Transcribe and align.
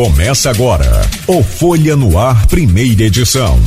Começa 0.00 0.48
agora 0.48 1.02
o 1.26 1.42
Folha 1.42 1.94
no 1.94 2.18
Ar, 2.18 2.46
primeira 2.46 3.02
edição. 3.02 3.60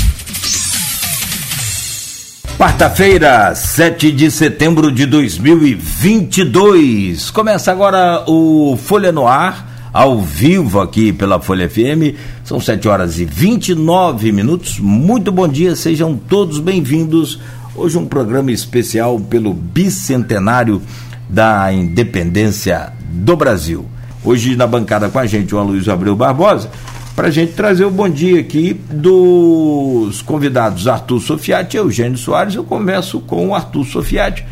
Quarta-feira, 2.57 3.53
7 3.53 4.12
de 4.12 4.31
setembro 4.31 4.91
de 4.91 5.05
2022. 5.05 7.29
Começa 7.29 7.71
agora 7.71 8.23
o 8.27 8.75
Folha 8.77 9.11
no 9.11 9.27
Ar, 9.27 9.91
ao 9.93 10.23
vivo 10.23 10.81
aqui 10.81 11.13
pela 11.13 11.39
Folha 11.39 11.69
FM. 11.69 12.17
São 12.44 12.60
7 12.60 12.88
horas 12.88 13.20
e 13.20 13.26
29 13.26 14.31
minutos. 14.31 14.79
Muito 14.79 15.31
bom 15.31 15.47
dia, 15.47 15.76
sejam 15.76 16.18
todos 16.18 16.58
bem-vindos. 16.58 17.40
Hoje 17.76 18.00
um 18.00 18.08
programa 18.08 18.52
especial 18.52 19.20
pelo 19.20 19.54
bicentenário 19.54 20.82
da 21.30 21.72
independência 21.72 22.92
do 23.12 23.38
Brasil. 23.38 23.93
Hoje 24.26 24.55
na 24.55 24.66
bancada 24.66 25.10
com 25.10 25.20
a 25.20 25.26
gente 25.26 25.54
o 25.54 25.58
Aloysio 25.58 25.92
Abreu 25.92 26.16
Barbosa, 26.16 26.72
para 27.14 27.28
a 27.28 27.32
gente 27.32 27.52
trazer 27.52 27.84
o 27.84 27.92
bom 27.92 28.08
dia 28.08 28.40
aqui 28.40 28.73
dos 28.90 30.22
convidados 30.22 30.88
Arthur 30.88 31.20
Sofiati 31.20 31.76
e 31.76 31.80
Eugênio 31.80 32.18
Soares. 32.18 32.55
Eu 32.55 32.63
começo 32.63 33.20
com 33.20 33.49
o 33.49 33.55
Arthur 33.55 33.84
Sofiati, 33.84 34.46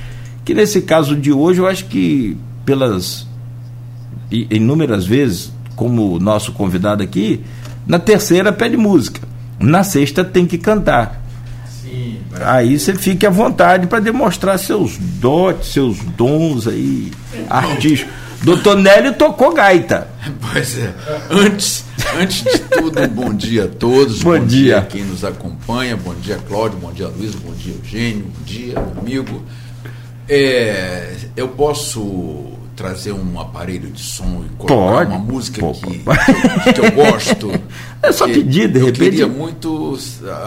que 0.44 0.54
nesse 0.54 0.82
caso 0.82 1.16
de 1.16 1.32
hoje 1.32 1.62
eu 1.62 1.68
acho 1.68 1.86
que 1.86 2.36
pelas 2.66 3.26
inúmeras 4.30 5.06
vezes, 5.06 5.54
como 5.74 6.20
nosso 6.20 6.52
convidado 6.52 7.02
aqui, 7.02 7.42
na 7.88 7.98
terceira 7.98 8.52
pede 8.52 8.76
música, 8.76 9.22
na 9.58 9.86
sexta 9.86 10.22
tem 10.22 10.46
que 10.46 10.58
cantar. 10.58 11.24
Sim, 11.82 12.18
aí 12.42 12.78
você 12.78 12.94
fique 12.94 13.26
à 13.26 13.30
vontade 13.30 13.88
para 13.88 14.00
demonstrar 14.00 14.60
seus 14.60 14.98
dotes, 14.98 15.72
seus 15.72 15.98
dons 16.18 16.68
aí 16.68 17.10
artísticos. 17.50 18.21
Doutor 18.44 18.76
Nélio 18.78 19.14
tocou 19.14 19.54
gaita. 19.54 20.08
Pois 20.52 20.78
é. 20.78 20.94
Antes, 21.30 21.86
antes 22.20 22.44
de 22.44 22.60
tudo, 22.60 23.00
um 23.00 23.08
bom 23.08 23.34
dia 23.34 23.66
a 23.66 23.68
todos. 23.68 24.24
Bom, 24.24 24.32
bom 24.32 24.46
dia. 24.46 24.64
dia. 24.64 24.78
a 24.80 24.82
quem 24.82 25.04
nos 25.04 25.24
acompanha. 25.24 25.96
Bom 25.96 26.16
dia, 26.16 26.38
Cláudio. 26.48 26.80
Bom 26.80 26.92
dia, 26.92 27.08
Luiz. 27.08 27.36
Bom 27.36 27.54
dia, 27.54 27.76
Eugênio. 27.76 28.26
Bom 28.26 28.44
dia, 28.44 28.76
amigo. 29.00 29.44
É, 30.28 31.16
eu 31.36 31.50
posso 31.50 32.52
trazer 32.76 33.12
um 33.12 33.40
aparelho 33.40 33.92
de 33.92 34.02
som 34.02 34.44
e 34.46 34.50
colocar 34.58 35.06
pode, 35.06 35.12
uma 35.12 35.20
música 35.20 35.62
pode, 35.62 35.80
que, 35.80 36.74
que, 36.74 36.80
eu 36.82 36.92
gosto. 36.92 37.52
É 38.04 38.12
só 38.12 38.26
pedir, 38.26 38.68
de 38.68 38.80
eu 38.80 38.88
repente. 38.88 39.06
Eu 39.06 39.12
queria 39.12 39.28
muito 39.28 39.96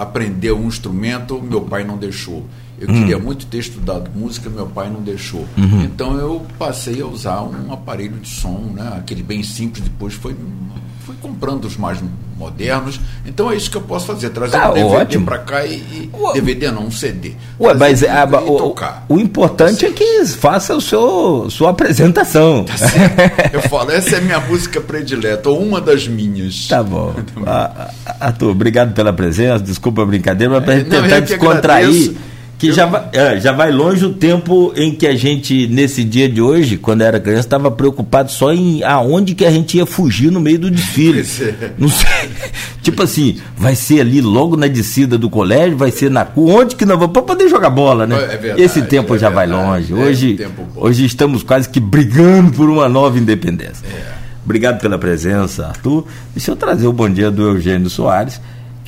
aprender 0.01 0.51
um 0.51 0.67
instrumento, 0.67 1.41
meu 1.41 1.61
pai 1.61 1.85
não 1.85 1.97
deixou. 1.97 2.45
Eu 2.79 2.91
hum. 2.91 2.95
queria 2.95 3.19
muito 3.19 3.47
ter 3.47 3.59
estudado 3.59 4.11
música, 4.15 4.51
meu 4.51 4.67
pai 4.67 4.91
não 4.91 5.01
deixou. 5.01 5.47
Uhum. 5.57 5.83
Então 5.85 6.19
eu 6.19 6.45
passei 6.59 7.01
a 7.01 7.07
usar 7.07 7.43
um 7.43 7.73
aparelho 7.73 8.19
de 8.19 8.29
som, 8.29 8.73
né? 8.75 8.95
aquele 8.99 9.23
bem 9.23 9.43
simples, 9.43 9.85
depois 9.85 10.15
foi, 10.15 10.35
fui 11.05 11.15
comprando 11.21 11.67
os 11.67 11.77
mais 11.77 12.03
modernos. 12.37 13.01
Então 13.25 13.51
é 13.51 13.55
isso 13.55 13.71
que 13.71 13.77
eu 13.77 13.81
posso 13.81 14.07
fazer, 14.07 14.31
trazer 14.31 14.59
tá 14.59 14.71
um 14.71 14.75
DVD 14.75 15.19
para 15.21 15.39
cá 15.39 15.65
e, 15.65 15.75
e 15.75 16.11
DVD 16.35 16.73
não, 16.73 16.87
um 16.87 16.91
CD. 16.91 17.35
Ué, 17.61 17.75
mas 17.75 18.03
e, 18.03 18.09
a, 18.09 18.25
e 18.25 18.35
o, 18.49 18.75
o, 19.09 19.21
importante 19.21 19.81
tá 19.81 19.87
é 19.87 19.93
que 19.93 20.27
faça 20.27 20.75
o 20.75 20.81
seu 20.81 21.49
sua 21.51 21.71
apresentação. 21.71 22.65
Tá 22.65 22.75
eu 23.53 23.63
falo, 23.63 23.93
essa 23.93 24.17
é 24.17 24.21
minha 24.21 24.41
música 24.41 24.81
predileta, 24.81 25.49
ou 25.49 25.63
uma 25.63 25.81
das 25.81 26.09
minhas. 26.09 26.67
Tá 26.67 26.83
bom. 26.83 27.15
Arthur, 28.19 28.51
obrigado 28.51 28.93
pela 28.95 29.13
presença, 29.13 29.63
desculpa 29.63 30.03
a 30.03 30.07
brincadeira, 30.07 30.55
mas 30.55 30.65
para 30.65 30.75
é, 30.75 30.83
tentar 30.83 31.21
descontrair. 31.21 31.89
Agradeço 31.89 32.34
que 32.69 32.73
já 32.73 32.87
vai, 32.87 33.09
é, 33.13 33.41
já 33.41 33.53
vai 33.53 33.71
longe 33.71 34.05
o 34.05 34.13
tempo 34.13 34.73
em 34.77 34.95
que 34.95 35.07
a 35.07 35.15
gente, 35.15 35.67
nesse 35.67 36.05
dia 36.05 36.29
de 36.29 36.41
hoje, 36.41 36.77
quando 36.77 37.03
era 37.03 37.21
criança, 37.21 37.41
estava 37.41 37.71
preocupado 37.71 38.31
só 38.31 38.53
em 38.53 38.83
aonde 38.83 39.35
que 39.35 39.45
a 39.45 39.51
gente 39.51 39.77
ia 39.77 39.87
fugir 39.87 40.31
no 40.31 40.41
meio 40.41 40.59
do 40.59 40.71
desfile. 40.71 41.21
É. 41.21 41.71
Não 41.79 41.89
sei. 41.89 42.31
tipo 42.83 43.03
assim, 43.03 43.39
vai 43.57 43.75
ser 43.75 44.01
ali 44.01 44.21
logo 44.21 44.57
na 44.57 44.67
descida 44.67 45.19
do 45.19 45.29
colégio, 45.29 45.77
vai 45.77 45.91
ser 45.91 46.11
na 46.11 46.23
rua, 46.23 46.63
onde 46.63 46.77
que 46.77 46.85
nós 46.85 46.99
vamos, 46.99 47.13
para 47.13 47.23
poder 47.23 47.49
jogar 47.49 47.71
bola, 47.71 48.07
né? 48.07 48.17
É 48.17 48.37
verdade, 48.37 48.63
Esse 48.63 48.83
tempo 48.83 49.15
é 49.15 49.19
já 49.19 49.29
verdade, 49.29 49.51
vai 49.51 49.67
longe. 49.67 49.93
É 49.93 49.97
hoje, 49.97 50.49
hoje 50.77 51.05
estamos 51.05 51.43
quase 51.43 51.69
que 51.69 51.81
brigando 51.81 52.53
por 52.53 52.69
uma 52.69 52.89
nova 52.89 53.19
independência. 53.19 53.85
É. 53.87 54.25
Obrigado 54.45 54.81
pela 54.81 54.99
presença, 54.99 55.69
Arthur. 55.69 56.07
Deixa 56.35 56.51
eu 56.51 56.57
trazer 56.57 56.87
o 56.87 56.93
bom 56.93 57.09
dia 57.09 57.31
do 57.31 57.43
Eugênio 57.43 57.89
Soares 57.89 58.41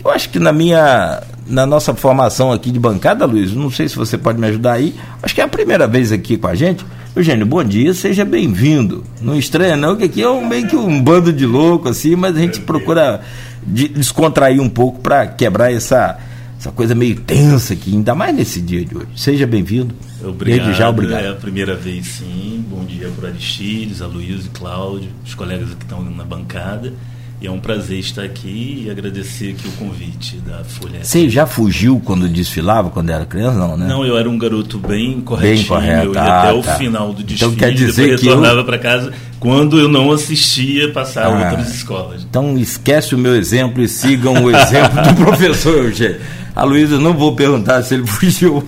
eu 0.06 0.12
acho 0.12 0.30
que 0.30 0.38
na 0.38 0.52
minha, 0.52 1.20
na 1.48 1.64
nossa 1.64 1.94
formação 1.94 2.52
aqui 2.52 2.70
de 2.70 2.78
bancada, 2.78 3.24
Luiz, 3.24 3.52
não 3.52 3.70
sei 3.70 3.88
se 3.88 3.96
você 3.96 4.18
pode 4.18 4.38
me 4.38 4.46
ajudar 4.48 4.74
aí, 4.74 4.94
acho 5.22 5.34
que 5.34 5.40
é 5.40 5.44
a 5.44 5.48
primeira 5.48 5.86
vez 5.86 6.12
aqui 6.12 6.36
com 6.36 6.48
a 6.48 6.54
gente. 6.54 6.84
Eugênio, 7.14 7.46
bom 7.46 7.64
dia, 7.64 7.94
seja 7.94 8.24
bem-vindo. 8.24 9.02
Não 9.22 9.38
estranha 9.38 9.76
não, 9.76 9.96
que 9.96 10.04
aqui 10.04 10.22
é 10.22 10.28
um, 10.28 10.46
meio 10.46 10.66
que 10.66 10.76
um 10.76 11.02
bando 11.02 11.32
de 11.32 11.46
louco 11.46 11.88
assim, 11.88 12.14
mas 12.14 12.36
a 12.36 12.40
gente 12.40 12.60
procura 12.60 13.22
de, 13.66 13.88
descontrair 13.88 14.60
um 14.60 14.68
pouco 14.68 15.00
para 15.00 15.26
quebrar 15.26 15.72
essa 15.72 16.18
essa 16.58 16.70
coisa 16.72 16.94
meio 16.94 17.16
tensa 17.20 17.74
aqui, 17.74 17.92
ainda 17.92 18.14
mais 18.14 18.34
nesse 18.34 18.60
dia 18.60 18.84
de 18.84 18.96
hoje. 18.96 19.08
Seja 19.14 19.46
bem-vindo. 19.46 19.94
Obrigado. 20.22 20.64
Desde 20.64 20.78
já, 20.78 20.88
obrigado. 20.88 21.24
É 21.24 21.28
a 21.28 21.34
primeira 21.34 21.74
vez, 21.74 22.06
sim. 22.06 22.64
Bom 22.68 22.84
dia 22.84 23.10
para 23.14 23.28
Aristides, 23.28 24.00
a 24.00 24.06
Luiz 24.06 24.46
e 24.46 24.48
Cláudio, 24.48 25.10
os 25.24 25.34
colegas 25.34 25.68
que 25.74 25.84
estão 25.84 26.02
na 26.02 26.24
bancada. 26.24 26.92
E 27.38 27.46
é 27.46 27.50
um 27.50 27.60
prazer 27.60 27.98
estar 27.98 28.22
aqui 28.22 28.84
e 28.86 28.90
agradecer 28.90 29.50
aqui 29.50 29.68
o 29.68 29.72
convite 29.72 30.38
da 30.38 30.64
Folha. 30.64 31.04
Você 31.04 31.28
já 31.28 31.46
fugiu 31.46 32.00
quando 32.02 32.26
desfilava, 32.28 32.88
quando 32.88 33.10
era 33.10 33.26
criança, 33.26 33.58
não, 33.58 33.76
né? 33.76 33.86
Não, 33.86 34.06
eu 34.06 34.16
era 34.16 34.28
um 34.28 34.38
garoto 34.38 34.78
bem 34.78 35.20
corretinho. 35.20 35.56
Bem 35.56 35.66
correto. 35.66 36.06
Eu 36.06 36.14
ia 36.14 36.22
ah, 36.22 36.40
até 36.40 36.48
tá. 36.48 36.54
o 36.54 36.62
final 36.78 37.12
do 37.12 37.22
desfile, 37.22 37.52
então, 37.52 37.68
quer 37.68 37.74
dizer 37.74 38.02
depois 38.02 38.22
retornava 38.22 38.60
eu... 38.60 38.64
para 38.64 38.78
casa 38.78 39.12
quando 39.38 39.78
eu 39.78 39.86
não 39.86 40.10
assistia 40.10 40.90
passar 40.92 41.26
ah, 41.26 41.50
outras 41.50 41.74
escolas. 41.74 42.22
Então 42.22 42.56
esquece 42.56 43.14
o 43.14 43.18
meu 43.18 43.36
exemplo 43.36 43.82
e 43.82 43.88
sigam 43.88 44.42
o 44.42 44.50
exemplo 44.50 45.02
do 45.02 45.12
professor 45.22 45.84
Eugênio. 45.84 46.20
A 46.54 46.64
Luísa, 46.64 46.98
não 46.98 47.12
vou 47.12 47.36
perguntar 47.36 47.82
se 47.82 47.94
ele 47.94 48.04
fugiu. 48.08 48.66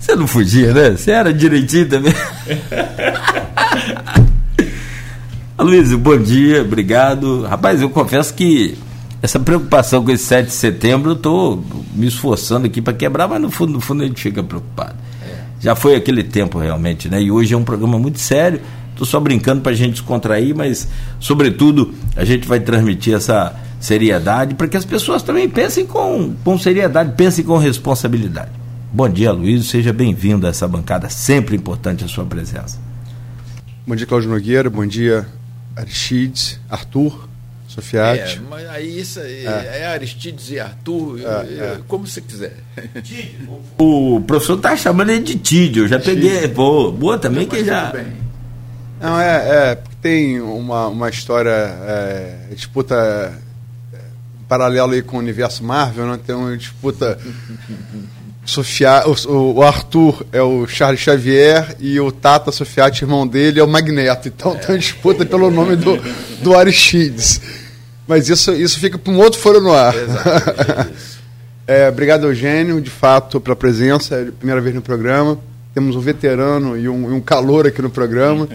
Você 0.00 0.16
não 0.16 0.26
fugia, 0.26 0.74
né? 0.74 0.96
Você 0.96 1.12
era 1.12 1.32
direitinho 1.32 1.88
também. 1.88 2.14
Luiz, 5.60 5.92
bom 5.92 6.16
dia, 6.16 6.62
obrigado. 6.62 7.42
Rapaz, 7.42 7.82
eu 7.82 7.90
confesso 7.90 8.32
que 8.32 8.78
essa 9.20 9.40
preocupação 9.40 10.04
com 10.04 10.10
esse 10.12 10.22
7 10.24 10.46
de 10.46 10.52
setembro, 10.52 11.10
eu 11.10 11.16
estou 11.16 11.64
me 11.94 12.06
esforçando 12.06 12.66
aqui 12.66 12.80
para 12.80 12.92
quebrar, 12.92 13.26
mas 13.26 13.42
no 13.42 13.50
fundo, 13.50 13.72
no 13.72 13.80
fundo 13.80 14.04
a 14.04 14.06
gente 14.06 14.22
fica 14.22 14.40
preocupado. 14.40 14.94
É. 15.20 15.34
Já 15.60 15.74
foi 15.74 15.96
aquele 15.96 16.22
tempo 16.22 16.60
realmente, 16.60 17.08
né? 17.08 17.20
E 17.20 17.32
hoje 17.32 17.54
é 17.54 17.56
um 17.56 17.64
programa 17.64 17.98
muito 17.98 18.20
sério. 18.20 18.60
Estou 18.92 19.04
só 19.04 19.18
brincando 19.18 19.60
para 19.60 19.72
a 19.72 19.74
gente 19.74 19.94
descontrair, 19.94 20.54
mas, 20.56 20.88
sobretudo, 21.18 21.92
a 22.14 22.24
gente 22.24 22.46
vai 22.46 22.60
transmitir 22.60 23.14
essa 23.14 23.56
seriedade 23.80 24.54
para 24.54 24.68
que 24.68 24.76
as 24.76 24.84
pessoas 24.84 25.24
também 25.24 25.48
pensem 25.48 25.84
com, 25.84 26.34
com 26.44 26.56
seriedade, 26.56 27.14
pensem 27.16 27.44
com 27.44 27.58
responsabilidade. 27.58 28.52
Bom 28.92 29.08
dia, 29.08 29.32
Luiz, 29.32 29.66
seja 29.66 29.92
bem-vindo 29.92 30.46
a 30.46 30.50
essa 30.50 30.68
bancada, 30.68 31.10
sempre 31.10 31.56
importante 31.56 32.04
a 32.04 32.08
sua 32.08 32.24
presença. 32.24 32.78
Bom 33.84 33.96
dia, 33.96 34.06
Cláudio 34.06 34.30
Nogueira, 34.30 34.70
bom 34.70 34.86
dia, 34.86 35.26
Aristides, 35.78 36.58
Arthur, 36.68 37.28
Sofiati. 37.68 38.36
É, 38.36 38.40
mas 38.48 38.68
aí 38.68 39.00
isso 39.00 39.20
aí, 39.20 39.46
é. 39.46 39.80
é 39.80 39.86
Aristides 39.86 40.50
e 40.50 40.58
Arthur, 40.58 41.20
é, 41.20 41.24
é. 41.24 41.78
como 41.86 42.06
você 42.06 42.20
quiser. 42.20 42.56
o 43.78 44.20
professor 44.26 44.58
tá 44.58 44.76
chamando 44.76 45.10
ele 45.10 45.22
de 45.22 45.36
Tídio, 45.36 45.84
eu 45.84 45.88
já 45.88 46.00
peguei. 46.00 46.48
Pô, 46.48 46.90
boa 46.90 47.18
também 47.18 47.46
que 47.46 47.64
já. 47.64 47.92
Não, 49.00 49.20
é, 49.20 49.70
é, 49.70 49.78
tem 50.02 50.40
uma, 50.40 50.88
uma 50.88 51.08
história, 51.08 51.50
é, 51.50 52.36
disputa 52.52 53.32
é, 53.92 53.98
paralelo 54.48 54.92
aí 54.92 55.02
com 55.02 55.16
o 55.16 55.20
universo 55.20 55.62
Marvel, 55.62 56.06
né? 56.06 56.18
tem 56.26 56.34
uma 56.34 56.56
disputa 56.56 57.16
Sofia, 58.48 59.02
o, 59.06 59.56
o, 59.56 59.62
Arthur 59.62 60.24
é 60.32 60.40
o 60.40 60.66
Charles 60.66 61.00
Xavier 61.00 61.76
e 61.78 62.00
o 62.00 62.10
Tata 62.10 62.50
Sofiati, 62.50 63.04
irmão 63.04 63.26
dele, 63.26 63.60
é 63.60 63.62
o 63.62 63.68
Magneto. 63.68 64.26
Então 64.26 64.56
tem 64.56 64.70
uma 64.70 64.78
disputa 64.78 65.26
pelo 65.26 65.50
nome 65.50 65.76
do, 65.76 66.00
do 66.42 66.56
Aristides. 66.56 67.42
Mas 68.06 68.30
isso, 68.30 68.54
isso 68.54 68.80
fica 68.80 68.96
para 68.96 69.12
um 69.12 69.18
outro 69.18 69.38
foro 69.38 69.60
no 69.60 69.70
ar. 69.70 69.94
é, 71.68 71.90
obrigado, 71.90 72.24
Eugênio, 72.24 72.80
de 72.80 72.88
fato, 72.88 73.38
pela 73.38 73.54
presença. 73.54 74.14
É 74.14 74.28
a 74.28 74.32
primeira 74.32 74.62
vez 74.62 74.74
no 74.74 74.80
programa. 74.80 75.38
Temos 75.74 75.94
um 75.94 76.00
veterano 76.00 76.74
e 76.74 76.88
um, 76.88 77.16
um 77.16 77.20
calor 77.20 77.66
aqui 77.66 77.82
no 77.82 77.90
programa. 77.90 78.48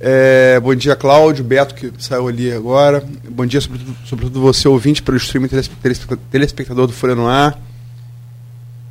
É, 0.00 0.58
bom 0.58 0.74
dia, 0.74 0.96
Cláudio, 0.96 1.44
Beto, 1.44 1.76
que 1.76 1.92
saiu 1.96 2.26
ali 2.26 2.50
agora. 2.50 3.04
Bom 3.28 3.46
dia, 3.46 3.60
sobretudo, 3.60 3.96
sobretudo 4.04 4.40
você, 4.40 4.66
ouvinte, 4.66 5.00
pelo 5.00 5.16
streaming 5.16 5.48
telespectador 6.28 6.88
do 6.88 6.92
Folha 6.92 7.14
no 7.14 7.28
Ar 7.28 7.56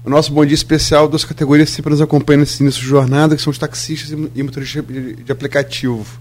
o 0.04 0.10
nosso 0.10 0.32
bom 0.32 0.46
dia 0.46 0.56
especial 0.56 1.08
das 1.08 1.26
categorias 1.26 1.70
que 1.70 1.76
sempre 1.76 1.92
nos 1.92 2.02
acompanham 2.02 2.40
nesse 2.40 2.64
início 2.64 2.82
de 2.82 2.88
jornada, 2.88 3.36
que 3.36 3.42
são 3.42 3.52
os 3.52 3.58
taxistas 3.58 4.12
e 4.12 4.44
motoristas 4.44 4.86
de, 4.86 5.32
aplicativo. 5.32 6.20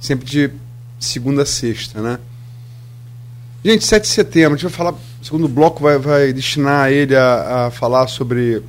Sempre 0.00 0.26
de 0.26 0.50
segunda 0.98 1.42
a 1.42 1.46
sexta, 1.46 2.00
né? 2.00 2.18
Gente, 3.64 3.84
7 3.84 4.02
de 4.02 4.08
setembro, 4.08 4.54
a 4.54 4.56
gente 4.56 4.64
vai 4.64 4.72
falar, 4.72 4.94
segundo 5.22 5.46
bloco 5.46 5.82
vai, 5.82 5.98
vai 5.98 6.32
destinar 6.32 6.90
ele 6.90 7.14
a, 7.14 7.66
a 7.66 7.70
falar 7.70 8.08
sobre 8.08 8.62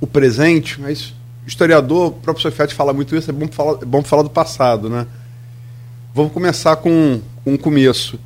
o 0.00 0.06
presente, 0.06 0.80
mas 0.80 1.12
historiador, 1.46 2.08
o 2.08 2.12
próprio 2.12 2.42
Sofiati 2.42 2.74
fala 2.74 2.92
muito 2.92 3.16
isso, 3.16 3.30
é 3.30 3.32
bom 3.32 3.48
falar, 3.48 3.82
é 3.82 3.84
bom 3.84 4.02
falar 4.02 4.22
do 4.22 4.30
passado, 4.30 4.88
né? 4.88 5.06
Vamos 6.14 6.32
começar 6.32 6.76
com, 6.76 7.20
com 7.42 7.54
um 7.54 7.56
começo. 7.56 8.20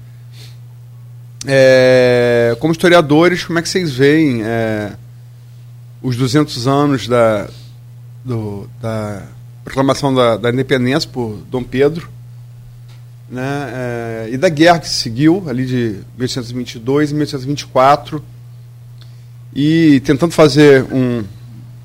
É, 1.46 2.54
como 2.60 2.72
historiadores, 2.72 3.44
como 3.44 3.58
é 3.58 3.62
que 3.62 3.68
vocês 3.68 3.92
veem 3.92 4.42
é, 4.44 4.92
os 6.02 6.16
200 6.16 6.66
anos 6.66 7.08
da, 7.08 7.48
do, 8.24 8.68
da 8.80 9.22
proclamação 9.64 10.14
da, 10.14 10.36
da, 10.36 10.50
independência 10.50 11.08
por 11.10 11.38
Dom 11.50 11.62
Pedro 11.62 12.08
né, 13.30 13.72
é, 13.72 14.28
e 14.32 14.36
da 14.36 14.48
guerra 14.48 14.78
que 14.78 14.88
se 14.88 14.94
seguiu 14.94 15.44
ali 15.48 15.66
de 15.66 15.96
1822 16.16 17.10
e 17.10 17.14
1824 17.14 18.22
e 19.54 20.00
tentando 20.00 20.32
fazer 20.32 20.84
um, 20.84 21.24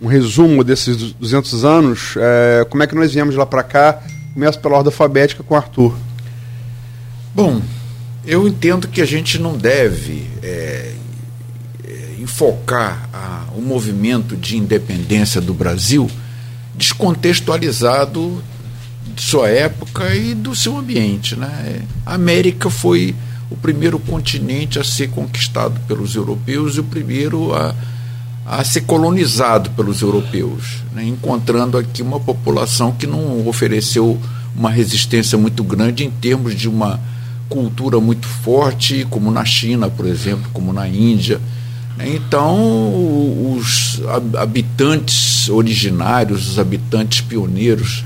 um 0.01 0.07
resumo 0.07 0.63
desses 0.63 1.13
200 1.13 1.65
anos, 1.65 2.15
é, 2.17 2.65
como 2.69 2.83
é 2.83 2.87
que 2.87 2.95
nós 2.95 3.13
viemos 3.13 3.35
lá 3.35 3.45
para 3.45 3.63
cá? 3.63 4.01
Começo 4.33 4.59
pela 4.59 4.77
ordem 4.77 4.91
alfabética 4.91 5.43
com 5.43 5.55
Arthur. 5.55 5.95
Bom, 7.33 7.61
eu 8.25 8.47
entendo 8.47 8.87
que 8.87 9.01
a 9.01 9.05
gente 9.05 9.39
não 9.39 9.57
deve 9.57 10.27
é, 10.41 10.92
enfocar 12.23 13.09
a, 13.13 13.45
o 13.55 13.61
movimento 13.61 14.35
de 14.35 14.57
independência 14.57 15.41
do 15.41 15.53
Brasil 15.53 16.09
descontextualizado 16.75 18.41
de 19.15 19.21
sua 19.21 19.49
época 19.49 20.15
e 20.15 20.33
do 20.33 20.55
seu 20.55 20.77
ambiente. 20.77 21.35
Né? 21.35 21.83
A 22.05 22.15
América 22.15 22.69
foi 22.69 23.13
o 23.51 23.55
primeiro 23.55 23.99
continente 23.99 24.79
a 24.79 24.83
ser 24.83 25.09
conquistado 25.09 25.79
pelos 25.87 26.15
europeus 26.15 26.77
e 26.77 26.79
o 26.79 26.83
primeiro 26.83 27.53
a, 27.53 27.75
a 28.45 28.63
ser 28.63 28.81
colonizado 28.81 29.69
pelos 29.71 30.01
europeus, 30.01 30.83
né? 30.93 31.03
encontrando 31.03 31.77
aqui 31.77 32.01
uma 32.01 32.19
população 32.19 32.91
que 32.93 33.05
não 33.05 33.47
ofereceu 33.47 34.19
uma 34.55 34.71
resistência 34.71 35.37
muito 35.37 35.63
grande 35.63 36.03
em 36.03 36.09
termos 36.09 36.55
de 36.55 36.69
uma 36.69 36.99
cultura 37.49 37.99
muito 37.99 38.27
forte, 38.27 39.05
como 39.09 39.29
na 39.29 39.45
China, 39.45 39.89
por 39.89 40.07
exemplo, 40.07 40.49
como 40.53 40.73
na 40.73 40.87
Índia. 40.87 41.39
Então, 41.99 43.55
os 43.55 44.01
habitantes 44.37 45.47
originários, 45.49 46.49
os 46.49 46.59
habitantes 46.59 47.21
pioneiros 47.21 48.03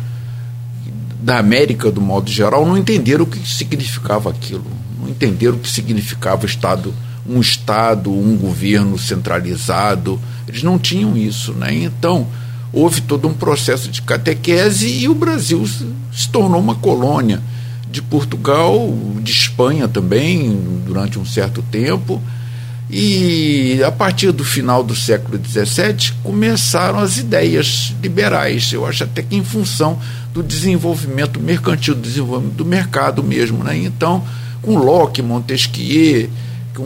da 1.21 1.39
América, 1.39 1.91
do 1.91 2.01
modo 2.01 2.29
geral, 2.29 2.65
não 2.65 2.77
entenderam 2.77 3.23
o 3.23 3.27
que 3.27 3.39
significava 3.47 4.29
aquilo, 4.29 4.65
não 4.99 5.09
entenderam 5.09 5.55
o 5.55 5.59
que 5.59 5.69
significava 5.69 6.45
Estado, 6.45 6.93
um 7.27 7.39
Estado, 7.39 8.11
um 8.11 8.37
governo 8.37 8.97
centralizado. 8.97 10.19
Eles 10.47 10.63
não 10.63 10.77
tinham 10.79 11.17
isso. 11.17 11.53
Né? 11.53 11.73
Então, 11.83 12.27
houve 12.71 13.01
todo 13.01 13.27
um 13.27 13.33
processo 13.33 13.89
de 13.89 14.01
catequese 14.01 14.87
e 14.87 15.09
o 15.09 15.15
Brasil 15.15 15.65
se 15.65 16.29
tornou 16.29 16.59
uma 16.59 16.75
colônia 16.75 17.41
de 17.89 18.01
Portugal, 18.01 18.93
de 19.21 19.31
Espanha 19.31 19.87
também, 19.87 20.57
durante 20.85 21.17
um 21.17 21.25
certo 21.25 21.61
tempo. 21.63 22.21
E 22.89 23.81
a 23.85 23.91
partir 23.91 24.31
do 24.31 24.45
final 24.45 24.81
do 24.81 24.95
século 24.95 25.37
XVII 25.43 26.13
começaram 26.23 26.99
as 26.99 27.17
ideias 27.17 27.93
liberais. 28.01 28.71
Eu 28.71 28.85
acho 28.85 29.03
até 29.03 29.21
que 29.21 29.35
em 29.35 29.43
função 29.43 29.99
do 30.33 30.41
desenvolvimento 30.41 31.39
mercantil, 31.39 31.95
do 31.95 32.01
desenvolvimento 32.01 32.55
do 32.55 32.65
mercado 32.65 33.21
mesmo. 33.21 33.63
Né? 33.63 33.77
Então, 33.77 34.23
com 34.61 34.77
Locke, 34.77 35.21
Montesquieu, 35.21 36.29
com 36.73 36.83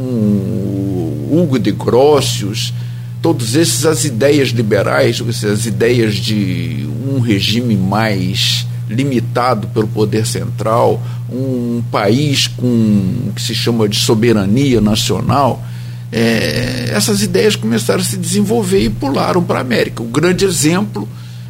Hugo 1.32 1.60
de 1.60 1.72
Grotius, 1.72 2.74
todos 3.22 3.56
esses 3.56 3.86
as 3.86 4.04
ideias 4.04 4.50
liberais, 4.50 5.22
as 5.44 5.66
ideias 5.68 6.16
de 6.16 6.88
um 7.08 7.20
regime 7.20 7.78
mais 7.78 8.66
limitado 8.90 9.68
pelo 9.68 9.88
poder 9.88 10.26
central, 10.26 11.02
um 11.32 11.84
país 11.92 12.48
com 12.48 13.32
que 13.36 13.42
se 13.42 13.54
chama 13.54 13.88
de 13.88 13.98
soberania 13.98 14.82
nacional, 14.82 15.64
é, 16.12 16.92
essas 16.94 17.22
ideias 17.22 17.56
começaram 17.56 18.02
a 18.02 18.04
se 18.04 18.18
desenvolver 18.18 18.84
e 18.84 18.90
pularam 18.90 19.44
para 19.44 19.60
a 19.60 19.62
América. 19.62 20.04
O 20.04 20.08
grande 20.08 20.46
exemplo 20.46 21.08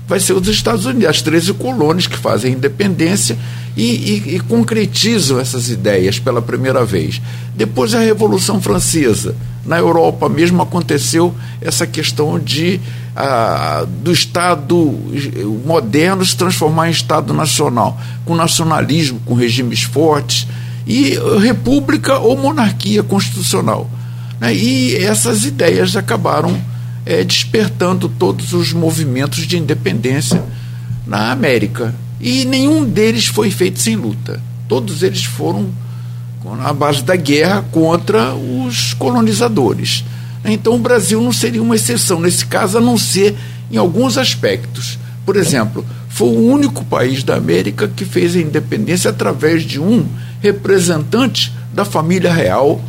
vai 0.08 0.20
ser 0.20 0.34
os 0.34 0.48
Estados 0.48 0.86
Unidos, 0.86 1.08
as 1.08 1.22
13 1.22 1.54
colônias 1.54 2.06
que 2.06 2.18
fazem 2.18 2.54
independência 2.54 3.38
e, 3.76 3.86
e, 3.86 4.36
e, 4.36 4.40
concretizam 4.42 5.40
essas 5.40 5.70
ideias 5.70 6.20
pela 6.20 6.42
primeira 6.42 6.84
vez. 6.84 7.22
Depois 7.56 7.92
da 7.92 8.00
Revolução 8.00 8.62
Francesa, 8.62 9.36
na 9.66 9.78
Europa 9.78 10.28
mesmo 10.28 10.62
aconteceu 10.62 11.34
essa 11.62 11.88
questão 11.88 12.38
de 12.40 12.80
do 14.04 14.12
Estado 14.12 14.76
moderno 15.66 16.26
se 16.26 16.36
transformar 16.36 16.88
em 16.88 16.92
Estado 16.92 17.34
nacional, 17.34 18.00
com 18.26 18.36
nacionalismo, 18.36 19.22
com 19.26 19.34
regimes 19.34 19.84
fortes, 19.84 20.48
e 20.88 21.18
república 21.40 22.18
ou 22.20 22.38
monarquia 22.38 23.04
constitucional. 23.04 23.90
Né? 24.42 24.56
E 24.56 24.96
essas 24.96 25.46
ideias 25.46 25.96
acabaram 25.96 26.60
é, 27.06 27.24
despertando 27.24 28.10
todos 28.10 28.54
os 28.54 28.74
movimentos 28.74 29.46
de 29.46 29.58
independência 29.58 30.44
na 31.06 31.32
América. 31.32 31.94
E 32.20 32.44
nenhum 32.46 32.84
deles 32.84 33.28
foi 33.28 33.52
feito 33.52 33.80
sem 33.80 33.96
luta. 33.96 34.42
Todos 34.68 35.04
eles 35.04 35.24
foram 35.24 35.70
na 36.58 36.74
base 36.74 37.04
da 37.04 37.16
guerra 37.16 37.64
contra 37.72 38.34
os 38.34 38.94
colonizadores. 38.96 40.04
Então 40.44 40.74
o 40.74 40.80
Brasil 40.80 41.22
não 41.22 41.32
seria 41.32 41.62
uma 41.62 41.76
exceção 41.76 42.20
nesse 42.20 42.48
caso, 42.48 42.80
a 42.80 42.82
não 42.82 42.98
ser 42.98 43.36
em 43.72 43.78
alguns 43.78 44.18
aspectos. 44.18 44.98
Por 45.24 45.36
exemplo, 45.36 45.86
foi 46.10 46.30
o 46.30 46.52
único 46.52 46.84
país 46.86 47.24
da 47.24 47.36
América 47.36 47.88
que 47.88 48.04
fez 48.04 48.36
a 48.36 48.40
independência 48.40 49.12
através 49.12 49.64
de 49.64 49.80
um 49.80 50.06
representante 50.42 51.54
da 51.72 51.86
família 51.86 52.34
real 52.34 52.82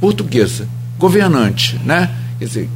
portuguesa, 0.00 0.66
governante, 1.00 1.80
né? 1.84 2.10
Quer 2.38 2.44
dizer, 2.44 2.70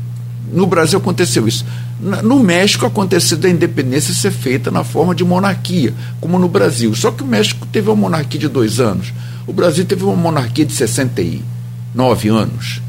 no 0.50 0.66
Brasil 0.66 0.98
aconteceu 0.98 1.46
isso. 1.46 1.64
No 2.00 2.40
México 2.40 2.84
aconteceu 2.86 3.38
a 3.44 3.48
independência 3.48 4.12
ser 4.12 4.32
feita 4.32 4.70
na 4.70 4.82
forma 4.82 5.14
de 5.14 5.22
monarquia, 5.24 5.94
como 6.20 6.38
no 6.38 6.48
Brasil. 6.48 6.94
Só 6.94 7.10
que 7.10 7.22
o 7.22 7.26
México 7.26 7.66
teve 7.70 7.88
uma 7.88 7.96
monarquia 7.96 8.40
de 8.40 8.48
dois 8.48 8.80
anos. 8.80 9.12
O 9.46 9.52
Brasil 9.52 9.84
teve 9.84 10.02
uma 10.04 10.16
monarquia 10.16 10.64
de 10.64 10.72
69 10.72 12.28
anos. 12.28 12.80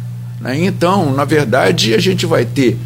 Né? 0.42 0.66
Então, 0.66 1.14
na 1.14 1.26
verdade, 1.26 1.94
a 1.94 2.00
gente 2.00 2.26
vai 2.26 2.46
ter 2.46 2.78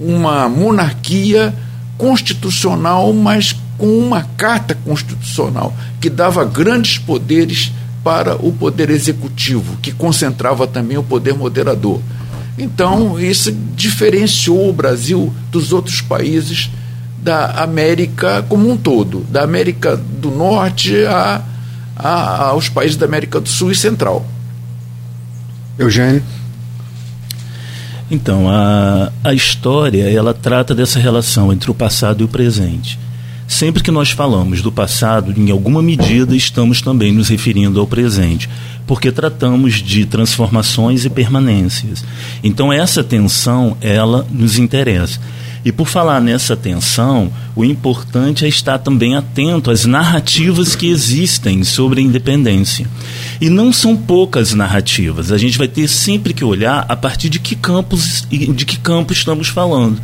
uma 0.00 0.48
monarquia 0.48 1.54
constitucional, 1.98 3.12
mas 3.12 3.54
com 3.76 3.98
uma 3.98 4.22
carta 4.36 4.74
constitucional 4.84 5.74
que 6.00 6.08
dava 6.08 6.44
grandes 6.44 6.98
poderes 6.98 7.72
para 8.08 8.36
o 8.36 8.50
poder 8.50 8.88
executivo, 8.88 9.76
que 9.82 9.92
concentrava 9.92 10.66
também 10.66 10.96
o 10.96 11.02
poder 11.02 11.34
moderador. 11.34 12.00
Então, 12.56 13.20
isso 13.20 13.52
diferenciou 13.76 14.70
o 14.70 14.72
Brasil 14.72 15.30
dos 15.52 15.74
outros 15.74 16.00
países 16.00 16.70
da 17.22 17.62
América 17.62 18.42
como 18.48 18.70
um 18.70 18.78
todo, 18.78 19.26
da 19.28 19.42
América 19.42 19.94
do 19.94 20.30
Norte 20.30 21.04
a, 21.04 21.42
a, 21.94 22.44
aos 22.46 22.70
países 22.70 22.96
da 22.96 23.04
América 23.04 23.40
do 23.40 23.48
Sul 23.50 23.72
e 23.72 23.74
Central. 23.74 24.24
Eugênio? 25.78 26.22
Então, 28.10 28.48
a, 28.48 29.12
a 29.22 29.34
história, 29.34 30.10
ela 30.10 30.32
trata 30.32 30.74
dessa 30.74 30.98
relação 30.98 31.52
entre 31.52 31.70
o 31.70 31.74
passado 31.74 32.22
e 32.22 32.24
o 32.24 32.28
presente. 32.28 32.98
Sempre 33.48 33.82
que 33.82 33.90
nós 33.90 34.10
falamos 34.10 34.60
do 34.60 34.70
passado, 34.70 35.32
em 35.34 35.50
alguma 35.50 35.82
medida 35.82 36.36
estamos 36.36 36.82
também 36.82 37.10
nos 37.10 37.30
referindo 37.30 37.80
ao 37.80 37.86
presente, 37.86 38.46
porque 38.86 39.10
tratamos 39.10 39.76
de 39.76 40.04
transformações 40.04 41.06
e 41.06 41.10
permanências. 41.10 42.04
Então 42.44 42.70
essa 42.70 43.02
tensão, 43.02 43.74
ela 43.80 44.24
nos 44.30 44.58
interessa. 44.58 45.18
E 45.64 45.72
por 45.72 45.88
falar 45.88 46.20
nessa 46.20 46.54
tensão, 46.54 47.32
o 47.56 47.64
importante 47.64 48.44
é 48.44 48.48
estar 48.48 48.78
também 48.78 49.16
atento 49.16 49.70
às 49.70 49.86
narrativas 49.86 50.76
que 50.76 50.86
existem 50.86 51.64
sobre 51.64 52.00
a 52.00 52.04
independência. 52.04 52.86
E 53.40 53.48
não 53.48 53.72
são 53.72 53.96
poucas 53.96 54.52
narrativas. 54.52 55.32
A 55.32 55.38
gente 55.38 55.58
vai 55.58 55.68
ter 55.68 55.88
sempre 55.88 56.34
que 56.34 56.44
olhar 56.44 56.84
a 56.86 56.94
partir 56.94 57.28
de 57.28 57.40
que 57.40 57.56
campos 57.56 58.26
de 58.30 58.64
que 58.64 58.78
campo 58.78 59.12
estamos 59.12 59.48
falando. 59.48 60.00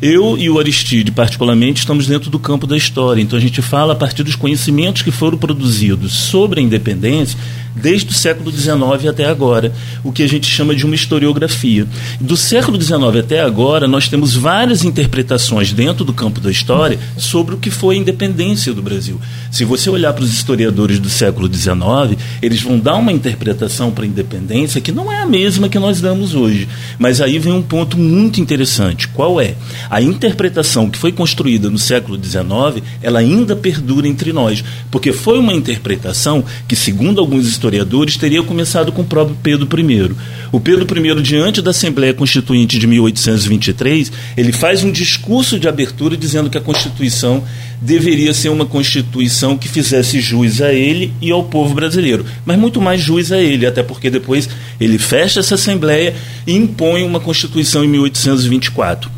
Eu 0.00 0.36
e 0.36 0.50
o 0.50 0.58
Aristide, 0.58 1.10
particularmente, 1.10 1.80
estamos 1.80 2.06
dentro 2.06 2.28
do 2.28 2.38
campo 2.38 2.66
da 2.66 2.76
história. 2.76 3.22
Então 3.22 3.38
a 3.38 3.40
gente 3.40 3.62
fala 3.62 3.94
a 3.94 3.96
partir 3.96 4.22
dos 4.22 4.36
conhecimentos 4.36 5.02
que 5.02 5.10
foram 5.10 5.38
produzidos 5.38 6.12
sobre 6.12 6.60
a 6.60 6.62
independência 6.62 7.38
desde 7.76 8.10
o 8.10 8.14
século 8.14 8.50
XIX 8.50 9.06
até 9.08 9.26
agora, 9.26 9.72
o 10.02 10.10
que 10.10 10.22
a 10.22 10.28
gente 10.28 10.46
chama 10.46 10.74
de 10.74 10.84
uma 10.86 10.94
historiografia. 10.94 11.86
Do 12.20 12.36
século 12.36 12.80
XIX 12.80 13.16
até 13.20 13.40
agora, 13.40 13.86
nós 13.86 14.08
temos 14.08 14.34
várias 14.34 14.82
interpretações 14.82 15.72
dentro 15.72 16.04
do 16.04 16.12
campo 16.12 16.40
da 16.40 16.50
história 16.50 16.98
sobre 17.18 17.54
o 17.54 17.58
que 17.58 17.70
foi 17.70 17.96
a 17.96 17.98
independência 17.98 18.72
do 18.72 18.82
Brasil. 18.82 19.20
Se 19.50 19.64
você 19.64 19.90
olhar 19.90 20.12
para 20.12 20.24
os 20.24 20.32
historiadores 20.32 20.98
do 20.98 21.10
século 21.10 21.52
XIX, 21.52 22.18
eles 22.40 22.62
vão 22.62 22.78
dar 22.78 22.96
uma 22.96 23.12
interpretação 23.12 23.90
para 23.90 24.04
a 24.04 24.08
independência 24.08 24.80
que 24.80 24.92
não 24.92 25.12
é 25.12 25.20
a 25.20 25.26
mesma 25.26 25.68
que 25.68 25.78
nós 25.78 26.00
damos 26.00 26.34
hoje. 26.34 26.66
Mas 26.98 27.20
aí 27.20 27.38
vem 27.38 27.52
um 27.52 27.62
ponto 27.62 27.98
muito 27.98 28.40
interessante. 28.40 29.08
Qual 29.08 29.40
é? 29.40 29.54
A 29.90 30.00
interpretação 30.00 30.90
que 30.90 30.98
foi 30.98 31.12
construída 31.12 31.70
no 31.70 31.78
século 31.78 32.22
XIX, 32.22 32.82
ela 33.02 33.20
ainda 33.20 33.54
perdura 33.54 34.08
entre 34.08 34.32
nós, 34.32 34.64
porque 34.90 35.12
foi 35.12 35.38
uma 35.38 35.52
interpretação 35.52 36.44
que, 36.68 36.76
segundo 36.76 37.20
alguns 37.20 37.46
historiadores, 37.46 38.16
teria 38.16 38.42
começado 38.42 38.92
com 38.92 39.02
o 39.02 39.06
próprio 39.06 39.36
Pedro 39.42 39.68
I. 39.78 40.14
O 40.52 40.60
Pedro 40.60 40.86
I, 40.98 41.22
diante 41.22 41.60
da 41.60 41.70
Assembleia 41.70 42.14
Constituinte 42.14 42.78
de 42.78 42.86
1823, 42.86 44.12
ele 44.36 44.52
faz 44.52 44.82
um 44.84 44.90
discurso 44.90 45.58
de 45.58 45.68
abertura 45.68 46.16
dizendo 46.16 46.50
que 46.50 46.58
a 46.58 46.60
Constituição 46.60 47.42
deveria 47.80 48.32
ser 48.32 48.48
uma 48.48 48.64
Constituição 48.64 49.56
que 49.56 49.68
fizesse 49.68 50.20
jus 50.20 50.60
a 50.60 50.72
ele 50.72 51.12
e 51.20 51.30
ao 51.30 51.44
povo 51.44 51.74
brasileiro, 51.74 52.24
mas 52.44 52.58
muito 52.58 52.80
mais 52.80 53.00
jus 53.00 53.32
a 53.32 53.38
ele, 53.38 53.66
até 53.66 53.82
porque 53.82 54.08
depois 54.10 54.48
ele 54.80 54.98
fecha 54.98 55.40
essa 55.40 55.56
Assembleia 55.56 56.14
e 56.46 56.54
impõe 56.54 57.02
uma 57.02 57.20
Constituição 57.20 57.84
em 57.84 57.88
1824. 57.88 59.15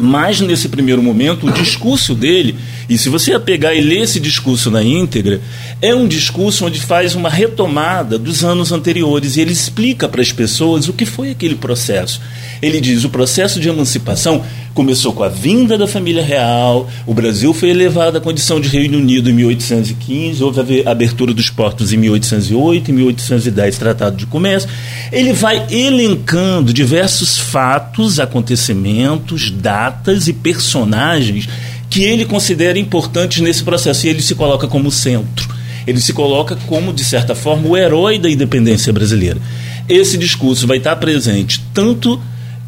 Mas 0.00 0.40
nesse 0.40 0.68
primeiro 0.68 1.02
momento, 1.02 1.46
o 1.46 1.52
discurso 1.52 2.14
dele, 2.14 2.56
e 2.92 2.98
se 2.98 3.08
você 3.08 3.38
pegar 3.38 3.74
e 3.74 3.80
ler 3.80 4.02
esse 4.02 4.20
discurso 4.20 4.70
na 4.70 4.82
íntegra, 4.82 5.40
é 5.80 5.94
um 5.94 6.06
discurso 6.06 6.66
onde 6.66 6.78
faz 6.78 7.14
uma 7.14 7.30
retomada 7.30 8.18
dos 8.18 8.44
anos 8.44 8.70
anteriores 8.70 9.36
e 9.36 9.40
ele 9.40 9.52
explica 9.52 10.06
para 10.06 10.20
as 10.20 10.30
pessoas 10.30 10.88
o 10.88 10.92
que 10.92 11.06
foi 11.06 11.30
aquele 11.30 11.54
processo. 11.54 12.20
Ele 12.60 12.82
diz: 12.82 13.02
o 13.04 13.08
processo 13.08 13.58
de 13.58 13.70
emancipação 13.70 14.44
começou 14.74 15.14
com 15.14 15.22
a 15.22 15.28
vinda 15.30 15.78
da 15.78 15.86
família 15.86 16.22
real, 16.22 16.88
o 17.06 17.14
Brasil 17.14 17.54
foi 17.54 17.70
elevado 17.70 18.18
à 18.18 18.20
condição 18.20 18.60
de 18.60 18.68
Reino 18.68 18.98
Unido 18.98 19.30
em 19.30 19.32
1815, 19.32 20.42
houve 20.44 20.82
a 20.86 20.90
abertura 20.90 21.32
dos 21.32 21.48
portos 21.48 21.92
em 21.92 21.96
1808, 21.96 22.90
em 22.90 22.94
1810, 22.94 23.78
Tratado 23.78 24.16
de 24.16 24.26
Comércio. 24.26 24.68
Ele 25.10 25.32
vai 25.32 25.66
elencando 25.70 26.72
diversos 26.72 27.38
fatos, 27.38 28.20
acontecimentos, 28.20 29.50
datas 29.50 30.28
e 30.28 30.32
personagens 30.32 31.48
que 31.92 32.04
ele 32.04 32.24
considera 32.24 32.78
importantes 32.78 33.42
nesse 33.42 33.62
processo 33.62 34.06
e 34.06 34.08
ele 34.08 34.22
se 34.22 34.34
coloca 34.34 34.66
como 34.66 34.90
centro. 34.90 35.46
Ele 35.86 36.00
se 36.00 36.14
coloca 36.14 36.56
como, 36.66 36.90
de 36.90 37.04
certa 37.04 37.34
forma, 37.34 37.68
o 37.68 37.76
herói 37.76 38.18
da 38.18 38.30
independência 38.30 38.90
brasileira. 38.94 39.38
Esse 39.86 40.16
discurso 40.16 40.66
vai 40.66 40.78
estar 40.78 40.96
presente 40.96 41.62
tanto 41.74 42.18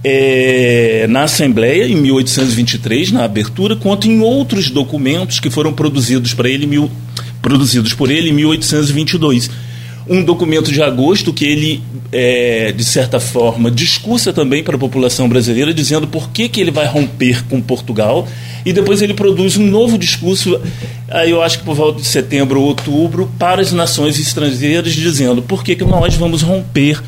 é, 0.05 1.07
na 1.09 1.23
Assembleia, 1.23 1.87
em 1.87 1.97
1823, 1.97 3.13
na 3.13 3.25
abertura, 3.25 3.77
quanto 3.77 4.07
em 4.07 4.21
outros 4.21 4.69
documentos 4.69 5.41
que 5.41 5.49
foram 5.49 5.73
produzidos, 5.73 6.35
para 6.35 6.51
ele, 6.51 6.67
mil, 6.67 6.91
produzidos 7.41 7.95
por 7.95 8.11
ele 8.11 8.29
em 8.29 8.35
1822 8.35 9.49
um 10.09 10.23
documento 10.23 10.71
de 10.71 10.83
agosto 10.83 11.33
que 11.33 11.45
ele, 11.45 11.83
é, 12.13 12.73
de 12.73 12.85
certa 12.85 13.19
forma, 13.19 13.71
discursa 13.71 14.33
também 14.33 14.63
para 14.63 14.77
a 14.77 14.79
população 14.79 15.29
brasileira, 15.29 15.73
dizendo 15.73 16.07
por 16.07 16.31
que, 16.31 16.49
que 16.49 16.61
ele 16.61 16.71
vai 16.71 16.87
romper 16.87 17.43
com 17.47 17.61
Portugal, 17.61 18.29
e 18.65 18.73
depois 18.73 19.03
ele 19.03 19.15
produz 19.15 19.57
um 19.57 19.67
novo 19.67 19.99
discurso, 19.99 20.61
aí 21.11 21.31
eu 21.31 21.43
acho 21.43 21.59
que 21.59 21.65
por 21.65 21.75
volta 21.75 22.01
de 22.01 22.07
setembro 22.07 22.61
ou 22.61 22.67
outubro, 22.69 23.31
para 23.39 23.61
as 23.61 23.73
nações 23.73 24.19
estrangeiras, 24.19 24.95
dizendo 24.95 25.43
por 25.43 25.63
que, 25.63 25.77
que 25.77 25.85
nós 25.85 26.15
vamos 26.15 26.43
romper 26.43 27.03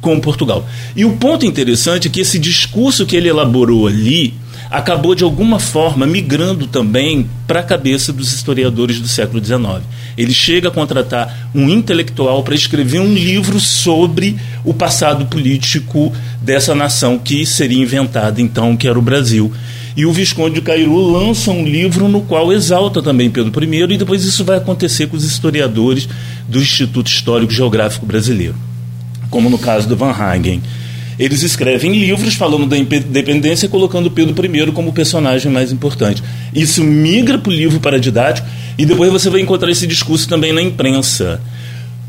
com 0.00 0.20
Portugal. 0.20 0.66
E 0.94 1.04
o 1.04 1.16
ponto 1.16 1.46
interessante 1.46 2.08
é 2.08 2.10
que 2.10 2.20
esse 2.20 2.38
discurso 2.38 3.06
que 3.06 3.16
ele 3.16 3.28
elaborou 3.28 3.86
ali 3.86 4.34
acabou 4.70 5.14
de 5.14 5.24
alguma 5.24 5.58
forma 5.58 6.06
migrando 6.06 6.66
também 6.66 7.28
para 7.46 7.60
a 7.60 7.62
cabeça 7.62 8.12
dos 8.12 8.32
historiadores 8.32 9.00
do 9.00 9.08
século 9.08 9.42
XIX. 9.44 9.82
Ele 10.16 10.32
chega 10.32 10.68
a 10.68 10.70
contratar 10.70 11.50
um 11.54 11.68
intelectual 11.68 12.42
para 12.42 12.54
escrever 12.54 13.00
um 13.00 13.14
livro 13.14 13.60
sobre 13.60 14.36
o 14.64 14.74
passado 14.74 15.26
político 15.26 16.12
dessa 16.42 16.74
nação 16.74 17.18
que 17.18 17.46
seria 17.46 17.82
inventada 17.82 18.40
então, 18.40 18.76
que 18.76 18.88
era 18.88 18.98
o 18.98 19.02
Brasil. 19.02 19.52
E 19.96 20.04
o 20.04 20.12
Visconde 20.12 20.56
de 20.56 20.60
Cairu 20.60 20.96
lança 20.96 21.50
um 21.50 21.64
livro 21.64 22.08
no 22.08 22.22
qual 22.22 22.52
exalta 22.52 23.00
também 23.00 23.30
Pedro 23.30 23.52
I, 23.62 23.94
e 23.94 23.96
depois 23.96 24.24
isso 24.24 24.44
vai 24.44 24.56
acontecer 24.56 25.06
com 25.06 25.16
os 25.16 25.24
historiadores 25.24 26.08
do 26.48 26.58
Instituto 26.58 27.06
Histórico 27.06 27.52
Geográfico 27.52 28.04
Brasileiro 28.04 28.56
como 29.34 29.50
no 29.50 29.58
caso 29.58 29.88
do 29.88 29.96
Van 29.96 30.12
Hagen. 30.12 30.62
Eles 31.18 31.42
escrevem 31.42 31.92
livros 31.92 32.34
falando 32.34 32.66
da 32.66 32.78
independência, 32.78 33.68
colocando 33.68 34.08
Pedro 34.08 34.46
I 34.46 34.70
como 34.70 34.90
o 34.90 34.92
personagem 34.92 35.50
mais 35.50 35.72
importante. 35.72 36.22
Isso 36.54 36.84
migra 36.84 37.36
para 37.36 37.50
o 37.50 37.52
livro 37.52 37.80
paradidático 37.80 38.46
e 38.78 38.86
depois 38.86 39.10
você 39.10 39.28
vai 39.28 39.40
encontrar 39.40 39.70
esse 39.70 39.88
discurso 39.88 40.28
também 40.28 40.52
na 40.52 40.62
imprensa. 40.62 41.40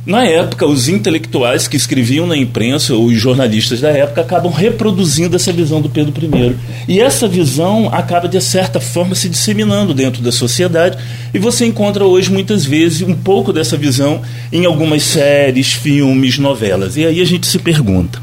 Na 0.06 0.24
época, 0.24 0.68
os 0.68 0.88
intelectuais 0.88 1.68
que 1.68 1.76
escreviam 1.76 2.28
na 2.28 2.38
imprensa, 2.38 2.94
ou 2.94 3.06
os 3.06 3.20
jornalistas 3.20 3.82
da 3.82 3.90
época, 3.90 4.22
acabam 4.22 4.52
reproduzindo 4.52 5.36
essa 5.36 5.52
visão 5.52 5.82
do 5.82 5.90
Pedro 5.90 6.14
I. 6.24 6.56
E 6.88 7.00
essa 7.00 7.28
visão 7.28 7.90
acaba, 7.92 8.28
de 8.28 8.40
certa 8.40 8.80
forma, 8.80 9.16
se 9.16 9.28
disseminando 9.28 9.96
dentro 9.96 10.22
da 10.22 10.32
sociedade, 10.32 10.98
e 11.34 11.40
você 11.40 11.66
encontra 11.66 12.06
hoje, 12.06 12.32
muitas 12.32 12.64
vezes, 12.66 13.02
um 13.02 13.16
pouco 13.16 13.52
dessa 13.52 13.76
visão 13.76 14.22
em 14.52 14.66
algumas 14.66 15.02
séries, 15.02 15.74
filmes, 15.74 16.38
novelas. 16.38 16.98
E 16.98 17.06
aí 17.06 17.20
a 17.20 17.26
gente 17.26 17.48
se 17.48 17.58
pergunta. 17.58 18.22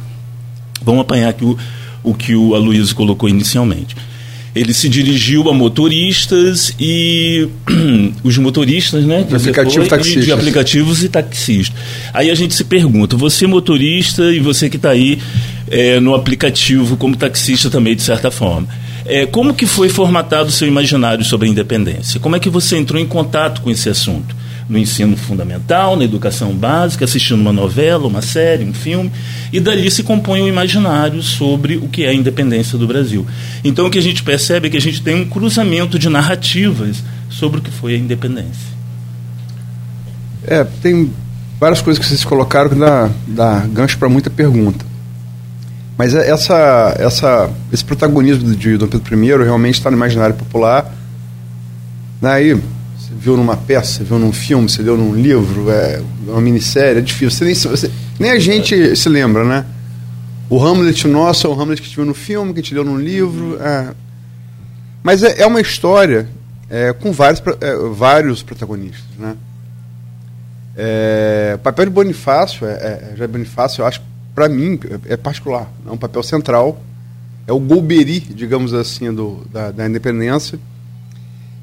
Vamos 0.85 1.01
apanhar 1.01 1.31
aqui 1.31 1.45
o, 1.45 1.59
o 2.05 2.15
que 2.15 2.37
o 2.37 2.55
Aloysio 2.55 2.95
colocou 2.95 3.29
inicialmente 3.29 3.97
ele 4.55 4.75
se 4.75 4.89
dirigiu 4.89 5.49
a 5.49 5.55
motoristas 5.55 6.75
e 6.79 7.49
os 8.23 8.37
motoristas, 8.37 9.05
né? 9.05 9.23
De, 9.23 9.35
aplicativo 9.35 9.87
taxistas. 9.87 10.25
de 10.25 10.33
aplicativos 10.33 11.03
e 11.03 11.09
taxistas. 11.09 11.79
Aí 12.13 12.31
a 12.31 12.35
gente 12.35 12.55
se 12.55 12.65
pergunta, 12.65 13.17
você 13.17 13.47
motorista 13.47 14.31
e 14.31 14.41
você 14.41 14.69
que 14.69 14.77
está 14.77 14.91
aí 14.91 15.19
é, 15.71 15.99
no 16.01 16.15
aplicativo 16.15 16.97
como 16.97 17.17
taxista 17.17 17.71
também, 17.71 17.97
de 17.97 18.03
certa 18.03 18.31
forma. 18.31 18.69
É, 19.07 19.27
como 19.27 19.55
que 19.55 19.67
foi 19.67 19.89
formatado 19.89 20.51
o 20.51 20.53
seu 20.53 20.69
imaginário 20.69 21.25
sobre 21.25 21.49
a 21.49 21.51
independência? 21.51 22.21
Como 22.21 22.37
é 22.37 22.39
que 22.39 22.51
você 22.51 22.77
entrou 22.77 23.01
em 23.01 23.07
contato 23.07 23.63
com 23.63 23.71
esse 23.71 23.89
assunto? 23.89 24.42
No 24.69 24.79
ensino 24.79 25.17
fundamental, 25.17 25.97
na 25.97 26.05
educação 26.05 26.53
básica, 26.53 27.05
assistindo 27.05 27.41
uma 27.41 27.53
novela, 27.53 28.07
uma 28.07 28.23
série, 28.23 28.65
um 28.65 28.73
filme, 28.73 29.11
e 29.53 29.61
dali 29.61 29.91
se 29.91 30.03
compõe 30.03 30.43
um 30.43 30.49
imaginário 30.49 31.23
sobre 31.23 31.77
o 31.77 31.89
que 31.89 32.05
é 32.05 32.09
a 32.09 32.15
independência 32.15 32.79
do 32.79 32.87
Brasil. 32.87 33.27
Então 33.63 33.87
o 33.87 33.91
que 33.91 33.99
a 33.99 34.03
gente 34.03 34.23
percebe 34.23 34.69
é 34.69 34.71
que 34.71 34.77
a 34.77 34.81
gente 34.81 35.03
tem 35.03 35.15
um 35.15 35.29
cruzamento 35.29 35.99
de 35.99 36.09
narrativas 36.09 37.03
sobre 37.29 37.61
o 37.61 37.63
que 37.63 37.71
foi 37.71 37.95
a 37.95 37.99
independência. 37.99 38.73
É, 40.45 40.65
tem 40.65 41.13
várias 41.61 41.81
coisas 41.81 42.03
que 42.03 42.09
vocês 42.09 42.25
colocaram 42.25 42.71
que 42.71 42.77
dá, 42.77 43.11
dá 43.27 43.61
gancho 43.61 43.97
para 43.99 44.09
muita 44.09 44.31
pergunta. 44.31 44.85
Mas 45.97 46.15
é, 46.15 46.29
essa, 46.29 46.97
essa, 46.99 47.51
esse 47.73 47.85
protagonismo 47.85 48.55
de 48.57 48.77
Dom 48.77 48.89
Pedro 48.89 49.25
I 49.25 49.45
realmente 49.45 49.75
está 49.75 49.91
no 49.91 49.97
imaginário 49.97 50.35
popular. 50.35 50.93
Daí, 52.21 52.55
né? 52.55 52.63
Viu 53.23 53.37
numa 53.37 53.57
peça, 53.57 54.03
viu 54.03 54.19
num 54.19 54.33
filme, 54.33 54.69
você 54.69 54.83
leu 54.83 54.97
num 54.97 55.15
livro, 55.15 55.71
é 55.71 56.03
uma 56.27 56.41
minissérie, 56.41 56.99
é 56.99 57.01
difícil. 57.01 57.31
Você 57.31 57.45
nem, 57.45 57.55
você, 57.55 57.91
nem 58.19 58.31
a 58.33 58.39
gente 58.39 58.97
se 58.97 59.09
lembra, 59.09 59.45
né? 59.45 59.65
O 60.51 60.61
Hamlet 60.61 61.07
nosso 61.07 61.47
é 61.47 61.51
o 61.51 61.53
Hamlet 61.53 61.81
que 61.81 61.87
gente 61.87 61.97
viu 61.97 62.05
no 62.05 62.15
filme, 62.15 62.53
que 62.53 62.61
gente 62.61 62.75
leu 62.75 62.85
num 62.85 62.99
livro. 62.99 63.63
É. 63.63 63.95
Mas 65.05 65.23
é, 65.23 65.41
é 65.41 65.47
uma 65.47 65.61
história 65.61 66.29
é, 66.69 66.93
com 66.93 67.13
vários, 67.13 67.41
é, 67.61 67.77
vários 67.95 68.43
protagonistas, 68.43 69.17
né? 69.17 69.37
É, 70.77 71.53
o 71.55 71.59
papel 71.61 71.85
de 71.85 71.93
Bonifácio, 71.93 72.67
é, 72.67 73.15
é, 73.21 73.27
Bonifácio, 73.29 73.83
eu 73.83 73.87
acho, 73.87 74.03
para 74.35 74.49
mim, 74.49 74.81
é, 75.07 75.17
particular. 75.17 75.71
É 75.87 75.91
um 75.93 75.97
papel 75.97 76.25
central. 76.25 76.83
É 77.47 77.53
o 77.53 77.61
Golbery, 77.61 78.19
digamos 78.19 78.75
assim, 78.75 79.13
do, 79.13 79.47
da, 79.53 79.71
da 79.71 79.87
independência 79.89 80.59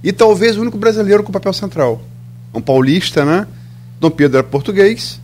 e 0.03 0.11
talvez 0.11 0.57
o 0.57 0.61
único 0.61 0.77
brasileiro 0.77 1.23
com 1.23 1.31
papel 1.31 1.53
central. 1.53 2.01
Um 2.53 2.61
paulista, 2.61 3.25
né? 3.25 3.47
Dom 3.99 4.09
Pedro 4.09 4.37
era 4.39 4.47
português, 4.47 5.19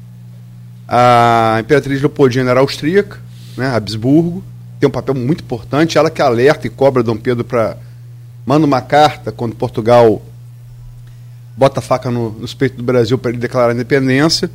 a 0.87 1.57
Imperatriz 1.59 1.99
Leopoldina 1.99 2.51
era 2.51 2.59
austríaca, 2.59 3.19
né? 3.57 3.67
Habsburgo, 3.67 4.43
tem 4.79 4.87
um 4.87 4.91
papel 4.91 5.15
muito 5.15 5.43
importante, 5.43 5.97
ela 5.97 6.09
que 6.09 6.21
alerta 6.21 6.67
e 6.67 6.69
cobra 6.69 7.01
Dom 7.01 7.17
Pedro 7.17 7.43
para. 7.43 7.77
manda 8.45 8.65
uma 8.65 8.81
carta 8.81 9.31
quando 9.31 9.55
Portugal 9.55 10.21
bota 11.57 11.79
a 11.79 11.81
faca 11.81 12.11
no, 12.11 12.31
nos 12.31 12.53
peitos 12.53 12.77
do 12.77 12.83
Brasil 12.83 13.17
para 13.17 13.31
ele 13.31 13.39
declarar 13.39 13.71
a 13.71 13.73
independência. 13.73 14.49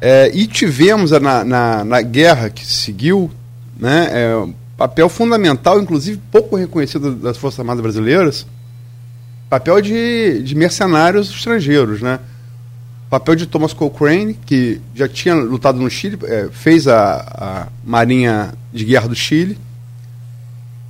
É, 0.00 0.30
e 0.34 0.46
tivemos 0.46 1.12
na, 1.12 1.44
na, 1.44 1.84
na, 1.84 2.02
guerra 2.02 2.50
que 2.50 2.66
seguiu 2.66 3.30
né, 3.78 4.08
é, 4.10 4.36
um 4.36 4.52
papel 4.76 5.08
fundamental, 5.08 5.80
inclusive 5.80 6.20
pouco 6.30 6.56
reconhecido 6.56 7.14
das 7.14 7.38
Forças 7.38 7.60
Armadas 7.60 7.80
Brasileiras, 7.80 8.44
papel 9.54 9.80
de, 9.80 10.42
de 10.42 10.54
mercenários 10.56 11.30
estrangeiros, 11.30 12.02
né? 12.02 12.18
Papel 13.08 13.36
de 13.36 13.46
Thomas 13.46 13.72
Cochrane, 13.72 14.34
que 14.34 14.80
já 14.96 15.06
tinha 15.06 15.32
lutado 15.34 15.78
no 15.78 15.88
Chile, 15.88 16.18
é, 16.24 16.48
fez 16.50 16.88
a, 16.88 17.14
a 17.36 17.68
Marinha 17.84 18.52
de 18.72 18.84
Guerra 18.84 19.06
do 19.06 19.14
Chile. 19.14 19.56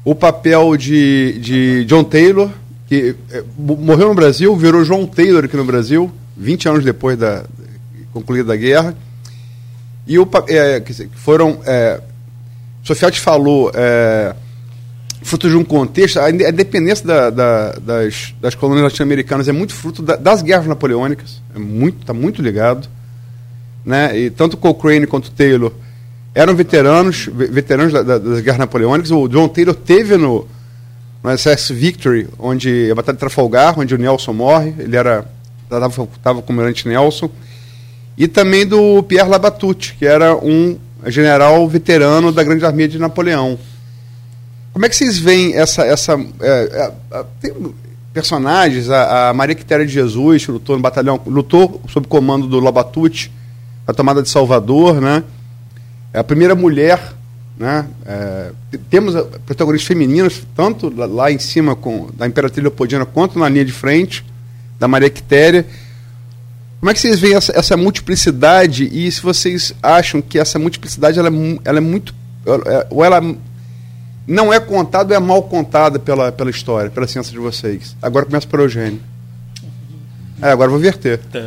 O 0.03 0.15
papel 0.15 0.79
de, 0.79 1.39
de 1.41 1.85
John 1.85 2.05
Taylor, 2.05 2.51
que 2.87 3.15
é, 3.31 3.45
morreu 3.59 4.09
no 4.09 4.15
Brasil, 4.15 4.57
virou 4.57 4.83
João 4.83 5.07
Taylor 5.07 5.45
aqui 5.45 5.59
no 5.59 5.65
Brasil, 5.67 6.11
20 6.35 6.69
anos 6.69 6.85
depois 6.85 7.19
da 7.19 7.45
concluída 8.15 8.55
a 8.55 8.57
guerra. 8.57 8.97
E 10.07 10.19
o, 10.19 10.27
é, 10.49 10.83
foram. 11.17 11.61
É, 11.67 12.01
Sofia 12.83 13.11
te 13.11 13.21
falou. 13.21 13.71
Fruto 15.25 15.49
de 15.49 15.57
um 15.57 15.65
contexto. 15.65 16.21
A 16.21 16.31
independência 16.31 17.07
da, 17.07 17.31
da, 17.31 17.73
das, 17.73 18.35
das 18.41 18.55
colônias 18.55 18.85
latino-americanas 18.85 19.49
é 19.49 19.53
muito 19.53 19.75
fruto 19.75 20.03
da, 20.03 20.17
das 20.17 20.43
guerras 20.43 20.67
napoleônicas. 20.67 21.41
É 21.57 21.59
muito, 21.59 22.03
está 22.03 22.13
muito 22.13 22.43
ligado. 22.43 22.87
Né? 23.85 24.17
E 24.19 24.31
tanto 24.31 24.57
Cochrane 24.57 25.07
quanto 25.07 25.31
Taylor 25.31 25.73
eram 26.35 26.55
veteranos, 26.55 27.29
veteranos 27.33 27.93
da, 27.93 28.03
da, 28.03 28.19
das 28.19 28.41
guerras 28.41 28.59
napoleônicas. 28.59 29.11
O 29.11 29.27
John 29.27 29.49
Taylor 29.49 29.75
teve 29.75 30.19
no, 30.19 30.47
no 31.23 31.39
SS 31.39 31.73
Victory, 31.73 32.29
onde 32.39 32.91
a 32.91 32.95
Batalha 32.95 33.17
de 33.17 33.21
Trafalgar, 33.21 33.81
onde 33.81 33.95
o 33.95 33.99
Nelson 33.99 34.35
morre. 34.35 34.75
Ele 34.79 34.95
era 34.95 35.25
estava 35.65 36.43
com 36.43 36.53
o 36.53 36.57
almirante 36.57 36.87
Nelson. 36.87 37.31
E 38.17 38.29
também 38.29 38.67
do 38.67 39.03
Pierre 39.05 39.29
Labatute, 39.29 39.97
que 39.99 40.07
era 40.07 40.37
um 40.37 40.79
general 41.07 41.67
veterano 41.69 42.31
da 42.31 42.45
Grande 42.45 42.65
Armia 42.65 42.87
de 42.87 42.99
Napoleão. 42.99 43.59
Como 44.75 44.85
é 44.85 44.89
que 44.89 44.97
vocês 44.97 45.19
veem 45.21 45.55
essa. 45.55 45.87
essa 45.87 46.15
é, 46.41 46.93
é, 47.13 47.25
tem 47.41 47.55
personagens, 48.13 48.91
a, 48.91 49.31
a 49.31 49.35
Maria 49.35 49.55
Quitéria 49.55 49.87
de 49.87 49.93
Jesus, 49.93 50.45
que 50.45 50.51
lutou 50.51 50.77
no 50.77 50.83
batalhão, 50.83 51.21
lutou 51.27 51.81
sob 51.89 52.09
comando 52.09 52.49
do 52.49 52.59
Labatute, 52.59 53.31
a 53.87 53.93
tomada 53.93 54.21
de 54.21 54.29
Salvador, 54.29 55.01
né? 55.01 55.23
É 56.13 56.19
a 56.19 56.25
primeira 56.25 56.57
mulher, 56.57 57.13
né? 57.57 57.87
É, 58.05 58.51
temos 58.91 59.15
protagonistas 59.47 59.87
femininas, 59.87 60.43
tanto 60.57 60.93
lá 60.95 61.31
em 61.31 61.39
cima 61.39 61.77
com, 61.77 62.09
da 62.17 62.27
Imperatriz 62.27 62.63
Leopoldina, 62.63 63.07
quanto 63.07 63.39
na 63.39 63.49
linha 63.49 63.65
de 63.65 63.73
frente 63.73 64.25
da 64.79 64.89
Maria 64.89 65.09
Quitéria. 65.11 65.65
Como 66.81 66.91
é 66.91 66.95
que 66.95 67.01
vocês 67.01 67.21
veem 67.21 67.35
essa, 67.35 67.57
essa, 67.57 67.77
multiplicidade 67.77 68.91
e 68.93 69.11
se 69.11 69.23
vocês 69.23 69.73
acham 69.81 70.21
que 70.21 70.37
essa 70.37 70.59
multiplicidade 70.59 71.19
ela 71.19 71.29
é, 71.29 71.59
ela 71.65 71.79
é 71.79 71.81
muito. 71.81 72.13
É, 72.67 72.87
ou 72.91 73.05
ela 73.05 73.23
não 74.27 74.53
é 74.53 74.59
contada 74.59 75.15
ou 75.15 75.17
é 75.17 75.25
mal 75.25 75.43
contada 75.43 75.99
pela, 75.99 76.33
pela 76.33 76.51
história, 76.51 76.91
pela 76.91 77.07
ciência 77.07 77.33
de 77.33 77.39
vocês? 77.39 77.97
Agora 78.01 78.25
começa 78.25 78.47
por 78.47 78.61
Eugênio. 78.61 79.01
É, 80.41 80.51
agora 80.51 80.71
vou 80.71 80.79
verter. 80.79 81.19
Tá 81.19 81.41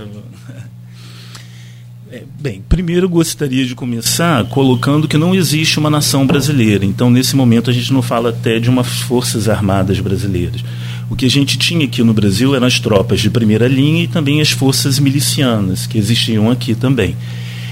é, 2.09 2.23
bem, 2.39 2.63
primeiro 2.69 3.09
gostaria 3.09 3.65
de 3.65 3.75
começar 3.75 4.45
colocando 4.45 5.09
que 5.09 5.17
não 5.17 5.35
existe 5.35 5.77
uma 5.77 5.89
nação 5.89 6.25
brasileira. 6.25 6.85
Então, 6.85 7.09
nesse 7.09 7.35
momento, 7.35 7.69
a 7.69 7.73
gente 7.73 7.91
não 7.91 8.01
fala 8.01 8.29
até 8.29 8.59
de 8.59 8.69
umas 8.69 8.87
forças 9.01 9.49
armadas 9.49 9.99
brasileiras. 9.99 10.63
O 11.09 11.15
que 11.15 11.25
a 11.25 11.29
gente 11.29 11.57
tinha 11.57 11.85
aqui 11.85 12.01
no 12.03 12.13
Brasil 12.13 12.55
eram 12.55 12.65
as 12.65 12.79
tropas 12.79 13.19
de 13.19 13.29
primeira 13.29 13.67
linha 13.67 14.03
e 14.03 14.07
também 14.07 14.39
as 14.41 14.51
forças 14.51 14.99
milicianas, 14.99 15.85
que 15.85 15.97
existiam 15.97 16.49
aqui 16.49 16.75
também. 16.75 17.15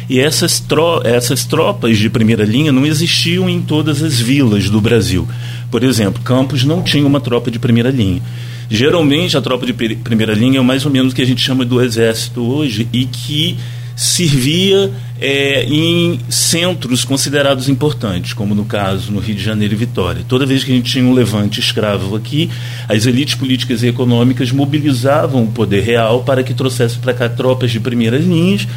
E 0.09 0.19
essas, 0.19 0.59
tro 0.59 1.01
essas 1.03 1.45
tropas 1.45 1.97
de 1.97 2.09
primeira 2.09 2.43
linha 2.43 2.71
não 2.71 2.85
existiam 2.85 3.49
em 3.49 3.61
todas 3.61 4.03
as 4.03 4.19
vilas 4.19 4.69
do 4.69 4.79
Brasil. 4.79 5.27
Por 5.71 5.83
exemplo, 5.83 6.21
Campos 6.23 6.63
não 6.63 6.83
tinha 6.83 7.05
uma 7.05 7.19
tropa 7.19 7.49
de 7.49 7.59
primeira 7.59 7.89
linha. 7.89 8.21
Geralmente, 8.69 9.37
a 9.37 9.41
tropa 9.41 9.65
de 9.65 9.73
primeira 9.73 10.33
linha 10.33 10.59
é 10.59 10.61
mais 10.61 10.85
ou 10.85 10.91
menos 10.91 11.13
o 11.13 11.15
que 11.15 11.21
a 11.21 11.25
gente 11.25 11.41
chama 11.41 11.65
do 11.65 11.81
exército 11.81 12.41
hoje 12.41 12.87
e 12.91 13.05
que 13.05 13.57
servia 13.95 14.91
é, 15.21 15.63
em 15.63 16.19
centros 16.29 17.05
considerados 17.05 17.69
importantes, 17.69 18.33
como 18.33 18.53
no 18.53 18.65
caso 18.65 19.11
no 19.11 19.19
Rio 19.19 19.35
de 19.35 19.43
Janeiro 19.43 19.73
e 19.73 19.77
Vitória. 19.77 20.25
Toda 20.27 20.45
vez 20.45 20.63
que 20.63 20.71
a 20.71 20.75
gente 20.75 20.91
tinha 20.91 21.05
um 21.05 21.13
levante 21.13 21.59
escravo 21.59 22.15
aqui, 22.15 22.49
as 22.89 23.05
elites 23.05 23.35
políticas 23.35 23.83
e 23.83 23.87
econômicas 23.87 24.51
mobilizavam 24.51 25.43
o 25.43 25.51
poder 25.51 25.81
real 25.81 26.23
para 26.23 26.43
que 26.43 26.53
trouxesse 26.53 26.97
para 26.97 27.13
cá 27.13 27.29
tropas 27.29 27.71
de 27.71 27.79
primeiras 27.79 28.25
linhas 28.25 28.67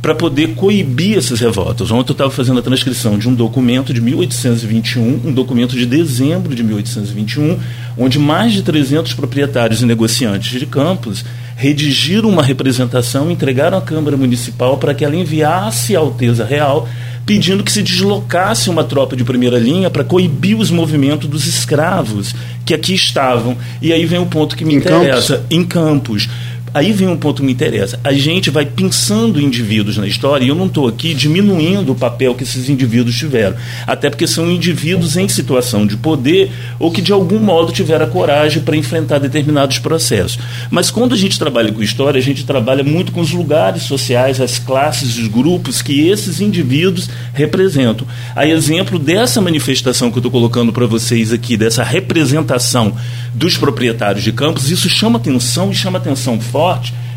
para 0.00 0.14
poder 0.14 0.54
coibir 0.54 1.18
essas 1.18 1.40
revoltas. 1.40 1.90
Ontem 1.90 2.10
eu 2.10 2.14
estava 2.14 2.30
fazendo 2.30 2.58
a 2.58 2.62
transcrição 2.62 3.18
de 3.18 3.28
um 3.28 3.34
documento 3.34 3.92
de 3.92 4.00
1821, 4.00 5.20
um 5.24 5.32
documento 5.32 5.74
de 5.74 5.86
dezembro 5.86 6.54
de 6.54 6.62
1821, 6.62 7.58
onde 7.96 8.18
mais 8.18 8.52
de 8.52 8.62
300 8.62 9.14
proprietários 9.14 9.82
e 9.82 9.86
negociantes 9.86 10.58
de 10.58 10.66
campos 10.66 11.24
redigiram 11.56 12.28
uma 12.28 12.42
representação, 12.42 13.30
entregaram 13.30 13.78
à 13.78 13.80
Câmara 13.80 14.16
Municipal 14.16 14.76
para 14.76 14.94
que 14.94 15.04
ela 15.04 15.16
enviasse 15.16 15.96
à 15.96 16.00
Alteza 16.00 16.44
Real 16.44 16.86
pedindo 17.26 17.64
que 17.64 17.72
se 17.72 17.82
deslocasse 17.82 18.70
uma 18.70 18.84
tropa 18.84 19.16
de 19.16 19.24
primeira 19.24 19.58
linha 19.58 19.90
para 19.90 20.04
coibir 20.04 20.56
os 20.56 20.70
movimentos 20.70 21.28
dos 21.28 21.44
escravos 21.44 22.32
que 22.64 22.72
aqui 22.72 22.94
estavam. 22.94 23.56
E 23.82 23.92
aí 23.92 24.06
vem 24.06 24.20
o 24.20 24.26
ponto 24.26 24.56
que 24.56 24.64
me 24.64 24.74
em 24.74 24.76
interessa, 24.76 25.38
Campos. 25.38 25.56
em 25.56 25.64
Campos 25.64 26.28
aí 26.76 26.92
vem 26.92 27.08
um 27.08 27.16
ponto 27.16 27.40
que 27.40 27.46
me 27.46 27.52
interessa. 27.52 27.98
A 28.04 28.12
gente 28.12 28.50
vai 28.50 28.66
pensando 28.66 29.40
indivíduos 29.40 29.96
na 29.96 30.06
história, 30.06 30.44
e 30.44 30.48
eu 30.48 30.54
não 30.54 30.66
estou 30.66 30.86
aqui 30.86 31.14
diminuindo 31.14 31.92
o 31.92 31.94
papel 31.94 32.34
que 32.34 32.42
esses 32.42 32.68
indivíduos 32.68 33.16
tiveram. 33.16 33.56
Até 33.86 34.10
porque 34.10 34.26
são 34.26 34.50
indivíduos 34.50 35.16
em 35.16 35.26
situação 35.26 35.86
de 35.86 35.96
poder 35.96 36.50
ou 36.78 36.90
que 36.90 37.00
de 37.00 37.12
algum 37.12 37.38
modo 37.38 37.72
tiveram 37.72 38.04
a 38.04 38.08
coragem 38.08 38.62
para 38.62 38.76
enfrentar 38.76 39.18
determinados 39.18 39.78
processos. 39.78 40.38
Mas 40.70 40.90
quando 40.90 41.14
a 41.14 41.16
gente 41.16 41.38
trabalha 41.38 41.72
com 41.72 41.82
história, 41.82 42.18
a 42.18 42.22
gente 42.22 42.44
trabalha 42.44 42.84
muito 42.84 43.10
com 43.10 43.22
os 43.22 43.32
lugares 43.32 43.84
sociais, 43.84 44.38
as 44.38 44.58
classes, 44.58 45.16
os 45.16 45.28
grupos 45.28 45.80
que 45.80 46.08
esses 46.08 46.42
indivíduos 46.42 47.08
representam. 47.32 48.06
A 48.34 48.46
exemplo 48.46 48.98
dessa 48.98 49.40
manifestação 49.40 50.10
que 50.10 50.18
eu 50.18 50.20
estou 50.20 50.30
colocando 50.30 50.74
para 50.74 50.84
vocês 50.84 51.32
aqui, 51.32 51.56
dessa 51.56 51.82
representação 51.82 52.94
dos 53.32 53.56
proprietários 53.56 54.22
de 54.22 54.32
campos, 54.32 54.70
isso 54.70 54.90
chama 54.90 55.18
atenção 55.18 55.70
e 55.70 55.74
chama 55.74 55.96
atenção 55.96 56.38
forte 56.38 56.65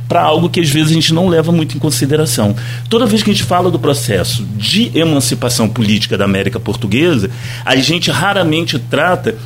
para 0.10 0.24
algo 0.24 0.50
que 0.50 0.60
às 0.60 0.70
vezes 0.70 0.90
a 0.90 0.94
gente 0.96 1.14
não 1.14 1.28
leva 1.28 1.52
muito 1.52 1.78
em 1.78 1.80
consideração. 1.80 2.56
Toda 2.90 3.06
vez 3.06 3.22
que 3.22 3.30
a 3.30 3.34
gente 3.34 3.44
fala 3.46 3.70
do 3.70 3.78
processo 3.78 4.44
de 4.58 4.92
emancipação 4.98 5.70
política 5.70 6.18
da 6.18 6.26
América 6.26 6.60
Portuguesa, 6.60 7.30
a 7.64 7.76
gente 7.76 8.10
raramente 8.10 8.80
trata 8.80 9.38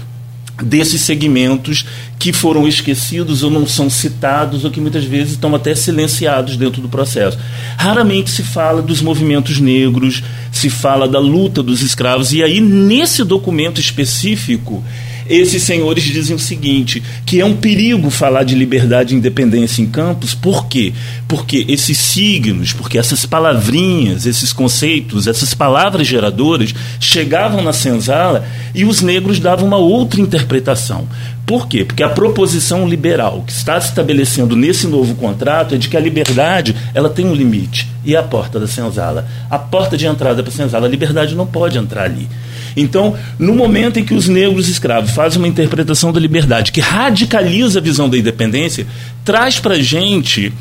desses 0.61 1.01
segmentos 1.01 1.85
que 2.19 2.31
foram 2.31 2.67
esquecidos 2.67 3.43
ou 3.43 3.49
não 3.49 3.65
são 3.65 3.89
citados 3.89 4.63
ou 4.63 4.71
que 4.71 4.79
muitas 4.79 5.03
vezes 5.03 5.33
estão 5.33 5.53
até 5.55 5.73
silenciados 5.75 6.55
dentro 6.55 6.81
do 6.81 6.87
processo. 6.87 7.37
Raramente 7.75 8.29
se 8.29 8.43
fala 8.43 8.81
dos 8.81 9.01
movimentos 9.01 9.59
negros, 9.59 10.23
se 10.51 10.69
fala 10.69 11.07
da 11.07 11.19
luta 11.19 11.63
dos 11.63 11.81
escravos 11.81 12.31
e 12.31 12.43
aí 12.43 12.61
nesse 12.61 13.23
documento 13.23 13.81
específico 13.81 14.83
esses 15.29 15.63
senhores 15.63 16.03
dizem 16.03 16.35
o 16.35 16.39
seguinte: 16.39 17.01
que 17.25 17.39
é 17.39 17.45
um 17.45 17.55
perigo 17.55 18.09
falar 18.09 18.43
de 18.43 18.55
liberdade 18.55 19.13
e 19.13 19.17
independência 19.17 19.81
em 19.81 19.85
campos, 19.85 20.33
por 20.33 20.67
quê? 20.67 20.93
Porque 21.27 21.65
esses 21.67 21.97
signos, 21.97 22.73
porque 22.73 22.97
essas 22.97 23.25
palavrinhas, 23.25 24.25
esses 24.25 24.51
conceitos, 24.51 25.27
essas 25.27 25.53
palavras 25.53 26.07
geradoras 26.07 26.73
chegavam 26.99 27.61
na 27.61 27.73
senzala 27.73 28.45
e 28.73 28.85
os 28.85 29.01
negros 29.01 29.39
davam 29.39 29.67
uma 29.67 29.77
outra 29.77 30.21
interpretação. 30.21 31.07
Por 31.45 31.67
quê? 31.67 31.83
Porque 31.83 32.03
a 32.03 32.09
proposição 32.09 32.87
liberal 32.87 33.43
que 33.45 33.51
está 33.51 33.79
se 33.79 33.89
estabelecendo 33.89 34.55
nesse 34.55 34.87
novo 34.87 35.13
contrato 35.15 35.75
é 35.75 35.77
de 35.77 35.89
que 35.89 35.97
a 35.97 35.99
liberdade 35.99 36.75
ela 36.93 37.09
tem 37.09 37.25
um 37.25 37.33
limite. 37.33 37.87
E 38.05 38.15
a 38.15 38.23
porta 38.23 38.59
da 38.59 38.67
senzala? 38.67 39.27
A 39.49 39.59
porta 39.59 39.97
de 39.97 40.05
entrada 40.05 40.41
para 40.41 40.51
a 40.51 40.55
senzala, 40.55 40.87
a 40.87 40.89
liberdade 40.89 41.35
não 41.35 41.45
pode 41.45 41.77
entrar 41.77 42.03
ali. 42.03 42.29
Então, 42.75 43.15
no 43.37 43.53
momento 43.53 43.99
em 43.99 44.05
que 44.05 44.13
os 44.13 44.27
negros 44.27 44.67
escravos 44.67 45.11
fazem 45.11 45.39
uma 45.39 45.47
interpretação 45.47 46.11
da 46.11 46.19
liberdade 46.19 46.71
que 46.71 46.81
radicaliza 46.81 47.79
a 47.79 47.81
visão 47.81 48.09
da 48.09 48.17
independência, 48.17 48.85
traz 49.23 49.59
para 49.59 49.75
a 49.75 49.81
gente 49.81 50.51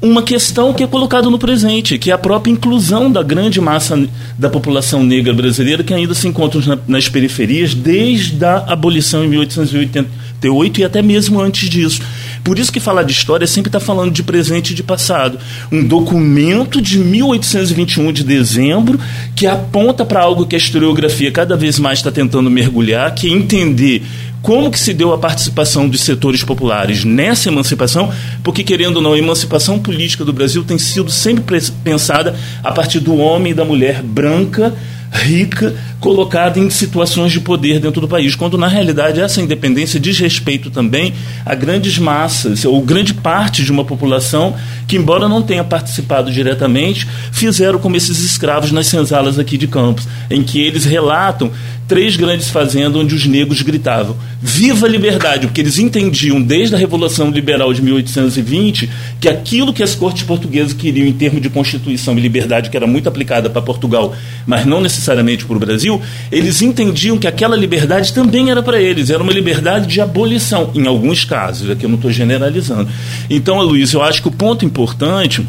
uma 0.00 0.22
questão 0.22 0.74
que 0.74 0.82
é 0.82 0.86
colocada 0.86 1.30
no 1.30 1.38
presente, 1.38 1.98
que 1.98 2.10
é 2.10 2.14
a 2.14 2.18
própria 2.18 2.52
inclusão 2.52 3.10
da 3.10 3.22
grande 3.22 3.60
massa 3.60 4.06
da 4.38 4.50
população 4.50 5.02
negra 5.02 5.32
brasileira 5.32 5.82
que 5.82 5.94
ainda 5.94 6.14
se 6.14 6.28
encontra 6.28 6.60
nas 6.86 7.08
periferias 7.08 7.74
desde 7.74 8.44
a 8.44 8.58
abolição 8.68 9.24
em 9.24 9.28
1888 9.28 10.80
e 10.80 10.84
até 10.84 11.00
mesmo 11.00 11.40
antes 11.40 11.68
disso. 11.68 12.02
Por 12.46 12.60
isso 12.60 12.70
que 12.70 12.78
falar 12.78 13.02
de 13.02 13.10
história 13.10 13.44
sempre 13.44 13.70
está 13.70 13.80
falando 13.80 14.12
de 14.12 14.22
presente 14.22 14.70
e 14.70 14.74
de 14.76 14.84
passado. 14.84 15.36
Um 15.72 15.82
documento 15.82 16.80
de 16.80 16.96
1821 16.96 18.12
de 18.12 18.22
dezembro 18.22 19.00
que 19.34 19.48
aponta 19.48 20.04
para 20.04 20.20
algo 20.20 20.46
que 20.46 20.54
a 20.54 20.58
historiografia 20.58 21.32
cada 21.32 21.56
vez 21.56 21.76
mais 21.80 21.98
está 21.98 22.12
tentando 22.12 22.48
mergulhar, 22.48 23.12
que 23.16 23.26
é 23.26 23.32
entender 23.32 24.04
como 24.40 24.70
que 24.70 24.78
se 24.78 24.94
deu 24.94 25.12
a 25.12 25.18
participação 25.18 25.88
dos 25.88 26.02
setores 26.02 26.44
populares 26.44 27.04
nessa 27.04 27.48
emancipação, 27.48 28.12
porque 28.44 28.62
querendo 28.62 28.98
ou 28.98 29.02
não, 29.02 29.14
a 29.14 29.18
emancipação 29.18 29.80
política 29.80 30.24
do 30.24 30.32
Brasil 30.32 30.62
tem 30.62 30.78
sido 30.78 31.10
sempre 31.10 31.60
pensada 31.82 32.36
a 32.62 32.70
partir 32.70 33.00
do 33.00 33.16
homem 33.16 33.50
e 33.50 33.54
da 33.56 33.64
mulher 33.64 34.04
branca 34.04 34.72
rica 35.16 35.74
colocada 36.00 36.58
em 36.58 36.70
situações 36.70 37.32
de 37.32 37.40
poder 37.40 37.80
dentro 37.80 38.00
do 38.00 38.08
país, 38.08 38.34
quando 38.34 38.56
na 38.56 38.68
realidade 38.68 39.20
essa 39.20 39.40
independência 39.40 39.98
diz 39.98 40.18
respeito 40.18 40.70
também 40.70 41.14
a 41.44 41.54
grandes 41.54 41.98
massas 41.98 42.64
ou 42.64 42.80
grande 42.82 43.14
parte 43.14 43.64
de 43.64 43.72
uma 43.72 43.84
população 43.84 44.54
que, 44.86 44.96
embora 44.96 45.28
não 45.28 45.42
tenha 45.42 45.64
participado 45.64 46.30
diretamente, 46.30 47.06
fizeram 47.32 47.78
como 47.78 47.96
esses 47.96 48.20
escravos 48.20 48.72
nas 48.72 48.86
senzalas 48.86 49.38
aqui 49.38 49.58
de 49.58 49.66
Campos, 49.66 50.06
em 50.30 50.42
que 50.42 50.60
eles 50.60 50.84
relatam 50.84 51.50
três 51.88 52.16
grandes 52.16 52.50
fazendas 52.50 53.00
onde 53.00 53.14
os 53.14 53.26
negros 53.26 53.62
gritavam: 53.62 54.16
Viva 54.40 54.86
a 54.86 54.88
liberdade! 54.88 55.46
Porque 55.46 55.60
eles 55.60 55.78
entendiam 55.78 56.40
desde 56.40 56.74
a 56.74 56.78
Revolução 56.78 57.30
Liberal 57.30 57.72
de 57.72 57.82
1820 57.82 58.90
que 59.20 59.28
aquilo 59.28 59.72
que 59.72 59.82
as 59.82 59.94
cortes 59.94 60.22
portuguesas 60.22 60.72
queriam 60.72 61.06
em 61.06 61.12
termos 61.12 61.40
de 61.40 61.48
Constituição 61.48 62.16
e 62.16 62.20
liberdade, 62.20 62.70
que 62.70 62.76
era 62.76 62.86
muito 62.86 63.08
aplicada 63.08 63.48
para 63.48 63.62
Portugal, 63.62 64.14
mas 64.46 64.66
não 64.66 64.80
necessariamente 64.80 65.44
para 65.44 65.56
o 65.56 65.60
Brasil, 65.60 66.00
eles 66.30 66.62
entendiam 66.62 67.18
que 67.18 67.26
aquela 67.26 67.56
liberdade 67.56 68.12
também 68.12 68.50
era 68.50 68.62
para 68.62 68.80
eles, 68.80 69.10
era 69.10 69.22
uma 69.22 69.32
liberdade 69.32 69.86
de 69.86 70.00
abolição, 70.00 70.70
em 70.74 70.86
alguns 70.86 71.24
casos, 71.24 71.70
aqui 71.70 71.84
eu 71.84 71.88
não 71.88 71.96
estou 71.96 72.10
generalizando. 72.10 72.88
Então, 73.30 73.60
Luiz, 73.62 73.92
eu 73.92 74.02
acho 74.02 74.22
que 74.22 74.28
o 74.28 74.32
ponto 74.32 74.64
importante 74.76 75.46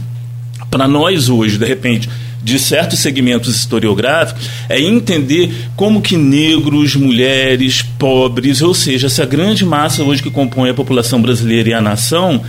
para 0.72 0.88
nós 0.88 1.28
hoje, 1.28 1.58
de 1.58 1.66
repente, 1.66 2.10
de 2.42 2.58
certos 2.58 3.00
segmentos 3.00 3.54
historiográficos 3.54 4.50
é 4.70 4.80
entender 4.80 5.52
como 5.76 6.02
que 6.02 6.16
negros, 6.16 6.96
mulheres, 6.96 7.82
pobres, 8.00 8.62
ou 8.62 8.74
seja, 8.74 9.08
essa 9.08 9.26
grande 9.26 9.66
massa 9.66 10.02
hoje 10.02 10.24
que 10.24 10.32
compõe 10.32 10.70
a 10.70 10.74
população 10.74 11.22
brasileira 11.22 11.70
e 11.70 11.74
a 11.74 11.82
nação, 11.82 12.42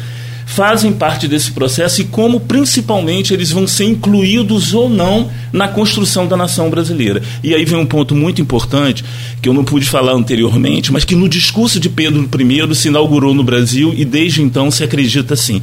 fazem 0.47 0.93
parte 0.93 1.27
desse 1.27 1.51
processo 1.51 2.01
e 2.01 2.05
como 2.05 2.41
principalmente 2.41 3.35
eles 3.35 3.51
vão 3.51 3.67
ser 3.67 3.85
incluídos 3.85 4.73
ou 4.73 4.89
não 4.89 5.29
na 5.53 5.69
construção 5.69 6.27
da 6.27 6.37
nação 6.37 6.71
brasileira. 6.71 7.21
E 7.43 7.55
aí 7.55 7.65
vem 7.65 7.79
um 7.79 7.85
ponto 7.85 8.15
muito 8.15 8.41
importante 8.41 9.05
que 9.43 9.49
eu 9.49 9.53
não 9.53 9.65
pude 9.65 9.87
falar 9.87 10.13
anteriormente, 10.13 10.93
mas 10.93 11.05
que 11.05 11.15
no 11.15 11.29
discurso 11.29 11.79
de 11.79 11.89
Pedro 11.89 12.23
I 12.23 12.75
se 12.75 12.89
inaugurou 12.89 13.35
no 13.35 13.45
Brasil 13.45 13.93
e 13.97 14.05
desde 14.05 14.43
então 14.43 14.71
se 14.71 14.83
acredita 14.85 15.35
assim 15.35 15.61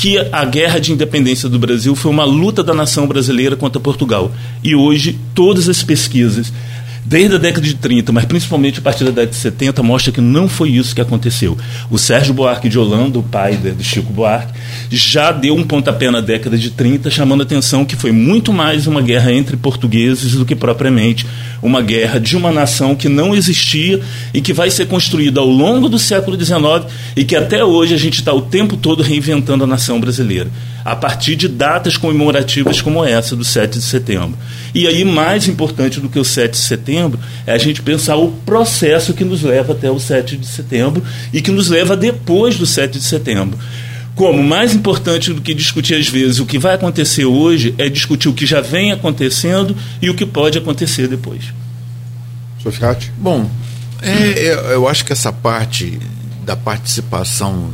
que 0.00 0.16
a 0.32 0.46
guerra 0.46 0.78
de 0.78 0.94
independência 0.94 1.46
do 1.46 1.58
Brasil 1.58 1.94
foi 1.94 2.10
uma 2.10 2.24
luta 2.24 2.64
da 2.64 2.72
nação 2.72 3.06
brasileira 3.06 3.54
contra 3.54 3.78
Portugal. 3.78 4.32
E 4.64 4.74
hoje, 4.74 5.18
todas 5.34 5.68
as 5.68 5.82
pesquisas 5.82 6.50
desde 7.04 7.34
a 7.34 7.38
década 7.38 7.66
de 7.66 7.74
30, 7.74 8.12
mas 8.12 8.24
principalmente 8.24 8.78
a 8.78 8.82
partir 8.82 9.04
da 9.04 9.10
década 9.10 9.30
de 9.30 9.36
70, 9.36 9.82
mostra 9.82 10.12
que 10.12 10.20
não 10.20 10.48
foi 10.48 10.70
isso 10.70 10.94
que 10.94 11.00
aconteceu. 11.00 11.56
O 11.90 11.98
Sérgio 11.98 12.34
Buarque 12.34 12.68
de 12.68 12.78
Holanda, 12.78 13.18
o 13.18 13.22
pai 13.22 13.56
de 13.56 13.82
Chico 13.84 14.12
Buarque, 14.12 14.52
já 14.90 15.32
deu 15.32 15.54
um 15.54 15.64
pontapé 15.64 16.10
na 16.10 16.20
década 16.20 16.56
de 16.56 16.70
30, 16.70 17.10
chamando 17.10 17.40
a 17.40 17.44
atenção 17.44 17.84
que 17.84 17.96
foi 17.96 18.12
muito 18.12 18.52
mais 18.52 18.86
uma 18.86 19.00
guerra 19.00 19.32
entre 19.32 19.56
portugueses 19.56 20.32
do 20.32 20.44
que 20.44 20.54
propriamente 20.54 21.26
uma 21.62 21.82
guerra 21.82 22.18
de 22.18 22.36
uma 22.36 22.52
nação 22.52 22.94
que 22.94 23.08
não 23.08 23.34
existia 23.34 24.00
e 24.32 24.40
que 24.40 24.52
vai 24.52 24.70
ser 24.70 24.86
construída 24.86 25.40
ao 25.40 25.46
longo 25.46 25.88
do 25.88 25.98
século 25.98 26.42
XIX 26.42 26.90
e 27.16 27.24
que 27.24 27.36
até 27.36 27.64
hoje 27.64 27.94
a 27.94 27.98
gente 27.98 28.20
está 28.20 28.32
o 28.32 28.42
tempo 28.42 28.76
todo 28.76 29.02
reinventando 29.02 29.64
a 29.64 29.66
nação 29.66 30.00
brasileira 30.00 30.50
a 30.84 30.96
partir 30.96 31.36
de 31.36 31.48
datas 31.48 31.96
comemorativas 31.96 32.80
como 32.80 33.04
essa 33.04 33.36
do 33.36 33.44
7 33.44 33.78
de 33.78 33.84
setembro. 33.84 34.38
E 34.74 34.86
aí, 34.86 35.04
mais 35.04 35.48
importante 35.48 36.00
do 36.00 36.08
que 36.08 36.18
o 36.18 36.24
7 36.24 36.52
de 36.52 36.58
setembro, 36.58 37.18
é 37.46 37.52
a 37.52 37.58
gente 37.58 37.82
pensar 37.82 38.16
o 38.16 38.30
processo 38.30 39.12
que 39.12 39.24
nos 39.24 39.42
leva 39.42 39.72
até 39.72 39.90
o 39.90 39.98
7 39.98 40.36
de 40.36 40.46
setembro 40.46 41.02
e 41.32 41.40
que 41.42 41.50
nos 41.50 41.68
leva 41.68 41.96
depois 41.96 42.56
do 42.56 42.66
7 42.66 42.98
de 42.98 43.04
setembro. 43.04 43.58
Como 44.14 44.42
mais 44.42 44.74
importante 44.74 45.32
do 45.32 45.40
que 45.40 45.54
discutir 45.54 45.94
às 45.94 46.08
vezes 46.08 46.40
o 46.40 46.46
que 46.46 46.58
vai 46.58 46.74
acontecer 46.74 47.24
hoje 47.24 47.74
é 47.78 47.88
discutir 47.88 48.28
o 48.28 48.34
que 48.34 48.44
já 48.44 48.60
vem 48.60 48.92
acontecendo 48.92 49.74
e 50.02 50.10
o 50.10 50.14
que 50.14 50.26
pode 50.26 50.58
acontecer 50.58 51.08
depois. 51.08 51.44
Sofiati? 52.62 53.10
Bom, 53.16 53.50
é, 54.02 54.74
eu 54.74 54.86
acho 54.88 55.04
que 55.04 55.12
essa 55.12 55.32
parte 55.32 55.98
da 56.44 56.56
participação 56.56 57.70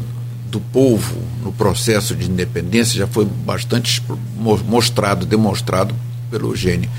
do 0.50 0.60
povo 0.60 1.16
no 1.46 1.52
processo 1.52 2.16
de 2.16 2.28
independência 2.28 2.98
já 2.98 3.06
foi 3.06 3.24
bastante 3.24 4.02
mostrado, 4.36 5.24
demonstrado 5.24 5.94
pelo 6.28 6.50
Eugênio. 6.50 6.90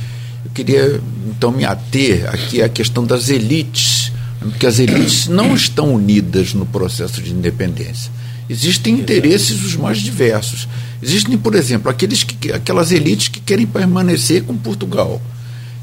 Eu 0.46 0.52
queria 0.52 1.02
então 1.28 1.52
me 1.52 1.66
ater 1.66 2.30
aqui 2.30 2.62
à 2.62 2.70
questão 2.70 3.06
das 3.06 3.28
elites, 3.28 4.10
porque 4.40 4.66
as 4.66 4.80
elites 4.80 5.28
não 5.28 5.54
estão 5.54 5.94
unidas 5.94 6.54
no 6.54 6.66
processo 6.66 7.22
de 7.22 7.34
independência. 7.34 8.10
Existem 8.50 8.94
interesses 8.94 9.62
os 9.62 9.76
mais 9.76 9.98
diversos. 9.98 10.66
Existem, 11.04 11.38
por 11.38 11.54
exemplo, 11.54 11.92
aqueles 11.92 12.24
que, 12.24 12.54
aquelas 12.54 12.94
elites 12.94 13.28
que 13.28 13.42
querem 13.42 13.68
permanecer 13.68 14.44
com 14.44 14.56
Portugal. 14.56 15.22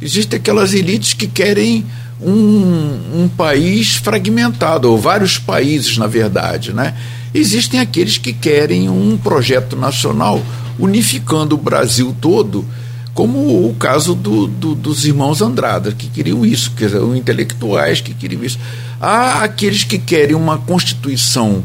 Existem 0.01 0.39
aquelas 0.39 0.73
elites 0.73 1.13
que 1.13 1.27
querem 1.27 1.85
um, 2.19 3.25
um 3.25 3.31
país 3.37 3.97
fragmentado, 3.97 4.91
ou 4.91 4.97
vários 4.97 5.37
países, 5.37 5.99
na 5.99 6.07
verdade. 6.07 6.73
Né? 6.73 6.95
Existem 7.35 7.81
aqueles 7.81 8.17
que 8.17 8.33
querem 8.33 8.89
um 8.89 9.19
projeto 9.19 9.75
nacional 9.75 10.41
unificando 10.79 11.57
o 11.57 11.59
Brasil 11.59 12.15
todo, 12.21 12.65
como 13.13 13.69
o 13.69 13.75
caso 13.75 14.15
do, 14.15 14.47
do, 14.47 14.75
dos 14.75 15.05
irmãos 15.05 15.43
Andrada, 15.43 15.91
que 15.91 16.09
queriam 16.09 16.47
isso, 16.47 16.71
dizer, 16.71 16.99
os 16.99 17.17
intelectuais 17.17 18.01
que 18.01 18.15
queriam 18.15 18.45
isso. 18.45 18.59
Há 19.01 19.43
aqueles 19.43 19.83
que 19.83 19.99
querem 19.99 20.37
uma 20.37 20.59
constituição 20.59 21.63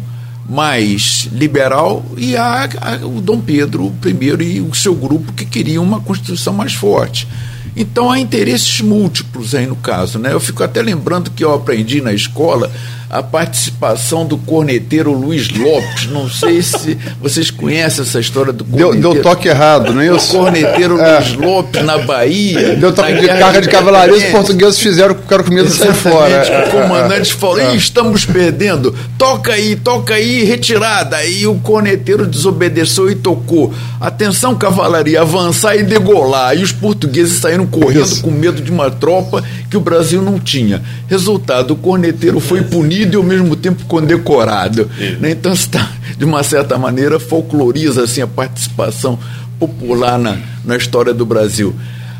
mais 0.49 1.29
liberal 1.31 2.03
e 2.17 2.35
há, 2.35 2.67
há 2.81 3.05
o 3.05 3.21
Dom 3.21 3.39
Pedro 3.39 3.93
I 4.03 4.43
e 4.43 4.61
o 4.61 4.73
seu 4.73 4.95
grupo 4.95 5.33
que 5.33 5.45
queriam 5.45 5.83
uma 5.83 6.01
constituição 6.01 6.51
mais 6.51 6.73
forte. 6.73 7.27
Então 7.75 8.11
há 8.11 8.19
interesses 8.19 8.81
múltiplos 8.81 9.53
aí 9.53 9.67
no 9.67 9.75
caso. 9.75 10.17
Né? 10.17 10.33
Eu 10.33 10.39
fico 10.39 10.63
até 10.63 10.81
lembrando 10.81 11.29
que 11.29 11.43
eu 11.43 11.53
aprendi 11.53 12.01
na 12.01 12.11
escola 12.11 12.71
a 13.09 13.23
participação 13.23 14.23
do 14.23 14.37
corneteiro 14.37 15.11
Luiz 15.11 15.49
Lopes. 15.49 16.05
Não 16.11 16.29
sei 16.29 16.61
se 16.61 16.95
vocês 17.19 17.49
conhecem 17.49 18.03
essa 18.03 18.19
história 18.19 18.53
do 18.53 18.63
corneteiro. 18.63 19.01
Deu, 19.01 19.13
deu 19.13 19.23
toque 19.23 19.47
errado, 19.47 19.93
não 19.93 20.01
é 20.01 20.15
isso? 20.15 20.37
O 20.37 20.43
corneteiro 20.43 20.99
é. 20.99 21.17
Luiz 21.17 21.33
Lopes 21.33 21.83
na 21.83 21.97
Bahia. 21.97 22.75
Deu 22.75 22.93
toque 22.93 23.13
de 23.13 23.27
carga 23.27 23.61
de, 23.61 23.69
cavalaria, 23.69 24.15
os 24.15 24.23
portugueses 24.25 24.79
fizeram 24.79 25.13
o 25.13 25.17
cara 25.17 25.43
com 25.43 25.51
medo 25.51 25.67
de 25.67 25.73
sair 25.73 25.93
fora. 25.95 26.67
O 26.67 26.69
comandante 26.69 27.33
falou: 27.33 27.59
é. 27.59 27.75
estamos 27.75 28.25
perdendo, 28.25 28.95
toca 29.17 29.53
aí, 29.53 29.75
toca 29.75 30.13
aí, 30.13 30.43
retirada. 30.43 31.17
Aí 31.17 31.47
o 31.47 31.55
corneteiro 31.55 32.27
desobedeceu 32.27 33.09
e 33.09 33.15
tocou. 33.15 33.73
Atenção, 33.99 34.53
cavalaria, 34.53 35.21
avançar 35.21 35.75
e 35.75 35.81
degolar. 35.81 36.55
E 36.55 36.61
os 36.61 36.71
portugueses 36.71 37.39
saíram 37.39 37.65
correndo 37.65 38.05
isso. 38.05 38.21
com 38.21 38.29
medo 38.29 38.61
de 38.61 38.71
uma 38.71 38.91
tropa 38.91 39.43
que 39.69 39.77
o 39.77 39.81
Brasil 39.81 40.21
não 40.21 40.39
tinha. 40.39 40.83
Resultado: 41.07 41.71
o 41.71 41.75
corneteiro 41.75 42.39
foi 42.39 42.61
punido 42.61 42.98
e 43.03 43.15
ao 43.15 43.23
mesmo 43.23 43.55
tempo 43.55 43.85
condecorado. 43.85 44.89
Né? 45.19 45.31
Então 45.31 45.53
está, 45.53 45.91
de 46.17 46.25
uma 46.25 46.43
certa 46.43 46.77
maneira, 46.77 47.19
folcloriza 47.19 48.03
assim, 48.03 48.21
a 48.21 48.27
participação 48.27 49.19
popular 49.59 50.17
na, 50.17 50.37
na 50.63 50.77
história 50.77 51.13
do 51.13 51.25
Brasil. 51.25 51.75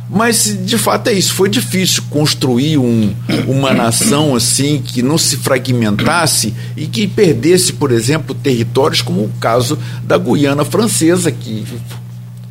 Mas 0.09 0.57
de 0.65 0.77
fato 0.77 1.07
é 1.09 1.13
isso, 1.13 1.33
foi 1.33 1.49
difícil 1.49 2.01
construir 2.09 2.79
um, 2.79 3.13
uma 3.47 3.71
nação 3.73 4.35
assim 4.35 4.81
que 4.83 5.03
não 5.03 5.19
se 5.19 5.37
fragmentasse 5.37 6.51
e 6.75 6.87
que 6.87 7.07
perdesse, 7.07 7.73
por 7.73 7.91
exemplo, 7.91 8.33
territórios 8.33 9.03
como 9.03 9.21
o 9.21 9.31
caso 9.39 9.77
da 10.03 10.17
Guiana 10.17 10.65
Francesa, 10.65 11.31
que 11.31 11.63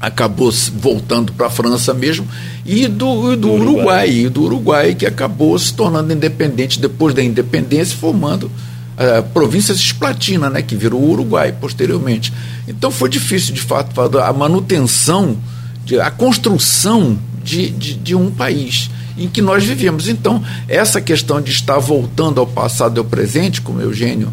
acabou 0.00 0.52
voltando 0.76 1.32
para 1.32 1.46
a 1.46 1.50
França 1.50 1.92
mesmo, 1.92 2.26
e 2.64 2.86
do, 2.86 3.36
do, 3.36 3.50
Uruguai. 3.50 3.60
Uruguai, 3.60 4.10
e 4.10 4.28
do 4.28 4.42
Uruguai, 4.42 4.94
que 4.94 5.06
acabou 5.06 5.58
se 5.58 5.74
tornando 5.74 6.12
independente 6.12 6.80
depois 6.80 7.14
da 7.14 7.22
independência, 7.22 7.96
formando 7.96 8.50
a 8.96 9.22
província 9.22 9.74
Cisplatina, 9.74 10.50
né, 10.50 10.60
que 10.62 10.74
virou 10.76 11.02
Uruguai 11.02 11.52
posteriormente. 11.52 12.32
Então 12.66 12.90
foi 12.90 13.08
difícil, 13.08 13.54
de 13.54 13.60
fato, 13.60 14.18
a 14.18 14.32
manutenção, 14.32 15.36
de, 15.84 16.00
a 16.00 16.10
construção 16.10 17.18
de, 17.42 17.70
de, 17.70 17.94
de 17.94 18.14
um 18.14 18.30
país 18.30 18.90
em 19.16 19.28
que 19.28 19.42
nós 19.42 19.64
vivemos. 19.64 20.08
Então, 20.08 20.42
essa 20.68 21.00
questão 21.00 21.40
de 21.40 21.50
estar 21.50 21.78
voltando 21.78 22.40
ao 22.40 22.46
passado 22.46 22.98
e 22.98 23.00
ao 23.00 23.04
presente, 23.04 23.60
como 23.60 23.80
Eugênio 23.80 24.32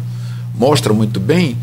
mostra 0.56 0.92
muito 0.92 1.18
bem, 1.18 1.56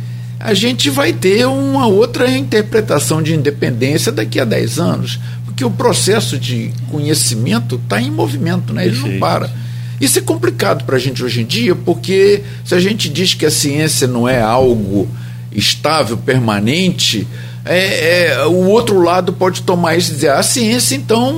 a 0.43 0.53
gente 0.53 0.89
vai 0.89 1.13
ter 1.13 1.47
uma 1.47 1.87
outra 1.87 2.29
interpretação 2.29 3.23
de 3.23 3.33
independência 3.33 4.11
daqui 4.11 4.41
a 4.41 4.43
10 4.43 4.77
anos, 4.77 5.17
porque 5.45 5.63
o 5.63 5.71
processo 5.71 6.37
de 6.37 6.69
conhecimento 6.91 7.79
está 7.81 8.01
em 8.01 8.11
movimento, 8.11 8.73
né? 8.73 8.85
ele 8.85 8.99
não 8.99 9.19
para. 9.19 9.49
Isso 10.01 10.19
é 10.19 10.21
complicado 10.21 10.83
para 10.83 10.97
a 10.97 10.99
gente 10.99 11.23
hoje 11.23 11.43
em 11.43 11.45
dia, 11.45 11.73
porque 11.73 12.43
se 12.65 12.75
a 12.75 12.79
gente 12.81 13.07
diz 13.07 13.33
que 13.33 13.45
a 13.45 13.51
ciência 13.51 14.05
não 14.05 14.27
é 14.27 14.41
algo 14.41 15.07
estável, 15.49 16.17
permanente, 16.17 17.25
é, 17.63 18.31
é, 18.33 18.45
o 18.45 18.65
outro 18.65 19.01
lado 19.01 19.31
pode 19.31 19.61
tomar 19.61 19.95
isso 19.95 20.11
e 20.11 20.15
dizer: 20.15 20.31
a 20.31 20.43
ciência, 20.43 20.93
então, 20.93 21.31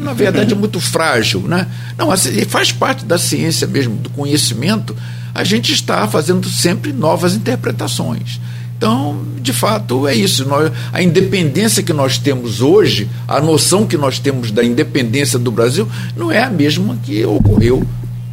na 0.00 0.14
verdade, 0.14 0.54
é 0.54 0.56
muito 0.56 0.80
frágil. 0.80 1.42
Né? 1.42 1.66
Não, 1.98 2.08
faz 2.48 2.72
parte 2.72 3.04
da 3.04 3.18
ciência 3.18 3.66
mesmo, 3.66 3.96
do 3.96 4.08
conhecimento 4.08 4.96
a 5.36 5.44
gente 5.44 5.72
está 5.72 6.08
fazendo 6.08 6.48
sempre 6.48 6.92
novas 6.92 7.34
interpretações. 7.34 8.40
Então, 8.76 9.22
de 9.40 9.52
fato, 9.52 10.08
é 10.08 10.14
isso. 10.14 10.46
Nós, 10.46 10.72
a 10.92 11.02
independência 11.02 11.82
que 11.82 11.92
nós 11.92 12.18
temos 12.18 12.62
hoje, 12.62 13.08
a 13.28 13.38
noção 13.40 13.86
que 13.86 13.96
nós 13.96 14.18
temos 14.18 14.50
da 14.50 14.64
independência 14.64 15.38
do 15.38 15.50
Brasil, 15.50 15.86
não 16.16 16.32
é 16.32 16.42
a 16.42 16.50
mesma 16.50 16.96
que 17.02 17.24
ocorreu 17.24 17.86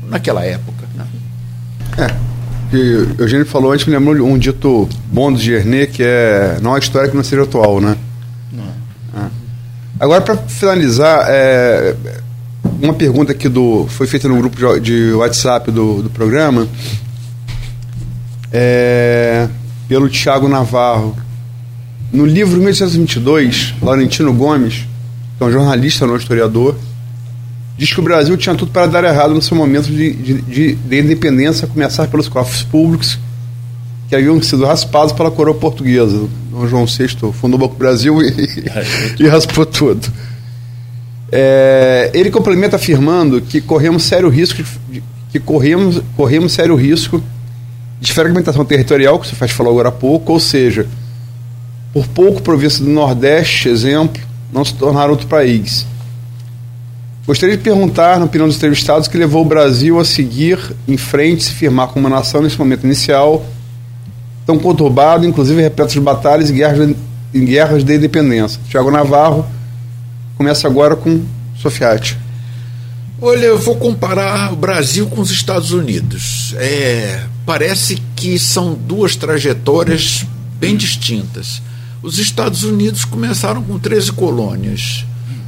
naquela 0.09 0.43
época. 0.45 0.85
Né? 0.95 1.05
É. 1.97 2.07
Que 2.69 2.77
o 2.77 3.21
Eugênio 3.21 3.45
falou 3.45 3.71
antes, 3.73 3.85
me 3.85 3.95
lembrou 3.97 4.27
um 4.27 4.37
dito 4.37 4.87
bom 5.11 5.31
do 5.31 5.39
Gernet, 5.39 5.91
que 5.91 6.03
é 6.03 6.57
não 6.61 6.73
há 6.73 6.79
história 6.79 7.09
que 7.09 7.15
não 7.15 7.23
seja 7.23 7.43
atual, 7.43 7.79
né? 7.79 7.97
Não. 8.51 9.21
É. 9.21 9.27
Agora, 9.99 10.21
para 10.21 10.37
finalizar, 10.37 11.25
é, 11.29 11.95
uma 12.81 12.93
pergunta 12.93 13.31
aqui 13.31 13.49
do. 13.49 13.85
Foi 13.89 14.07
feita 14.07 14.27
no 14.27 14.37
grupo 14.37 14.79
de, 14.79 15.13
WhatsApp 15.13 15.71
do, 15.71 16.03
do 16.03 16.09
programa. 16.09 16.67
É, 18.51 19.47
pelo 19.87 20.09
Tiago 20.09 20.47
Navarro. 20.47 21.15
No 22.11 22.25
livro 22.25 22.57
1822, 22.57 23.73
Laurentino 23.81 24.31
Gomes, 24.33 24.85
que 25.37 25.43
é 25.43 25.45
um 25.45 25.51
jornalista, 25.51 26.05
não 26.05 26.15
historiador, 26.15 26.75
diz 27.75 27.91
que 27.91 27.99
o 27.99 28.03
Brasil 28.03 28.37
tinha 28.37 28.53
tudo 28.53 28.71
para 28.71 28.85
dar 28.85 29.03
errado 29.03 29.33
no 29.33 29.41
seu 29.41 29.57
momento 29.57 29.87
de, 29.87 30.13
de, 30.13 30.41
de, 30.41 30.75
de 30.75 30.99
independência, 30.99 31.65
a 31.65 31.67
começar 31.67 32.07
pelos 32.07 32.27
cofres 32.27 32.61
públicos 32.61 33.17
que 34.07 34.15
haviam 34.15 34.39
sido 34.43 34.63
raspados 34.63 35.11
pela 35.11 35.31
coroa 35.31 35.55
portuguesa. 35.55 36.27
O 36.51 36.67
João 36.67 36.85
VI 36.85 37.07
fundou 37.33 37.59
o 37.59 37.67
Banco 37.67 37.75
Brasil 37.75 38.21
e, 38.21 38.63
e 39.23 39.27
raspou 39.27 39.65
tudo. 39.65 40.07
É, 41.35 42.11
ele 42.13 42.29
complementa 42.29 42.75
afirmando 42.75 43.41
que 43.41 43.59
corremos 43.59 44.03
sério 44.03 44.29
risco 44.29 44.63
de, 44.87 45.01
que 45.31 45.39
corremos, 45.39 45.99
corremos 46.15 46.51
sério 46.51 46.75
risco 46.75 47.23
de 47.99 48.13
fragmentação 48.13 48.63
territorial, 48.63 49.17
que 49.17 49.27
você 49.27 49.35
faz 49.35 49.49
falou 49.49 49.71
agora 49.71 49.89
há 49.89 49.91
pouco, 49.91 50.31
ou 50.31 50.39
seja, 50.39 50.85
por 51.91 52.05
pouco 52.05 52.39
província 52.43 52.85
do 52.85 52.91
Nordeste, 52.91 53.67
exemplo, 53.67 54.21
não 54.51 54.63
se 54.63 54.75
tornar 54.75 55.09
outro 55.09 55.25
país. 55.25 55.87
Gostaria 57.25 57.57
de 57.57 57.63
perguntar, 57.63 58.19
na 58.19 58.25
opinião 58.25 58.47
dos 58.47 58.57
entrevistados, 58.57 59.07
que 59.07 59.17
levou 59.17 59.41
o 59.41 59.45
Brasil 59.45 59.99
a 59.99 60.05
seguir 60.05 60.59
em 60.87 60.97
frente, 60.97 61.45
se 61.45 61.51
firmar 61.53 61.87
como 61.87 62.07
uma 62.07 62.15
nação 62.15 62.43
nesse 62.43 62.59
momento 62.59 62.83
inicial, 62.83 63.43
tão 64.45 64.59
conturbado, 64.59 65.25
inclusive 65.25 65.59
repleto 65.63 65.93
de 65.93 65.99
batalhas 65.99 66.51
e 66.51 66.53
guerras, 66.53 66.95
de, 67.33 67.39
guerras 67.43 67.83
de 67.83 67.95
independência. 67.95 68.61
Tiago 68.69 68.91
Navarro 68.91 69.47
começa 70.37 70.67
agora 70.67 70.95
com 70.95 71.23
Sofiati. 71.61 72.17
Olha, 73.21 73.45
eu 73.45 73.57
vou 73.57 73.77
comparar 73.77 74.51
o 74.51 74.55
Brasil 74.55 75.07
com 75.07 75.21
os 75.21 75.31
Estados 75.31 75.71
Unidos. 75.71 76.53
É, 76.57 77.23
parece 77.45 78.01
que 78.15 78.37
são 78.37 78.73
duas 78.73 79.15
trajetórias 79.15 80.25
bem 80.59 80.75
distintas. 80.75 81.61
Os 82.01 82.19
Estados 82.19 82.63
Unidos 82.63 83.05
começaram 83.05 83.63
com 83.63 83.79
13 83.79 84.11
colônias. 84.11 85.05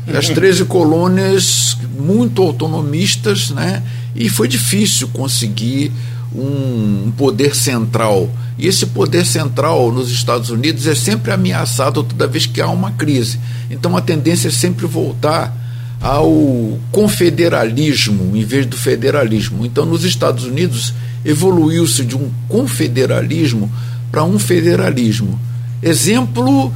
As 0.08 0.30
13 0.30 0.66
colônias 0.66 1.76
muito 2.00 2.42
autonomistas, 2.42 3.50
né? 3.50 3.84
E 4.16 4.30
foi 4.30 4.48
difícil 4.48 5.08
conseguir 5.10 5.92
um, 6.38 7.08
um 7.08 7.12
poder 7.12 7.56
central. 7.56 8.30
E 8.58 8.68
esse 8.68 8.86
poder 8.86 9.26
central 9.26 9.92
nos 9.92 10.10
Estados 10.12 10.50
Unidos 10.50 10.88
é 10.88 10.96
sempre 10.96 11.32
ameaçado 11.32 12.04
toda 12.04 12.28
vez 12.28 12.46
que 12.46 12.62
há 12.62 12.68
uma 12.68 12.92
crise. 12.92 13.40
Então 13.70 13.96
a 13.98 14.02
tendência 14.02 14.48
é 14.48 14.52
sempre 14.52 14.86
voltar 14.86 15.54
ao 16.02 16.78
confederalismo 16.92 18.36
em 18.36 18.44
vez 18.44 18.66
do 18.66 18.78
federalismo. 18.78 19.66
Então 19.66 19.86
nos 19.86 20.04
Estados 20.04 20.46
Unidos 20.46 20.94
evoluiu-se 21.24 22.06
de 22.06 22.16
um 22.16 22.30
confederalismo 22.48 23.72
para 24.12 24.24
um 24.24 24.38
federalismo. 24.38 25.40
Exemplo 25.82 26.72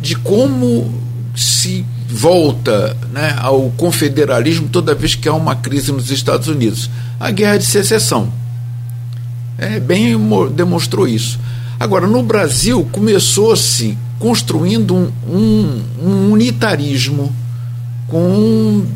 de 0.00 0.16
como 0.16 0.92
se 1.34 1.84
volta 2.08 2.96
né, 3.12 3.36
ao 3.38 3.70
confederalismo 3.76 4.68
toda 4.68 4.94
vez 4.94 5.14
que 5.14 5.28
há 5.28 5.34
uma 5.34 5.54
crise 5.56 5.92
nos 5.92 6.10
Estados 6.10 6.48
Unidos. 6.48 6.88
A 7.20 7.30
guerra 7.30 7.58
de 7.58 7.66
secessão. 7.66 8.32
É, 9.58 9.80
bem 9.80 10.16
demonstrou 10.54 11.08
isso. 11.08 11.38
Agora, 11.80 12.06
no 12.06 12.22
Brasil, 12.22 12.88
começou-se 12.92 13.98
construindo 14.20 14.94
um, 14.94 15.12
um, 15.28 15.82
um, 16.00 16.32
unitarismo 16.32 17.34
com 18.06 18.86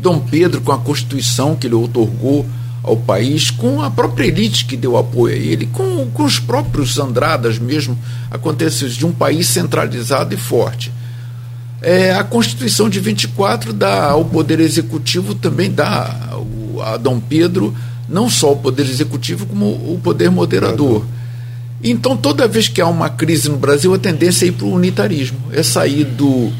Dom 0.00 0.20
Pedro, 0.20 0.60
com 0.60 0.72
a 0.72 0.78
Constituição 0.78 1.56
que 1.56 1.66
ele 1.66 1.74
otorgou 1.74 2.46
ao 2.82 2.96
país, 2.98 3.50
com 3.50 3.80
a 3.80 3.90
própria 3.90 4.26
elite 4.26 4.66
que 4.66 4.76
deu 4.76 4.96
apoio 4.98 5.34
a 5.34 5.38
ele, 5.38 5.66
com, 5.66 6.06
com 6.10 6.24
os 6.24 6.38
próprios 6.38 6.98
Andradas 6.98 7.58
mesmo, 7.58 7.98
aconteceu 8.30 8.88
de 8.88 9.06
um 9.06 9.12
país 9.12 9.46
centralizado 9.46 10.34
e 10.34 10.36
forte. 10.36 10.92
É, 11.80 12.14
a 12.14 12.22
Constituição 12.22 12.88
de 12.88 13.00
24 13.00 13.72
dá 13.72 14.10
ao 14.10 14.24
Poder 14.24 14.60
Executivo, 14.60 15.34
também 15.34 15.70
dá 15.70 16.14
a 16.82 16.96
Dom 16.98 17.20
Pedro, 17.20 17.74
não 18.08 18.28
só 18.28 18.52
o 18.52 18.56
Poder 18.56 18.82
Executivo, 18.82 19.46
como 19.46 19.66
o 19.66 20.00
Poder 20.02 20.30
Moderador. 20.30 21.04
Então, 21.82 22.16
toda 22.16 22.48
vez 22.48 22.68
que 22.68 22.80
há 22.80 22.86
uma 22.86 23.10
crise 23.10 23.48
no 23.48 23.56
Brasil, 23.56 23.92
a 23.92 23.98
tendência 23.98 24.46
é 24.46 24.48
ir 24.48 24.52
para 24.52 24.66
o 24.66 24.72
unitarismo, 24.72 25.38
é 25.52 25.62
sair 25.62 26.04
do, 26.04 26.50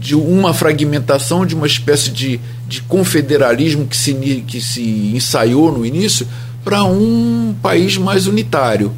de 0.00 0.14
uma 0.14 0.54
fragmentação, 0.54 1.44
de 1.44 1.54
uma 1.54 1.66
espécie 1.66 2.10
de, 2.10 2.40
de 2.66 2.80
confederalismo 2.82 3.86
que 3.86 3.96
se, 3.96 4.14
que 4.46 4.60
se 4.60 5.12
ensaiou 5.14 5.70
no 5.70 5.84
início, 5.84 6.26
para 6.64 6.84
um 6.84 7.54
país 7.62 7.96
mais 7.96 8.26
unitário. 8.26 8.92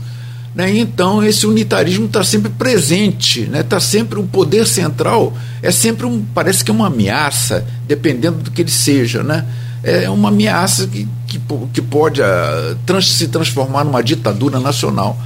Né? 0.55 0.79
Então, 0.79 1.23
esse 1.23 1.47
unitarismo 1.47 2.07
está 2.07 2.25
sempre 2.25 2.51
presente, 2.51 3.43
está 3.43 3.53
né? 3.53 3.63
Tá 3.63 3.79
sempre 3.79 4.19
um 4.19 4.27
poder 4.27 4.67
central, 4.67 5.37
é 5.63 5.71
sempre 5.71 6.07
um, 6.07 6.25
parece 6.35 6.65
que 6.65 6.71
é 6.71 6.75
uma 6.75 6.87
ameaça, 6.87 7.67
dependendo 7.87 8.39
do 8.39 8.51
que 8.51 8.63
ele 8.63 8.71
seja. 8.71 9.23
Né? 9.23 9.45
É 9.83 10.11
uma 10.11 10.29
ameaça 10.29 10.87
que, 10.87 11.09
que, 11.27 11.41
que 11.73 11.83
pode 11.83 12.21
uh, 12.21 12.77
trans, 12.85 13.07
se 13.07 13.29
transformar 13.29 13.85
numa 13.85 14.03
ditadura 14.03 14.59
nacional. 14.59 15.17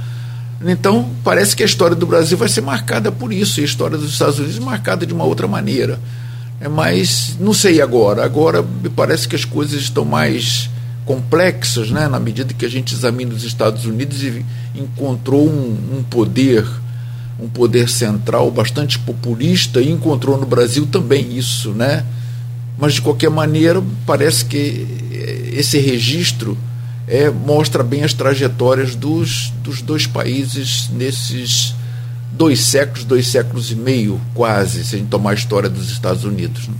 Então, 0.65 1.09
parece 1.23 1.55
que 1.55 1.63
a 1.63 1.65
história 1.65 1.95
do 1.95 2.05
Brasil 2.05 2.37
vai 2.37 2.47
ser 2.47 2.61
marcada 2.61 3.11
por 3.11 3.33
isso, 3.33 3.59
e 3.59 3.63
a 3.63 3.65
história 3.65 3.97
dos 3.97 4.13
Estados 4.13 4.39
Unidos 4.39 4.59
marcada 4.59 5.05
de 5.05 5.13
uma 5.13 5.23
outra 5.23 5.47
maneira. 5.47 5.99
É, 6.61 6.69
mas 6.69 7.35
não 7.39 7.53
sei 7.53 7.81
agora. 7.81 8.23
Agora 8.23 8.61
me 8.61 8.89
parece 8.89 9.27
que 9.27 9.35
as 9.35 9.43
coisas 9.43 9.81
estão 9.81 10.05
mais 10.05 10.69
complexas, 11.05 11.91
né, 11.91 12.07
na 12.07 12.19
medida 12.19 12.53
que 12.53 12.65
a 12.65 12.69
gente 12.69 12.93
examina 12.93 13.33
os 13.33 13.43
Estados 13.43 13.85
Unidos 13.85 14.23
e 14.23 14.45
encontrou 14.73 15.45
um, 15.45 15.97
um 15.97 16.03
poder, 16.03 16.65
um 17.37 17.49
poder 17.49 17.89
central 17.89 18.49
bastante 18.49 18.97
populista 18.99 19.81
e 19.81 19.91
encontrou 19.91 20.37
no 20.37 20.45
Brasil 20.45 20.87
também 20.87 21.37
isso, 21.37 21.71
né? 21.71 22.05
Mas 22.77 22.95
de 22.95 23.01
qualquer 23.01 23.29
maneira 23.29 23.81
parece 24.05 24.45
que 24.45 24.87
esse 25.53 25.77
registro 25.77 26.57
é, 27.07 27.29
mostra 27.29 27.83
bem 27.83 28.03
as 28.03 28.13
trajetórias 28.13 28.95
dos, 28.95 29.53
dos 29.63 29.81
dois 29.81 30.07
países 30.07 30.89
nesses 30.91 31.75
dois 32.31 32.59
séculos, 32.61 33.05
dois 33.05 33.27
séculos 33.27 33.71
e 33.71 33.75
meio, 33.75 34.19
quase, 34.33 34.83
se 34.83 34.95
a 34.95 34.97
gente 34.97 35.09
tomar 35.09 35.31
a 35.31 35.33
história 35.35 35.69
dos 35.69 35.91
Estados 35.91 36.23
Unidos. 36.23 36.67
Né? 36.67 36.75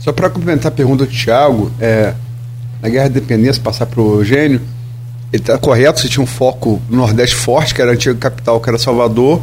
Só 0.00 0.12
para 0.12 0.28
complementar 0.28 0.72
a 0.72 0.74
pergunta 0.74 1.06
do 1.06 1.12
Tiago, 1.12 1.70
é, 1.80 2.14
na 2.82 2.88
Guerra 2.88 3.08
de 3.08 3.18
Independência, 3.18 3.62
passar 3.62 3.86
para 3.86 4.00
o 4.00 4.20
Eugênio, 4.20 4.60
ele 5.32 5.42
está 5.42 5.56
correto, 5.58 6.00
você 6.00 6.08
tinha 6.08 6.22
um 6.22 6.26
foco 6.26 6.80
no 6.88 6.96
Nordeste 6.96 7.34
forte, 7.36 7.74
que 7.74 7.80
era 7.80 7.92
a 7.92 7.94
antiga 7.94 8.14
capital, 8.14 8.60
que 8.60 8.68
era 8.68 8.78
Salvador, 8.78 9.40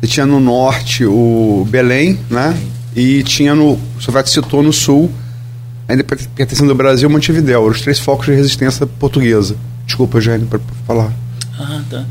você 0.00 0.06
tinha 0.06 0.26
no 0.26 0.40
Norte 0.40 1.04
o 1.04 1.66
Belém, 1.68 2.18
né? 2.30 2.56
E 2.94 3.22
tinha 3.22 3.54
no, 3.54 3.74
o 3.74 4.00
Soviético 4.00 4.34
citou 4.34 4.62
no 4.62 4.72
Sul, 4.72 5.10
ainda 5.88 6.04
pertencendo 6.04 6.70
ao 6.70 6.76
Brasil, 6.76 7.08
Montevidéu, 7.08 7.64
os 7.66 7.80
três 7.80 7.98
focos 7.98 8.26
de 8.26 8.32
resistência 8.32 8.86
portuguesa. 8.86 9.56
Desculpa, 9.86 10.18
Eugênio, 10.18 10.46
para 10.46 10.60
falar. 10.86 11.12
Ah, 11.58 11.82
tá 11.88 12.04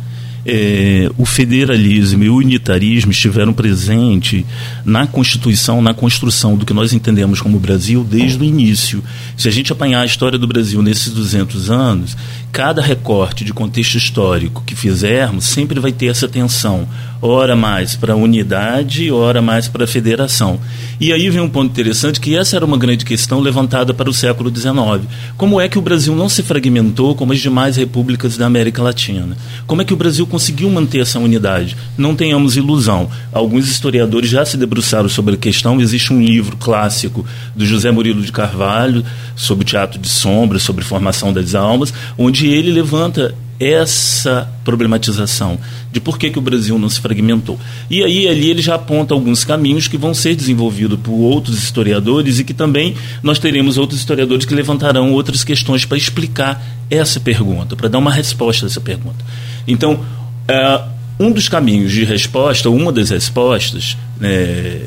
é, 0.46 1.12
o 1.18 1.26
federalismo 1.26 2.24
e 2.24 2.30
o 2.30 2.38
unitarismo 2.38 3.12
estiveram 3.12 3.54
presentes 3.54 4.44
na 4.86 5.06
Constituição, 5.06 5.82
na 5.82 5.94
construção 5.94 6.56
do 6.56 6.66
que 6.66 6.74
nós 6.74 6.94
entendemos 6.94 7.42
como 7.42 7.60
Brasil 7.60 8.04
desde 8.04 8.40
o 8.40 8.44
início. 8.44 9.04
Se 9.38 9.48
a 9.48 9.52
gente 9.52 9.72
apanhar 9.72 10.02
a 10.02 10.06
história 10.06 10.40
do 10.40 10.48
Brasil 10.48 10.82
nesses 10.82 11.14
200 11.14 11.70
anos, 11.70 12.16
cada 12.52 12.82
recorte 12.82 13.46
de 13.46 13.54
contexto 13.54 13.96
histórico 13.96 14.64
que 14.66 14.76
fizermos 14.76 15.46
sempre 15.46 15.80
vai 15.80 15.92
ter 15.92 16.08
essa 16.08 16.28
tensão, 16.28 16.88
ora 17.22 17.56
mais 17.56 17.96
para 17.96 18.14
a 18.14 18.16
unidade, 18.16 19.12
ora 19.12 19.42
mais 19.42 19.68
para 19.68 19.84
a 19.84 19.88
federação. 19.88 20.60
E 21.00 21.14
aí 21.14 21.30
vem 21.30 21.42
um 21.42 21.50
ponto 21.50 21.72
interessante 21.72 22.20
que 22.20 22.36
essa 22.36 22.56
era 22.56 22.66
uma 22.66 22.78
grande 22.78 23.06
questão 23.06 23.40
levantada 23.40 23.94
para 23.94 24.10
o 24.10 24.14
século 24.14 24.54
XIX. 24.54 25.08
Como 25.38 25.60
é 25.60 25.68
que 25.68 25.78
o 25.78 25.82
Brasil 25.82 26.16
não 26.16 26.28
se 26.30 26.44
fragmentou 26.44 27.16
como 27.16 27.34
as 27.34 27.40
demais 27.40 27.78
repúblicas 27.78 28.38
da 28.38 28.46
América 28.46 28.82
Latina? 28.82 29.38
Como 29.66 29.82
é 29.82 29.86
que 29.86 29.94
o 29.94 29.98
Brasil 29.98 30.26
conseguiu 30.26 30.70
manter 30.70 31.00
essa 31.00 31.20
unidade? 31.20 31.78
Não 31.98 32.16
tenhamos 32.16 32.58
ilusão. 32.58 33.10
Alguns 33.32 33.70
historiadores 33.70 34.30
já 34.30 34.46
se 34.46 34.58
debruçaram 34.58 35.10
sobre 35.10 35.36
a 35.36 35.38
questão. 35.38 35.80
Existe 35.80 36.14
um 36.14 36.22
livro 36.22 36.58
clássico 36.58 37.26
do 37.56 37.66
José 37.66 37.92
Murilo 37.92 38.22
de 38.22 38.32
Carvalho 38.32 39.06
sobre 39.36 39.64
o 39.64 39.68
teatro 39.68 40.00
de 40.00 40.10
sombras, 40.10 40.64
sobre 40.64 40.84
formação 40.84 41.32
das 41.32 41.56
almas, 41.56 41.94
onde 42.18 42.39
onde 42.40 42.48
ele 42.48 42.72
levanta 42.72 43.36
essa 43.60 44.50
problematização 44.64 45.60
de 45.92 46.00
por 46.00 46.18
que, 46.18 46.30
que 46.30 46.40
o 46.40 46.42
Brasil 46.42 46.80
não 46.80 46.88
se 46.88 47.02
fragmentou. 47.02 47.60
E 47.90 48.02
aí 48.02 48.26
ali 48.26 48.50
ele 48.50 48.62
já 48.62 48.76
aponta 48.76 49.14
alguns 49.14 49.44
caminhos 49.44 49.86
que 49.86 49.98
vão 49.98 50.14
ser 50.14 50.34
desenvolvidos 50.34 50.98
por 51.02 51.12
outros 51.12 51.62
historiadores 51.62 52.40
e 52.40 52.46
que 52.46 52.54
também 52.54 52.96
nós 53.22 53.38
teremos 53.38 53.78
outros 53.78 54.00
historiadores 54.00 54.46
que 54.46 54.56
levantarão 54.56 55.12
outras 55.12 55.44
questões 55.44 55.84
para 55.84 55.98
explicar 55.98 56.64
essa 56.90 57.20
pergunta, 57.20 57.76
para 57.76 57.90
dar 57.90 57.98
uma 57.98 58.12
resposta 58.12 58.66
a 58.66 58.68
essa 58.68 58.80
pergunta. 58.80 59.26
Então, 59.68 59.96
uh, 59.96 60.90
um 61.20 61.30
dos 61.30 61.50
caminhos 61.50 61.92
de 61.92 62.06
resposta, 62.06 62.70
uma 62.70 62.94
das 62.94 63.10
respostas 63.10 63.98
né, 64.18 64.80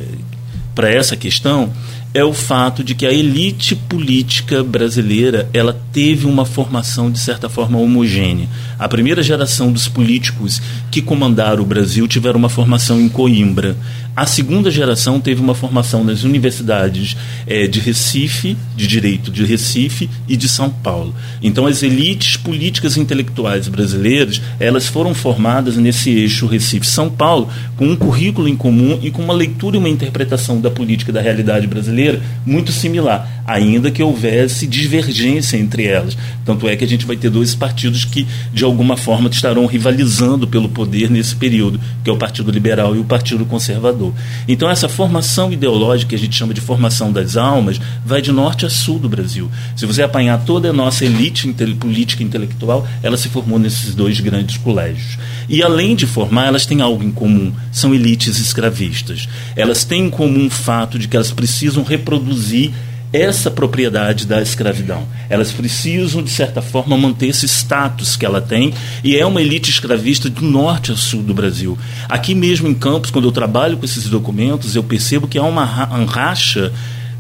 para 0.75 0.91
essa 0.91 1.15
questão 1.15 1.71
é 2.14 2.22
o 2.22 2.33
fato 2.33 2.85
de 2.85 2.94
que 2.94 3.07
a 3.07 3.12
elite 3.12 3.75
política 3.75 4.62
brasileira 4.62 5.48
ela 5.53 5.81
teve 5.92 6.27
uma 6.27 6.44
formação 6.44 7.11
de 7.11 7.18
certa 7.18 7.48
forma 7.48 7.79
homogênea. 7.79 8.48
A 8.79 8.87
primeira 8.87 9.22
geração 9.22 9.72
dos 9.72 9.88
políticos 9.88 10.61
que 10.90 11.01
comandaram 11.01 11.62
o 11.62 11.66
Brasil 11.66 12.07
tiveram 12.07 12.38
uma 12.38 12.51
formação 12.51 13.01
em 13.01 13.09
Coimbra. 13.09 13.77
A 14.14 14.27
segunda 14.27 14.70
geração 14.70 15.18
teve 15.18 15.40
uma 15.40 15.55
formação 15.55 16.05
nas 16.05 16.22
universidades 16.22 17.16
é, 17.46 17.66
de 17.66 17.81
Recife, 17.81 18.59
de 18.77 18.87
Direito 18.87 19.31
de 19.31 19.42
Recife 19.42 20.11
e 20.29 20.37
de 20.37 20.51
São 20.51 20.68
Paulo. 20.68 21.14
Então, 21.42 21.66
as 21.66 21.83
elites 21.83 22.37
políticas 22.37 22.96
e 22.96 23.01
intelectuais 23.01 23.68
brasileiras, 23.68 24.42
elas 24.61 24.87
foram 24.87 25.14
formadas 25.14 25.79
nesse 25.79 26.11
eixo 26.11 26.46
Recife-São 26.46 27.09
Paulo, 27.09 27.48
com 27.75 27.87
um 27.87 27.96
currículo 27.96 28.48
em 28.48 28.57
comum 28.57 28.98
e 29.03 29.11
com 29.11 29.22
uma 29.22 29.33
leitura 29.33 29.77
e 29.77 29.79
uma 29.79 29.88
interpretação 29.88 30.61
da 30.61 30.70
política 30.70 31.11
da 31.11 31.22
realidade 31.22 31.66
brasileira 31.66 32.20
muito 32.44 32.70
similar, 32.70 33.42
ainda 33.46 33.90
que 33.90 34.03
houvesse 34.03 34.66
divergência 34.66 35.57
entre 35.57 35.87
elas. 35.87 36.18
Tanto 36.44 36.68
é 36.68 36.77
que 36.77 36.85
a 36.85 36.88
gente 36.88 37.07
vai 37.07 37.16
ter 37.16 37.31
dois 37.31 37.55
partidos 37.55 38.05
que, 38.05 38.27
de 38.53 38.62
alguma 38.62 38.98
forma, 38.98 39.31
estarão 39.31 39.64
rivalizando 39.64 40.46
pelo 40.46 40.68
poder 40.68 41.09
nesse 41.09 41.35
período, 41.35 41.81
que 42.05 42.11
é 42.11 42.12
o 42.12 42.18
Partido 42.18 42.51
Liberal 42.51 42.94
e 42.94 42.98
o 42.98 43.05
Partido 43.05 43.46
Conservador. 43.46 44.02
Então, 44.49 44.71
essa 44.71 44.88
formação 44.88 45.53
ideológica, 45.53 46.11
que 46.11 46.15
a 46.15 46.19
gente 46.19 46.37
chama 46.37 46.55
de 46.55 46.61
formação 46.61 47.12
das 47.12 47.37
almas, 47.37 47.81
vai 48.05 48.23
de 48.23 48.33
norte 48.33 48.67
a 48.67 48.71
sul 48.71 48.99
do 48.99 49.09
Brasil. 49.09 49.51
Se 49.77 49.87
você 49.87 50.03
apanhar 50.03 50.45
toda 50.45 50.71
a 50.71 50.73
nossa 50.73 51.05
elite 51.05 51.53
política 51.79 52.23
intelectual, 52.23 52.87
ela 53.03 53.17
se 53.17 53.29
formou 53.29 53.59
nesses 53.59 53.95
dois 53.95 54.19
grandes 54.21 54.57
colégios. 54.57 55.19
E, 55.49 55.62
além 55.62 55.95
de 55.95 56.07
formar, 56.07 56.47
elas 56.47 56.67
têm 56.67 56.81
algo 56.81 57.05
em 57.05 57.12
comum: 57.12 57.53
são 57.71 57.95
elites 57.95 58.38
escravistas. 58.38 59.29
Elas 59.55 59.85
têm 59.85 60.07
em 60.07 60.11
comum 60.11 60.47
o 60.47 60.51
fato 60.51 60.99
de 60.99 61.07
que 61.07 61.17
elas 61.17 61.31
precisam 61.31 61.83
reproduzir 61.83 62.73
essa 63.12 63.51
propriedade 63.51 64.27
da 64.27 64.40
escravidão. 64.40 65.07
Elas 65.29 65.53
precisam, 65.53 66.22
de 66.22 66.31
certa 66.31 66.62
forma, 66.62 66.96
manter 66.96 67.29
esse 67.29 67.46
status 67.46 68.16
que 68.16 68.25
ela 68.25 68.40
tem 68.40 68.72
e 69.05 69.16
é 69.16 69.27
uma 69.27 69.42
elite 69.42 69.70
escravista 69.70 70.31
do 70.31 70.42
norte 70.42 70.92
a 70.92 70.96
sul 70.96 71.22
do 71.22 71.35
Brasil. 71.35 71.79
Aqui 72.09 72.35
mesmo 72.35 72.68
em 72.68 72.75
Campos, 72.75 73.11
quando 73.11 73.29
eu 73.29 73.33
trabalho 73.33 73.77
com 73.77 73.85
esses 73.85 74.05
documentos, 74.07 74.75
eu 74.75 74.83
percebo 74.83 75.29
que 75.29 75.38
há 75.38 75.42
uma 75.42 75.64
racha 75.64 76.72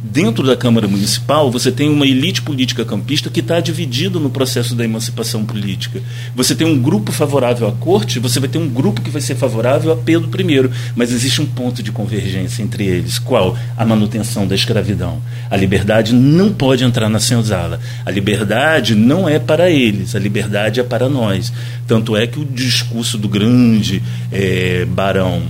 dentro 0.02 0.44
da 0.44 0.56
Câmara 0.56 0.88
Municipal, 0.88 1.50
você 1.50 1.70
tem 1.70 1.88
uma 1.88 2.06
elite 2.06 2.42
política 2.42 2.84
campista 2.84 3.30
que 3.30 3.40
está 3.40 3.60
dividida 3.60 4.18
no 4.18 4.30
processo 4.30 4.74
da 4.74 4.84
emancipação 4.84 5.44
política. 5.44 6.02
Você 6.34 6.54
tem 6.54 6.66
um 6.66 6.80
grupo 6.80 7.12
favorável 7.12 7.68
à 7.68 7.72
corte, 7.72 8.18
você 8.18 8.40
vai 8.40 8.48
ter 8.48 8.58
um 8.58 8.68
grupo 8.68 9.00
que 9.00 9.10
vai 9.10 9.22
ser 9.22 9.36
favorável 9.36 9.92
a 9.92 9.96
Pedro 9.96 10.28
I, 10.28 10.70
mas 10.96 11.12
existe 11.12 11.40
um 11.40 11.46
ponto 11.46 11.82
de 11.82 11.92
convergência 11.92 12.62
entre 12.62 12.84
eles. 12.84 13.18
Qual? 13.18 13.56
A 13.76 13.86
manutenção 13.86 14.46
da 14.46 14.54
escravidão. 14.54 15.22
A 15.48 15.56
liberdade 15.56 16.12
não 16.12 16.52
pode 16.52 16.82
entrar 16.82 17.08
na 17.08 17.20
senzala. 17.20 17.78
A 18.04 18.10
liberdade 18.10 18.94
não 18.96 19.28
é 19.28 19.38
para 19.38 19.70
eles, 19.70 20.16
a 20.16 20.18
liberdade 20.18 20.80
é 20.80 20.82
para 20.82 21.08
nós. 21.08 21.52
Tanto 21.86 22.16
é 22.16 22.26
que 22.26 22.40
o 22.40 22.44
discurso 22.44 23.16
do 23.16 23.28
grande 23.28 24.02
é, 24.32 24.84
barão 24.84 25.42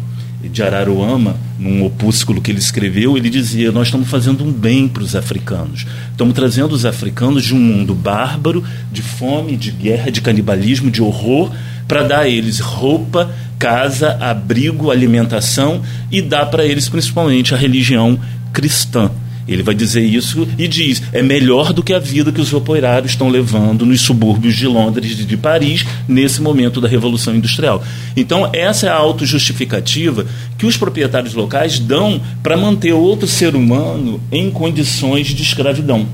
de 0.48 0.62
Araruama, 0.62 1.36
num 1.58 1.84
opúsculo 1.84 2.40
que 2.40 2.50
ele 2.50 2.58
escreveu, 2.58 3.16
ele 3.16 3.30
dizia: 3.30 3.70
Nós 3.70 3.88
estamos 3.88 4.08
fazendo 4.08 4.44
um 4.44 4.52
bem 4.52 4.88
para 4.88 5.02
os 5.02 5.14
africanos. 5.14 5.86
Estamos 6.10 6.34
trazendo 6.34 6.72
os 6.72 6.84
africanos 6.84 7.44
de 7.44 7.54
um 7.54 7.60
mundo 7.60 7.94
bárbaro, 7.94 8.64
de 8.90 9.02
fome, 9.02 9.56
de 9.56 9.70
guerra, 9.70 10.10
de 10.10 10.20
canibalismo, 10.20 10.90
de 10.90 11.00
horror, 11.00 11.52
para 11.86 12.02
dar 12.02 12.20
a 12.20 12.28
eles 12.28 12.58
roupa, 12.58 13.30
casa, 13.58 14.16
abrigo, 14.20 14.90
alimentação 14.90 15.82
e 16.10 16.20
dar 16.20 16.46
para 16.46 16.64
eles 16.64 16.88
principalmente 16.88 17.54
a 17.54 17.56
religião 17.56 18.18
cristã. 18.52 19.10
Ele 19.46 19.62
vai 19.62 19.74
dizer 19.74 20.02
isso 20.02 20.46
e 20.56 20.68
diz: 20.68 21.02
é 21.12 21.22
melhor 21.22 21.72
do 21.72 21.82
que 21.82 21.92
a 21.92 21.98
vida 21.98 22.30
que 22.30 22.40
os 22.40 22.52
operários 22.52 23.12
estão 23.12 23.28
levando 23.28 23.84
nos 23.84 24.00
subúrbios 24.00 24.54
de 24.54 24.66
Londres 24.66 25.18
e 25.18 25.24
de 25.24 25.36
Paris 25.36 25.84
nesse 26.06 26.40
momento 26.40 26.80
da 26.80 26.88
Revolução 26.88 27.34
Industrial. 27.34 27.82
Então, 28.16 28.48
essa 28.52 28.86
é 28.86 28.88
a 28.88 28.94
autojustificativa 28.94 30.26
que 30.56 30.66
os 30.66 30.76
proprietários 30.76 31.34
locais 31.34 31.78
dão 31.78 32.20
para 32.42 32.56
manter 32.56 32.92
outro 32.92 33.26
ser 33.26 33.56
humano 33.56 34.20
em 34.30 34.50
condições 34.50 35.28
de 35.28 35.42
escravidão. 35.42 36.06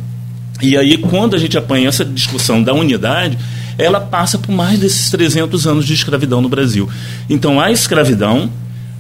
E 0.61 0.77
aí, 0.77 0.97
quando 0.97 1.37
a 1.37 1.39
gente 1.39 1.57
apanha 1.57 1.89
essa 1.89 2.05
discussão 2.05 2.63
da 2.63 2.73
unidade, 2.73 3.39
ela 3.77 4.01
passa 4.01 4.39
por 4.39 4.51
mais 4.51 4.81
desses 4.81 5.09
300 5.11 5.67
anos 5.67 5.87
de 5.87 5.95
escravidão 5.95 6.41
no 6.41 6.49
Brasil. 6.49 6.89
Então, 7.31 7.61
a 7.61 7.71
escravidão, 7.71 8.51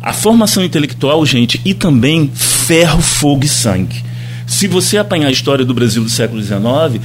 a 0.00 0.12
formação 0.12 0.62
intelectual, 0.62 1.24
gente, 1.26 1.60
e 1.64 1.74
também 1.74 2.30
ferro, 2.32 3.02
fogo 3.02 3.44
e 3.44 3.48
sangue. 3.48 4.04
Se 4.48 4.66
você 4.66 4.96
apanhar 4.96 5.28
a 5.28 5.30
história 5.30 5.64
do 5.64 5.74
Brasil 5.74 6.02
do 6.02 6.08
século 6.08 6.42
XIX, 6.42 7.04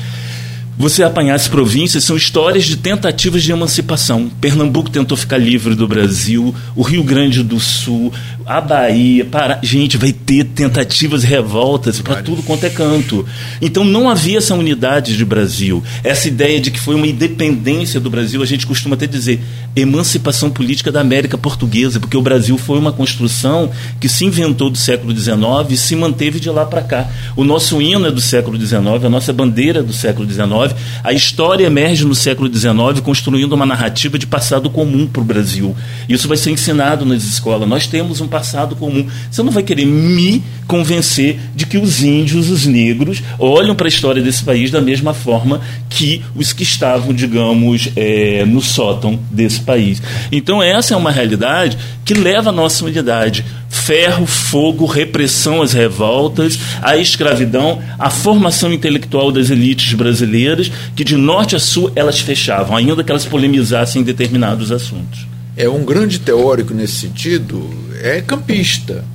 você 0.77 1.03
apanhar 1.03 1.35
as 1.35 1.47
províncias, 1.47 2.03
são 2.03 2.17
histórias 2.17 2.65
de 2.65 2.77
tentativas 2.77 3.43
de 3.43 3.51
emancipação. 3.51 4.29
Pernambuco 4.41 4.89
tentou 4.89 5.15
ficar 5.15 5.37
livre 5.37 5.75
do 5.75 5.87
Brasil, 5.87 6.53
o 6.75 6.81
Rio 6.81 7.03
Grande 7.03 7.43
do 7.43 7.59
Sul, 7.59 8.11
a 8.45 8.59
Bahia, 8.59 9.23
para 9.23 9.59
gente, 9.61 9.97
vai 9.97 10.11
ter 10.11 10.43
tentativas 10.45 11.23
revoltas 11.23 12.01
para 12.01 12.21
tudo 12.21 12.41
quanto 12.43 12.65
é 12.65 12.69
canto. 12.69 13.25
Então 13.61 13.83
não 13.83 14.09
havia 14.09 14.39
essa 14.39 14.55
unidade 14.55 15.15
de 15.15 15.23
Brasil. 15.23 15.83
Essa 16.03 16.27
ideia 16.27 16.59
de 16.59 16.71
que 16.71 16.79
foi 16.79 16.95
uma 16.95 17.07
independência 17.07 17.99
do 17.99 18.09
Brasil, 18.09 18.41
a 18.41 18.45
gente 18.45 18.65
costuma 18.65 18.95
até 18.95 19.05
dizer 19.05 19.39
emancipação 19.75 20.49
política 20.49 20.91
da 20.91 21.01
América 21.01 21.37
Portuguesa, 21.37 21.99
porque 21.99 22.17
o 22.17 22.21
Brasil 22.21 22.57
foi 22.57 22.79
uma 22.79 22.91
construção 22.91 23.71
que 23.99 24.09
se 24.09 24.25
inventou 24.25 24.69
do 24.69 24.77
século 24.77 25.15
XIX 25.15 25.37
e 25.69 25.77
se 25.77 25.95
manteve 25.95 26.39
de 26.39 26.49
lá 26.49 26.65
para 26.65 26.81
cá. 26.81 27.09
O 27.35 27.43
nosso 27.43 27.81
hino 27.81 28.05
é 28.07 28.11
do 28.11 28.21
século 28.21 28.59
XIX, 28.59 29.05
a 29.05 29.09
nossa 29.09 29.31
bandeira 29.31 29.79
é 29.79 29.83
do 29.83 29.93
século 29.93 30.29
XIX 30.29 30.62
a 31.03 31.11
história 31.11 31.65
emerge 31.65 32.05
no 32.05 32.15
século 32.15 32.53
XIX 32.53 32.99
construindo 33.01 33.53
uma 33.53 33.65
narrativa 33.65 34.17
de 34.19 34.27
passado 34.27 34.69
comum 34.69 35.07
para 35.07 35.21
o 35.21 35.25
Brasil. 35.25 35.75
Isso 36.07 36.27
vai 36.27 36.37
ser 36.37 36.51
ensinado 36.51 37.05
nas 37.05 37.23
escolas. 37.23 37.67
Nós 37.67 37.87
temos 37.87 38.21
um 38.21 38.27
passado 38.27 38.75
comum. 38.75 39.07
Você 39.29 39.41
não 39.41 39.51
vai 39.51 39.63
querer 39.63 39.85
me 39.85 40.43
convencer 40.67 41.39
de 41.55 41.65
que 41.65 41.77
os 41.77 42.01
índios, 42.01 42.49
os 42.49 42.65
negros, 42.65 43.21
olham 43.37 43.75
para 43.75 43.87
a 43.87 43.89
história 43.89 44.21
desse 44.21 44.43
país 44.43 44.71
da 44.71 44.81
mesma 44.81 45.13
forma 45.13 45.61
que 45.89 46.21
os 46.35 46.53
que 46.53 46.63
estavam, 46.63 47.13
digamos, 47.13 47.89
é, 47.95 48.45
no 48.45 48.61
sótão 48.61 49.19
desse 49.29 49.61
país. 49.61 50.01
Então, 50.31 50.61
essa 50.61 50.93
é 50.93 50.97
uma 50.97 51.11
realidade 51.11 51.77
que 52.03 52.13
leva 52.13 52.49
a 52.49 52.53
nossa 52.53 52.85
unidade. 52.85 53.45
Ferro, 53.69 54.25
fogo, 54.25 54.85
repressão 54.85 55.61
às 55.61 55.73
revoltas, 55.73 56.59
a 56.81 56.95
escravidão, 56.97 57.81
a 57.97 58.09
formação 58.09 58.71
intelectual 59.13 59.31
das 59.31 59.49
elites 59.49 59.93
brasileiras, 59.93 60.71
que 60.95 61.03
de 61.03 61.15
norte 61.15 61.55
a 61.55 61.59
sul 61.59 61.91
elas 61.95 62.19
fechavam, 62.19 62.75
ainda 62.75 63.03
que 63.03 63.11
elas 63.11 63.25
polemizassem 63.25 64.01
determinados 64.03 64.71
assuntos. 64.71 65.27
É 65.55 65.69
um 65.69 65.85
grande 65.85 66.19
teórico 66.19 66.73
nesse 66.73 66.93
sentido, 66.93 67.69
é 68.01 68.21
campista. 68.21 69.05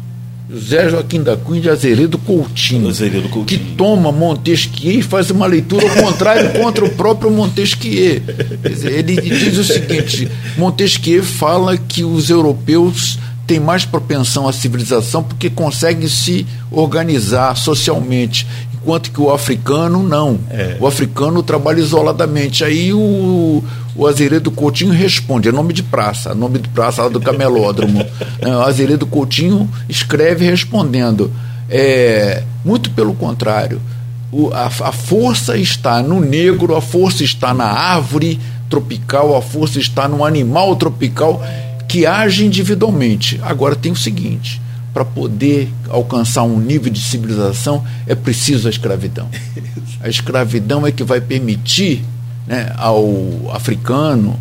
José 0.50 0.88
Joaquim 0.88 1.22
da 1.22 1.37
Cunha 1.37 1.61
de 1.61 1.68
Azeredo 1.68 2.16
Coutinho, 2.16 2.88
Azeredo 2.88 3.28
Coutinho, 3.28 3.61
que 3.61 3.74
toma 3.74 4.11
Montesquieu 4.11 5.00
e 5.00 5.02
faz 5.02 5.30
uma 5.30 5.44
leitura 5.44 5.87
ao 5.87 6.04
contrário 6.04 6.52
contra 6.58 6.87
o 6.87 6.90
próprio 6.90 7.30
Montesquieu. 7.30 8.22
Dizer, 8.66 8.92
ele 8.92 9.20
diz 9.20 9.58
o 9.58 9.64
seguinte: 9.64 10.26
Montesquieu 10.56 11.22
fala 11.22 11.76
que 11.76 12.02
os 12.02 12.30
europeus 12.30 13.18
têm 13.48 13.58
mais 13.58 13.87
propensão 13.87 14.46
à 14.46 14.52
civilização 14.52 15.22
porque 15.24 15.48
conseguem 15.48 16.06
se 16.06 16.46
organizar 16.70 17.56
socialmente, 17.56 18.46
enquanto 18.80 19.10
que 19.10 19.20
o 19.20 19.30
africano 19.30 20.02
não. 20.02 20.38
É. 20.50 20.76
O 20.80 20.86
africano 20.86 21.42
trabalha 21.42 21.80
isoladamente. 21.80 22.64
Aí 22.64 22.92
o, 22.92 23.62
o 23.94 24.06
Azeredo 24.06 24.50
Coutinho 24.50 24.92
responde, 24.92 25.48
é 25.48 25.52
nome 25.52 25.72
de 25.72 25.82
praça, 25.82 26.34
nome 26.34 26.58
de 26.58 26.68
praça 26.68 27.02
lá 27.02 27.08
do 27.08 27.20
camelódromo. 27.20 28.04
É, 28.40 28.48
o 28.48 28.62
Azeredo 28.62 29.04
Coutinho 29.04 29.68
escreve 29.88 30.48
respondendo, 30.48 31.32
é, 31.68 32.44
muito 32.64 32.88
pelo 32.92 33.12
contrário, 33.12 33.80
o, 34.30 34.48
a, 34.54 34.66
a 34.66 34.92
força 34.92 35.56
está 35.56 36.00
no 36.00 36.20
negro, 36.20 36.76
a 36.76 36.80
força 36.80 37.24
está 37.24 37.52
na 37.52 37.64
árvore 37.64 38.38
tropical, 38.70 39.36
a 39.36 39.42
força 39.42 39.80
está 39.80 40.06
no 40.06 40.24
animal 40.24 40.76
tropical 40.76 41.42
que 41.88 42.06
age 42.06 42.44
individualmente. 42.44 43.40
Agora 43.42 43.74
tem 43.74 43.90
o 43.90 43.96
seguinte, 43.96 44.60
para 44.98 45.04
poder 45.04 45.72
alcançar 45.88 46.42
um 46.42 46.58
nível 46.58 46.92
de 46.92 47.00
civilização 47.00 47.84
é 48.04 48.16
preciso 48.16 48.66
a 48.66 48.70
escravidão. 48.70 49.28
A 50.00 50.08
escravidão 50.08 50.87
é 50.87 50.92
que 50.92 51.02
vai 51.02 51.20
permitir 51.20 52.04
né, 52.46 52.72
ao 52.76 53.50
africano 53.52 54.38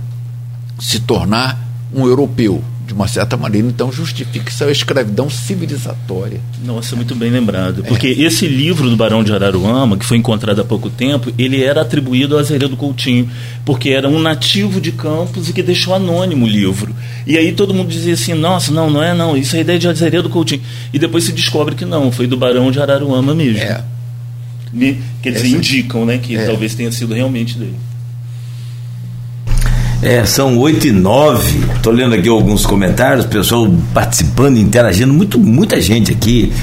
se 0.79 0.99
tornar 0.99 1.59
um 1.91 2.05
europeu. 2.05 2.63
De 2.87 2.93
uma 2.93 3.07
certa 3.07 3.35
maneira, 3.35 3.67
então 3.67 3.91
justifica 3.91 4.49
essa 4.49 4.71
escravidão 4.71 5.29
civilizatória. 5.29 6.39
Nossa, 6.63 6.95
muito 6.95 7.13
bem 7.13 7.29
lembrado. 7.29 7.83
Porque 7.83 8.07
é. 8.07 8.21
esse 8.21 8.47
livro 8.47 8.89
do 8.89 8.95
Barão 8.95 9.25
de 9.25 9.33
Araruama, 9.33 9.97
que 9.97 10.05
foi 10.05 10.15
encontrado 10.17 10.61
há 10.61 10.63
pouco 10.63 10.89
tempo, 10.89 11.31
ele 11.37 11.61
era 11.61 11.81
atribuído 11.81 12.37
a 12.37 12.39
Azeredo 12.39 12.77
Coutinho, 12.77 13.29
porque 13.65 13.89
era 13.89 14.07
um 14.07 14.19
nativo 14.19 14.79
de 14.79 14.93
Campos 14.93 15.49
e 15.49 15.53
que 15.53 15.61
deixou 15.61 15.93
anônimo 15.93 16.45
o 16.45 16.49
livro. 16.49 16.95
E 17.25 17.37
aí 17.37 17.51
todo 17.51 17.73
mundo 17.73 17.89
dizia 17.89 18.13
assim: 18.13 18.33
nossa, 18.33 18.71
não, 18.71 18.89
não 18.89 19.03
é 19.03 19.13
não, 19.13 19.35
isso 19.35 19.57
é 19.57 19.59
ideia 19.59 19.77
de 19.77 19.89
Azeredo 19.89 20.29
Coutinho. 20.29 20.61
E 20.93 20.97
depois 20.97 21.25
se 21.25 21.33
descobre 21.33 21.75
que 21.75 21.83
não, 21.83 22.09
foi 22.09 22.25
do 22.25 22.37
Barão 22.37 22.71
de 22.71 22.79
Araruama 22.79 23.35
mesmo. 23.35 23.59
É. 23.59 23.83
quer 25.21 25.31
dizer, 25.33 25.47
Essa... 25.47 25.57
indicam 25.57 26.05
né, 26.05 26.17
que 26.19 26.37
é. 26.37 26.45
talvez 26.45 26.73
tenha 26.73 26.91
sido 26.91 27.13
realmente 27.13 27.57
dele. 27.57 27.75
É, 30.01 30.23
são 30.25 30.57
8 30.57 30.87
e 30.87 30.91
9. 30.91 31.59
Estou 31.75 31.91
lendo 31.91 32.13
aqui 32.13 32.29
alguns 32.29 32.65
comentários, 32.65 33.25
pessoal 33.25 33.67
participando, 33.93 34.57
interagindo, 34.57 35.13
muito, 35.13 35.39
muita 35.39 35.81
gente 35.81 36.11
aqui. 36.11 36.53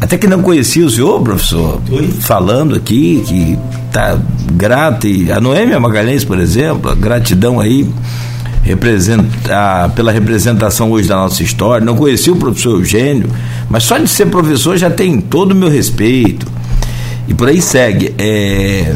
Até 0.00 0.18
que 0.18 0.26
não 0.26 0.42
conhecia 0.42 0.84
o 0.84 0.90
senhor, 0.90 1.22
professor, 1.22 1.80
Oi? 1.90 2.08
falando 2.20 2.74
aqui 2.74 3.24
que 3.26 3.58
está 3.86 4.18
grato. 4.52 5.06
E 5.06 5.32
a 5.32 5.40
Noêmia 5.40 5.80
Magalhães, 5.80 6.24
por 6.24 6.38
exemplo, 6.38 6.90
a 6.90 6.94
gratidão 6.94 7.58
aí 7.58 7.88
representa, 8.62 9.88
pela 9.94 10.12
representação 10.12 10.90
hoje 10.90 11.08
da 11.08 11.16
nossa 11.16 11.42
história. 11.42 11.84
Não 11.84 11.96
conhecia 11.96 12.34
o 12.34 12.36
professor 12.36 12.78
Eugênio, 12.80 13.30
mas 13.70 13.84
só 13.84 13.96
de 13.96 14.08
ser 14.08 14.26
professor 14.26 14.76
já 14.76 14.90
tem 14.90 15.20
todo 15.22 15.52
o 15.52 15.54
meu 15.54 15.70
respeito. 15.70 16.46
E 17.26 17.32
por 17.32 17.48
aí 17.48 17.62
segue. 17.62 18.14
É, 18.18 18.94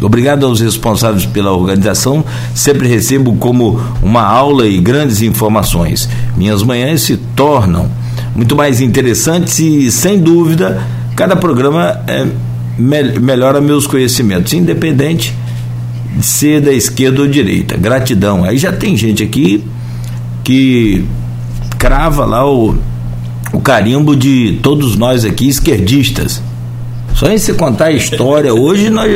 Obrigado 0.00 0.46
aos 0.46 0.60
responsáveis 0.60 1.26
pela 1.26 1.52
organização, 1.52 2.24
sempre 2.54 2.86
recebo 2.86 3.34
como 3.36 3.80
uma 4.02 4.22
aula 4.22 4.66
e 4.66 4.78
grandes 4.78 5.22
informações. 5.22 6.08
Minhas 6.36 6.62
manhãs 6.62 7.02
se 7.02 7.16
tornam 7.16 7.90
muito 8.34 8.54
mais 8.54 8.80
interessantes 8.80 9.58
e, 9.58 9.90
sem 9.90 10.18
dúvida, 10.18 10.80
cada 11.16 11.34
programa 11.34 12.00
é, 12.06 12.26
me 12.78 13.18
melhora 13.18 13.60
meus 13.60 13.86
conhecimentos, 13.86 14.52
independente 14.52 15.34
de 16.16 16.24
ser 16.24 16.60
da 16.60 16.72
esquerda 16.72 17.22
ou 17.22 17.28
direita. 17.28 17.76
Gratidão. 17.76 18.44
Aí 18.44 18.56
já 18.56 18.72
tem 18.72 18.96
gente 18.96 19.22
aqui 19.22 19.64
que 20.44 21.04
crava 21.78 22.24
lá 22.24 22.48
o, 22.48 22.76
o 23.52 23.60
carimbo 23.60 24.14
de 24.14 24.60
todos 24.62 24.96
nós 24.96 25.24
aqui 25.24 25.48
esquerdistas. 25.48 26.40
Só 27.18 27.28
em 27.28 27.38
se 27.38 27.52
contar 27.54 27.86
a 27.86 27.92
história, 27.92 28.54
hoje 28.54 28.90
nós, 28.90 29.10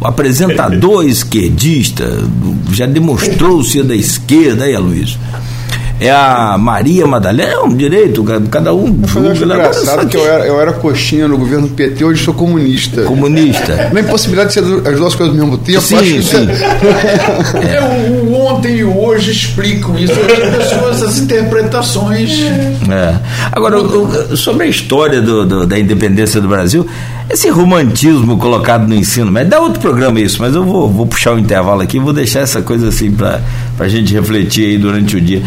o 0.00 0.06
apresentador 0.06 1.06
esquerdista 1.06 2.04
já 2.70 2.84
demonstrou 2.84 3.64
ser 3.64 3.84
da 3.84 3.94
esquerda, 3.94 4.64
aí, 4.64 4.74
Aloysio 4.74 5.18
é 6.02 6.10
a 6.10 6.56
Maria 6.58 7.06
Madalena, 7.06 7.52
é 7.52 7.58
um 7.60 7.74
direito, 7.74 8.24
cada 8.50 8.74
um 8.74 8.86
julga. 9.06 9.28
Né? 9.46 9.54
engraçado 9.54 10.08
que 10.08 10.16
eu 10.16 10.26
era, 10.26 10.44
eu 10.44 10.60
era 10.60 10.72
coxinha 10.72 11.28
no 11.28 11.38
governo 11.38 11.68
PT, 11.68 12.04
hoje 12.04 12.24
sou 12.24 12.34
comunista. 12.34 13.02
Comunista. 13.02 13.90
Na 13.92 14.00
impossibilidade 14.00 14.48
de 14.48 14.54
ser 14.54 14.88
as 14.88 14.96
duas 14.96 15.14
coisas 15.14 15.38
ao 15.38 15.44
mesmo 15.44 15.58
tempo. 15.58 15.80
Sim, 15.80 16.20
sim. 16.20 16.48
É, 17.62 17.80
o, 18.10 18.41
ontem 18.44 18.78
e 18.78 18.84
hoje 18.84 19.30
explicam 19.30 19.98
isso. 19.98 20.12
As 20.12 20.56
pessoas, 20.56 21.02
as 21.02 21.18
interpretações. 21.18 22.40
É. 22.90 23.18
Agora, 23.50 23.76
sobre 24.36 24.64
a 24.64 24.68
história 24.68 25.20
do, 25.20 25.46
do, 25.46 25.66
da 25.66 25.78
independência 25.78 26.40
do 26.40 26.48
Brasil, 26.48 26.86
esse 27.30 27.48
romantismo 27.48 28.36
colocado 28.38 28.86
no 28.88 28.94
ensino 28.94 29.30
médio, 29.30 29.50
dá 29.50 29.60
outro 29.60 29.80
programa 29.80 30.20
isso, 30.20 30.38
mas 30.40 30.54
eu 30.54 30.64
vou, 30.64 30.88
vou 30.90 31.06
puxar 31.06 31.32
o 31.32 31.36
um 31.36 31.38
intervalo 31.38 31.80
aqui, 31.80 31.98
vou 31.98 32.12
deixar 32.12 32.40
essa 32.40 32.62
coisa 32.62 32.88
assim 32.88 33.10
para 33.10 33.40
a 33.78 33.88
gente 33.88 34.12
refletir 34.12 34.66
aí 34.66 34.78
durante 34.78 35.16
o 35.16 35.20
dia 35.20 35.42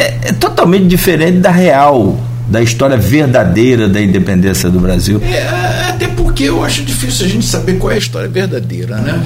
é, 0.00 0.28
é 0.28 0.32
totalmente 0.32 0.86
diferente 0.86 1.38
da 1.38 1.50
real 1.50 2.18
da 2.48 2.62
história 2.62 2.96
verdadeira 2.96 3.88
da 3.88 4.00
independência 4.00 4.68
do 4.70 4.80
Brasil. 4.80 5.22
É, 5.22 5.90
até 5.90 6.08
porque 6.08 6.44
eu 6.44 6.64
acho 6.64 6.82
difícil 6.82 7.26
a 7.26 7.28
gente 7.28 7.46
saber 7.46 7.74
qual 7.74 7.92
é 7.92 7.94
a 7.94 7.98
história 7.98 8.28
verdadeira, 8.28 8.96
né? 8.96 9.22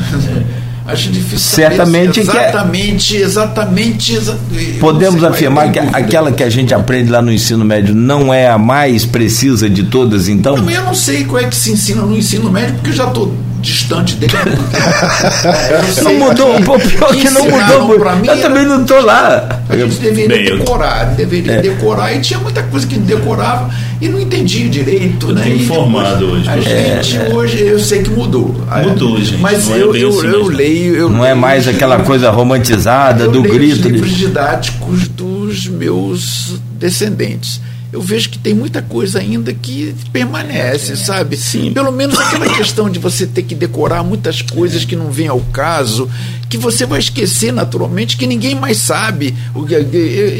É. 0.50 0.54
Acho 0.86 1.10
difícil 1.10 1.38
Certamente 1.38 2.20
exatamente, 2.20 3.12
que 3.12 3.16
é... 3.16 3.22
exatamente, 3.22 4.12
exatamente. 4.14 4.78
Podemos 4.78 5.24
afirmar 5.24 5.72
que 5.72 5.78
aquela 5.78 6.30
que 6.30 6.42
a 6.42 6.50
gente 6.50 6.74
aprende 6.74 7.10
lá 7.10 7.22
no 7.22 7.32
ensino 7.32 7.64
médio 7.64 7.94
não 7.94 8.32
é 8.32 8.48
a 8.48 8.58
mais 8.58 9.06
precisa 9.06 9.68
de 9.68 9.84
todas, 9.84 10.28
então? 10.28 10.56
Não, 10.56 10.70
eu 10.70 10.82
não 10.82 10.94
sei 10.94 11.24
qual 11.24 11.42
é 11.42 11.48
que 11.48 11.56
se 11.56 11.72
ensina 11.72 12.02
no 12.02 12.16
ensino 12.16 12.50
médio, 12.50 12.74
porque 12.74 12.90
eu 12.90 12.94
já 12.94 13.06
estou 13.08 13.34
distante 13.64 14.14
dele. 14.16 14.32
não 16.04 16.14
mudou, 16.14 16.56
o 16.56 16.78
pior 16.78 17.14
que 17.14 17.30
não 17.30 17.44
mudou. 17.44 17.98
Pra 17.98 18.16
mim, 18.16 18.28
eu 18.28 18.40
também 18.40 18.66
não 18.66 18.82
estou 18.82 19.00
lá. 19.00 19.60
A 19.68 19.76
gente 19.76 19.96
deveria 19.96 20.28
Bem, 20.28 20.58
decorar, 20.58 21.04
deveria 21.14 21.52
é. 21.54 21.60
decorar, 21.62 22.14
e 22.14 22.20
tinha 22.20 22.38
muita 22.38 22.62
coisa 22.64 22.86
que 22.86 22.96
decorava 22.98 23.70
e 24.00 24.08
não 24.08 24.20
entendia 24.20 24.68
direito. 24.68 25.30
Eu 25.30 25.34
né? 25.34 25.48
informado 25.48 26.26
hoje. 26.26 26.48
A 26.48 26.60
gente 26.60 27.16
é, 27.16 27.34
hoje, 27.34 27.62
eu 27.62 27.80
sei 27.80 28.02
que 28.02 28.10
mudou. 28.10 28.54
Mudou, 28.86 29.20
gente. 29.20 29.40
Mas 29.40 29.68
é 29.70 29.82
eu, 29.82 29.96
eu, 29.96 30.10
assim 30.10 30.26
eu 30.26 30.46
leio. 30.46 30.94
Eu 30.94 31.08
não 31.08 31.20
leio, 31.20 31.32
é 31.32 31.34
mais 31.34 31.66
aquela 31.66 32.00
coisa 32.00 32.30
romantizada 32.30 33.26
do 33.26 33.42
grito. 33.42 33.86
Os 33.86 33.92
livros 33.92 34.10
didáticos 34.12 35.08
dos 35.08 35.66
meus 35.66 36.60
descendentes 36.78 37.60
eu 37.94 38.00
vejo 38.00 38.28
que 38.28 38.38
tem 38.38 38.52
muita 38.52 38.82
coisa 38.82 39.20
ainda 39.20 39.54
que 39.54 39.94
permanece, 40.12 40.94
é, 40.94 40.96
sabe? 40.96 41.36
Sim. 41.36 41.72
Pelo 41.72 41.92
menos 41.92 42.18
aquela 42.18 42.52
questão 42.52 42.90
de 42.90 42.98
você 42.98 43.24
ter 43.24 43.44
que 43.44 43.54
decorar 43.54 44.02
muitas 44.02 44.42
coisas 44.42 44.84
que 44.84 44.96
não 44.96 45.12
vêm 45.12 45.28
ao 45.28 45.38
caso, 45.52 46.10
que 46.50 46.58
você 46.58 46.84
vai 46.84 46.98
esquecer 46.98 47.52
naturalmente, 47.52 48.16
que 48.16 48.26
ninguém 48.26 48.56
mais 48.56 48.78
sabe. 48.78 49.32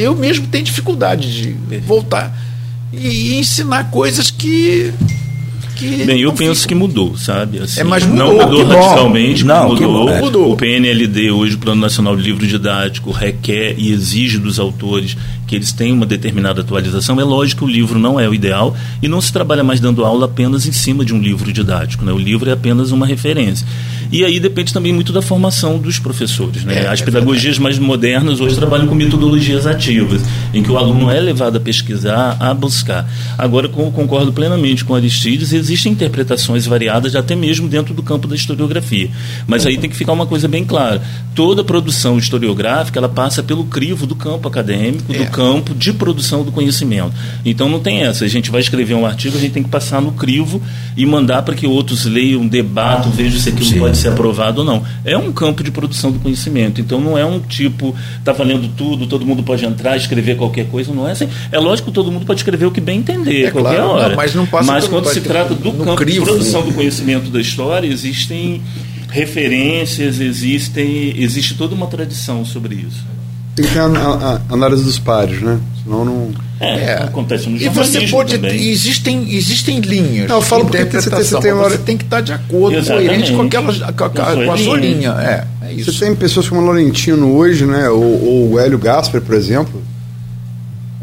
Eu 0.00 0.16
mesmo 0.16 0.48
tenho 0.48 0.64
dificuldade 0.64 1.32
de 1.32 1.78
voltar 1.78 2.36
e 2.92 3.38
ensinar 3.38 3.88
coisas 3.88 4.32
que 4.32 4.92
que. 5.74 6.04
Bem, 6.04 6.20
eu 6.20 6.32
penso 6.32 6.62
fica. 6.62 6.68
que 6.68 6.74
mudou, 6.74 7.16
sabe? 7.16 7.58
Assim, 7.58 7.80
é, 7.80 7.84
mas 7.84 8.04
mudou, 8.04 8.36
não 8.36 8.48
mudou 8.48 8.66
radicalmente, 8.66 9.44
não, 9.44 9.68
mudou. 9.68 10.08
É. 10.08 10.20
mudou. 10.20 10.52
O 10.52 10.56
PNLD, 10.56 11.30
hoje, 11.30 11.56
o 11.56 11.58
Plano 11.58 11.80
Nacional 11.80 12.16
de 12.16 12.22
Livro 12.22 12.46
Didático, 12.46 13.10
requer 13.10 13.74
e 13.76 13.92
exige 13.92 14.38
dos 14.38 14.58
autores 14.58 15.16
eles 15.54 15.72
tenham 15.72 15.96
uma 15.96 16.06
determinada 16.06 16.60
atualização. 16.60 17.20
É 17.20 17.24
lógico 17.24 17.64
que 17.64 17.70
o 17.70 17.72
livro 17.72 17.98
não 17.98 18.18
é 18.18 18.28
o 18.28 18.34
ideal 18.34 18.76
e 19.02 19.08
não 19.08 19.20
se 19.20 19.32
trabalha 19.32 19.64
mais 19.64 19.80
dando 19.80 20.04
aula 20.04 20.26
apenas 20.26 20.66
em 20.66 20.72
cima 20.72 21.04
de 21.04 21.14
um 21.14 21.20
livro 21.20 21.52
didático. 21.52 22.04
Né? 22.04 22.12
O 22.12 22.18
livro 22.18 22.48
é 22.48 22.52
apenas 22.52 22.90
uma 22.90 23.06
referência. 23.06 23.66
E 24.14 24.24
aí 24.24 24.38
depende 24.38 24.72
também 24.72 24.92
muito 24.92 25.12
da 25.12 25.20
formação 25.20 25.76
dos 25.76 25.98
professores. 25.98 26.62
Né? 26.62 26.84
É, 26.84 26.86
As 26.86 27.02
pedagogias 27.02 27.58
mais 27.58 27.80
modernas 27.80 28.40
hoje 28.40 28.54
trabalham 28.54 28.86
com 28.86 28.94
metodologias 28.94 29.66
ativas, 29.66 30.22
em 30.52 30.62
que 30.62 30.70
o 30.70 30.78
aluno 30.78 31.10
é 31.10 31.18
levado 31.18 31.56
a 31.56 31.60
pesquisar, 31.60 32.36
a 32.38 32.54
buscar. 32.54 33.10
Agora, 33.36 33.68
concordo 33.68 34.32
plenamente 34.32 34.84
com 34.84 34.94
Aristides, 34.94 35.52
existem 35.52 35.90
interpretações 35.90 36.64
variadas 36.64 37.16
até 37.16 37.34
mesmo 37.34 37.66
dentro 37.66 37.92
do 37.92 38.04
campo 38.04 38.28
da 38.28 38.36
historiografia. 38.36 39.10
Mas 39.48 39.66
aí 39.66 39.76
tem 39.78 39.90
que 39.90 39.96
ficar 39.96 40.12
uma 40.12 40.26
coisa 40.26 40.46
bem 40.46 40.64
clara. 40.64 41.02
Toda 41.34 41.64
produção 41.64 42.16
historiográfica 42.16 43.00
ela 43.00 43.08
passa 43.08 43.42
pelo 43.42 43.64
crivo 43.64 44.06
do 44.06 44.14
campo 44.14 44.46
acadêmico, 44.46 45.12
é. 45.12 45.18
do 45.18 45.26
campo 45.32 45.74
de 45.74 45.92
produção 45.92 46.44
do 46.44 46.52
conhecimento. 46.52 47.12
Então 47.44 47.68
não 47.68 47.80
tem 47.80 48.04
essa. 48.04 48.24
A 48.24 48.28
gente 48.28 48.48
vai 48.52 48.60
escrever 48.60 48.94
um 48.94 49.04
artigo, 49.04 49.36
a 49.36 49.40
gente 49.40 49.54
tem 49.54 49.62
que 49.64 49.68
passar 49.68 50.00
no 50.00 50.12
crivo 50.12 50.62
e 50.96 51.04
mandar 51.04 51.42
para 51.42 51.56
que 51.56 51.66
outros 51.66 52.04
leiam, 52.04 52.46
debatam, 52.46 53.10
vejam 53.10 53.40
se 53.40 53.48
aquilo 53.48 53.64
Sim. 53.64 53.80
pode 53.80 54.03
ser 54.03 54.03
aprovado 54.08 54.60
ou 54.60 54.66
não. 54.66 54.82
É 55.04 55.16
um 55.16 55.32
campo 55.32 55.62
de 55.62 55.70
produção 55.70 56.10
do 56.10 56.18
conhecimento. 56.18 56.80
Então 56.80 57.00
não 57.00 57.16
é 57.16 57.24
um 57.24 57.40
tipo, 57.40 57.94
está 58.18 58.32
valendo 58.32 58.68
tudo, 58.76 59.06
todo 59.06 59.26
mundo 59.26 59.42
pode 59.42 59.64
entrar, 59.64 59.96
escrever 59.96 60.36
qualquer 60.36 60.66
coisa. 60.66 60.92
Não 60.92 61.08
é 61.08 61.12
assim. 61.12 61.28
É 61.50 61.58
lógico 61.58 61.88
que 61.88 61.94
todo 61.94 62.10
mundo 62.10 62.26
pode 62.26 62.40
escrever 62.40 62.66
o 62.66 62.70
que 62.70 62.80
bem 62.80 62.98
entender, 62.98 63.46
é 63.46 63.50
qualquer 63.50 63.76
claro, 63.76 63.90
hora. 63.90 64.08
Não, 64.10 64.16
mas 64.16 64.34
não 64.34 64.46
passa 64.46 64.72
mas 64.72 64.88
quando 64.88 65.08
se 65.08 65.20
trata 65.20 65.54
do 65.54 65.72
campo 65.72 65.96
crivo. 65.96 66.20
de 66.20 66.30
produção 66.30 66.62
do 66.62 66.72
conhecimento 66.72 67.30
da 67.30 67.40
história, 67.40 67.86
existem 67.86 68.62
referências, 69.10 70.20
existem, 70.20 71.14
existe 71.16 71.54
toda 71.54 71.74
uma 71.74 71.86
tradição 71.86 72.44
sobre 72.44 72.74
isso. 72.74 73.04
Tem 73.54 73.64
que 73.64 73.72
ter 73.72 73.78
a, 73.78 73.86
a, 73.86 74.34
a 74.34 74.54
análise 74.54 74.82
dos 74.82 74.98
pares, 74.98 75.40
né? 75.40 75.60
Senão 75.84 76.04
não. 76.04 76.30
É, 76.58 76.84
é. 76.84 76.92
acontece 77.02 77.48
no 77.48 77.58
E 77.58 77.68
você 77.68 78.08
pode. 78.08 78.38
Também. 78.38 78.68
Existem, 78.68 79.34
existem 79.34 79.80
linhas. 79.80 80.28
Não, 80.28 80.36
eu 80.36 80.42
falo 80.42 80.64
porque 80.64 80.82
você 80.84 81.10
tem, 81.10 81.18
você, 81.18 81.40
tem 81.40 81.52
você 81.52 81.78
tem 81.78 81.96
que 81.96 82.04
estar 82.04 82.22
de 82.22 82.32
acordo, 82.32 82.78
Exatamente. 82.78 83.06
coerente 83.06 83.32
com, 83.32 83.42
aquela, 83.42 83.92
com, 83.92 84.04
a, 84.04 84.10
com 84.10 84.52
a 84.52 84.56
sua 84.56 84.78
linha. 84.78 85.10
É, 85.20 85.66
é 85.66 85.72
isso. 85.74 85.92
Você 85.92 86.06
tem 86.06 86.14
pessoas 86.14 86.48
como 86.48 86.62
o 86.62 86.64
Laurentino 86.64 87.36
hoje, 87.36 87.66
né? 87.66 87.88
Ou, 87.90 88.02
ou 88.02 88.52
o 88.52 88.58
Hélio 88.58 88.78
Gasper, 88.78 89.20
por 89.20 89.34
exemplo, 89.34 89.82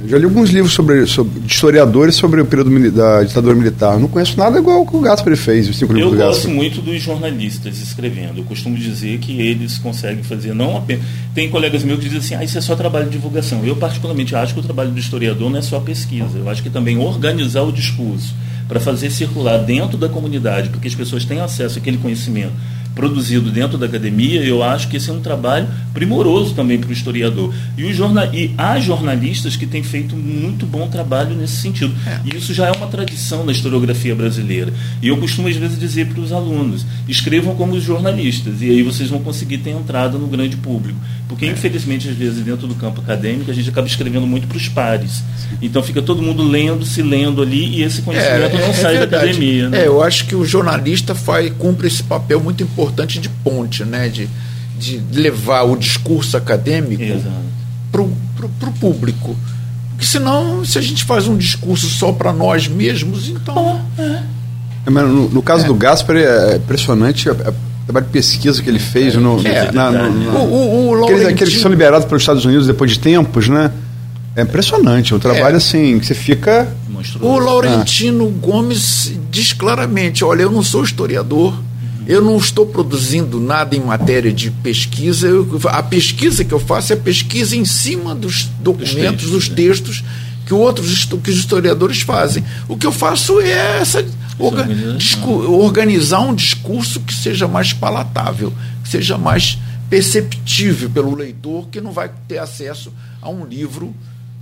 eu 0.03 0.09
já 0.09 0.17
li 0.17 0.25
alguns 0.25 0.49
livros 0.49 0.73
sobre, 0.73 1.05
sobre 1.05 1.39
de 1.41 1.53
historiadores 1.53 2.15
sobre 2.15 2.41
o 2.41 2.45
período 2.45 2.91
da 2.91 3.23
ditadura 3.23 3.55
militar. 3.55 3.99
Não 3.99 4.07
conheço 4.07 4.37
nada 4.37 4.57
igual 4.57 4.85
que 4.85 4.95
o 4.95 4.99
Gaspar 4.99 5.35
fez, 5.37 5.69
os 5.69 5.77
cinco 5.77 5.93
livros 5.93 6.13
Eu 6.13 6.25
gosto 6.25 6.49
muito 6.49 6.81
dos 6.81 7.01
jornalistas 7.01 7.79
escrevendo. 7.79 8.39
Eu 8.39 8.43
costumo 8.43 8.75
dizer 8.75 9.19
que 9.19 9.39
eles 9.39 9.77
conseguem 9.77 10.23
fazer 10.23 10.55
não 10.55 10.75
apenas. 10.75 11.03
Tem 11.35 11.49
colegas 11.49 11.83
meus 11.83 11.99
que 11.99 12.05
dizem 12.09 12.19
assim, 12.19 12.35
ah, 12.35 12.43
isso 12.43 12.57
é 12.57 12.61
só 12.61 12.75
trabalho 12.75 13.05
de 13.05 13.11
divulgação. 13.11 13.63
Eu, 13.63 13.75
particularmente, 13.75 14.35
acho 14.35 14.53
que 14.53 14.59
o 14.59 14.63
trabalho 14.63 14.91
do 14.91 14.99
historiador 14.99 15.49
não 15.49 15.59
é 15.59 15.61
só 15.61 15.79
pesquisa. 15.79 16.37
Eu 16.37 16.49
acho 16.49 16.63
que 16.63 16.69
também 16.69 16.97
organizar 16.97 17.61
o 17.61 17.71
discurso 17.71 18.33
para 18.67 18.79
fazer 18.79 19.11
circular 19.11 19.57
dentro 19.57 19.97
da 19.97 20.09
comunidade, 20.09 20.69
para 20.69 20.79
que 20.79 20.87
as 20.87 20.95
pessoas 20.95 21.25
tenham 21.25 21.43
acesso 21.43 21.77
àquele 21.77 21.97
conhecimento 21.97 22.53
produzido 22.95 23.49
dentro 23.49 23.77
da 23.77 23.85
academia, 23.85 24.43
eu 24.43 24.61
acho 24.61 24.87
que 24.87 24.97
esse 24.97 25.09
é 25.09 25.13
um 25.13 25.21
trabalho 25.21 25.67
primoroso 25.93 26.53
também 26.53 26.77
para 26.77 26.89
o 26.89 26.93
historiador. 26.93 27.53
E, 27.77 27.83
o 27.83 27.93
jornal, 27.93 28.33
e 28.33 28.53
há 28.57 28.79
jornalistas 28.79 29.55
que 29.55 29.65
têm 29.65 29.83
feito 29.83 30.15
muito 30.15 30.65
bom 30.65 30.87
trabalho 30.87 31.35
nesse 31.35 31.57
sentido. 31.57 31.93
É. 32.05 32.19
E 32.25 32.37
isso 32.37 32.53
já 32.53 32.67
é 32.67 32.71
uma 32.71 32.87
tradição 32.87 33.45
na 33.45 33.51
historiografia 33.51 34.13
brasileira. 34.13 34.73
E 35.01 35.07
eu 35.07 35.17
costumo, 35.17 35.47
às 35.47 35.55
vezes, 35.55 35.79
dizer 35.79 36.07
para 36.07 36.21
os 36.21 36.31
alunos: 36.31 36.85
escrevam 37.07 37.55
como 37.55 37.73
os 37.73 37.83
jornalistas, 37.83 38.61
e 38.61 38.69
aí 38.69 38.83
vocês 38.83 39.09
vão 39.09 39.19
conseguir 39.19 39.59
ter 39.59 39.71
entrada 39.71 40.17
no 40.17 40.27
grande 40.27 40.57
público. 40.57 40.99
Porque, 41.27 41.45
é. 41.45 41.49
infelizmente, 41.49 42.09
às 42.09 42.15
vezes, 42.15 42.43
dentro 42.43 42.67
do 42.67 42.75
campo 42.75 43.01
acadêmico, 43.01 43.49
a 43.49 43.53
gente 43.53 43.69
acaba 43.69 43.87
escrevendo 43.87 44.27
muito 44.27 44.47
para 44.47 44.57
os 44.57 44.67
pares. 44.67 45.23
Então 45.61 45.81
fica 45.81 46.01
todo 46.01 46.21
mundo 46.21 46.43
lendo, 46.43 46.85
se 46.85 47.01
lendo 47.01 47.41
ali, 47.41 47.77
e 47.77 47.83
esse 47.83 48.01
conhecimento 48.01 48.57
é, 48.57 48.67
não 48.67 48.73
sai 48.73 48.97
da 48.97 49.03
academia. 49.05 49.69
Né? 49.69 49.81
É, 49.81 49.87
eu 49.87 50.03
acho 50.03 50.25
que 50.25 50.35
o 50.35 50.45
jornalista 50.45 51.15
faz, 51.15 51.51
cumpre 51.57 51.87
esse 51.87 52.03
papel 52.03 52.39
muito 52.39 52.63
importante 52.63 52.80
de 52.89 53.29
ponte, 53.43 53.83
né? 53.83 54.09
de, 54.09 54.29
de 54.79 55.01
levar 55.11 55.63
o 55.63 55.75
discurso 55.75 56.37
acadêmico 56.37 57.21
para 57.91 58.01
o 58.01 58.73
público. 58.79 59.35
Porque 59.91 60.05
senão, 60.05 60.65
se 60.65 60.79
a 60.79 60.81
gente 60.81 61.03
faz 61.03 61.27
um 61.27 61.37
discurso 61.37 61.87
só 61.87 62.11
para 62.11 62.33
nós 62.33 62.67
mesmos, 62.67 63.29
então. 63.29 63.79
É. 63.99 64.23
É, 64.87 64.89
no, 64.89 65.29
no, 65.29 65.41
caso 65.43 65.65
é. 65.65 65.67
do 65.67 65.75
Gasper 65.75 66.15
é 66.15 66.55
impressionante 66.55 67.29
a, 67.29 67.33
a 67.33 67.53
trabalho 67.85 68.07
de 68.07 68.11
pesquisa 68.11 68.61
que 68.61 68.69
ele 68.69 68.79
fez 68.79 69.15
no, 69.15 69.39
é, 69.45 69.71
na, 69.71 69.91
no, 69.91 70.11
no, 70.11 70.39
o, 70.39 70.89
o, 70.89 70.99
o 70.99 71.03
aqueles, 71.03 71.27
aqueles 71.27 71.53
que 71.53 71.59
são 71.59 71.69
liberados 71.69 72.07
pelos 72.07 72.23
Estados 72.23 72.45
Unidos 72.45 72.65
depois 72.65 72.89
de 72.91 72.99
tempos, 72.99 73.47
né? 73.47 73.71
É 74.35 74.43
impressionante. 74.43 75.13
O 75.13 75.19
trabalho, 75.19 75.55
é. 75.55 75.57
assim, 75.57 75.99
que 75.99 76.05
você 76.05 76.13
fica. 76.13 76.73
O 77.19 77.37
Laurentino 77.37 78.27
ah. 78.27 78.47
Gomes 78.47 79.13
diz 79.29 79.53
claramente: 79.53 80.23
olha, 80.23 80.43
eu 80.43 80.51
não 80.51 80.63
sou 80.63 80.83
historiador, 80.83 81.53
eu 82.11 82.21
não 82.21 82.35
estou 82.35 82.65
produzindo 82.65 83.39
nada 83.39 83.73
em 83.73 83.79
matéria 83.79 84.33
de 84.33 84.51
pesquisa. 84.51 85.27
Eu, 85.27 85.47
a 85.69 85.81
pesquisa 85.81 86.43
que 86.43 86.53
eu 86.53 86.59
faço 86.59 86.91
é 86.91 86.95
pesquisa 86.97 87.55
em 87.55 87.63
cima 87.63 88.13
dos 88.13 88.49
documentos, 88.59 89.29
dos 89.29 89.47
textos, 89.47 89.99
dos 89.99 90.01
textos 90.01 90.03
que 90.45 90.53
outros 90.53 91.05
que 91.05 91.29
os 91.29 91.37
historiadores 91.37 92.01
fazem. 92.01 92.43
O 92.67 92.75
que 92.75 92.85
eu 92.85 92.91
faço 92.91 93.39
é 93.39 93.79
essa 93.79 94.05
orga, 94.37 94.67
organizar 95.47 96.19
um 96.19 96.35
discurso 96.35 96.99
que 96.99 97.13
seja 97.13 97.47
mais 97.47 97.71
palatável, 97.71 98.51
que 98.83 98.89
seja 98.89 99.17
mais 99.17 99.57
perceptível 99.89 100.89
pelo 100.89 101.15
leitor 101.15 101.69
que 101.69 101.79
não 101.79 101.93
vai 101.93 102.11
ter 102.27 102.39
acesso 102.39 102.91
a 103.21 103.29
um 103.29 103.45
livro 103.45 103.95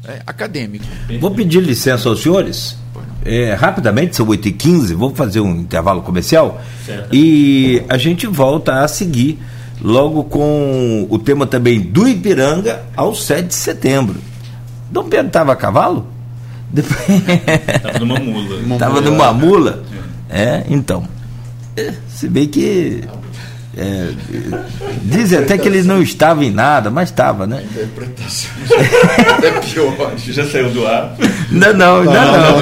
é, 0.08 0.22
acadêmico. 0.26 0.86
Vou 1.20 1.32
pedir 1.32 1.62
licença 1.62 2.10
aos 2.10 2.22
senhores. 2.22 2.78
É, 3.26 3.54
rapidamente, 3.54 4.16
são 4.16 4.26
8h15, 4.26 4.96
vou 4.96 5.14
fazer 5.14 5.42
um 5.42 5.52
intervalo 5.58 6.02
comercial 6.02 6.62
certo. 6.86 7.14
e 7.14 7.84
a 7.90 7.98
gente 7.98 8.26
volta 8.26 8.82
a 8.82 8.88
seguir 8.88 9.38
logo 9.82 10.24
com 10.24 11.06
o 11.10 11.20
tema 11.20 11.46
também 11.46 11.82
do 11.82 12.08
Ipiranga 12.08 12.84
ao 12.96 13.14
7 13.14 13.48
de 13.48 13.56
setembro. 13.56 14.20
Dom 14.90 15.04
Pedro 15.10 15.28
estava 15.28 15.52
a 15.52 15.56
cavalo? 15.56 16.08
Estava 16.74 18.00
numa 18.00 18.20
mula. 18.20 18.74
Estava 18.74 19.02
numa 19.02 19.34
mula? 19.34 19.84
É, 20.30 20.64
então. 20.70 21.08
É, 21.76 21.94
se 22.08 22.28
bem 22.28 22.48
que 22.48 23.04
é, 23.82 24.10
dizem 25.04 25.40
até 25.40 25.58
que 25.58 25.66
ele 25.66 25.82
não 25.84 26.02
estava 26.02 26.44
em 26.44 26.52
nada, 26.52 26.90
mas 26.90 27.08
estava, 27.08 27.48
né? 27.48 27.64
Interpretação 27.64 28.50
é 29.42 29.52
pior. 29.62 30.12
Já 30.18 30.46
saiu 30.46 30.70
do 30.72 30.86
ar? 30.86 31.16
Não, 31.50 31.74
não, 31.74 32.04
não. 32.04 32.14
não, 32.14 32.62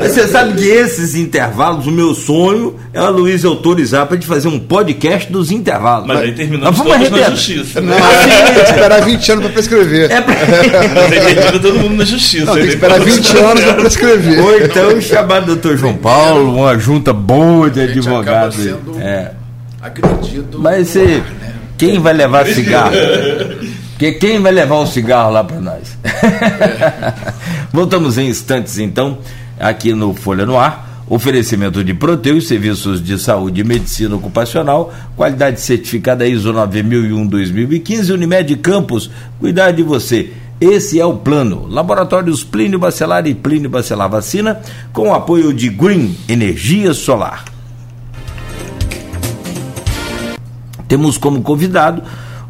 Você 0.00 0.26
sabe 0.28 0.54
que 0.54 0.66
esses 0.66 1.14
intervalos, 1.14 1.86
o 1.86 1.90
meu 1.90 2.14
sonho 2.14 2.74
é 2.94 2.98
a 2.98 3.10
Luiz 3.10 3.44
autorizar 3.44 4.06
para 4.06 4.16
a 4.16 4.18
gente 4.18 4.26
fazer 4.26 4.48
um 4.48 4.58
podcast 4.58 5.30
dos 5.30 5.50
intervalos. 5.50 6.06
Mas 6.06 6.20
aí 6.20 6.32
terminamos 6.32 6.80
todos 6.80 7.10
na 7.10 7.30
justiça. 7.30 7.82
Não, 7.82 7.94
assim, 7.98 8.30
tem 8.30 8.54
que 8.54 8.60
esperar 8.60 9.02
20 9.02 9.32
anos 9.32 9.44
para 9.44 9.52
prescrever. 9.52 10.10
É 10.10 10.20
pra... 10.22 10.34
Mas 10.34 11.60
todo 11.60 11.78
mundo 11.80 11.96
na 11.96 12.04
justiça. 12.06 12.46
Não, 12.46 12.54
tem 12.54 12.62
que 12.62 12.70
esperar 12.70 12.98
20 12.98 13.36
anos 13.36 13.64
para 13.64 13.74
prescrever. 13.74 14.42
Ou 14.42 14.58
então 14.58 15.00
chamar 15.02 15.42
o 15.42 15.46
doutor 15.46 15.76
João 15.76 15.96
Paulo, 15.96 16.56
uma 16.56 16.78
junta 16.78 17.12
boa 17.12 17.68
de 17.68 17.82
advogados 17.82 18.37
sendo 18.50 18.98
é. 18.98 19.32
agredido. 19.80 20.58
Mas 20.58 20.88
se, 20.88 21.00
ar, 21.00 21.06
né? 21.06 21.54
quem 21.76 21.98
vai 21.98 22.12
levar 22.12 22.46
cigarro? 22.46 22.92
Que 23.98 24.12
quem 24.12 24.40
vai 24.40 24.52
levar 24.52 24.78
um 24.78 24.86
cigarro 24.86 25.32
lá 25.32 25.42
para 25.42 25.60
nós? 25.60 25.98
É. 26.04 27.12
Voltamos 27.74 28.16
em 28.16 28.28
instantes 28.28 28.78
então, 28.78 29.18
aqui 29.58 29.92
no 29.92 30.14
Folha 30.14 30.46
no 30.46 30.56
Ar. 30.56 30.86
Oferecimento 31.10 31.82
de 31.82 31.94
Proteus, 31.94 32.46
serviços 32.46 33.02
de 33.02 33.18
saúde 33.18 33.62
e 33.62 33.64
medicina 33.64 34.14
ocupacional, 34.14 34.92
qualidade 35.16 35.58
certificada 35.60 36.28
ISO 36.28 36.52
9001-2015, 36.52 38.12
Unimed 38.12 38.54
Campos, 38.56 39.10
cuidar 39.40 39.70
de 39.70 39.82
você. 39.82 40.30
Esse 40.60 41.00
é 41.00 41.06
o 41.06 41.14
plano. 41.14 41.66
Laboratórios 41.66 42.44
Plínio 42.44 42.78
Bacelar 42.78 43.26
e 43.26 43.34
Plínio 43.34 43.70
Bacelar 43.70 44.10
Vacina, 44.10 44.60
com 44.92 45.08
o 45.08 45.14
apoio 45.14 45.52
de 45.54 45.70
Green 45.70 46.14
Energia 46.28 46.92
Solar. 46.92 47.44
Temos 50.88 51.18
como 51.18 51.42
convidado 51.42 52.02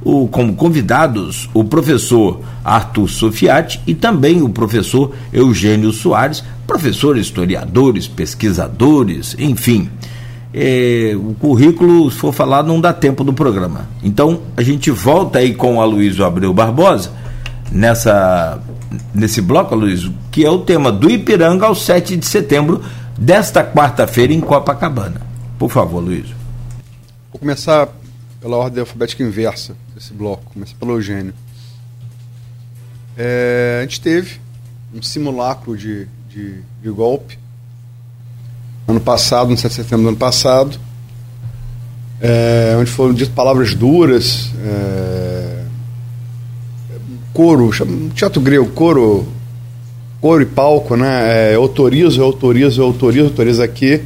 o, 0.02 0.28
como 0.28 0.54
convidados 0.54 1.50
o 1.52 1.64
professor 1.64 2.40
Arthur 2.64 3.08
Sofiati 3.08 3.80
e 3.86 3.94
também 3.94 4.42
o 4.42 4.48
professor 4.48 5.12
Eugênio 5.32 5.92
Soares, 5.92 6.42
professores, 6.66 7.26
historiadores, 7.26 8.06
pesquisadores, 8.06 9.34
enfim. 9.38 9.90
É, 10.54 11.14
o 11.14 11.34
currículo, 11.34 12.10
se 12.10 12.18
for 12.18 12.32
falar, 12.32 12.62
não 12.62 12.80
dá 12.80 12.92
tempo 12.92 13.22
do 13.22 13.32
programa. 13.32 13.86
Então, 14.02 14.40
a 14.56 14.62
gente 14.62 14.90
volta 14.90 15.40
aí 15.40 15.54
com 15.54 15.76
o 15.76 15.80
Aloysio 15.80 16.24
Abreu 16.24 16.54
Barbosa, 16.54 17.12
nessa, 17.70 18.58
nesse 19.14 19.42
bloco, 19.42 19.74
Aloysio, 19.74 20.12
que 20.30 20.44
é 20.44 20.50
o 20.50 20.58
tema 20.58 20.90
do 20.90 21.10
Ipiranga 21.10 21.66
ao 21.66 21.74
7 21.74 22.16
de 22.16 22.24
setembro 22.24 22.80
desta 23.18 23.62
quarta-feira 23.62 24.32
em 24.32 24.40
Copacabana. 24.40 25.20
Por 25.58 25.70
favor, 25.70 26.00
Luiz. 26.00 26.26
Vou 27.30 27.40
começar 27.40 27.88
pela 28.40 28.56
ordem 28.56 28.80
alfabética 28.80 29.22
inversa 29.22 29.74
desse 29.94 30.12
bloco, 30.12 30.44
começa 30.52 30.74
pelo 30.78 30.92
Eugênio. 30.92 31.34
É, 33.16 33.78
a 33.80 33.82
gente 33.82 34.00
teve 34.00 34.40
um 34.94 35.02
simulacro 35.02 35.76
de, 35.76 36.06
de, 36.30 36.60
de, 36.82 36.90
golpe 36.90 37.38
ano 38.86 39.00
passado, 39.00 39.50
no 39.50 39.56
7 39.56 39.68
de 39.70 39.74
setembro 39.74 40.04
do 40.04 40.08
ano 40.08 40.16
passado, 40.16 40.78
é, 42.20 42.76
onde 42.78 42.90
foram 42.90 43.12
ditas 43.12 43.34
palavras 43.34 43.74
duras, 43.74 44.50
é, 44.64 45.64
coro, 47.34 47.70
teatro 48.14 48.40
grego, 48.40 48.70
coro, 48.70 49.28
coro 50.20 50.42
e 50.42 50.46
palco, 50.46 50.96
né? 50.96 51.52
É, 51.52 51.54
autorizo, 51.54 52.22
autorizo, 52.22 52.82
autorizo, 52.82 53.26
autorizo 53.26 53.62
aqui. 53.62 54.00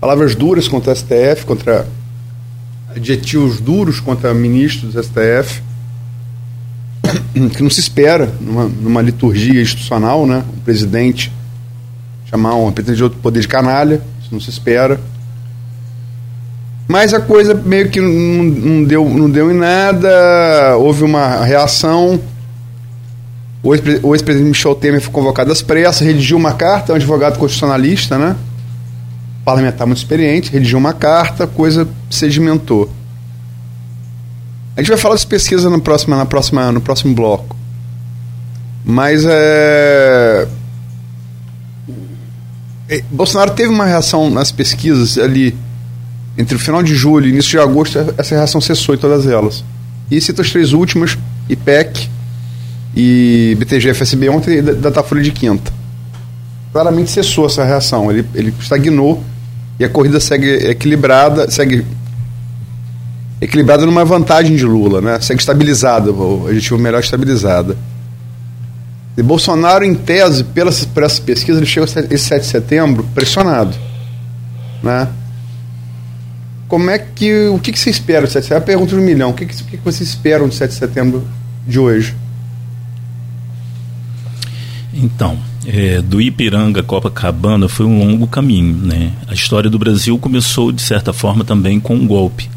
Palavras 0.00 0.34
duras 0.34 0.68
contra 0.68 0.92
a 0.92 0.94
STF, 0.94 1.44
contra 1.44 1.86
adjetivos 2.96 3.60
duros 3.60 4.00
contra 4.00 4.32
ministros 4.34 4.94
do 4.94 5.02
STF, 5.02 5.62
que 7.54 7.62
não 7.62 7.70
se 7.70 7.80
espera 7.80 8.32
numa, 8.40 8.64
numa 8.64 9.02
liturgia 9.02 9.60
institucional, 9.60 10.26
né? 10.26 10.44
O 10.56 10.60
presidente 10.60 11.32
chamar 12.26 12.54
um 12.54 12.66
representante 12.66 12.96
de 12.96 13.04
outro 13.04 13.18
poder 13.18 13.40
de 13.40 13.48
canalha, 13.48 14.00
isso 14.20 14.28
não 14.32 14.40
se 14.40 14.48
espera. 14.48 14.98
Mas 16.88 17.14
a 17.14 17.20
coisa 17.20 17.54
meio 17.54 17.90
que 17.90 18.00
não, 18.00 18.42
não 18.42 18.84
deu, 18.84 19.08
não 19.08 19.30
deu 19.30 19.50
em 19.50 19.54
nada, 19.54 20.76
houve 20.78 21.04
uma 21.04 21.44
reação. 21.44 22.20
O 23.62 23.74
ex-presidente 23.74 24.48
Michel 24.48 24.74
Temer 24.74 25.00
foi 25.00 25.12
convocado 25.12 25.52
às 25.52 25.62
pressas, 25.62 26.00
redigiu 26.06 26.36
uma 26.36 26.52
carta, 26.52 26.90
é 26.90 26.94
um 26.94 26.96
advogado 26.96 27.38
constitucionalista, 27.38 28.18
né? 28.18 28.34
Parlamentar 29.44 29.86
muito 29.86 29.98
experiente, 29.98 30.50
redigiu 30.52 30.78
uma 30.78 30.92
carta, 30.92 31.46
coisa 31.46 31.88
sedimentou. 32.10 32.90
A 34.76 34.80
gente 34.80 34.88
vai 34.88 34.98
falar 34.98 35.14
das 35.14 35.24
pesquisas 35.24 35.70
na 35.70 35.78
próxima, 35.78 36.16
na 36.16 36.24
próxima, 36.24 36.72
no 36.72 36.80
próximo 36.80 37.14
bloco. 37.14 37.56
Mas 38.84 39.24
é... 39.26 40.48
é 42.88 43.02
Bolsonaro 43.10 43.52
teve 43.52 43.68
uma 43.68 43.84
reação 43.84 44.30
nas 44.30 44.50
pesquisas 44.50 45.18
ali 45.18 45.56
entre 46.36 46.56
o 46.56 46.58
final 46.58 46.82
de 46.82 46.94
julho 46.94 47.26
e 47.26 47.30
início 47.30 47.50
de 47.50 47.58
agosto, 47.58 47.98
essa 48.16 48.34
reação 48.34 48.60
cessou 48.60 48.94
em 48.94 48.98
todas 48.98 49.26
elas. 49.26 49.62
E 50.10 50.20
cita 50.20 50.42
as 50.42 50.50
três 50.50 50.72
últimas, 50.72 51.18
IPEC 51.48 52.08
e 52.96 53.56
BTG-FSB 53.58 54.28
ontem 54.28 54.58
e 54.58 54.62
Datafolha 54.62 55.22
de 55.22 55.30
quinta. 55.30 55.72
Claramente 56.72 57.10
cessou 57.10 57.46
essa 57.46 57.64
reação, 57.64 58.10
ele, 58.10 58.26
ele 58.34 58.54
estagnou 58.58 59.22
e 59.78 59.84
a 59.84 59.88
corrida 59.88 60.20
segue 60.20 60.48
equilibrada, 60.68 61.50
segue 61.50 61.84
equilibrada 63.40 63.84
numa 63.86 64.04
vantagem 64.04 64.56
de 64.56 64.64
Lula, 64.64 65.00
né? 65.00 65.20
Segue 65.20 65.40
estabilizada, 65.40 66.10
o 66.10 66.44
objetivo 66.44 66.78
melhor 66.78 67.00
estabilizada. 67.00 67.76
E 69.16 69.22
Bolsonaro, 69.22 69.84
em 69.84 69.94
tese, 69.94 70.44
pela, 70.44 70.72
por 70.94 71.02
essa 71.02 71.20
pesquisa, 71.20 71.58
ele 71.58 71.66
chega 71.66 71.86
esse 72.10 72.24
7 72.24 72.42
de 72.42 72.46
setembro 72.46 73.06
pressionado, 73.14 73.76
né? 74.82 75.08
como 76.72 76.88
é 76.88 76.98
que. 76.98 77.48
O 77.48 77.58
que, 77.58 77.70
que 77.70 77.78
você 77.78 77.90
espera 77.90 78.26
do 78.26 78.32
7 78.32 78.40
de 78.40 78.48
setembro? 78.48 78.54
É 78.54 78.62
a 78.62 78.66
pergunta 78.66 78.96
milhão. 78.96 79.28
O 79.28 79.34
que, 79.34 79.44
que, 79.44 79.62
o 79.62 79.66
que, 79.66 79.76
que 79.76 79.84
vocês 79.84 80.08
esperam 80.08 80.48
do 80.48 80.54
7 80.54 80.70
de 80.70 80.76
setembro 80.78 81.28
de 81.68 81.78
hoje? 81.78 82.16
Então, 84.94 85.38
é, 85.66 86.00
do 86.00 86.20
Ipiranga 86.20 86.80
a 86.80 86.82
Copacabana 86.82 87.68
foi 87.68 87.86
um 87.86 87.98
longo 87.98 88.26
caminho. 88.26 88.76
Né? 88.76 89.12
A 89.28 89.34
história 89.34 89.70
do 89.70 89.78
Brasil 89.78 90.18
começou, 90.18 90.72
de 90.72 90.82
certa 90.82 91.12
forma, 91.12 91.44
também 91.44 91.78
com 91.78 91.94
um 91.94 92.06
golpe. 92.06 92.48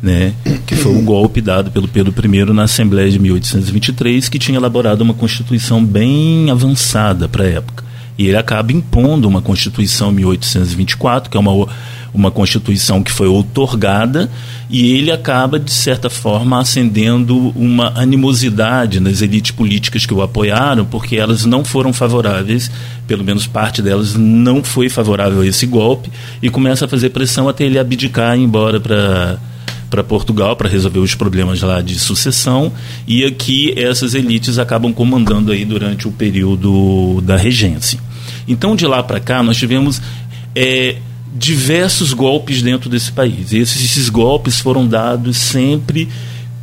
Né, 0.00 0.32
que 0.64 0.76
foi 0.76 0.94
o 0.96 1.02
golpe 1.02 1.40
dado 1.40 1.72
pelo 1.72 1.88
Pedro 1.88 2.14
I 2.24 2.44
na 2.52 2.62
Assembleia 2.62 3.10
de 3.10 3.18
1823, 3.18 4.28
que 4.28 4.38
tinha 4.38 4.56
elaborado 4.56 5.00
uma 5.00 5.12
constituição 5.12 5.84
bem 5.84 6.48
avançada 6.52 7.28
para 7.28 7.42
a 7.42 7.48
época. 7.48 7.82
E 8.16 8.28
ele 8.28 8.36
acaba 8.36 8.72
impondo 8.72 9.26
uma 9.26 9.42
Constituição 9.42 10.12
1824, 10.12 11.28
que 11.28 11.36
é 11.36 11.40
uma 11.40 11.66
uma 12.12 12.30
Constituição 12.30 13.02
que 13.02 13.12
foi 13.12 13.28
outorgada 13.28 14.30
e 14.70 14.92
ele 14.92 15.10
acaba, 15.10 15.58
de 15.58 15.72
certa 15.72 16.10
forma, 16.10 16.60
acendendo 16.60 17.52
uma 17.56 17.92
animosidade 17.98 19.00
nas 19.00 19.22
elites 19.22 19.50
políticas 19.50 20.04
que 20.04 20.12
o 20.12 20.20
apoiaram, 20.20 20.84
porque 20.84 21.16
elas 21.16 21.46
não 21.46 21.64
foram 21.64 21.92
favoráveis, 21.92 22.70
pelo 23.06 23.24
menos 23.24 23.46
parte 23.46 23.80
delas 23.80 24.14
não 24.14 24.62
foi 24.62 24.90
favorável 24.90 25.40
a 25.40 25.46
esse 25.46 25.64
golpe, 25.64 26.10
e 26.42 26.50
começa 26.50 26.84
a 26.84 26.88
fazer 26.88 27.10
pressão 27.10 27.48
até 27.48 27.64
ele 27.64 27.78
abdicar 27.78 28.36
e 28.36 28.40
ir 28.40 28.44
embora 28.44 28.78
para 28.78 29.38
para 29.88 30.04
Portugal 30.04 30.54
para 30.54 30.68
resolver 30.68 30.98
os 30.98 31.14
problemas 31.14 31.62
lá 31.62 31.80
de 31.80 31.98
sucessão 31.98 32.70
e 33.06 33.24
aqui 33.24 33.72
essas 33.74 34.12
elites 34.12 34.58
acabam 34.58 34.92
comandando 34.92 35.50
aí 35.50 35.64
durante 35.64 36.06
o 36.06 36.12
período 36.12 37.22
da 37.22 37.38
regência. 37.38 37.98
Então 38.46 38.76
de 38.76 38.86
lá 38.86 39.02
para 39.02 39.18
cá 39.18 39.42
nós 39.42 39.56
tivemos 39.56 40.02
é, 40.54 40.96
diversos 41.34 42.12
golpes 42.12 42.62
dentro 42.62 42.88
desse 42.88 43.12
país. 43.12 43.52
E 43.52 43.58
esses, 43.58 43.84
esses 43.84 44.08
golpes 44.08 44.60
foram 44.60 44.86
dados 44.86 45.36
sempre 45.36 46.08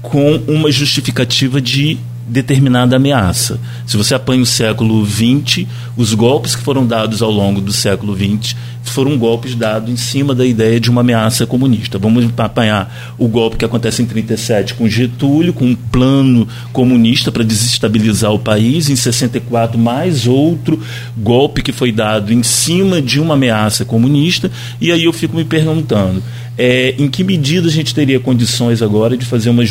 com 0.01 0.35
uma 0.47 0.71
justificativa 0.71 1.61
de 1.61 1.97
determinada 2.25 2.95
ameaça. 2.95 3.59
Se 3.85 3.97
você 3.97 4.15
apanha 4.15 4.41
o 4.41 4.45
século 4.45 5.05
XX, 5.05 5.65
os 5.95 6.13
golpes 6.13 6.55
que 6.55 6.63
foram 6.63 6.85
dados 6.85 7.21
ao 7.21 7.31
longo 7.31 7.61
do 7.61 7.71
século 7.71 8.15
XX 8.15 8.55
foram 8.95 9.17
golpes 9.17 9.55
dados 9.55 9.89
em 9.89 9.97
cima 9.97 10.33
da 10.33 10.45
ideia 10.45 10.79
de 10.79 10.89
uma 10.89 11.01
ameaça 11.01 11.45
comunista. 11.45 11.97
Vamos 11.97 12.29
apanhar 12.37 13.15
o 13.17 13.27
golpe 13.27 13.57
que 13.57 13.65
acontece 13.65 14.01
em 14.01 14.05
37 14.05 14.75
com 14.75 14.87
Getúlio, 14.87 15.53
com 15.53 15.65
um 15.65 15.75
plano 15.75 16.47
comunista 16.71 17.31
para 17.31 17.43
desestabilizar 17.43 18.31
o 18.31 18.39
país, 18.39 18.89
em 18.89 18.95
64 18.95 19.77
mais 19.77 20.27
outro 20.27 20.79
golpe 21.17 21.61
que 21.61 21.71
foi 21.71 21.91
dado 21.91 22.31
em 22.31 22.43
cima 22.43 23.01
de 23.01 23.19
uma 23.19 23.33
ameaça 23.33 23.83
comunista, 23.83 24.51
e 24.79 24.91
aí 24.91 25.03
eu 25.03 25.13
fico 25.13 25.35
me 25.35 25.43
perguntando, 25.43 26.23
é, 26.57 26.95
em 26.97 27.07
que 27.09 27.23
medida 27.23 27.67
a 27.67 27.71
gente 27.71 27.93
teria 27.93 28.19
condições 28.19 28.81
agora 28.81 29.17
de 29.17 29.25
fazer 29.25 29.49
uma 29.49 29.63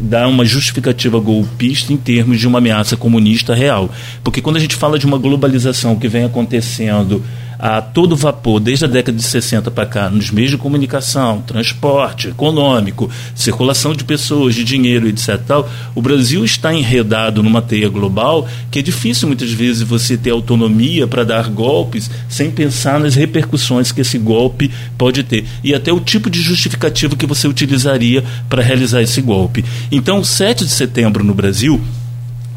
dar 0.00 0.28
uma 0.28 0.44
justificativa 0.44 1.18
golpista 1.18 1.92
em 1.92 1.96
termos 1.96 2.38
de 2.38 2.46
uma 2.46 2.58
ameaça 2.58 2.96
comunista 2.96 3.54
real? 3.54 3.90
Porque 4.22 4.40
quando 4.40 4.56
a 4.56 4.60
gente 4.60 4.76
fala 4.76 4.98
de 4.98 5.06
uma 5.06 5.18
globalização 5.18 5.96
que 5.96 6.08
vem 6.08 6.24
acontecendo 6.24 7.22
a 7.58 7.82
todo 7.82 8.14
vapor, 8.14 8.60
desde 8.60 8.84
a 8.84 8.88
década 8.88 9.16
de 9.16 9.24
60 9.24 9.70
para 9.70 9.86
cá, 9.86 10.08
nos 10.08 10.30
meios 10.30 10.50
de 10.50 10.56
comunicação, 10.56 11.42
transporte, 11.42 12.28
econômico, 12.28 13.10
circulação 13.34 13.94
de 13.94 14.04
pessoas, 14.04 14.54
de 14.54 14.62
dinheiro, 14.62 15.08
etc. 15.08 15.40
Tal, 15.46 15.68
o 15.94 16.00
Brasil 16.00 16.44
está 16.44 16.72
enredado 16.72 17.42
numa 17.42 17.60
teia 17.60 17.88
global 17.88 18.46
que 18.70 18.78
é 18.78 18.82
difícil 18.82 19.26
muitas 19.26 19.52
vezes 19.52 19.82
você 19.82 20.16
ter 20.16 20.30
autonomia 20.30 21.06
para 21.06 21.24
dar 21.24 21.48
golpes 21.48 22.10
sem 22.28 22.50
pensar 22.50 23.00
nas 23.00 23.14
repercussões 23.14 23.90
que 23.90 24.02
esse 24.02 24.18
golpe 24.18 24.70
pode 24.96 25.22
ter 25.22 25.44
e 25.64 25.74
até 25.74 25.92
o 25.92 26.00
tipo 26.00 26.30
de 26.30 26.40
justificativo 26.40 27.16
que 27.16 27.26
você 27.26 27.48
utilizaria 27.48 28.22
para 28.48 28.62
realizar 28.62 29.02
esse 29.02 29.20
golpe. 29.20 29.64
Então, 29.90 30.22
7 30.22 30.64
de 30.64 30.70
setembro 30.70 31.24
no 31.24 31.34
Brasil 31.34 31.80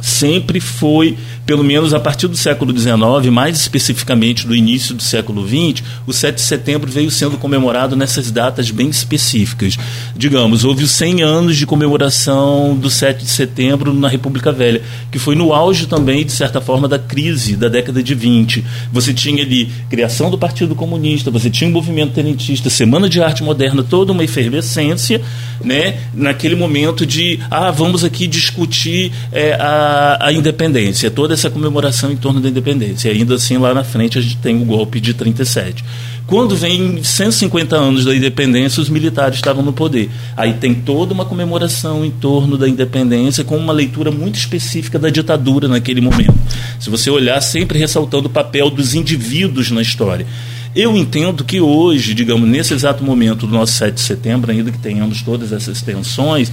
sempre 0.01 0.59
foi, 0.59 1.17
pelo 1.45 1.63
menos 1.63 1.93
a 1.93 1.99
partir 1.99 2.27
do 2.27 2.37
século 2.37 2.77
XIX, 2.77 2.95
mais 3.31 3.59
especificamente 3.59 4.45
do 4.45 4.55
início 4.55 4.93
do 4.93 5.01
século 5.01 5.45
XX, 5.45 5.83
o 6.05 6.13
7 6.13 6.35
de 6.35 6.41
setembro 6.41 6.89
veio 6.89 7.11
sendo 7.11 7.37
comemorado 7.37 7.95
nessas 7.95 8.31
datas 8.31 8.71
bem 8.71 8.89
específicas. 8.89 9.77
Digamos, 10.15 10.63
houve 10.63 10.83
os 10.83 10.91
100 10.91 11.23
anos 11.23 11.57
de 11.57 11.65
comemoração 11.65 12.75
do 12.75 12.89
7 12.89 13.23
de 13.23 13.29
setembro 13.29 13.93
na 13.93 14.07
República 14.07 14.51
Velha, 14.51 14.81
que 15.11 15.19
foi 15.19 15.35
no 15.35 15.53
auge 15.53 15.87
também, 15.87 16.25
de 16.25 16.31
certa 16.31 16.61
forma, 16.61 16.87
da 16.87 16.99
crise 16.99 17.55
da 17.55 17.67
década 17.67 18.01
de 18.01 18.13
20. 18.15 18.63
Você 18.91 19.13
tinha 19.13 19.43
ali 19.43 19.69
criação 19.89 20.29
do 20.29 20.37
Partido 20.37 20.75
Comunista, 20.75 21.31
você 21.31 21.49
tinha 21.49 21.69
o 21.69 21.73
movimento 21.73 22.13
tenentista, 22.13 22.69
Semana 22.69 23.09
de 23.09 23.21
Arte 23.21 23.43
Moderna, 23.43 23.83
toda 23.83 24.11
uma 24.11 24.23
efervescência, 24.23 25.21
né, 25.63 25.99
naquele 26.13 26.55
momento 26.55 27.05
de, 27.05 27.39
ah, 27.49 27.71
vamos 27.71 28.03
aqui 28.03 28.27
discutir 28.27 29.11
é, 29.31 29.53
a 29.53 30.11
a, 30.19 30.31
independência, 30.31 31.09
toda 31.09 31.30
essa 31.33 31.49
comemoração 31.49 32.11
em 32.11 32.15
torno 32.15 32.39
da 32.39 32.49
independência. 32.49 33.09
E 33.09 33.11
ainda 33.11 33.35
assim, 33.35 33.57
lá 33.57 33.73
na 33.73 33.83
frente, 33.83 34.17
a 34.17 34.21
gente 34.21 34.37
tem 34.37 34.61
o 34.61 34.65
golpe 34.65 34.99
de 34.99 35.13
37. 35.13 35.83
Quando 36.27 36.55
vem 36.55 37.03
150 37.03 37.75
anos 37.75 38.05
da 38.05 38.15
independência, 38.15 38.81
os 38.81 38.89
militares 38.89 39.35
estavam 39.35 39.63
no 39.63 39.73
poder. 39.73 40.09
Aí 40.37 40.53
tem 40.53 40.73
toda 40.73 41.13
uma 41.13 41.25
comemoração 41.25 42.05
em 42.05 42.11
torno 42.11 42.57
da 42.57 42.69
independência, 42.69 43.43
com 43.43 43.57
uma 43.57 43.73
leitura 43.73 44.11
muito 44.11 44.35
específica 44.35 44.97
da 44.97 45.09
ditadura 45.09 45.67
naquele 45.67 45.99
momento. 45.99 46.33
Se 46.79 46.89
você 46.89 47.09
olhar, 47.09 47.41
sempre 47.41 47.77
ressaltando 47.77 48.27
o 48.27 48.31
papel 48.31 48.69
dos 48.69 48.93
indivíduos 48.93 49.71
na 49.71 49.81
história. 49.81 50.25
Eu 50.73 50.95
entendo 50.95 51.43
que 51.43 51.59
hoje, 51.59 52.13
digamos, 52.13 52.47
nesse 52.47 52.73
exato 52.73 53.03
momento 53.03 53.45
do 53.45 53.53
nosso 53.53 53.73
7 53.73 53.95
de 53.95 54.01
setembro, 54.01 54.51
ainda 54.51 54.71
que 54.71 54.77
tenhamos 54.77 55.21
todas 55.21 55.51
essas 55.51 55.81
tensões, 55.81 56.49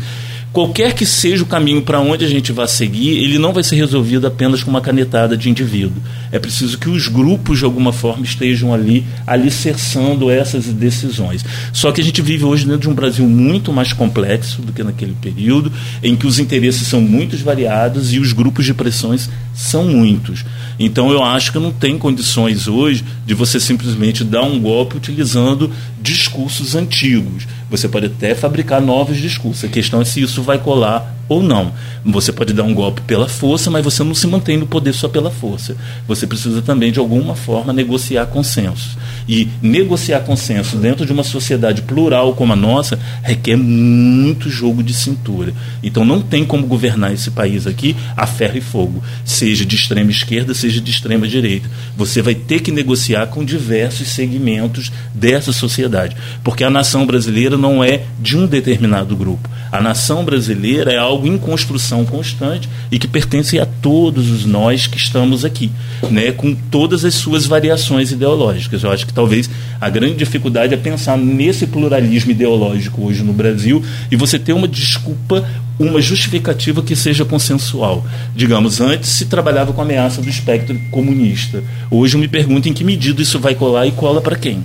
qualquer 0.53 0.95
que 0.95 1.05
seja 1.05 1.43
o 1.43 1.47
caminho 1.47 1.83
para 1.83 2.01
onde 2.01 2.25
a 2.25 2.29
gente 2.29 2.53
vai 2.53 2.67
seguir, 2.67 3.19
ele 3.19 3.39
não 3.39 3.53
vai 3.53 3.63
ser 3.63 3.77
resolvido 3.77 4.27
apenas 4.27 4.63
com 4.63 4.71
uma 4.71 4.81
canetada 4.81 5.37
de 5.37 5.51
indivíduo. 5.51 6.03
É 6.33 6.39
preciso 6.39 6.79
que 6.79 6.89
os 6.89 7.09
grupos, 7.09 7.59
de 7.59 7.65
alguma 7.65 7.93
forma, 7.93 8.25
estejam 8.25 8.73
ali 8.73 9.05
alicerçando 9.27 10.31
essas 10.31 10.67
decisões. 10.67 11.45
Só 11.73 11.93
que 11.93 12.01
a 12.01 12.05
gente 12.05 12.23
vive 12.23 12.45
hoje 12.45 12.65
dentro 12.65 12.81
de 12.81 12.89
um 12.89 12.95
Brasil 12.95 13.27
muito 13.27 13.73
mais 13.73 13.93
complexo 13.93 14.63
do 14.63 14.73
que 14.73 14.83
naquele 14.83 15.15
período, 15.21 15.73
em 16.03 16.17
que 16.17 16.27
os 16.27 16.39
interesses 16.39 16.87
são 16.89 17.01
muito 17.01 17.37
variados 17.39 18.13
e 18.13 18.19
os 18.19 18.33
grupos 18.33 18.65
de 18.65 18.75
pressões 18.75 19.29
são 19.55 19.85
muitos. 19.85 20.45
Então 20.79 21.11
eu 21.11 21.23
acho 21.23 21.53
que 21.53 21.59
não 21.59 21.73
tem 21.73 21.99
condições 21.99 22.69
hoje 22.69 23.05
de 23.27 23.35
você 23.35 23.59
simplesmente 23.59 24.23
dar 24.23 24.43
um 24.43 24.61
golpe 24.61 24.97
utilizando 24.97 25.71
discursos 26.01 26.75
antigos. 26.75 27.47
Você 27.71 27.89
pode 27.89 28.07
até 28.07 28.35
fabricar 28.35 28.81
novos 28.81 29.19
discursos. 29.19 29.65
A 29.65 29.69
questão 29.69 30.01
é 30.01 30.05
se 30.05 30.23
isso 30.23 30.38
vai 30.43 30.59
colar 30.59 31.18
ou 31.29 31.43
não. 31.43 31.73
Você 32.05 32.33
pode 32.33 32.53
dar 32.53 32.63
um 32.63 32.75
golpe 32.75 33.01
pela 33.03 33.29
força, 33.29 33.71
mas 33.71 33.85
você 33.85 34.03
não 34.03 34.15
se 34.15 34.27
mantém 34.27 34.57
no 34.57 34.67
poder 34.67 34.93
só 34.93 35.09
pela 35.09 35.31
força. 35.31 35.77
Você 36.07 36.27
precisa 36.27 36.63
também, 36.63 36.91
de 36.91 36.99
alguma 36.99 37.35
forma, 37.35 37.73
negociar 37.73 38.27
consensos. 38.27 38.97
E 39.29 39.49
negociar 39.61 40.21
consenso 40.21 40.77
dentro 40.77 41.05
de 41.05 41.13
uma 41.13 41.23
sociedade 41.23 41.83
plural 41.83 42.35
como 42.35 42.53
a 42.53 42.57
nossa 42.57 42.99
requer 43.23 43.57
muito 43.57 44.49
jogo 44.49 44.83
de 44.83 44.95
cintura. 44.95 45.53
Então 45.83 46.05
não 46.05 46.21
tem 46.21 46.45
como 46.45 46.67
governar 46.67 47.13
esse 47.13 47.31
país 47.31 47.67
aqui 47.67 47.95
a 48.17 48.27
ferro 48.27 48.57
e 48.57 48.61
fogo, 48.61 49.03
seja 49.25 49.65
de 49.65 49.77
extrema 49.77 50.11
esquerda, 50.11 50.55
seja 50.55 50.81
de 50.81 50.91
extrema 50.91 51.27
direita. 51.27 51.69
Você 51.97 52.23
vai 52.23 52.35
ter 52.35 52.61
que 52.61 52.73
negociar 52.73 53.27
com 53.27 53.45
diversos 53.45 54.09
segmentos 54.09 54.91
dessa 55.15 55.53
sociedade, 55.53 56.17
porque 56.43 56.65
a 56.65 56.71
nação 56.71 57.07
brasileira 57.07 57.57
não 57.57 57.83
é 57.83 58.03
de 58.21 58.37
um 58.37 58.47
determinado 58.47 59.17
grupo. 59.17 59.49
A 59.71 59.81
nação 59.81 60.25
brasileira 60.25 60.93
é 60.93 60.97
algo 60.97 61.18
algo 61.19 61.27
em 61.27 61.37
construção 61.37 62.05
constante 62.05 62.69
e 62.93 62.99
que 62.99 63.09
pertence 63.09 63.59
a 63.59 63.67
todos 63.67 64.31
os 64.31 64.45
nós 64.45 64.87
que 64.87 64.97
estamos 64.97 65.45
aqui, 65.45 65.71
né, 66.11 66.31
com 66.31 66.55
todas 66.55 67.05
as 67.05 67.15
suas 67.15 67.45
variações 67.45 68.13
ideológicas. 68.13 68.85
Eu 68.85 68.93
acho 68.93 69.05
que 69.05 69.13
talvez 69.13 69.51
a 69.81 69.91
grande 69.91 70.15
dificuldade 70.15 70.73
é 70.73 70.77
pensar 70.77 71.19
nesse 71.19 71.67
pluralismo 71.67 72.31
ideológico 72.31 73.05
hoje 73.05 73.25
no 73.25 73.33
Brasil 73.33 73.85
e 74.11 74.17
você 74.17 74.39
ter 74.39 74.53
uma 74.53 74.69
desculpa 74.69 75.45
uma 75.79 76.01
justificativa 76.01 76.83
que 76.83 76.97
seja 76.97 77.25
consensual. 77.25 78.05
Digamos, 78.35 78.81
antes 78.81 79.11
se 79.11 79.27
trabalhava 79.27 79.73
com 79.73 79.81
a 79.81 79.85
ameaça 79.85 80.21
do 80.21 80.29
espectro 80.29 80.77
comunista. 80.91 81.63
Hoje 81.89 82.17
eu 82.17 82.21
me 82.21 82.27
pergunto 82.27 82.69
em 82.69 82.73
que 82.73 82.83
medida 82.83 83.23
isso 83.23 83.39
vai 83.39 83.55
colar 83.55 83.87
e 83.87 83.93
cola 83.93 84.21
para 84.21 84.35
quem. 84.35 84.65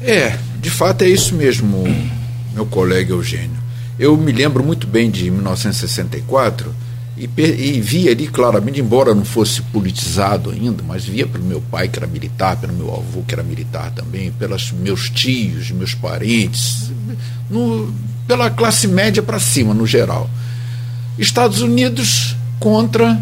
É, 0.00 0.38
de 0.62 0.70
fato 0.70 1.02
é 1.02 1.08
isso 1.08 1.34
mesmo, 1.34 1.84
meu 2.54 2.64
colega 2.64 3.12
Eugênio. 3.12 3.67
Eu 3.98 4.16
me 4.16 4.32
lembro 4.32 4.62
muito 4.62 4.86
bem 4.86 5.10
de 5.10 5.30
1964 5.30 6.74
e, 7.16 7.28
e 7.40 7.80
via 7.80 8.12
ali 8.12 8.28
claramente, 8.28 8.80
embora 8.80 9.14
não 9.14 9.24
fosse 9.24 9.60
politizado 9.62 10.50
ainda, 10.50 10.82
mas 10.86 11.04
via 11.04 11.26
pelo 11.26 11.44
meu 11.44 11.60
pai 11.60 11.88
que 11.88 11.98
era 11.98 12.06
militar, 12.06 12.56
pelo 12.56 12.72
meu 12.72 12.94
avô 12.94 13.22
que 13.26 13.34
era 13.34 13.42
militar 13.42 13.90
também, 13.90 14.30
pelos 14.30 14.70
meus 14.72 15.10
tios, 15.10 15.70
meus 15.70 15.94
parentes, 15.94 16.92
no, 17.50 17.92
pela 18.26 18.50
classe 18.50 18.86
média 18.86 19.22
para 19.22 19.40
cima, 19.40 19.74
no 19.74 19.86
geral. 19.86 20.30
Estados 21.18 21.60
Unidos 21.60 22.36
contra 22.60 23.20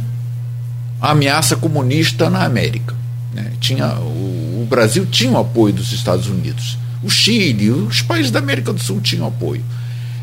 a 1.00 1.10
ameaça 1.12 1.56
comunista 1.56 2.28
na 2.28 2.44
América. 2.44 2.94
Né? 3.32 3.52
Tinha, 3.60 3.94
o, 3.94 4.62
o 4.62 4.66
Brasil 4.68 5.06
tinha 5.06 5.30
o 5.32 5.38
apoio 5.38 5.72
dos 5.72 5.92
Estados 5.92 6.26
Unidos 6.26 6.78
o 7.06 7.10
Chile, 7.10 7.70
os 7.70 8.02
países 8.02 8.30
da 8.30 8.40
América 8.40 8.72
do 8.72 8.80
Sul 8.80 9.00
tinham 9.00 9.26
apoio. 9.26 9.62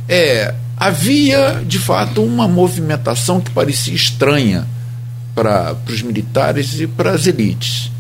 É, 0.08 0.54
havia, 0.78 1.64
de 1.66 1.80
fato, 1.80 2.24
uma 2.24 2.48
movimentação 2.48 3.40
que 3.40 3.52
parecia 3.52 3.94
estranha 3.94 4.68
para 5.34 5.76
os 5.88 6.02
militares 6.02 6.80
e 6.80 6.88
para 6.88 7.12
as 7.12 7.28
elites. 7.28 7.92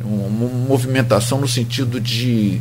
Uma 0.00 0.48
movimentação 0.68 1.40
no 1.40 1.48
sentido 1.48 2.00
de 2.00 2.60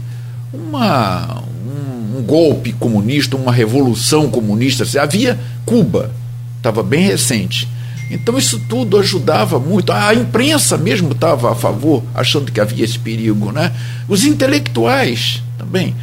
uma, 0.52 1.42
um, 1.42 2.18
um 2.18 2.24
golpe 2.24 2.74
comunista, 2.74 3.38
uma 3.38 3.52
revolução 3.52 4.30
comunista. 4.30 4.84
Havia 5.02 5.40
Cuba, 5.66 6.12
estava 6.58 6.84
bem 6.84 7.02
recente. 7.02 7.68
Então 8.10 8.38
isso 8.38 8.60
tudo 8.68 8.98
ajudava 8.98 9.60
muito. 9.60 9.92
A 9.92 10.14
imprensa 10.14 10.78
mesmo 10.78 11.12
estava 11.12 11.52
a 11.52 11.56
favor, 11.56 12.04
achando 12.16 12.52
que 12.52 12.60
havia 12.60 12.84
esse 12.86 12.98
perigo, 12.98 13.52
né? 13.52 13.72
Os 14.08 14.24
intelectuais 14.26 15.44
também. 15.58 15.96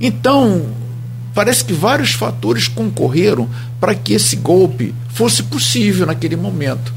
Então, 0.00 0.66
parece 1.34 1.64
que 1.64 1.72
vários 1.72 2.12
fatores 2.12 2.68
concorreram 2.68 3.48
para 3.80 3.94
que 3.94 4.12
esse 4.12 4.36
golpe 4.36 4.94
fosse 5.08 5.42
possível 5.42 6.06
naquele 6.06 6.36
momento. 6.36 6.92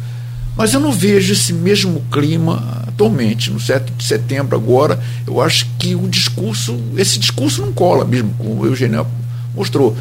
Mas 0.56 0.74
eu 0.74 0.80
não 0.80 0.92
vejo 0.92 1.34
esse 1.34 1.52
mesmo 1.52 2.02
clima 2.12 2.84
atualmente. 2.88 3.52
No 3.52 3.60
7 3.60 3.92
de 3.92 4.04
setembro, 4.04 4.56
agora, 4.56 5.00
eu 5.28 5.42
acho 5.42 5.68
que 5.78 5.96
o 5.96 6.08
discurso, 6.08 6.80
esse 6.96 7.20
discurso 7.20 7.62
não 7.62 7.74
cola 7.74 8.06
mesmo, 8.06 8.34
como 8.38 8.62
o 8.62 8.66
Eugênio 8.66 9.06
mostrou. 9.54 9.96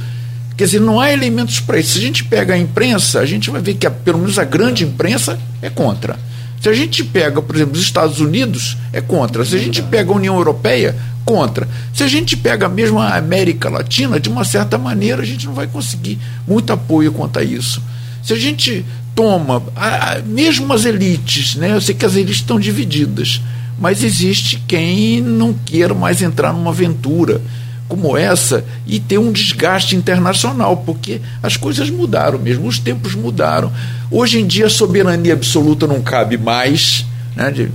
Quer 0.56 0.66
dizer, 0.66 0.80
não 0.80 1.00
há 1.00 1.12
elementos 1.12 1.58
para 1.58 1.78
isso. 1.80 1.94
Se 1.94 1.98
a 1.98 2.02
gente 2.02 2.24
pega 2.24 2.54
a 2.54 2.58
imprensa, 2.58 3.18
a 3.18 3.26
gente 3.26 3.50
vai 3.50 3.60
ver 3.60 3.74
que, 3.74 3.86
a, 3.86 3.90
pelo 3.90 4.18
menos, 4.18 4.38
a 4.38 4.44
grande 4.44 4.84
imprensa 4.84 5.38
é 5.60 5.68
contra. 5.68 6.16
Se 6.60 6.68
a 6.68 6.72
gente 6.72 7.02
pega, 7.04 7.42
por 7.42 7.56
exemplo, 7.56 7.74
os 7.74 7.82
Estados 7.82 8.20
Unidos, 8.20 8.78
é 8.92 9.00
contra. 9.00 9.44
Se 9.44 9.56
a 9.56 9.58
gente 9.58 9.82
pega 9.82 10.12
a 10.12 10.14
União 10.14 10.36
Europeia, 10.36 10.94
contra. 11.24 11.68
Se 11.92 12.02
a 12.02 12.08
gente 12.08 12.36
pega 12.36 12.68
mesmo 12.68 12.98
a 12.98 13.16
América 13.16 13.68
Latina, 13.68 14.20
de 14.20 14.28
uma 14.28 14.44
certa 14.44 14.76
maneira, 14.76 15.22
a 15.22 15.24
gente 15.24 15.46
não 15.46 15.54
vai 15.54 15.66
conseguir 15.66 16.18
muito 16.46 16.72
apoio 16.72 17.12
quanto 17.12 17.38
a 17.38 17.44
isso. 17.44 17.82
Se 18.22 18.32
a 18.32 18.36
gente 18.36 18.84
toma, 19.14 19.62
a, 19.76 20.12
a, 20.12 20.18
mesmo 20.20 20.72
as 20.72 20.84
elites, 20.84 21.54
né? 21.56 21.72
eu 21.72 21.80
sei 21.80 21.94
que 21.94 22.04
as 22.04 22.16
elites 22.16 22.36
estão 22.36 22.58
divididas, 22.58 23.40
mas 23.78 24.02
existe 24.02 24.62
quem 24.66 25.20
não 25.20 25.52
queira 25.52 25.94
mais 25.94 26.22
entrar 26.22 26.52
numa 26.52 26.70
aventura 26.70 27.40
como 27.88 28.16
essa 28.16 28.64
e 28.86 28.98
ter 28.98 29.18
um 29.18 29.30
desgaste 29.30 29.94
internacional, 29.94 30.78
porque 30.78 31.20
as 31.42 31.56
coisas 31.56 31.90
mudaram 31.90 32.38
mesmo, 32.38 32.66
os 32.66 32.78
tempos 32.78 33.14
mudaram. 33.14 33.70
Hoje 34.10 34.40
em 34.40 34.46
dia 34.46 34.66
a 34.66 34.70
soberania 34.70 35.34
absoluta 35.34 35.86
não 35.86 36.00
cabe 36.00 36.36
mais, 36.38 37.04
né, 37.36 37.50
de, 37.50 37.70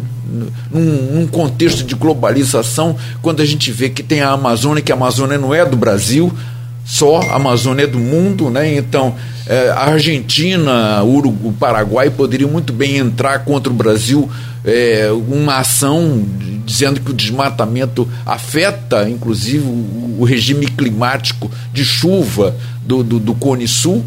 num, 0.71 0.81
num, 0.81 1.27
contexto 1.27 1.83
de 1.83 1.95
globalização, 1.95 2.95
quando 3.21 3.41
a 3.41 3.45
gente 3.45 3.71
vê 3.71 3.89
que 3.89 4.03
tem 4.03 4.21
a 4.21 4.31
Amazônia, 4.31 4.81
que 4.81 4.91
a 4.91 4.95
Amazônia 4.95 5.37
não 5.37 5.53
é 5.53 5.65
do 5.65 5.75
Brasil, 5.75 6.31
só 6.85 7.21
a 7.21 7.35
Amazônia 7.35 7.83
é 7.83 7.87
do 7.87 7.99
mundo, 7.99 8.49
né? 8.49 8.75
Então 8.75 9.15
é, 9.49 9.69
a 9.69 9.85
Argentina, 9.85 11.03
o, 11.03 11.53
Paraguai 11.53 12.09
poderiam 12.09 12.49
muito 12.49 12.71
bem 12.71 12.97
entrar 12.97 13.39
contra 13.39 13.71
o 13.71 13.75
Brasil 13.75 14.29
é, 14.63 15.09
uma 15.11 15.57
ação 15.57 16.23
dizendo 16.65 16.99
que 16.99 17.09
o 17.09 17.13
desmatamento 17.13 18.07
afeta, 18.25 19.09
inclusive, 19.09 19.65
o, 19.65 20.17
o 20.19 20.23
regime 20.23 20.67
climático 20.67 21.49
de 21.73 21.83
chuva 21.83 22.55
do, 22.85 23.03
do, 23.03 23.19
do 23.19 23.33
Cone 23.33 23.67
Sul. 23.67 24.05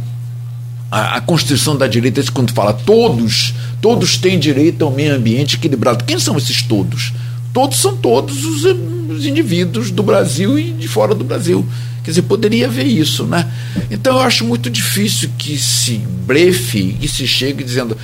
A, 0.92 1.16
a, 1.16 1.20
Constituição 1.22 1.74
da 1.74 1.86
direita, 1.86 2.22
quando 2.32 2.52
fala 2.52 2.74
todos, 2.74 3.54
todos 3.80 4.18
têm 4.18 4.38
direito 4.38 4.84
ao 4.84 4.90
meio 4.90 5.14
ambiente 5.14 5.56
equilibrado. 5.56 6.04
Quem 6.04 6.18
são 6.18 6.36
esses 6.36 6.60
todos? 6.60 7.14
Todos 7.50 7.78
são 7.78 7.96
todos 7.96 8.44
os, 8.44 8.64
os 9.08 9.24
indivíduos 9.24 9.90
do 9.90 10.02
Brasil 10.02 10.58
e 10.58 10.70
de 10.70 10.86
fora 10.86 11.14
do 11.14 11.24
Brasil. 11.24 11.66
Quer 12.04 12.10
dizer, 12.10 12.22
poderia 12.22 12.66
haver 12.66 12.86
isso, 12.86 13.24
né? 13.24 13.50
Então 13.90 14.16
eu 14.16 14.20
acho 14.20 14.44
muito 14.44 14.68
difícil 14.68 15.30
que 15.38 15.56
se 15.56 15.96
brefe 16.26 16.94
e 17.00 17.08
se 17.08 17.26
chegue 17.26 17.64
dizendo 17.64 17.96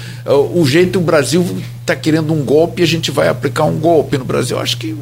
o 0.55 0.65
jeito 0.67 0.99
o 0.99 1.03
Brasil 1.03 1.45
está 1.81 1.95
querendo 1.95 2.33
um 2.33 2.43
golpe 2.43 2.81
e 2.81 2.85
a 2.85 2.87
gente 2.87 3.11
vai 3.11 3.29
aplicar 3.29 3.65
um 3.65 3.79
golpe 3.79 4.17
no 4.17 4.25
Brasil. 4.25 4.57
Eu 4.57 4.63
acho 4.63 4.79
que 4.79 4.97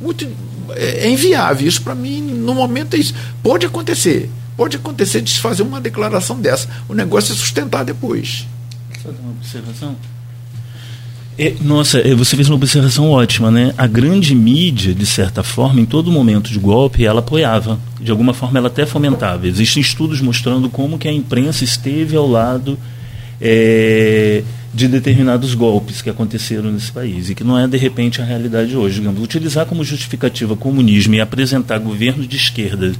muito 0.00 0.28
é, 0.76 1.06
é 1.06 1.10
inviável. 1.10 1.66
Isso 1.66 1.82
para 1.82 1.94
mim, 1.96 2.20
no 2.20 2.54
momento, 2.54 2.94
é 2.94 2.98
isso. 2.98 3.14
Pode 3.42 3.66
acontecer. 3.66 4.30
Pode 4.56 4.76
acontecer 4.76 5.20
de 5.20 5.30
se 5.30 5.40
fazer 5.40 5.62
uma 5.62 5.80
declaração 5.80 6.40
dessa. 6.40 6.68
O 6.88 6.94
negócio 6.94 7.32
é 7.32 7.36
sustentar 7.36 7.84
depois. 7.84 8.46
Só 9.02 9.08
uma 9.08 9.32
observação. 9.32 9.96
É, 11.36 11.52
nossa, 11.60 11.98
é, 11.98 12.14
você 12.14 12.36
fez 12.36 12.48
uma 12.48 12.54
observação 12.54 13.10
ótima, 13.10 13.50
né? 13.50 13.74
A 13.76 13.88
grande 13.88 14.34
mídia, 14.34 14.94
de 14.94 15.04
certa 15.04 15.42
forma, 15.42 15.80
em 15.80 15.84
todo 15.84 16.12
momento 16.12 16.50
de 16.50 16.58
golpe, 16.60 17.04
ela 17.04 17.18
apoiava. 17.18 17.78
De 18.00 18.10
alguma 18.12 18.32
forma, 18.32 18.58
ela 18.58 18.68
até 18.68 18.86
fomentava. 18.86 19.48
Existem 19.48 19.80
estudos 19.80 20.20
mostrando 20.20 20.70
como 20.70 20.96
que 20.96 21.08
a 21.08 21.12
imprensa 21.12 21.64
esteve 21.64 22.16
ao 22.16 22.28
lado 22.28 22.78
é, 23.40 24.44
de 24.72 24.86
determinados 24.86 25.54
golpes 25.54 26.00
que 26.00 26.08
aconteceram 26.08 26.70
nesse 26.70 26.92
país 26.92 27.28
e 27.28 27.34
que 27.34 27.42
não 27.42 27.58
é 27.58 27.66
de 27.66 27.76
repente 27.76 28.22
a 28.22 28.24
realidade 28.24 28.76
hoje. 28.76 29.00
Digamos, 29.00 29.20
utilizar 29.20 29.66
como 29.66 29.82
justificativa 29.82 30.54
comunismo 30.54 31.16
e 31.16 31.20
apresentar 31.20 31.78
governo 31.78 32.24
de 32.24 32.36
esquerda 32.36 32.92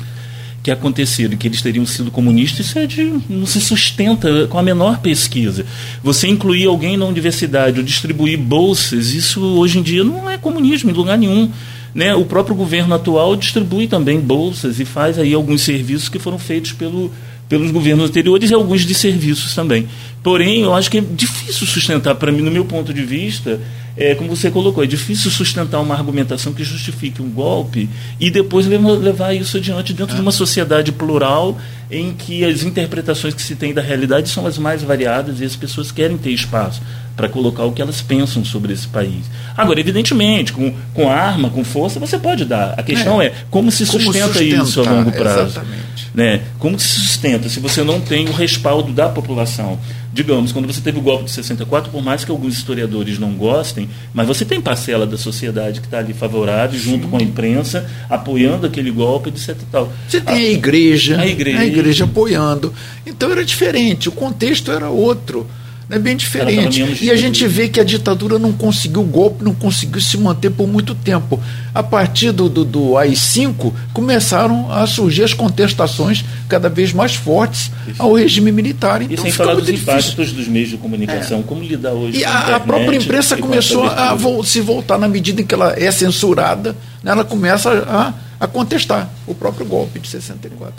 que 0.65 0.71
aconteceram, 0.71 1.37
que 1.37 1.47
eles 1.47 1.61
teriam 1.61 1.85
sido 1.85 2.11
comunistas, 2.11 2.65
isso 2.65 2.79
é 2.79 2.87
de, 2.87 3.21
não 3.29 3.45
se 3.45 3.61
sustenta 3.61 4.47
com 4.47 4.59
a 4.59 4.63
menor 4.63 4.99
pesquisa. 5.01 5.67
Você 6.03 6.27
incluir 6.27 6.65
alguém 6.65 6.97
na 6.97 7.05
universidade 7.05 7.79
ou 7.79 7.85
distribuir 7.85 8.39
bolsas, 8.39 9.13
isso 9.13 9.43
hoje 9.59 9.79
em 9.79 9.83
dia 9.83 10.03
não 10.03 10.29
é 10.29 10.39
comunismo 10.39 10.91
em 10.91 10.95
lugar 10.95 11.19
nenhum. 11.19 11.51
Né? 11.95 12.15
O 12.15 12.25
próprio 12.25 12.57
governo 12.57 12.95
atual 12.95 13.37
distribui 13.37 13.87
também 13.87 14.19
bolsas 14.19 14.81
e 14.81 14.87
faz 14.87 15.19
aí 15.19 15.35
alguns 15.35 15.61
serviços 15.61 16.09
que 16.09 16.19
foram 16.19 16.39
feitos 16.39 16.73
pelo, 16.73 17.13
pelos 17.47 17.71
governos 17.71 18.09
anteriores 18.09 18.51
e 18.51 18.55
alguns 18.55 18.87
de 18.87 18.95
serviços 18.95 19.55
também. 19.55 19.87
Porém, 20.23 20.63
eu 20.63 20.75
acho 20.75 20.91
que 20.91 20.97
é 20.97 21.03
difícil 21.03 21.67
sustentar, 21.67 22.15
para 22.15 22.33
mim, 22.33 22.41
no 22.41 22.51
meu 22.51 22.65
ponto 22.65 22.95
de 22.95 23.05
vista, 23.05 23.61
é, 23.97 24.15
como 24.15 24.35
você 24.35 24.51
colocou, 24.51 24.83
é 24.83 24.87
difícil 24.87 25.31
sustentar 25.31 25.81
uma 25.81 25.95
argumentação 25.95 26.53
que 26.53 26.65
justifique 26.65 27.23
um 27.23 27.31
golpe 27.31 27.89
e 28.19 28.31
depois 28.31 28.67
levar 28.67 29.35
isso 29.35 29.57
adiante 29.57 29.93
dentro 29.93 30.17
de 30.17 30.21
uma 30.21 30.33
sociedade 30.33 30.91
plural 30.91 31.57
em 31.91 32.13
que 32.13 32.45
as 32.45 32.63
interpretações 32.63 33.35
que 33.35 33.43
se 33.43 33.55
tem 33.55 33.73
da 33.73 33.81
realidade 33.81 34.29
são 34.29 34.47
as 34.47 34.59
mais 34.59 34.83
variadas 34.83 35.41
e 35.41 35.45
as 35.45 35.55
pessoas 35.55 35.93
querem 35.93 36.17
ter 36.17 36.31
espaço 36.31 36.83
para 37.17 37.29
colocar 37.29 37.65
o 37.65 37.73
que 37.73 37.81
elas 37.81 38.03
pensam 38.03 38.45
sobre 38.45 38.73
esse 38.73 38.89
país. 38.89 39.25
Agora, 39.57 39.79
evidentemente, 39.79 40.53
com, 40.53 40.75
com 40.93 41.09
arma, 41.09 41.51
com 41.51 41.63
força, 41.63 42.01
você 42.01 42.19
pode 42.19 42.45
dar. 42.45 42.75
A 42.77 42.83
questão 42.83 43.23
é, 43.23 43.27
é 43.27 43.35
como 43.51 43.71
se 43.71 43.87
como 43.87 44.01
sustenta 44.01 44.43
isso 44.43 44.81
a 44.81 44.91
longo 44.91 45.13
prazo. 45.13 45.59
Exatamente. 45.59 45.85
Né? 46.15 46.43
Como 46.59 46.79
se 46.79 46.89
sustenta 46.89 47.49
se 47.49 47.59
você 47.59 47.83
não 47.83 48.01
tem 48.01 48.29
o 48.29 48.33
respaldo 48.33 48.93
da 48.93 49.09
população? 49.09 49.79
Digamos, 50.13 50.53
quando 50.53 50.67
você 50.67 50.81
teve 50.81 50.99
o 50.99 51.03
golpe 51.03 51.25
de 51.25 51.33
64, 51.33 51.91
por 51.91 52.01
mais 52.01 52.25
que 52.25 52.31
alguns 52.31 52.55
historiadores 52.55 53.19
não 53.19 53.33
gostem, 53.33 53.89
mas 54.13 54.29
você 54.29 54.45
tem 54.45 54.61
parcela 54.61 55.05
da 55.07 55.17
sociedade 55.17 55.81
que 55.81 55.89
está 55.89 55.99
ali 55.99 56.15
favorável, 56.15 56.79
Sim. 56.79 56.91
junto 56.91 57.09
com 57.09 57.17
a 57.17 57.21
imprensa, 57.21 57.91
apoiando 58.09 58.65
aquele 58.65 58.93
golpe, 58.93 59.31
etc. 59.31 59.57
Tal. 59.73 59.93
Você 60.09 60.21
tem 60.21 60.35
a, 60.35 60.39
a 60.39 60.43
igreja, 60.43 61.21
a 61.21 61.27
igreja, 61.27 61.59
a 61.59 61.67
igreja 61.67 62.05
apoiando. 62.05 62.73
Então 63.05 63.33
era 63.33 63.45
diferente, 63.45 64.09
o 64.09 64.13
contexto 64.13 64.71
era 64.71 64.89
outro. 64.89 65.49
É 65.91 65.99
bem 65.99 66.17
diferente. 66.17 67.05
E 67.05 67.11
a 67.11 67.17
gente 67.17 67.47
vê 67.47 67.69
que 67.69 67.79
a 67.79 67.85
ditadura 67.85 68.39
não 68.39 68.53
conseguiu 68.53 69.03
o 69.03 69.05
golpe, 69.05 69.45
não 69.45 69.55
conseguiu 69.55 70.01
se 70.01 70.17
manter 70.17 70.51
por 70.51 70.67
muito 70.67 70.95
tempo. 70.95 71.39
A 71.75 71.83
partir 71.83 72.33
do, 72.33 72.49
do, 72.49 72.65
do 72.65 72.97
AI-5, 72.97 73.73
começaram 73.93 74.73
a 74.73 74.87
surgir 74.87 75.25
as 75.25 75.35
contestações 75.35 76.25
cada 76.49 76.71
vez 76.71 76.93
mais 76.93 77.15
fortes 77.15 77.71
ao 77.99 78.15
regime 78.15 78.51
militar. 78.51 79.03
Então, 79.03 79.15
e 79.15 79.21
sem 79.21 79.33
falar 79.33 79.55
dos 79.55 79.69
impactos 79.69 80.33
dos 80.33 80.49
meios 80.49 80.71
de 80.71 80.79
comunicação, 80.79 81.41
é. 81.41 81.43
como 81.43 81.63
lidar 81.63 81.93
hoje 81.93 82.19
e 82.19 82.23
com 82.23 82.29
a, 82.29 82.33
internet, 82.33 82.55
a 82.55 82.61
própria 82.61 82.97
imprensa 82.97 83.37
começou 83.37 83.85
a 83.85 84.15
vo 84.15 84.43
se 84.43 84.61
voltar 84.61 84.99
na 84.99 85.09
medida 85.09 85.43
em 85.43 85.45
que 85.45 85.55
ela 85.55 85.75
é 85.77 85.91
censurada, 85.91 86.75
né, 87.03 87.13
ela 87.13 87.25
começa 87.25 87.71
a, 87.71 88.15
a 88.41 88.47
contestar 88.47 89.11
o 89.27 89.35
próprio 89.35 89.67
golpe 89.67 90.01
de 90.01 90.09
64. 90.09 90.73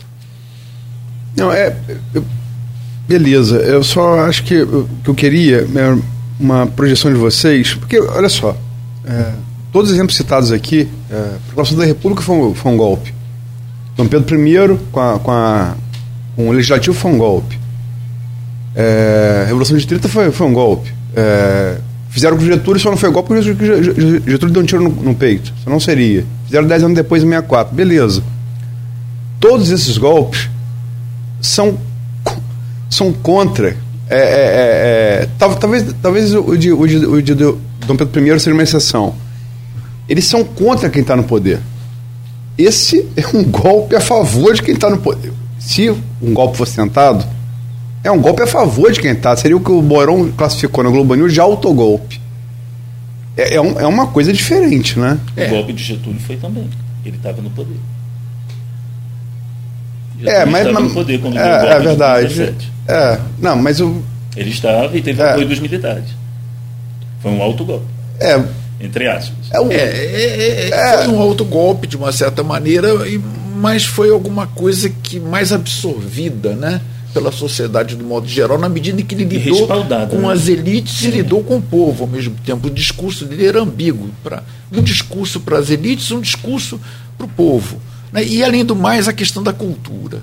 Não, 1.35 1.51
é. 1.51 1.75
Eu 2.13 2.25
Beleza, 3.07 3.57
eu 3.57 3.83
só 3.83 4.21
acho 4.21 4.43
que 4.43 4.61
o 4.61 4.89
que 5.03 5.09
eu 5.09 5.15
queria 5.15 5.57
é 5.57 5.97
uma 6.39 6.65
projeção 6.65 7.11
de 7.11 7.17
vocês, 7.17 7.75
porque, 7.75 7.99
olha 7.99 8.29
só, 8.29 8.57
é, 9.05 9.33
todos 9.71 9.89
os 9.89 9.95
exemplos 9.95 10.17
citados 10.17 10.51
aqui, 10.51 10.87
é, 11.11 11.15
a 11.15 11.39
Proclamação 11.47 11.77
da 11.77 11.85
República 11.85 12.23
foi 12.23 12.35
um, 12.35 12.55
foi 12.55 12.71
um 12.71 12.77
golpe. 12.77 13.13
Dom 13.95 14.07
Pedro 14.07 14.47
I, 14.47 14.79
com, 14.91 14.99
a, 14.99 15.19
com, 15.19 15.31
a, 15.31 15.75
com 16.35 16.49
o 16.49 16.51
Legislativo, 16.51 16.95
foi 16.95 17.11
um 17.11 17.17
golpe. 17.17 17.59
É, 18.75 19.41
a 19.43 19.45
Revolução 19.45 19.77
de 19.77 19.85
30 19.85 20.09
foi, 20.09 20.31
foi 20.31 20.47
um 20.47 20.53
golpe. 20.53 20.91
É, 21.15 21.77
fizeram 22.09 22.37
com 22.37 22.43
Getúlio, 22.43 22.79
só 22.79 22.89
não 22.89 22.97
foi 22.97 23.11
golpe 23.11 23.29
porque 23.29 23.49
o 23.49 24.29
Getúlio 24.29 24.53
deu 24.53 24.63
um 24.63 24.65
tiro 24.65 24.81
no, 24.81 24.89
no 24.89 25.15
peito. 25.15 25.53
Só 25.63 25.69
não 25.69 25.79
seria. 25.79 26.25
Fizeram 26.45 26.67
10 26.67 26.83
anos 26.83 26.95
depois, 26.95 27.23
em 27.23 27.27
64. 27.27 27.73
Beleza. 27.73 28.23
Todos 29.39 29.69
esses 29.69 29.97
golpes 29.97 30.49
são 31.39 31.77
são 32.95 33.11
contra. 33.11 33.77
É, 34.09 34.17
é, 34.17 34.19
é, 34.19 35.23
é 35.23 35.29
talvez 35.39 35.85
talvez 36.01 36.33
o 36.33 36.55
de, 36.55 36.71
o, 36.71 36.87
de, 36.87 36.97
o 36.97 37.21
de 37.21 37.33
Dom 37.33 37.95
Pedro 37.97 38.27
I 38.27 38.39
seja 38.39 38.53
uma 38.53 38.63
exceção. 38.63 39.15
Eles 40.07 40.25
são 40.25 40.43
contra 40.43 40.89
quem 40.89 41.01
está 41.01 41.15
no 41.15 41.23
poder. 41.23 41.59
esse 42.57 43.07
é 43.17 43.25
um 43.35 43.43
golpe 43.43 43.95
a 43.95 44.01
favor 44.01 44.53
de 44.53 44.61
quem 44.61 44.75
está 44.75 44.89
no 44.89 44.97
poder. 44.97 45.33
Se 45.59 45.89
um 46.21 46.33
golpe 46.33 46.57
fosse 46.57 46.75
tentado, 46.75 47.25
é 48.03 48.11
um 48.11 48.21
golpe 48.21 48.43
a 48.43 48.47
favor 48.47 48.91
de 48.91 48.99
quem 48.99 49.11
está. 49.11 49.35
Seria 49.35 49.57
o 49.57 49.59
que 49.59 49.71
o 49.71 49.81
Borão 49.81 50.31
classificou 50.31 50.83
na 50.83 50.89
Globo 50.89 51.15
News 51.15 51.33
de 51.33 51.39
autogolpe. 51.39 52.21
É, 53.35 53.55
é, 53.55 53.61
um, 53.61 53.79
é 53.79 53.87
uma 53.87 54.07
coisa 54.07 54.31
diferente, 54.31 54.97
né? 54.99 55.19
O 55.35 55.49
golpe 55.49 55.73
de 55.73 55.83
Getúlio 55.83 56.19
foi 56.19 56.37
também. 56.37 56.69
Ele 57.03 57.17
estava 57.17 57.41
no 57.41 57.49
poder. 57.49 57.75
Getúlio 60.19 60.35
é, 60.35 60.45
mas. 60.45 60.67
Estava 60.67 60.85
no 60.85 60.93
poder 60.93 61.19
quando 61.19 61.37
é, 61.37 61.71
é 61.71 61.79
verdade. 61.79 62.55
É, 62.87 63.19
não, 63.39 63.55
mas 63.55 63.79
o. 63.79 64.03
Ele 64.35 64.49
estava 64.49 64.95
e 64.95 65.01
teve 65.01 65.21
é. 65.21 65.31
apoio 65.31 65.47
dos 65.47 65.59
militares. 65.59 66.05
Foi 67.21 67.31
um 67.31 67.41
autogolpe. 67.41 67.85
É. 68.19 68.43
Entre 68.79 69.07
aspas. 69.07 69.37
É, 69.51 69.59
um, 69.59 69.71
é, 69.71 69.75
é, 69.75 70.69
é, 70.69 71.03
foi 71.03 71.07
um 71.13 71.19
autogolpe, 71.19 71.87
de 71.87 71.95
uma 71.95 72.11
certa 72.11 72.43
maneira, 72.43 72.89
mas 73.55 73.85
foi 73.85 74.09
alguma 74.11 74.47
coisa 74.47 74.89
que 74.89 75.19
mais 75.19 75.53
absorvida, 75.53 76.55
né? 76.55 76.81
pela 77.15 77.31
sociedade 77.31 77.95
do 77.95 78.03
modo 78.03 78.27
geral, 78.27 78.57
na 78.57 78.67
medida 78.67 78.99
em 78.99 79.05
que 79.05 79.15
ele 79.15 79.23
lidou 79.23 79.65
com 80.09 80.17
né? 80.17 80.33
as 80.33 80.49
elites 80.49 81.01
e 81.01 81.07
lidou 81.07 81.41
com 81.41 81.55
o 81.55 81.61
povo 81.61 82.03
ao 82.03 82.09
mesmo 82.09 82.35
tempo. 82.45 82.67
O 82.67 82.69
discurso 82.69 83.23
dele 83.23 83.47
era 83.47 83.61
ambíguo. 83.61 84.09
Pra, 84.21 84.43
um 84.69 84.81
discurso 84.81 85.39
para 85.39 85.57
as 85.57 85.69
elites, 85.69 86.11
um 86.11 86.19
discurso 86.19 86.77
para 87.17 87.25
o 87.25 87.29
povo. 87.29 87.79
Né? 88.11 88.25
E, 88.25 88.43
além 88.43 88.65
do 88.65 88.75
mais, 88.75 89.07
a 89.07 89.13
questão 89.13 89.41
da 89.41 89.53
cultura. 89.53 90.21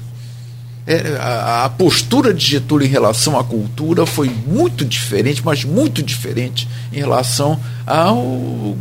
É, 0.85 1.16
a, 1.20 1.64
a, 1.64 1.68
postura 1.68 2.35
de 2.35 2.45
Getúlio 2.45 2.85
em 2.85 2.91
relação 2.91 3.39
à 3.39 3.45
cultura 3.45 4.05
foi 4.05 4.28
muito 4.47 4.85
diferente, 4.85 5.41
mas 5.45 5.64
muito 5.64 6.03
diferente 6.03 6.68
em 6.93 6.97
relação 6.97 7.59
ao 7.87 8.20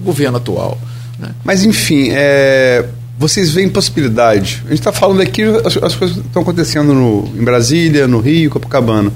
governo 0.04 0.38
atual. 0.38 0.80
Né? 1.20 1.32
Mas, 1.44 1.64
enfim, 1.64 2.10
é, 2.12 2.88
vocês 3.20 3.52
veem 3.52 3.70
possibilidade? 3.70 4.64
A 4.66 4.70
gente 4.70 4.80
está 4.80 4.92
falando 4.92 5.22
aqui, 5.22 5.44
as, 5.44 5.78
as 5.78 5.96
coisas 5.96 6.18
estão 6.18 6.42
acontecendo 6.42 6.92
no, 6.92 7.32
em 7.40 7.44
Brasília, 7.44 8.08
no 8.08 8.20
Rio, 8.20 8.50
Copacabana. 8.50 9.12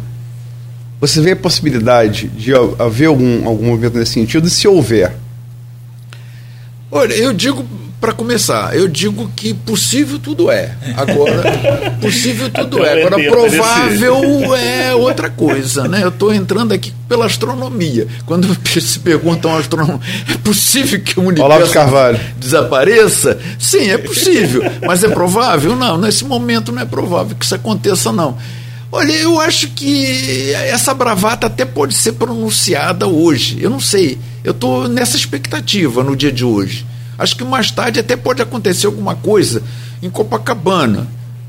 Vocês 1.02 1.24
veem 1.24 1.34
a 1.34 1.40
possibilidade 1.40 2.28
de 2.28 2.52
haver 2.80 3.08
algum, 3.08 3.48
algum 3.48 3.66
movimento 3.66 3.98
nesse 3.98 4.14
sentido? 4.14 4.48
E 4.48 4.50
se 4.52 4.68
houver? 4.68 5.16
Olha, 6.92 7.14
eu 7.14 7.34
digo 7.34 7.66
para 8.06 8.14
começar, 8.14 8.78
eu 8.78 8.88
digo 8.88 9.32
que 9.36 9.52
possível 9.52 10.20
tudo 10.20 10.52
é. 10.52 10.76
Agora, 10.96 11.42
possível 12.00 12.52
tudo 12.52 12.86
é. 12.86 13.02
Agora, 13.02 13.18
provável 13.32 14.56
é 14.56 14.94
outra 14.94 15.28
coisa, 15.28 15.88
né? 15.88 16.04
Eu 16.04 16.10
estou 16.10 16.32
entrando 16.32 16.72
aqui 16.72 16.94
pela 17.10 17.26
astronomia. 17.26 18.08
Quando 18.28 18.56
se 18.80 19.00
perguntam 19.00 19.50
ao 19.50 19.58
astrônomo, 19.58 20.00
é 20.32 20.38
possível 20.38 21.02
que 21.02 21.20
o 21.20 21.24
universo 21.24 21.50
desapareça? 22.38 23.40
Sim, 23.58 23.90
é 23.90 23.98
possível. 23.98 24.62
Mas 24.86 25.04
é 25.04 25.08
provável? 25.08 25.76
Não, 25.76 25.98
nesse 25.98 26.26
momento 26.26 26.72
não 26.72 26.84
é 26.84 26.86
provável 26.86 27.36
que 27.36 27.44
isso 27.44 27.56
aconteça, 27.56 28.12
não. 28.12 28.38
Olha, 28.92 29.14
eu 29.14 29.40
acho 29.40 29.70
que 29.70 30.54
essa 30.54 30.94
bravata 30.94 31.48
até 31.48 31.66
pode 31.66 31.96
ser 31.96 32.12
pronunciada 32.14 33.08
hoje. 33.08 33.58
Eu 33.60 33.72
não 33.72 33.80
sei. 33.80 34.20
Eu 34.44 34.52
estou 34.52 34.88
nessa 34.88 35.18
expectativa 35.18 36.04
no 36.04 36.16
dia 36.16 36.32
de 36.32 36.46
hoje. 36.46 36.86
Acho 37.18 37.36
que 37.36 37.44
mais 37.44 37.72
tarde 37.72 38.00
até 38.00 38.16
pode 38.16 38.42
acontecer 38.42 38.88
alguma 38.88 39.16
coisa 39.16 39.62
em 40.02 40.10
Copacabana. 40.10 41.08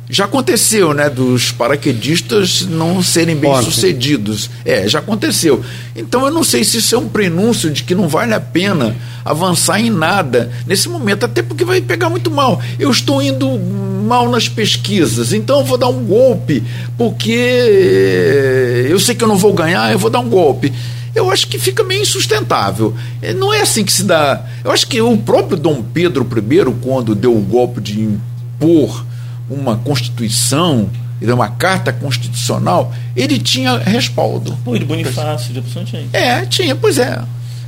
Já 0.09 0.27
aconteceu, 0.27 0.95
né, 0.95 1.11
dos 1.11 1.51
paraquedistas 1.51 2.63
não 2.63 3.03
serem 3.03 3.35
bem 3.35 3.61
sucedidos. 3.63 4.49
É, 4.65 4.89
já 4.89 5.01
aconteceu. 5.01 5.65
Então 5.97 6.25
eu 6.25 6.31
não 6.31 6.45
sei 6.45 6.63
se 6.63 6.79
isso 6.79 6.95
é 6.95 6.99
um 6.99 7.09
prenúncio 7.09 7.71
de 7.71 7.83
que 7.83 7.93
não 7.93 8.09
vale 8.09 8.33
a 8.33 8.39
pena 8.39 8.95
avançar 9.25 9.81
em 9.81 9.91
nada 9.91 10.53
nesse 10.65 10.89
momento, 10.89 11.25
até 11.25 11.43
porque 11.43 11.65
vai 11.65 11.81
pegar 11.81 12.09
muito 12.09 12.31
mal. 12.31 12.63
Eu 12.79 12.91
estou 12.93 13.21
indo 13.21 13.59
mal 14.07 14.31
nas 14.31 14.49
pesquisas, 14.49 15.33
então 15.33 15.59
eu 15.59 15.65
vou 15.65 15.77
dar 15.77 15.89
um 15.89 16.05
golpe, 16.05 16.63
porque 16.97 18.87
eu 18.89 19.01
sei 19.01 19.17
que 19.17 19.25
eu 19.25 19.29
não 19.29 19.37
vou 19.37 19.53
ganhar, 19.53 19.91
eu 19.91 19.99
vou 19.99 20.09
dar 20.09 20.21
um 20.21 20.29
golpe 20.29 20.73
eu 21.17 21.31
acho 21.31 21.49
que 21.49 21.59
fica 21.59 21.83
meio 21.83 22.03
insustentável. 22.03 22.95
É, 23.23 23.33
não 23.33 23.53
é 23.53 23.63
assim 23.63 23.85
que 23.85 23.93
se 23.93 24.05
dá. 24.05 24.45
Eu 24.63 24.71
acho 24.71 24.87
que 24.87 25.01
o 25.01 25.17
próprio 25.17 25.57
Dom 25.57 25.83
Pedro 25.83 26.25
I, 26.25 26.75
quando 26.83 27.15
deu 27.15 27.35
o 27.35 27.41
golpe 27.41 27.81
de 27.81 28.01
impor 28.01 29.05
uma 29.49 29.77
Constituição, 29.77 30.91
uma 31.23 31.49
carta 31.49 31.93
constitucional, 31.93 32.93
ele 33.17 33.39
tinha 33.39 33.79
respaldo. 33.79 34.57
Pô, 34.65 34.79
de 34.79 34.85
Bonifácio 34.85 35.53
de 35.53 35.59
opção 35.59 35.85
tinha. 35.85 36.07
É, 36.13 36.45
tinha, 36.45 36.77
pois 36.77 36.99
é. 36.99 37.23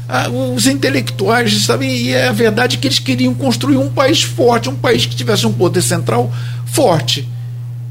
Ah, 0.07 0.29
os 0.29 0.67
intelectuais, 0.67 1.65
sabe, 1.65 1.87
e 1.87 2.13
é 2.13 2.29
a 2.29 2.33
verdade 2.33 2.79
que 2.79 2.87
eles 2.87 2.99
queriam 2.99 3.35
construir 3.35 3.77
um 3.77 3.91
país 3.91 4.23
forte, 4.23 4.69
um 4.69 4.77
país 4.77 5.07
que 5.07 5.15
tivesse 5.15 5.47
um 5.47 5.53
poder 5.53 5.83
central 5.83 6.31
forte. 6.67 7.29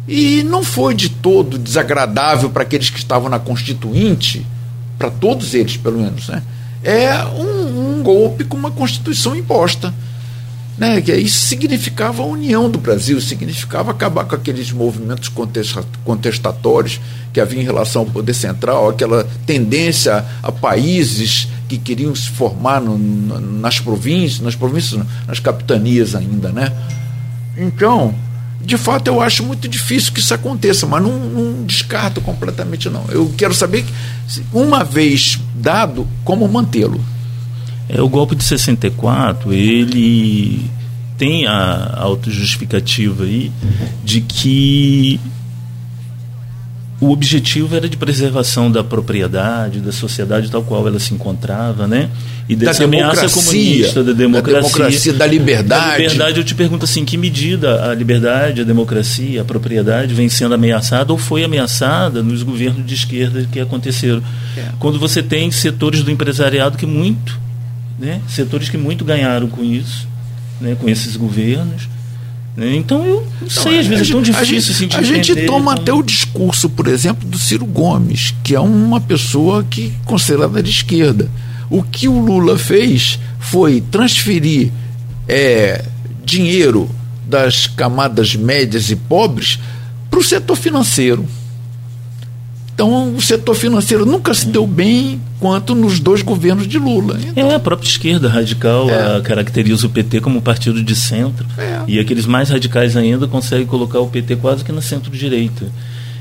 E 0.07 0.43
não 0.43 0.63
foi 0.63 0.93
de 0.93 1.09
todo 1.09 1.57
desagradável 1.57 2.49
para 2.49 2.63
aqueles 2.63 2.89
que 2.89 2.97
estavam 2.97 3.29
na 3.29 3.39
Constituinte 3.39 4.45
para 4.97 5.09
todos 5.09 5.53
eles, 5.53 5.77
pelo 5.77 5.99
menos, 5.99 6.27
né? 6.27 6.41
é 6.83 7.25
um, 7.25 7.99
um, 7.99 8.03
golpe 8.03 8.43
com 8.43 8.55
uma 8.55 8.71
Constituição 8.71 9.35
imposta. 9.35 9.93
Né? 10.77 11.01
Que 11.01 11.13
isso 11.15 11.47
significava 11.47 12.21
a 12.21 12.25
união 12.25 12.69
do 12.69 12.77
Brasil, 12.77 13.19
significava 13.19 13.91
acabar 13.91 14.25
com 14.25 14.35
aqueles 14.35 14.71
movimentos 14.71 15.29
contestatórios 16.03 17.01
que 17.33 17.41
havia 17.41 17.61
em 17.61 17.65
relação 17.65 18.03
ao 18.03 18.07
poder 18.07 18.33
central, 18.33 18.89
aquela 18.89 19.27
tendência 19.45 20.23
a 20.41 20.51
países 20.51 21.47
que 21.67 21.77
queriam 21.77 22.15
se 22.15 22.29
formar 22.29 22.79
no, 22.79 22.97
nas 22.97 23.79
províncias, 23.79 24.39
nas 24.39 24.55
províncias, 24.55 25.03
nas 25.27 25.39
capitanias 25.39 26.15
ainda, 26.15 26.51
né? 26.51 26.71
Então, 27.57 28.13
de 28.59 28.77
fato, 28.77 29.07
eu 29.07 29.21
acho 29.21 29.43
muito 29.43 29.67
difícil 29.67 30.11
que 30.11 30.19
isso 30.19 30.33
aconteça, 30.33 30.85
mas 30.85 31.01
não, 31.01 31.17
não 31.17 31.65
descarto 31.65 32.19
completamente, 32.21 32.89
não. 32.89 33.05
Eu 33.09 33.33
quero 33.37 33.53
saber, 33.53 33.85
uma 34.51 34.83
vez 34.83 35.39
dado, 35.55 36.07
como 36.23 36.47
mantê-lo. 36.47 37.03
É, 37.87 38.01
o 38.01 38.09
golpe 38.09 38.35
de 38.35 38.43
64, 38.43 39.53
ele 39.53 40.69
tem 41.17 41.47
a 41.47 41.97
autojustificativa 41.97 43.23
aí 43.23 43.51
de 44.03 44.21
que 44.21 45.19
o 46.99 47.11
objetivo 47.11 47.75
era 47.75 47.87
de 47.87 47.95
preservação 47.95 48.71
da 48.71 48.83
propriedade, 48.83 49.79
da 49.79 49.91
sociedade 49.91 50.49
tal 50.49 50.63
qual 50.63 50.87
ela 50.87 50.99
se 50.99 51.13
encontrava, 51.13 51.85
né? 51.85 52.09
E 52.49 52.55
dessa 52.55 52.79
da 52.79 52.85
ameaça 52.85 53.29
comunista, 53.29 54.03
da 54.03 54.13
democracia, 54.13 54.53
da 54.53 54.67
democracia, 54.67 55.13
da 55.13 55.27
liberdade. 55.27 55.91
Da 55.91 55.97
liberdade, 55.97 56.39
eu 56.39 56.43
te 56.43 56.55
pergunto 56.55 56.85
assim, 56.85 57.05
que 57.05 57.15
medida 57.15 57.91
a 57.91 57.93
liberdade, 57.93 58.61
a 58.61 58.63
democracia, 58.63 59.41
a 59.41 59.45
propriedade 59.45 60.13
vem 60.15 60.27
sendo 60.27 60.55
ameaçada 60.55 61.11
ou 61.11 61.19
foi 61.19 61.43
ameaçada 61.43 62.23
nos 62.23 62.41
governos 62.41 62.83
de 62.83 62.95
esquerda 62.95 63.47
que 63.51 63.59
aconteceram? 63.59 64.23
É. 64.57 64.69
Quando 64.79 64.97
você 64.97 65.21
tem 65.21 65.51
setores 65.51 66.01
do 66.01 66.09
empresariado 66.09 66.77
que 66.77 66.85
muito, 66.87 67.39
né? 67.99 68.21
Setores 68.27 68.69
que 68.69 68.77
muito 68.77 69.05
ganharam 69.05 69.47
com 69.47 69.63
isso, 69.63 70.07
né? 70.59 70.75
Com 70.79 70.89
esses 70.89 71.15
governos? 71.15 71.87
Então 72.57 73.05
eu 73.05 73.27
não 73.39 73.49
sei, 73.49 73.61
então, 73.61 73.79
às 73.79 73.87
vezes 73.87 74.09
é 74.09 74.11
tão 74.11 74.21
difícil 74.21 74.73
assim, 74.73 74.89
A 74.93 75.03
gente 75.03 75.45
toma 75.45 75.73
até 75.73 75.93
o 75.93 76.01
discurso, 76.01 76.67
por 76.67 76.87
exemplo, 76.87 77.27
do 77.27 77.37
Ciro 77.37 77.65
Gomes, 77.65 78.33
que 78.43 78.55
é 78.55 78.59
uma 78.59 78.99
pessoa 78.99 79.63
que 79.63 79.93
considerada 80.05 80.63
de 80.63 80.71
esquerda. 80.71 81.29
O 81.69 81.83
que 81.83 82.07
o 82.07 82.19
Lula 82.19 82.57
fez 82.57 83.19
foi 83.39 83.81
transferir 83.91 84.71
é, 85.27 85.85
dinheiro 86.25 86.89
das 87.27 87.67
camadas 87.67 88.35
médias 88.35 88.89
e 88.89 88.95
pobres 88.95 89.59
para 90.09 90.19
o 90.19 90.23
setor 90.23 90.55
financeiro. 90.55 91.27
Então, 92.77 93.15
o 93.15 93.19
setor 93.19 93.55
financeiro 93.55 94.05
nunca 94.05 94.35
se 94.35 94.45
deu 94.45 94.67
bem 94.67 95.19
quanto 95.39 95.73
nos 95.73 95.99
dois 95.99 96.21
governos 96.21 96.67
de 96.67 96.77
Lula. 96.77 97.19
Então, 97.25 97.49
é, 97.49 97.55
a 97.55 97.59
própria 97.59 97.87
esquerda 97.87 98.29
radical 98.29 98.87
é. 98.87 99.19
caracteriza 99.21 99.87
o 99.87 99.89
PT 99.89 100.21
como 100.21 100.39
partido 100.43 100.83
de 100.83 100.95
centro. 100.95 101.43
É. 101.57 101.81
E 101.87 101.99
aqueles 101.99 102.27
mais 102.27 102.51
radicais 102.51 102.95
ainda 102.95 103.27
conseguem 103.27 103.65
colocar 103.65 103.99
o 103.99 104.07
PT 104.07 104.35
quase 104.35 104.63
que 104.63 104.71
na 104.71 104.79
centro-direita. 104.79 105.65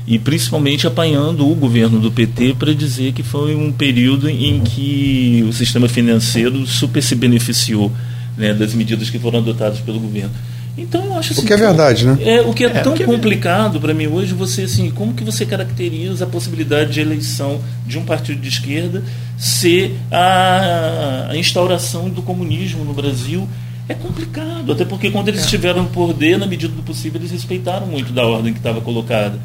E 0.07 0.17
principalmente 0.17 0.87
apanhando 0.87 1.47
o 1.47 1.53
governo 1.53 1.99
do 1.99 2.11
PT 2.11 2.55
para 2.57 2.73
dizer 2.73 3.13
que 3.13 3.21
foi 3.21 3.55
um 3.55 3.71
período 3.71 4.27
em 4.27 4.59
que 4.61 5.45
o 5.47 5.53
sistema 5.53 5.87
financeiro 5.87 6.65
super 6.65 7.03
se 7.03 7.13
beneficiou 7.13 7.91
né, 8.35 8.51
das 8.55 8.73
medidas 8.73 9.11
que 9.11 9.19
foram 9.19 9.37
adotadas 9.37 9.79
pelo 9.79 9.99
governo. 9.99 10.31
Então 10.77 11.03
eu 11.05 11.17
acho 11.17 11.33
assim, 11.33 11.41
O 11.41 11.45
que 11.45 11.53
é 11.53 11.57
verdade, 11.57 12.05
né? 12.05 12.17
É, 12.21 12.41
o 12.41 12.53
que 12.53 12.63
é, 12.63 12.67
é 12.67 12.81
tão 12.81 12.93
que 12.93 13.01
é 13.01 13.05
complicado 13.05 13.79
para 13.79 13.93
mim 13.93 14.05
hoje, 14.07 14.33
você 14.33 14.63
assim, 14.63 14.91
como 14.91 15.13
que 15.13 15.23
você 15.23 15.45
caracteriza 15.45 16.25
a 16.25 16.27
possibilidade 16.27 16.91
de 16.91 17.01
eleição 17.01 17.59
de 17.85 17.97
um 17.97 18.05
partido 18.05 18.39
de 18.39 18.47
esquerda 18.47 19.03
ser 19.37 19.95
a, 20.11 21.29
a 21.31 21.37
instauração 21.37 22.09
do 22.09 22.21
comunismo 22.21 22.85
no 22.85 22.93
Brasil? 22.93 23.47
É 23.89 23.93
complicado, 23.93 24.71
até 24.71 24.83
porque 24.83 25.09
quando 25.09 25.29
eles 25.29 25.41
é. 25.41 25.43
estiveram 25.45 25.83
no 25.83 25.89
poder, 25.89 26.37
na 26.37 26.45
medida 26.45 26.73
do 26.73 26.83
possível, 26.83 27.19
eles 27.19 27.31
respeitaram 27.31 27.87
muito 27.87 28.11
da 28.11 28.25
ordem 28.25 28.51
que 28.51 28.59
estava 28.59 28.81
colocada. 28.81 29.39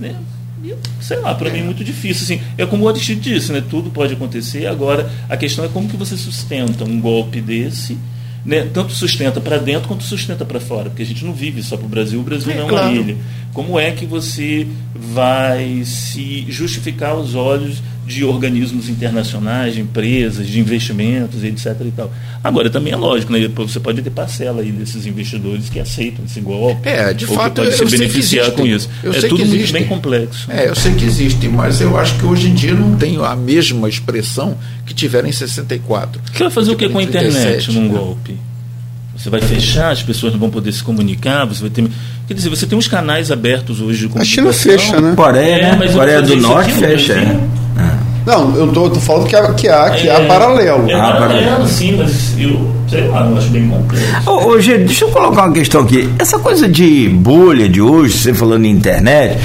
Né? 0.00 0.16
Sei 1.00 1.18
lá, 1.18 1.34
para 1.34 1.48
é. 1.48 1.52
mim 1.52 1.60
é 1.60 1.62
muito 1.62 1.84
difícil. 1.84 2.24
Assim, 2.24 2.44
é 2.58 2.66
como 2.66 2.84
o 2.84 2.88
Aristide 2.88 3.20
disse, 3.20 3.52
né? 3.52 3.62
tudo 3.70 3.90
pode 3.90 4.14
acontecer. 4.14 4.66
Agora, 4.66 5.08
a 5.28 5.36
questão 5.36 5.64
é 5.64 5.68
como 5.68 5.88
que 5.88 5.96
você 5.96 6.16
sustenta 6.16 6.84
um 6.84 7.00
golpe 7.00 7.40
desse 7.40 7.96
né, 8.44 8.68
tanto 8.72 8.92
sustenta 8.92 9.40
para 9.40 9.56
dentro 9.56 9.88
quanto 9.88 10.04
sustenta 10.04 10.44
para 10.44 10.60
fora, 10.60 10.90
porque 10.90 11.02
a 11.02 11.06
gente 11.06 11.24
não 11.24 11.32
vive 11.32 11.62
só 11.62 11.76
para 11.76 11.86
o 11.86 11.88
Brasil, 11.88 12.20
o 12.20 12.22
Brasil 12.22 12.52
é, 12.52 12.56
não 12.56 12.66
é 12.66 12.68
claro. 12.68 12.88
uma 12.88 13.00
ilha. 13.00 13.16
Como 13.54 13.78
é 13.78 13.92
que 13.92 14.04
você 14.04 14.66
vai 14.94 15.82
se 15.84 16.44
justificar 16.48 17.12
aos 17.12 17.34
olhos 17.34 17.80
de 18.06 18.24
organismos 18.24 18.88
internacionais, 18.88 19.74
de 19.74 19.80
empresas, 19.80 20.46
de 20.46 20.60
investimentos, 20.60 21.42
etc. 21.42 21.74
E 21.86 21.90
tal. 21.90 22.12
Agora, 22.42 22.68
também 22.68 22.92
é 22.92 22.96
lógico, 22.96 23.32
né? 23.32 23.48
você 23.48 23.80
pode 23.80 24.02
ter 24.02 24.10
parcela 24.10 24.60
aí 24.60 24.70
desses 24.70 25.06
investidores 25.06 25.70
que 25.70 25.80
aceitam 25.80 26.24
esse 26.24 26.40
golpe. 26.40 26.86
É, 26.86 27.14
de 27.14 27.26
fato, 27.26 27.62
pode 27.62 27.74
se 27.76 27.84
beneficiar 27.86 28.50
com 28.50 28.66
isso. 28.66 28.90
Eu 29.02 29.12
é 29.12 29.20
tudo 29.20 29.46
muito 29.46 29.72
bem 29.72 29.86
complexo. 29.86 30.50
É, 30.50 30.68
eu 30.68 30.74
sei 30.74 30.92
que 30.94 31.04
existe, 31.04 31.48
mas 31.48 31.80
eu 31.80 31.96
acho 31.96 32.18
que 32.18 32.26
hoje 32.26 32.48
em 32.48 32.54
dia 32.54 32.74
não 32.74 32.96
tem 32.96 33.16
a 33.24 33.34
mesma 33.34 33.88
expressão 33.88 34.56
que 34.84 34.92
tiveram 34.92 35.28
em 35.28 35.32
64. 35.32 36.20
Você 36.30 36.42
vai 36.42 36.52
fazer 36.52 36.72
o 36.72 36.76
que 36.76 36.88
com 36.88 36.98
a 36.98 37.02
internet 37.02 37.72
num 37.72 37.88
né? 37.88 37.88
golpe? 37.88 38.36
Você 39.16 39.30
vai 39.30 39.40
fechar, 39.40 39.90
as 39.90 40.02
pessoas 40.02 40.32
não 40.32 40.40
vão 40.40 40.50
poder 40.50 40.72
se 40.72 40.82
comunicar, 40.82 41.44
você 41.46 41.62
vai 41.62 41.70
ter. 41.70 41.88
Quer 42.26 42.34
dizer, 42.34 42.48
você 42.48 42.66
tem 42.66 42.78
uns 42.78 42.88
canais 42.88 43.30
abertos 43.30 43.80
hoje 43.80 44.00
de 44.00 44.08
comunicação. 44.08 44.48
A 44.48 44.52
China 44.52 44.78
fecha, 44.78 45.00
né? 45.00 45.14
Coreia, 45.14 45.54
é, 45.56 45.76
mas 45.76 45.92
Coreia 45.92 46.22
do 46.22 46.36
Norte 46.36 46.72
fecha. 46.72 47.12
É. 47.12 47.54
Não, 48.24 48.56
eu 48.56 48.72
tô, 48.72 48.88
tô 48.88 48.98
falando 48.98 49.26
que 49.26 49.36
há, 49.36 49.52
que 49.52 49.68
há, 49.68 49.90
que 49.90 50.08
há 50.08 50.20
é, 50.20 50.26
paralelo. 50.26 50.90
É, 50.90 50.94
ah, 50.94 51.12
paralelo, 51.12 51.66
sim, 51.68 51.96
mas 51.98 52.34
eu 52.38 52.72
sei 52.88 53.08
lá, 53.08 53.26
eu 53.26 53.36
acho 53.36 53.48
bem 53.48 53.68
complexo. 53.68 54.06
Ô, 54.30 54.46
ô, 54.46 54.60
gente, 54.60 54.84
deixa 54.84 55.04
eu 55.04 55.10
colocar 55.10 55.44
uma 55.44 55.52
questão 55.52 55.82
aqui. 55.82 56.08
Essa 56.18 56.38
coisa 56.38 56.66
de 56.66 57.08
bolha 57.10 57.68
de 57.68 57.82
hoje, 57.82 58.16
você 58.16 58.32
falando 58.32 58.64
em 58.64 58.70
internet, 58.70 59.38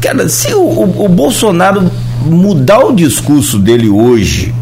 cara, 0.00 0.28
se 0.28 0.54
o, 0.54 0.60
o, 0.60 1.04
o 1.06 1.08
Bolsonaro 1.08 1.90
mudar 2.24 2.80
o 2.80 2.92
discurso 2.92 3.58
dele 3.58 3.88
hoje 3.88 4.54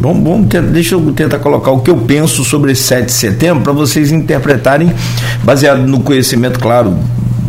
Vamos, 0.00 0.24
vamos 0.24 0.48
tentar, 0.48 0.68
deixa 0.68 0.94
eu 0.94 1.12
tentar 1.12 1.38
colocar 1.40 1.70
o 1.72 1.80
que 1.80 1.90
eu 1.90 1.96
penso 1.98 2.42
sobre 2.42 2.72
esse 2.72 2.82
7 2.84 3.06
de 3.06 3.12
setembro 3.12 3.62
para 3.62 3.72
vocês 3.72 4.10
interpretarem, 4.10 4.90
baseado 5.44 5.86
no 5.86 6.00
conhecimento, 6.00 6.58
claro, 6.58 6.96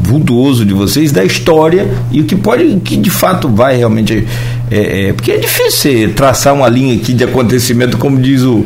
vultuoso 0.04 0.66
de 0.66 0.74
vocês, 0.74 1.14
da 1.14 1.24
história 1.24 1.90
e 2.12 2.20
o 2.20 2.26
que 2.26 2.36
pode, 2.36 2.76
que 2.84 2.98
de 2.98 3.10
fato 3.10 3.48
vai 3.48 3.78
realmente. 3.78 4.28
É, 4.70 5.08
é, 5.08 5.14
porque 5.14 5.32
é 5.32 5.38
difícil 5.38 6.14
traçar 6.14 6.54
uma 6.54 6.68
linha 6.68 6.96
aqui 6.96 7.14
de 7.14 7.24
acontecimento, 7.24 7.98
como 7.98 8.18
diz 8.18 8.42
o, 8.42 8.66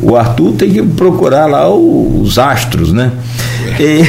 o 0.00 0.16
Arthur, 0.16 0.52
tem 0.52 0.70
que 0.70 0.82
procurar 0.82 1.46
lá 1.46 1.68
os 1.70 2.38
astros, 2.38 2.92
né? 2.92 3.12
E, 3.78 4.02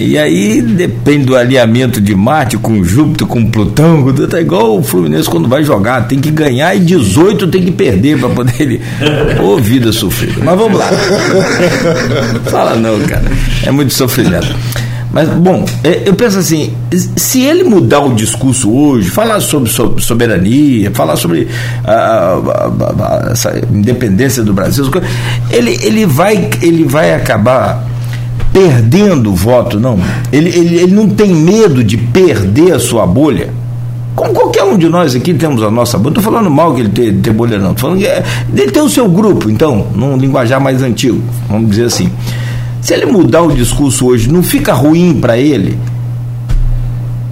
E 0.00 0.16
aí 0.16 0.62
depende 0.62 1.26
do 1.26 1.36
alinhamento 1.36 2.00
de 2.00 2.14
Marte 2.14 2.56
com 2.56 2.84
Júpiter, 2.84 3.26
com 3.26 3.44
Plutão, 3.50 4.12
tá 4.28 4.40
igual 4.40 4.78
o 4.78 4.82
Fluminense 4.82 5.28
quando 5.28 5.48
vai 5.48 5.64
jogar, 5.64 6.06
tem 6.06 6.20
que 6.20 6.30
ganhar 6.30 6.74
e 6.74 6.80
18 6.80 7.48
tem 7.48 7.64
que 7.64 7.72
perder 7.72 8.18
para 8.18 8.28
poder. 8.28 8.80
Ô, 9.42 9.56
vida 9.56 9.92
sofrida. 9.92 10.40
Mas 10.44 10.56
vamos 10.58 10.78
lá. 10.78 10.88
Fala 12.50 12.76
não, 12.76 13.00
cara. 13.00 13.24
É 13.64 13.70
muito 13.70 13.92
sofrimento. 13.92 14.54
Mas, 15.10 15.28
bom, 15.28 15.64
é, 15.82 16.02
eu 16.06 16.14
penso 16.14 16.38
assim: 16.38 16.72
se 17.16 17.40
ele 17.40 17.64
mudar 17.64 18.00
o 18.00 18.14
discurso 18.14 18.70
hoje, 18.70 19.08
falar 19.08 19.40
sobre 19.40 19.70
soberania, 20.00 20.90
falar 20.92 21.16
sobre 21.16 21.48
a, 21.84 21.92
a, 21.92 23.26
a, 23.26 23.32
essa 23.32 23.58
independência 23.72 24.42
do 24.42 24.52
Brasil, 24.52 24.84
ele, 25.50 25.78
ele, 25.82 26.06
vai, 26.06 26.50
ele 26.62 26.84
vai 26.84 27.14
acabar 27.14 27.84
perdendo 28.58 29.30
o 29.30 29.34
voto, 29.36 29.78
não. 29.78 29.96
Ele, 30.32 30.48
ele, 30.48 30.76
ele 30.78 30.92
não 30.92 31.08
tem 31.08 31.32
medo 31.32 31.84
de 31.84 31.96
perder 31.96 32.72
a 32.72 32.80
sua 32.80 33.06
bolha. 33.06 33.50
Como 34.16 34.32
qualquer 34.32 34.64
um 34.64 34.76
de 34.76 34.88
nós 34.88 35.14
aqui 35.14 35.32
temos 35.32 35.62
a 35.62 35.70
nossa 35.70 35.96
bolha. 35.96 36.14
Não 36.14 36.20
estou 36.20 36.32
falando 36.32 36.50
mal 36.50 36.74
que 36.74 36.80
ele 36.80 36.88
ter, 36.88 37.14
ter 37.14 37.32
bolha, 37.32 37.56
não. 37.56 37.70
Estou 37.70 37.90
falando 37.90 38.00
que 38.00 38.06
é, 38.06 38.24
ele 38.52 38.72
tem 38.72 38.82
o 38.82 38.88
seu 38.88 39.08
grupo, 39.08 39.48
então, 39.48 39.86
num 39.94 40.16
linguajar 40.16 40.60
mais 40.60 40.82
antigo, 40.82 41.22
vamos 41.48 41.70
dizer 41.70 41.84
assim. 41.84 42.10
Se 42.80 42.94
ele 42.94 43.06
mudar 43.06 43.42
o 43.42 43.52
discurso 43.52 44.06
hoje, 44.06 44.28
não 44.28 44.42
fica 44.42 44.72
ruim 44.72 45.20
para 45.20 45.38
ele? 45.38 45.78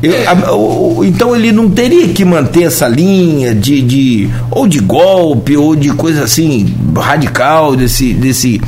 Eu, 0.01 1.05
então 1.05 1.35
ele 1.35 1.51
não 1.51 1.69
teria 1.69 2.07
que 2.09 2.25
manter 2.25 2.65
essa 2.65 2.87
linha 2.87 3.53
de, 3.53 3.83
de 3.83 4.31
ou 4.51 4.69
de 4.69 4.79
golpe 4.79 5.57
ou 5.57 5.75
de 5.75 5.89
coisa 5.91 6.23
assim 6.23 6.73
radical 6.95 7.75
desse 7.75 8.13
desse 8.13 8.61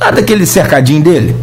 lá 0.00 0.10
daquele 0.10 0.46
cercadinho 0.46 1.02
dele. 1.02 1.36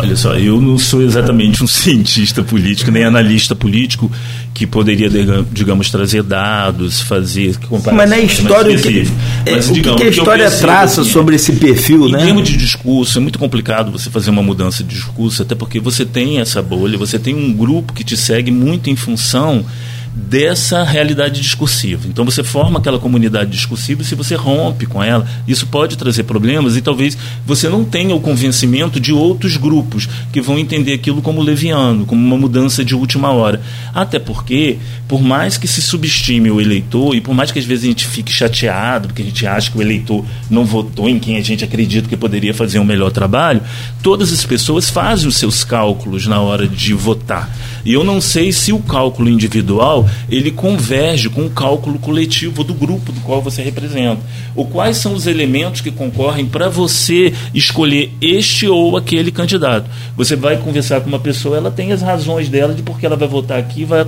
Olha 0.00 0.16
só, 0.16 0.34
eu 0.34 0.60
não 0.60 0.78
sou 0.78 1.02
exatamente 1.02 1.62
um 1.62 1.66
cientista 1.68 2.42
político, 2.42 2.90
nem 2.90 3.04
analista 3.04 3.54
político 3.54 4.10
que 4.54 4.66
poderia, 4.66 5.08
digamos, 5.52 5.90
trazer 5.90 6.22
dados, 6.22 7.00
fazer 7.02 7.54
Mas 7.92 8.10
na 8.10 8.18
história, 8.18 8.76
o 8.76 8.80
que, 8.80 9.06
é, 9.46 9.52
Mas, 9.52 9.72
digamos, 9.72 10.00
que 10.00 10.06
a 10.06 10.10
história 10.10 10.50
traça 10.50 11.02
assim, 11.02 11.10
sobre 11.10 11.36
esse 11.36 11.52
perfil, 11.52 12.08
em 12.08 12.12
né? 12.12 12.22
Em 12.22 12.24
termos 12.26 12.48
de 12.48 12.56
discurso, 12.56 13.18
é 13.18 13.20
muito 13.20 13.38
complicado 13.38 13.90
você 13.90 14.10
fazer 14.10 14.30
uma 14.30 14.42
mudança 14.42 14.82
de 14.82 14.94
discurso, 14.94 15.42
até 15.42 15.54
porque 15.54 15.78
você 15.78 16.04
tem 16.04 16.40
essa 16.40 16.62
bolha, 16.62 16.96
você 16.96 17.18
tem 17.18 17.34
um 17.34 17.52
grupo 17.52 17.92
que 17.92 18.02
te 18.02 18.16
segue 18.16 18.50
muito 18.50 18.88
em 18.90 18.96
função 18.96 19.64
dessa 20.12 20.82
realidade 20.82 21.40
discursiva. 21.40 22.08
Então 22.08 22.24
você 22.24 22.42
forma 22.42 22.78
aquela 22.78 22.98
comunidade 22.98 23.50
discursiva 23.50 24.02
e 24.02 24.04
se 24.04 24.14
você 24.14 24.34
rompe 24.34 24.86
com 24.86 25.02
ela, 25.02 25.26
isso 25.46 25.66
pode 25.66 25.96
trazer 25.96 26.24
problemas 26.24 26.76
e 26.76 26.82
talvez 26.82 27.16
você 27.46 27.68
não 27.68 27.84
tenha 27.84 28.14
o 28.14 28.20
convencimento 28.20 28.98
de 28.98 29.12
outros 29.12 29.56
grupos 29.56 30.08
que 30.32 30.40
vão 30.40 30.58
entender 30.58 30.94
aquilo 30.94 31.22
como 31.22 31.40
leviano, 31.40 32.04
como 32.04 32.24
uma 32.24 32.36
mudança 32.36 32.84
de 32.84 32.94
última 32.94 33.30
hora. 33.30 33.60
Até 33.94 34.18
porque, 34.18 34.78
por 35.06 35.22
mais 35.22 35.56
que 35.56 35.68
se 35.68 35.80
subestime 35.80 36.50
o 36.50 36.60
eleitor 36.60 37.14
e 37.14 37.20
por 37.20 37.34
mais 37.34 37.52
que 37.52 37.58
às 37.58 37.64
vezes 37.64 37.84
a 37.84 37.88
gente 37.88 38.06
fique 38.06 38.32
chateado 38.32 39.08
porque 39.08 39.22
a 39.22 39.24
gente 39.24 39.46
acha 39.46 39.70
que 39.70 39.78
o 39.78 39.82
eleitor 39.82 40.24
não 40.48 40.64
votou 40.64 41.08
em 41.08 41.18
quem 41.18 41.36
a 41.36 41.42
gente 41.42 41.64
acredita 41.64 42.08
que 42.08 42.16
poderia 42.16 42.52
fazer 42.52 42.80
um 42.80 42.84
melhor 42.84 43.10
trabalho, 43.10 43.62
todas 44.02 44.32
as 44.32 44.44
pessoas 44.44 44.90
fazem 44.90 45.28
os 45.28 45.36
seus 45.36 45.62
cálculos 45.62 46.26
na 46.26 46.40
hora 46.40 46.66
de 46.66 46.94
votar. 46.94 47.48
E 47.84 47.92
eu 47.92 48.04
não 48.04 48.20
sei 48.20 48.52
se 48.52 48.72
o 48.72 48.78
cálculo 48.80 49.28
individual 49.28 50.08
ele 50.28 50.50
converge 50.50 51.28
com 51.28 51.46
o 51.46 51.50
cálculo 51.50 51.98
coletivo 51.98 52.62
do 52.62 52.74
grupo 52.74 53.12
do 53.12 53.20
qual 53.20 53.40
você 53.40 53.62
representa. 53.62 54.20
Ou 54.54 54.66
quais 54.66 54.96
são 54.96 55.14
os 55.14 55.26
elementos 55.26 55.80
que 55.80 55.90
concorrem 55.90 56.46
para 56.46 56.68
você 56.68 57.32
escolher 57.54 58.12
este 58.20 58.66
ou 58.66 58.96
aquele 58.96 59.30
candidato. 59.30 59.88
Você 60.16 60.36
vai 60.36 60.56
conversar 60.56 61.00
com 61.00 61.08
uma 61.08 61.18
pessoa, 61.18 61.56
ela 61.56 61.70
tem 61.70 61.92
as 61.92 62.02
razões 62.02 62.48
dela 62.48 62.74
de 62.74 62.82
porque 62.82 63.06
ela 63.06 63.16
vai 63.16 63.28
votar 63.28 63.58
aqui 63.58 63.82
e 63.82 63.84
vai 63.84 64.04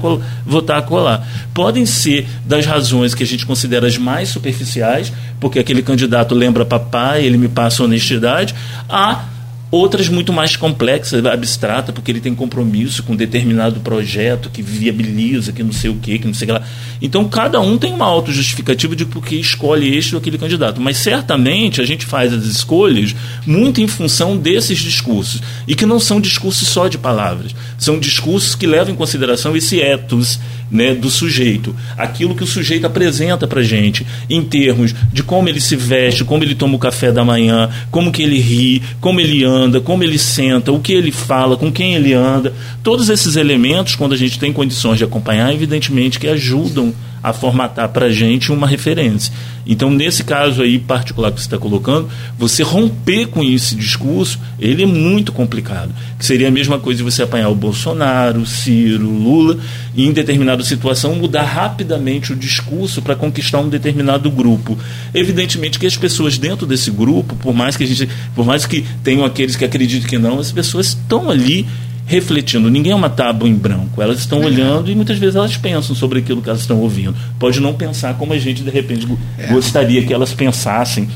votar 0.46 0.78
acolá. 0.78 1.22
Podem 1.54 1.86
ser 1.86 2.26
das 2.44 2.66
razões 2.66 3.14
que 3.14 3.22
a 3.22 3.26
gente 3.26 3.46
considera 3.46 3.86
as 3.86 3.96
mais 3.96 4.28
superficiais, 4.28 5.12
porque 5.40 5.58
aquele 5.58 5.82
candidato 5.82 6.34
lembra 6.34 6.64
papai, 6.64 7.24
ele 7.24 7.36
me 7.36 7.48
passa 7.48 7.84
honestidade, 7.84 8.54
a 8.88 9.31
outras 9.72 10.06
muito 10.06 10.34
mais 10.34 10.54
complexas, 10.54 11.24
abstrata, 11.24 11.94
porque 11.94 12.12
ele 12.12 12.20
tem 12.20 12.34
compromisso 12.34 13.02
com 13.02 13.16
determinado 13.16 13.80
projeto 13.80 14.50
que 14.50 14.60
viabiliza, 14.60 15.50
que 15.50 15.62
não 15.62 15.72
sei 15.72 15.88
o 15.88 15.96
quê, 15.96 16.18
que 16.18 16.26
não 16.26 16.34
sei 16.34 16.44
o 16.44 16.48
que 16.48 16.52
lá. 16.52 16.62
Então, 17.00 17.26
cada 17.26 17.58
um 17.58 17.78
tem 17.78 17.90
uma 17.90 18.04
autojustificativa 18.04 18.94
de 18.94 19.06
por 19.06 19.24
que 19.24 19.34
escolhe 19.34 19.96
este 19.96 20.14
ou 20.14 20.20
aquele 20.20 20.36
candidato. 20.36 20.78
Mas, 20.78 20.98
certamente, 20.98 21.80
a 21.80 21.86
gente 21.86 22.04
faz 22.04 22.34
as 22.34 22.44
escolhas 22.44 23.16
muito 23.46 23.80
em 23.80 23.88
função 23.88 24.36
desses 24.36 24.78
discursos. 24.78 25.40
E 25.66 25.74
que 25.74 25.86
não 25.86 25.98
são 25.98 26.20
discursos 26.20 26.68
só 26.68 26.86
de 26.86 26.98
palavras. 26.98 27.54
São 27.78 27.98
discursos 27.98 28.54
que 28.54 28.66
levam 28.66 28.92
em 28.92 28.96
consideração 28.96 29.56
esse 29.56 29.80
ethos 29.80 30.38
né, 30.72 30.94
do 30.94 31.10
sujeito. 31.10 31.76
Aquilo 31.98 32.34
que 32.34 32.42
o 32.42 32.46
sujeito 32.46 32.86
apresenta 32.86 33.46
para 33.46 33.62
gente, 33.62 34.06
em 34.28 34.42
termos 34.42 34.94
de 35.12 35.22
como 35.22 35.48
ele 35.48 35.60
se 35.60 35.76
veste, 35.76 36.24
como 36.24 36.42
ele 36.42 36.54
toma 36.54 36.76
o 36.76 36.78
café 36.78 37.12
da 37.12 37.22
manhã, 37.24 37.68
como 37.90 38.10
que 38.10 38.22
ele 38.22 38.40
ri, 38.40 38.82
como 38.98 39.20
ele 39.20 39.44
anda, 39.44 39.80
como 39.80 40.02
ele 40.02 40.18
senta, 40.18 40.72
o 40.72 40.80
que 40.80 40.94
ele 40.94 41.12
fala, 41.12 41.56
com 41.56 41.70
quem 41.70 41.94
ele 41.94 42.14
anda. 42.14 42.54
Todos 42.82 43.10
esses 43.10 43.36
elementos, 43.36 43.94
quando 43.94 44.14
a 44.14 44.16
gente 44.16 44.38
tem 44.38 44.52
condições 44.52 44.96
de 44.96 45.04
acompanhar, 45.04 45.52
evidentemente 45.52 46.18
que 46.18 46.26
ajudam 46.26 46.94
a 47.22 47.32
formatar 47.32 47.88
para 47.90 48.06
a 48.06 48.12
gente 48.12 48.50
uma 48.50 48.66
referência. 48.66 49.32
Então, 49.64 49.90
nesse 49.90 50.24
caso 50.24 50.62
aí 50.62 50.78
particular 50.78 51.30
que 51.30 51.40
você 51.40 51.46
está 51.46 51.58
colocando, 51.58 52.08
você 52.36 52.62
romper 52.62 53.26
com 53.26 53.44
esse 53.44 53.76
discurso, 53.76 54.38
ele 54.58 54.82
é 54.82 54.86
muito 54.86 55.30
complicado. 55.32 55.94
Que 56.18 56.24
seria 56.24 56.48
a 56.48 56.50
mesma 56.50 56.78
coisa 56.80 56.98
de 56.98 57.04
você 57.04 57.22
apanhar 57.22 57.48
o 57.48 57.54
Bolsonaro, 57.54 58.44
Ciro, 58.44 59.08
Lula, 59.08 59.58
e 59.94 60.06
em 60.06 60.12
determinada 60.12 60.64
situação 60.64 61.14
mudar 61.14 61.44
rapidamente 61.44 62.32
o 62.32 62.36
discurso 62.36 63.00
para 63.02 63.14
conquistar 63.14 63.60
um 63.60 63.68
determinado 63.68 64.30
grupo. 64.30 64.76
Evidentemente 65.14 65.78
que 65.78 65.86
as 65.86 65.96
pessoas 65.96 66.38
dentro 66.38 66.66
desse 66.66 66.90
grupo, 66.90 67.36
por 67.36 67.54
mais 67.54 67.76
que 67.76 67.84
a 67.84 67.86
gente, 67.86 68.08
por 68.34 68.44
mais 68.44 68.66
que 68.66 68.84
tenham 69.04 69.24
aqueles 69.24 69.54
que 69.54 69.64
acreditam 69.64 70.08
que 70.08 70.18
não, 70.18 70.40
as 70.40 70.50
pessoas 70.50 70.88
estão 70.88 71.30
ali 71.30 71.66
refletindo. 72.06 72.70
Ninguém 72.70 72.92
é 72.92 72.94
uma 72.94 73.10
tábua 73.10 73.48
em 73.48 73.54
branco. 73.54 74.02
Elas 74.02 74.18
estão 74.18 74.42
é. 74.42 74.46
olhando 74.46 74.90
e 74.90 74.94
muitas 74.94 75.18
vezes 75.18 75.36
elas 75.36 75.56
pensam 75.56 75.94
sobre 75.94 76.18
aquilo 76.18 76.42
que 76.42 76.48
elas 76.48 76.60
estão 76.60 76.78
ouvindo. 76.80 77.14
Pode 77.38 77.60
não 77.60 77.74
pensar 77.74 78.14
como 78.14 78.32
a 78.32 78.38
gente 78.38 78.62
de 78.62 78.70
repente 78.70 79.06
é. 79.38 79.48
gostaria 79.48 80.04
que 80.04 80.12
elas 80.12 80.32
pensassem 80.32 81.08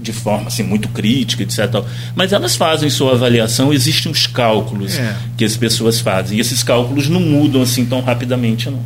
de 0.00 0.12
forma 0.12 0.46
assim, 0.48 0.62
muito 0.62 0.88
crítica, 0.88 1.42
etc. 1.42 1.82
Mas 2.14 2.32
elas 2.32 2.56
fazem 2.56 2.88
sua 2.88 3.12
avaliação, 3.12 3.72
existem 3.72 4.10
os 4.10 4.26
cálculos 4.26 4.98
é. 4.98 5.14
que 5.36 5.44
as 5.44 5.56
pessoas 5.56 6.00
fazem. 6.00 6.38
E 6.38 6.40
esses 6.40 6.62
cálculos 6.62 7.08
não 7.08 7.20
mudam 7.20 7.62
assim 7.62 7.84
tão 7.84 8.00
rapidamente, 8.00 8.70
não. 8.70 8.80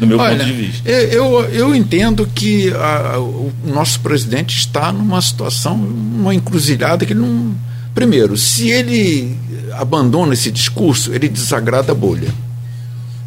no 0.00 0.06
meu 0.06 0.18
Olha, 0.18 0.36
ponto 0.36 0.46
de 0.46 0.52
vista. 0.52 0.88
Eu, 0.88 1.44
eu 1.50 1.74
entendo 1.74 2.28
que 2.34 2.72
a, 2.72 3.18
o 3.18 3.52
nosso 3.66 4.00
presidente 4.00 4.56
está 4.56 4.90
numa 4.90 5.20
situação, 5.20 5.74
uma 5.74 6.34
encruzilhada 6.34 7.04
que 7.04 7.12
ele 7.12 7.20
não. 7.20 7.54
Primeiro, 7.94 8.36
se 8.36 8.70
ele 8.70 9.36
abandona 9.72 10.34
esse 10.34 10.50
discurso, 10.50 11.12
ele 11.14 11.28
desagrada 11.28 11.92
a 11.92 11.94
bolha. 11.94 12.28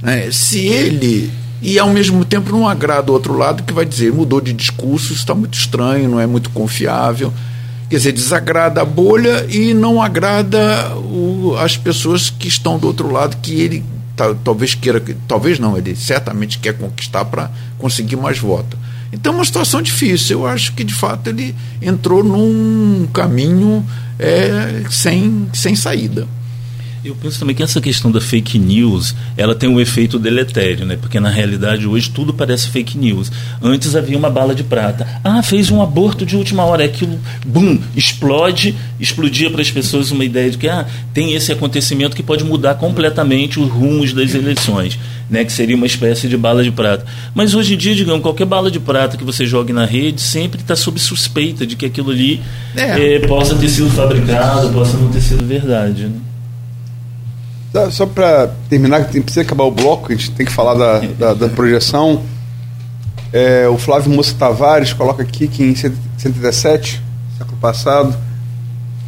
É, 0.04 0.30
se 0.32 0.60
ele. 0.68 1.32
E 1.62 1.80
ao 1.80 1.90
mesmo 1.90 2.24
tempo 2.24 2.52
não 2.52 2.68
agrada 2.68 3.10
o 3.10 3.14
outro 3.14 3.36
lado 3.36 3.64
que 3.64 3.74
vai 3.74 3.86
dizer 3.86 4.14
mudou 4.14 4.40
de 4.40 4.54
discurso, 4.54 5.14
está 5.14 5.34
muito 5.34 5.58
estranho, 5.58 6.10
não 6.10 6.20
é 6.20 6.28
muito 6.28 6.50
confiável. 6.52 7.34
Quer 7.90 7.98
dizer, 7.98 8.12
desagrada 8.12 8.82
a 8.82 8.86
bolha 8.86 9.48
e 9.50 9.74
não 9.74 10.02
agrada 10.02 10.96
o, 10.98 11.56
as 11.58 11.78
pessoas 11.78 12.30
que 12.30 12.48
estão 12.48 12.78
do 12.78 12.86
outro 12.86 13.10
lado, 13.10 13.38
que 13.38 13.60
ele 13.60 13.84
talvez 14.44 14.76
queira, 14.76 15.02
talvez 15.28 15.58
não, 15.58 15.78
ele 15.78 15.96
certamente 15.96 16.60
quer 16.60 16.74
conquistar 16.74 17.26
para 17.26 17.50
conseguir 17.78 18.18
mais 18.18 18.38
votos. 18.38 18.78
Então 19.12 19.34
é 19.34 19.36
uma 19.38 19.46
situação 19.46 19.82
difícil. 19.82 20.40
Eu 20.40 20.48
acho 20.48 20.74
que 20.74 20.84
de 20.84 20.94
fato 20.94 21.28
ele 21.28 21.56
entrou 21.82 22.24
num 22.24 23.08
caminho 23.14 23.86
é, 24.20 24.84
sem, 24.90 25.48
sem 25.54 25.76
saída. 25.76 26.28
Eu 27.08 27.16
penso 27.16 27.40
também 27.40 27.56
que 27.56 27.64
essa 27.64 27.80
questão 27.80 28.12
da 28.12 28.20
fake 28.20 28.60
news, 28.60 29.16
ela 29.38 29.56
tem 29.56 29.70
um 29.70 29.80
efeito 29.80 30.20
deletério, 30.20 30.86
né? 30.86 30.98
Porque 31.00 31.22
na 31.22 31.30
realidade 31.30 31.88
hoje 31.88 32.10
tudo 32.10 32.34
parece 32.34 32.68
fake 32.68 32.98
news. 32.98 33.32
Antes 33.64 33.96
havia 33.96 34.18
uma 34.18 34.30
bala 34.30 34.54
de 34.54 34.62
prata. 34.62 35.08
Ah, 35.24 35.42
fez 35.42 35.72
um 35.72 35.82
aborto 35.82 36.26
de 36.26 36.36
última 36.36 36.66
hora, 36.66 36.84
aquilo, 36.84 37.18
bum, 37.46 37.80
explode, 37.96 38.76
explodia 39.00 39.50
para 39.50 39.62
as 39.62 39.72
pessoas 39.72 40.12
uma 40.12 40.26
ideia 40.26 40.52
de 40.52 40.58
que 40.58 40.68
ah, 40.68 40.86
tem 41.14 41.34
esse 41.34 41.50
acontecimento 41.50 42.14
que 42.14 42.22
pode 42.22 42.44
mudar 42.44 42.76
completamente 42.76 43.58
os 43.58 43.72
rumos 43.72 44.12
das 44.12 44.36
eleições, 44.36 45.00
né? 45.30 45.46
Que 45.46 45.54
seria 45.54 45.78
uma 45.78 45.86
espécie 45.86 46.28
de 46.28 46.36
bala 46.36 46.62
de 46.62 46.72
prata. 46.72 47.06
Mas 47.34 47.56
hoje 47.56 47.76
em 47.76 47.78
dia, 47.78 47.96
digamos, 47.96 48.22
qualquer 48.22 48.46
bala 48.46 48.70
de 48.70 48.82
prata 48.82 49.16
que 49.16 49.24
você 49.24 49.46
jogue 49.46 49.72
na 49.72 49.86
rede 49.86 50.20
sempre 50.20 50.60
está 50.60 50.76
sob 50.76 51.00
suspeita 51.00 51.66
de 51.66 51.78
que 51.78 51.86
aquilo 51.86 52.12
ali 52.12 52.42
é. 52.76 53.16
Eh, 53.16 53.20
possa 53.28 53.56
ter 53.56 53.70
sido 53.70 53.90
fabricado, 53.92 54.74
possa 54.74 54.98
não 54.98 55.10
ter 55.10 55.22
sido 55.22 55.46
verdade, 55.46 56.04
né? 56.04 56.27
Só 57.92 58.06
para 58.06 58.52
terminar, 58.70 59.06
que 59.06 59.22
precisa 59.22 59.42
acabar 59.42 59.64
o 59.64 59.72
bloco, 59.72 60.12
a 60.12 60.16
gente 60.16 60.32
tem 60.32 60.46
que 60.46 60.52
falar 60.52 60.74
da, 60.74 61.00
da, 61.00 61.34
da 61.34 61.50
projeção. 61.50 62.24
É, 63.32 63.68
o 63.68 63.78
Flávio 63.78 64.12
Moça 64.12 64.34
Tavares 64.38 64.94
coloca 64.94 65.22
aqui 65.22 65.48
que 65.48 65.64
em 65.64 65.76
117, 65.76 67.02
século 67.38 67.58
passado, 67.58 68.16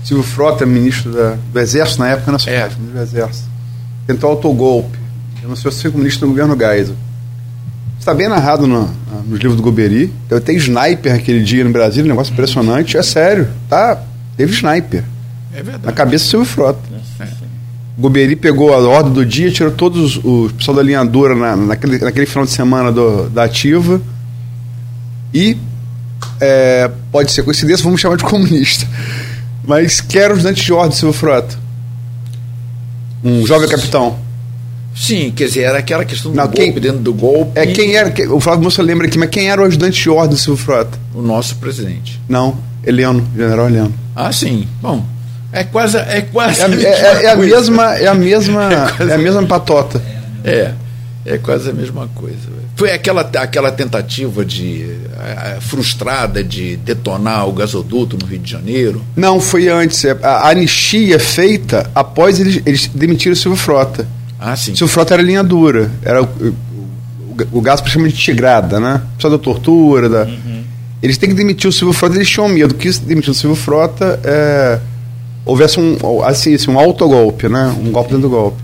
Silvio 0.03 0.24
Frota, 0.24 0.65
ministro 0.65 1.11
da, 1.11 1.38
do 1.51 1.59
Exército 1.59 1.99
na 1.99 2.09
época, 2.09 2.32
não 2.32 2.39
é. 2.45 2.70
ministro 2.70 2.93
do 2.93 2.99
Exército, 2.99 3.47
tentou 4.05 4.30
autogolpe, 4.30 4.97
denunciou 5.41 5.72
cinco 5.72 5.97
ministros 5.97 6.22
do 6.22 6.28
governo 6.28 6.57
Geisel. 6.57 6.95
Está 7.99 8.13
bem 8.13 8.30
narrado 8.30 8.65
no, 8.65 8.89
nos 9.26 9.39
livros 9.39 9.57
do 9.57 9.61
Goberi. 9.61 10.13
Eu 10.30 10.39
tenho 10.39 10.57
sniper 10.57 11.13
aquele 11.13 11.43
dia 11.43 11.63
no 11.65 11.70
Brasil, 11.70 12.03
um 12.03 12.07
negócio 12.07 12.32
impressionante. 12.32 12.95
É 12.95 13.03
sério, 13.03 13.49
tá? 13.67 14.01
Teve 14.38 14.53
sniper. 14.53 15.03
É 15.53 15.61
verdade. 15.61 15.86
Na 15.86 15.91
cabeça 15.91 16.24
do 16.24 16.30
Silvio 16.30 16.47
Frota. 16.47 16.80
É. 17.20 17.49
Goberi 18.00 18.36
pegou 18.36 18.74
a 18.74 18.78
ordem 18.78 19.12
do 19.12 19.26
dia, 19.26 19.52
tirou 19.52 19.72
todos 19.74 20.20
os 20.24 20.52
pessoal 20.54 20.78
da 20.78 20.84
linha 20.84 21.04
dura 21.04 21.36
na, 21.36 21.56
naquele, 21.56 22.00
naquele 22.00 22.26
final 22.26 22.45
de 22.45 22.52
semana 22.52 22.91
do, 22.91 23.30
da 23.30 23.43
ativa 23.43 24.02
e 25.34 25.58
é, 26.39 26.89
pode 27.12 27.32
ser 27.32 27.43
coincidência, 27.43 27.84
vamos 27.84 28.00
chamar 28.00 28.16
de 28.16 28.24
comunista. 28.24 28.88
Mas 29.66 30.00
quero 30.00 30.34
os 30.34 30.43
dantes 30.43 30.64
de 30.64 30.72
ordem, 30.72 30.97
Silvio 30.97 31.14
Frota. 31.14 31.58
Um 33.24 33.45
jovem 33.45 33.68
capitão. 33.68 34.18
Sim, 34.95 35.32
quer 35.36 35.45
dizer, 35.45 35.62
era 35.62 35.80
aquela 35.80 36.04
questão 36.04 36.32
do 36.32 36.38
Não, 36.38 36.45
golpe, 36.45 36.58
quem, 36.58 36.74
dentro 36.74 37.00
do 37.00 37.14
golpe. 37.14 37.52
É 37.54 37.68
quem 37.68 37.95
era, 37.95 38.14
o 38.34 38.39
Flávio 38.39 38.64
Moça 38.64 38.82
lembra 38.82 39.08
aqui, 39.08 39.18
mas 39.18 39.30
quem 39.30 39.50
era 39.50 39.62
o 39.62 39.66
ajudante 39.66 40.02
de 40.02 40.10
ordem 40.10 40.32
do 40.32 40.38
Silvio 40.38 40.64
Frota? 40.64 40.97
O 41.14 41.22
nosso 41.22 41.58
presidente. 41.58 42.20
Não, 42.28 42.58
Heleno, 42.86 43.26
general 43.36 43.68
Heleno. 43.68 43.93
Ah, 44.16 44.32
sim. 44.32 44.68
Bom, 44.82 45.06
é 45.52 45.64
quase, 45.64 45.97
é 45.97 46.22
quase 46.22 46.62
é, 46.62 46.66
a, 46.66 47.22
é, 47.22 47.26
é 47.26 47.30
a 47.32 47.36
mesma, 47.36 47.95
é 47.95 48.08
a 48.08 48.14
mesma, 48.14 48.70
é, 49.00 49.04
é 49.04 49.14
a 49.14 49.18
mesma 49.18 49.43
patota. 49.45 50.02
É, 50.43 50.72
é 51.26 51.38
quase 51.38 51.70
a 51.70 51.74
mesma 51.74 52.08
coisa. 52.16 52.60
Foi 52.76 52.91
aquela, 52.91 53.22
aquela 53.22 53.72
tentativa 53.72 54.45
de 54.45 55.00
frustrada 55.60 56.43
de 56.43 56.78
detonar 56.78 57.47
o 57.47 57.52
gasoduto 57.52 58.18
no 58.18 58.26
Rio 58.26 58.39
de 58.39 58.52
Janeiro? 58.52 59.02
Não, 59.16 59.39
foi 59.39 59.68
antes. 59.68 60.04
É, 60.06 60.18
a 60.24 60.50
anistia 60.50 61.20
feita 61.20 61.89
após 61.93 62.39
eles, 62.39 62.62
eles 62.66 62.88
demitirem 62.88 63.34
o 63.34 63.36
Silvio 63.36 63.60
Frota. 63.60 64.08
Ah, 64.39 64.56
sim. 64.56 64.72
O 64.72 64.78
Silvio 64.78 64.93
Frota 64.93 65.14
era 65.14 65.24
linha 65.24 65.43
dura. 65.43 65.91
Era 66.02 66.24
o, 66.24 66.26
o, 66.26 66.56
o 67.52 67.62
gás 67.62 67.82
praticamente 67.82 68.16
tigrada, 68.16 68.80
né? 68.80 69.02
Só 69.20 69.30
da 69.30 69.38
tortura. 69.38 70.08
Da... 70.08 70.24
Uhum. 70.24 70.64
Eles 71.02 71.18
têm 71.18 71.30
que 71.30 71.36
demitir 71.36 71.70
o 71.70 71.74
Silvio 71.74 71.93
Frota, 71.93 72.16
eles 72.16 72.30
tinham 72.30 72.47
medo 72.50 72.74
que 72.76 72.89
demitir 73.00 73.32
o 73.32 73.34
Silvio 73.34 73.56
Frota 73.56 74.20
é, 74.24 74.80
houvesse 75.50 75.80
um, 75.80 76.24
assim, 76.24 76.54
assim, 76.54 76.72
um 76.72 76.80
autogolpe, 76.80 77.50
né? 77.50 77.76
um 77.80 77.91
golpe 77.91 78.10
dentro 78.12 78.30
do 78.30 78.30
golpe. 78.30 78.62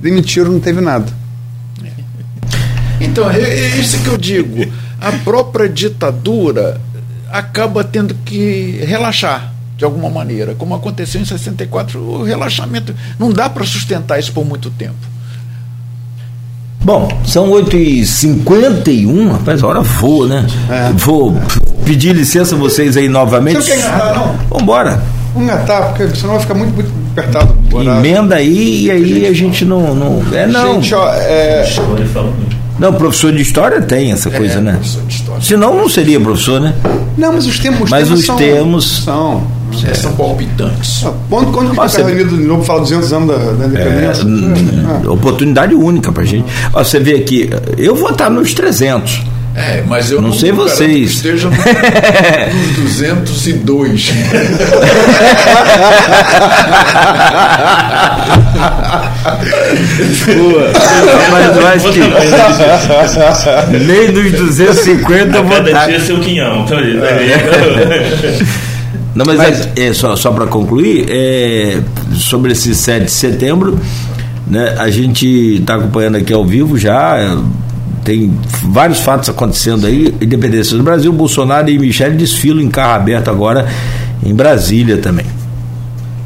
Demitiram, 0.00 0.52
não 0.52 0.60
teve 0.60 0.80
nada. 0.80 1.06
Então, 3.00 3.30
é, 3.30 3.40
é 3.40 3.76
isso 3.76 4.02
que 4.02 4.08
eu 4.08 4.16
digo. 4.16 4.70
A 5.00 5.12
própria 5.12 5.68
ditadura 5.68 6.80
acaba 7.30 7.82
tendo 7.82 8.14
que 8.24 8.80
relaxar 8.86 9.52
de 9.76 9.84
alguma 9.84 10.08
maneira, 10.08 10.54
como 10.54 10.74
aconteceu 10.74 11.20
em 11.20 11.24
64, 11.24 11.98
o 12.00 12.22
relaxamento 12.22 12.94
não 13.18 13.30
dá 13.30 13.50
para 13.50 13.64
sustentar 13.64 14.20
isso 14.20 14.32
por 14.32 14.44
muito 14.44 14.70
tempo. 14.70 14.94
Bom, 16.80 17.08
são 17.26 17.50
8h51, 17.50 19.32
rapaz, 19.32 19.62
a 19.62 19.66
hora 19.66 19.80
voa, 19.80 20.28
né? 20.28 20.46
É. 20.70 20.92
Vou 20.92 21.34
pedir 21.84 22.14
licença 22.14 22.54
a 22.54 22.58
vocês 22.58 22.96
aí 22.96 23.08
novamente. 23.08 23.62
Você 23.62 23.74
não 23.74 23.82
quer 23.82 23.88
engatar, 23.88 24.14
não? 24.14 24.58
Vambora. 24.58 25.02
Vamos 25.34 25.48
engatar, 25.48 25.88
porque 25.88 26.16
senão 26.16 26.34
vai 26.34 26.40
ficar 26.40 26.54
muito, 26.54 26.74
muito 26.74 26.90
apertado. 27.10 27.54
Emenda 27.98 28.36
aí 28.36 28.84
e 28.84 28.90
aí 28.90 29.26
a 29.26 29.32
gente 29.32 29.64
não. 29.64 29.94
não 29.94 30.22
é 30.32 30.46
não. 30.46 30.74
Gente, 30.74 30.94
ó, 30.94 31.08
é... 31.12 31.64
Não, 32.78 32.92
professor 32.92 33.32
de 33.32 33.42
história 33.42 33.80
tem 33.82 34.12
essa 34.12 34.28
é, 34.28 34.32
coisa, 34.32 34.60
né? 34.60 34.80
Senão 35.40 35.76
não 35.76 35.88
seria 35.88 36.20
professor, 36.20 36.60
né? 36.60 36.74
Não, 37.16 37.32
mas 37.32 37.46
os 37.46 37.58
termos, 37.58 37.90
mas 37.90 38.10
os 38.10 38.24
são, 38.24 38.36
termos 38.36 39.04
são, 39.04 39.46
é. 39.88 39.94
são 39.94 40.12
palpitantes. 40.14 41.04
Ah, 41.04 41.12
quando 41.28 41.52
quando 41.52 41.70
que 41.70 41.80
está 41.80 42.02
reunido 42.02 42.36
de 42.36 42.44
novo 42.44 42.64
fala 42.64 42.80
200 42.80 43.12
anos 43.12 43.28
da, 43.28 43.52
da 43.52 43.66
independência? 43.66 44.24
É, 44.24 45.06
é. 45.06 45.08
Oportunidade 45.08 45.74
única 45.74 46.10
para 46.10 46.24
gente. 46.24 46.46
Ó, 46.72 46.82
você 46.82 46.98
vê 46.98 47.14
aqui, 47.14 47.48
eu 47.78 47.94
vou 47.94 48.10
estar 48.10 48.28
nos 48.28 48.52
300. 48.52 49.22
É, 49.56 49.84
mas 49.86 50.10
eu 50.10 50.20
não, 50.20 50.30
não 50.30 50.36
sei 50.36 50.50
vocês. 50.50 51.12
Estejam 51.12 51.48
nos 51.50 51.60
202. 52.74 54.12
Boa. 60.26 60.72
Mas 61.30 61.56
eu 61.56 61.66
acho 61.68 61.92
que 61.92 62.00
nem 63.78 64.10
nos 64.10 64.32
250 64.32 65.36
eu 65.36 65.44
vou 65.44 65.62
dar. 65.62 65.86
Cada 65.86 66.00
seu 66.00 66.18
quinhão. 66.18 66.66
Tá 66.66 66.74
não, 69.14 69.24
mas, 69.24 69.36
mas 69.36 69.68
é, 69.76 69.86
é, 69.86 69.92
só, 69.92 70.16
só 70.16 70.32
para 70.32 70.46
concluir, 70.46 71.06
é, 71.08 71.78
sobre 72.12 72.50
esse 72.50 72.74
7 72.74 73.04
de 73.04 73.12
setembro, 73.12 73.78
né, 74.48 74.74
a 74.78 74.90
gente 74.90 75.60
está 75.60 75.76
acompanhando 75.76 76.16
aqui 76.16 76.32
ao 76.32 76.44
vivo 76.44 76.76
já 76.76 77.38
tem 78.04 78.38
vários 78.62 79.00
fatos 79.00 79.28
acontecendo 79.28 79.86
aí, 79.86 80.14
independência 80.20 80.76
do 80.76 80.82
Brasil, 80.82 81.12
Bolsonaro 81.12 81.70
e 81.70 81.78
Michele 81.78 82.16
desfilam 82.16 82.60
em 82.60 82.70
carro 82.70 82.94
aberto 82.94 83.30
agora 83.30 83.66
em 84.24 84.34
Brasília 84.34 84.98
também. 84.98 85.26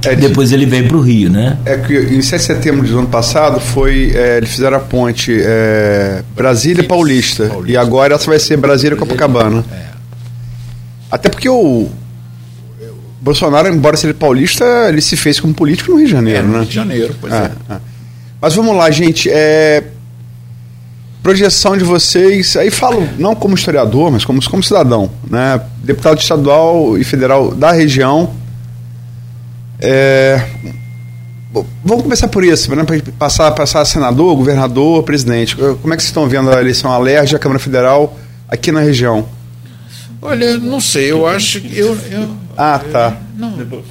É, 0.04 0.14
Depois 0.14 0.52
ele 0.52 0.64
vem 0.64 0.86
para 0.86 0.96
o 0.96 1.00
Rio, 1.00 1.30
né? 1.30 1.58
É 1.64 1.76
que 1.76 1.92
em 1.92 2.22
7 2.22 2.40
de 2.40 2.46
setembro 2.46 2.86
do 2.86 2.98
ano 2.98 3.08
passado 3.08 3.58
foi. 3.58 4.12
É, 4.14 4.36
eles 4.36 4.50
fizeram 4.50 4.76
a 4.76 4.80
ponte 4.80 5.36
é, 5.40 6.22
Brasília 6.36 6.84
Paulista, 6.84 7.48
Paulista, 7.48 7.72
E 7.72 7.76
agora 7.76 8.14
essa 8.14 8.26
vai 8.26 8.38
ser 8.38 8.56
Brasília 8.56 8.96
Copacabana. 8.96 9.64
É. 9.72 9.88
Até 11.10 11.28
porque 11.28 11.48
o, 11.48 11.88
Bolsonaro, 13.20 13.68
embora 13.68 13.96
seja 13.96 14.14
paulista, 14.14 14.64
ele 14.88 15.00
se 15.00 15.16
fez 15.16 15.40
como 15.40 15.52
político 15.52 15.90
no 15.90 15.98
Rio 15.98 16.06
de 16.06 16.12
Janeiro, 16.12 16.38
é, 16.38 16.42
no 16.42 16.52
né? 16.52 16.58
Rio 16.60 16.68
de 16.68 16.74
Janeiro, 16.74 17.14
pois 17.20 17.32
é. 17.32 17.50
é. 17.68 17.76
Mas 18.40 18.54
vamos 18.54 18.76
lá, 18.76 18.90
gente. 18.90 19.28
É, 19.30 19.82
projeção 21.28 21.76
de 21.76 21.84
vocês, 21.84 22.56
aí 22.56 22.70
falo 22.70 23.06
não 23.18 23.34
como 23.34 23.54
historiador, 23.54 24.10
mas 24.10 24.24
como, 24.24 24.42
como 24.48 24.62
cidadão, 24.62 25.10
né? 25.30 25.60
deputado 25.84 26.18
estadual 26.18 26.96
e 26.96 27.04
federal 27.04 27.54
da 27.54 27.70
região. 27.70 28.30
É, 29.78 30.42
vamos 31.84 32.02
começar 32.02 32.28
por 32.28 32.42
isso, 32.42 32.74
né? 32.74 32.82
para 32.82 32.98
passar, 33.18 33.50
passar 33.50 33.84
senador, 33.84 34.34
governador, 34.36 35.02
presidente. 35.02 35.54
Como 35.54 35.92
é 35.92 35.98
que 35.98 36.02
vocês 36.02 36.04
estão 36.04 36.26
vendo 36.26 36.50
a 36.50 36.62
eleição 36.62 36.90
alérgica 36.90 37.36
à 37.36 37.38
Câmara 37.38 37.58
Federal 37.58 38.16
aqui 38.48 38.72
na 38.72 38.80
região? 38.80 39.28
Olha, 40.22 40.56
não 40.56 40.80
sei, 40.80 41.12
eu 41.12 41.26
acho 41.26 41.60
que 41.60 41.78
eu, 41.78 41.94
eu 42.10 42.30
ah, 42.56 42.80
tá. 42.90 43.18
Eu, 43.38 43.38
não, 43.38 43.82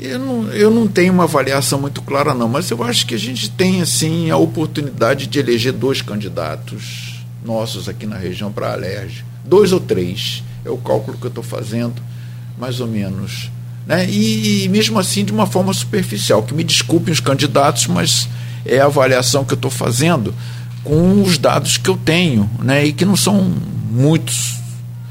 eu 0.00 0.18
não, 0.18 0.52
eu 0.52 0.70
não 0.70 0.86
tenho 0.86 1.12
uma 1.12 1.24
avaliação 1.24 1.80
muito 1.80 2.00
clara, 2.02 2.32
não, 2.32 2.48
mas 2.48 2.70
eu 2.70 2.82
acho 2.82 3.06
que 3.06 3.14
a 3.14 3.18
gente 3.18 3.50
tem 3.50 3.82
assim 3.82 4.30
a 4.30 4.36
oportunidade 4.36 5.26
de 5.26 5.38
eleger 5.38 5.72
dois 5.72 6.00
candidatos 6.00 7.24
nossos 7.44 7.88
aqui 7.88 8.06
na 8.06 8.16
região 8.16 8.52
para 8.52 8.74
a. 8.74 9.06
Dois 9.44 9.72
ou 9.72 9.80
três. 9.80 10.42
É 10.64 10.70
o 10.70 10.76
cálculo 10.76 11.16
que 11.16 11.24
eu 11.24 11.30
estou 11.30 11.42
fazendo, 11.42 12.00
mais 12.58 12.80
ou 12.80 12.86
menos. 12.86 13.50
Né? 13.86 14.08
E, 14.08 14.64
e, 14.64 14.68
mesmo 14.68 14.98
assim 14.98 15.24
de 15.24 15.32
uma 15.32 15.46
forma 15.46 15.72
superficial. 15.72 16.42
Que 16.42 16.54
me 16.54 16.62
desculpem 16.62 17.12
os 17.12 17.20
candidatos, 17.20 17.86
mas 17.86 18.28
é 18.64 18.78
a 18.78 18.84
avaliação 18.84 19.44
que 19.44 19.52
eu 19.52 19.56
estou 19.56 19.70
fazendo 19.70 20.34
com 20.84 21.22
os 21.22 21.38
dados 21.38 21.76
que 21.76 21.88
eu 21.88 21.96
tenho, 21.96 22.48
né? 22.62 22.86
e 22.86 22.92
que 22.92 23.04
não 23.04 23.16
são 23.16 23.52
muitos 23.90 24.56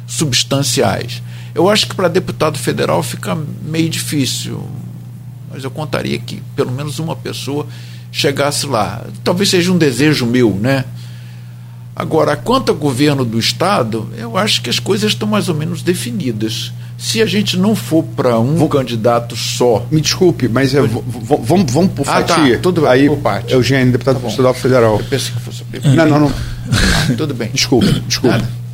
substanciais. 0.06 1.22
Eu 1.58 1.68
acho 1.68 1.88
que 1.88 1.96
para 1.96 2.08
deputado 2.08 2.56
federal 2.60 3.02
fica 3.02 3.36
meio 3.64 3.90
difícil, 3.90 4.64
mas 5.52 5.64
eu 5.64 5.72
contaria 5.72 6.20
que 6.20 6.40
pelo 6.56 6.72
menos 6.72 7.00
uma 7.00 7.16
pessoa 7.16 7.66
chegasse 8.12 8.68
lá. 8.68 9.04
Talvez 9.24 9.50
seja 9.50 9.72
um 9.72 9.78
desejo 9.78 10.28
meu, 10.28 10.52
né? 10.54 10.86
Agora, 11.96 12.38
quanto 12.38 12.70
ao 12.70 12.76
governo 12.76 13.26
do 13.26 13.40
Estado, 13.40 14.08
eu 14.16 14.38
acho 14.38 14.62
que 14.62 14.70
as 14.70 14.78
coisas 14.78 15.14
estão 15.14 15.28
mais 15.28 15.50
ou 15.50 15.56
menos 15.56 15.82
definidas. 15.82 16.72
Se 16.96 17.24
a 17.24 17.26
gente 17.26 17.58
não 17.58 17.76
for 17.76 18.04
para 18.04 18.38
um 18.40 18.56
vou, 18.56 18.70
candidato 18.70 19.36
só. 19.36 19.84
Me 19.90 20.00
desculpe, 20.00 20.48
mas 20.48 20.76
eu, 20.76 20.88
vamos, 20.88 21.72
vamos 21.72 21.92
por 21.94 22.08
ah, 22.08 22.22
fatia. 22.22 22.58
Tá, 22.58 22.62
tudo 22.62 22.82
bem, 22.82 22.90
Aí, 22.92 23.08
por 23.08 23.18
parte. 23.18 23.52
Eugênio, 23.52 23.92
deputado 23.92 24.20
tá 24.20 24.28
estadual 24.28 24.54
federal. 24.54 25.00
Eu 25.00 25.06
pensei 25.06 25.34
que 25.34 25.42
fosse. 25.42 25.64
Não, 25.84 26.06
não, 26.06 26.20
não. 26.20 26.34
Ah, 26.72 27.14
tudo 27.18 27.34
bem. 27.34 27.50
Desculpe, 27.52 28.00
desculpe. 28.02 28.38
Nada. 28.38 28.67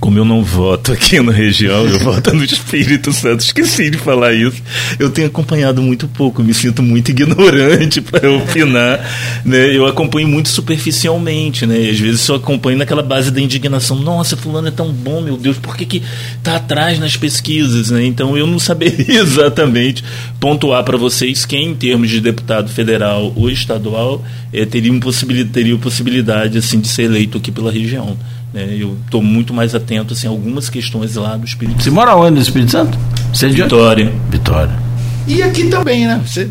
Como 0.00 0.18
eu 0.18 0.24
não 0.24 0.42
voto 0.42 0.92
aqui 0.92 1.20
na 1.20 1.32
região, 1.32 1.86
eu 1.86 1.98
voto 1.98 2.32
no 2.34 2.44
Espírito 2.44 3.12
Santo. 3.12 3.40
Esqueci 3.40 3.90
de 3.90 3.98
falar 3.98 4.34
isso. 4.34 4.62
Eu 4.98 5.10
tenho 5.10 5.26
acompanhado 5.26 5.82
muito 5.82 6.08
pouco, 6.08 6.42
me 6.42 6.54
sinto 6.54 6.82
muito 6.82 7.10
ignorante 7.10 8.00
para 8.02 8.30
opinar. 8.30 9.00
Né? 9.44 9.76
Eu 9.76 9.86
acompanho 9.86 10.28
muito 10.28 10.48
superficialmente, 10.48 11.66
né? 11.66 11.88
Às 11.88 11.98
vezes 11.98 12.20
só 12.20 12.36
acompanho 12.36 12.78
naquela 12.78 13.02
base 13.02 13.30
da 13.30 13.40
indignação. 13.40 13.96
Nossa, 13.96 14.36
fulano 14.36 14.68
é 14.68 14.72
tão 14.72 14.92
bom, 14.92 15.20
meu 15.20 15.36
Deus, 15.36 15.58
por 15.58 15.76
que 15.76 15.84
que 15.84 16.02
tá 16.42 16.56
atrás 16.56 16.98
nas 16.98 17.16
pesquisas, 17.16 17.90
né? 17.90 18.04
Então 18.04 18.36
eu 18.36 18.46
não 18.46 18.58
saberia 18.58 19.20
exatamente 19.20 20.04
pontuar 20.40 20.84
para 20.84 20.96
vocês 20.96 21.44
quem, 21.44 21.70
em 21.70 21.74
termos 21.74 22.10
de 22.10 22.20
deputado 22.20 22.70
federal 22.70 23.32
ou 23.36 23.50
estadual, 23.50 24.24
é, 24.52 24.64
teria, 24.64 24.98
possibilidade, 25.00 25.52
teria 25.52 25.76
possibilidade 25.78 26.58
assim 26.58 26.80
de 26.80 26.88
ser 26.88 27.04
eleito 27.04 27.38
aqui 27.38 27.50
pela 27.50 27.70
região. 27.70 28.16
É, 28.54 28.76
eu 28.78 28.96
estou 29.04 29.22
muito 29.22 29.52
mais 29.52 29.74
atento 29.74 30.14
assim, 30.14 30.26
a 30.26 30.30
algumas 30.30 30.70
questões 30.70 31.14
lá 31.16 31.36
do 31.36 31.44
Espírito 31.44 31.74
Santo. 31.74 31.84
Você 31.84 31.90
mora 31.90 32.16
onde 32.16 32.36
no 32.36 32.42
Espírito 32.42 32.72
Santo? 32.72 32.98
Você 33.32 33.46
é 33.46 33.48
de 33.50 33.62
Vitória. 33.62 34.12
Vitória. 34.30 34.88
E 35.26 35.42
aqui 35.42 35.68
também, 35.68 36.06
né? 36.06 36.22
Você 36.24 36.46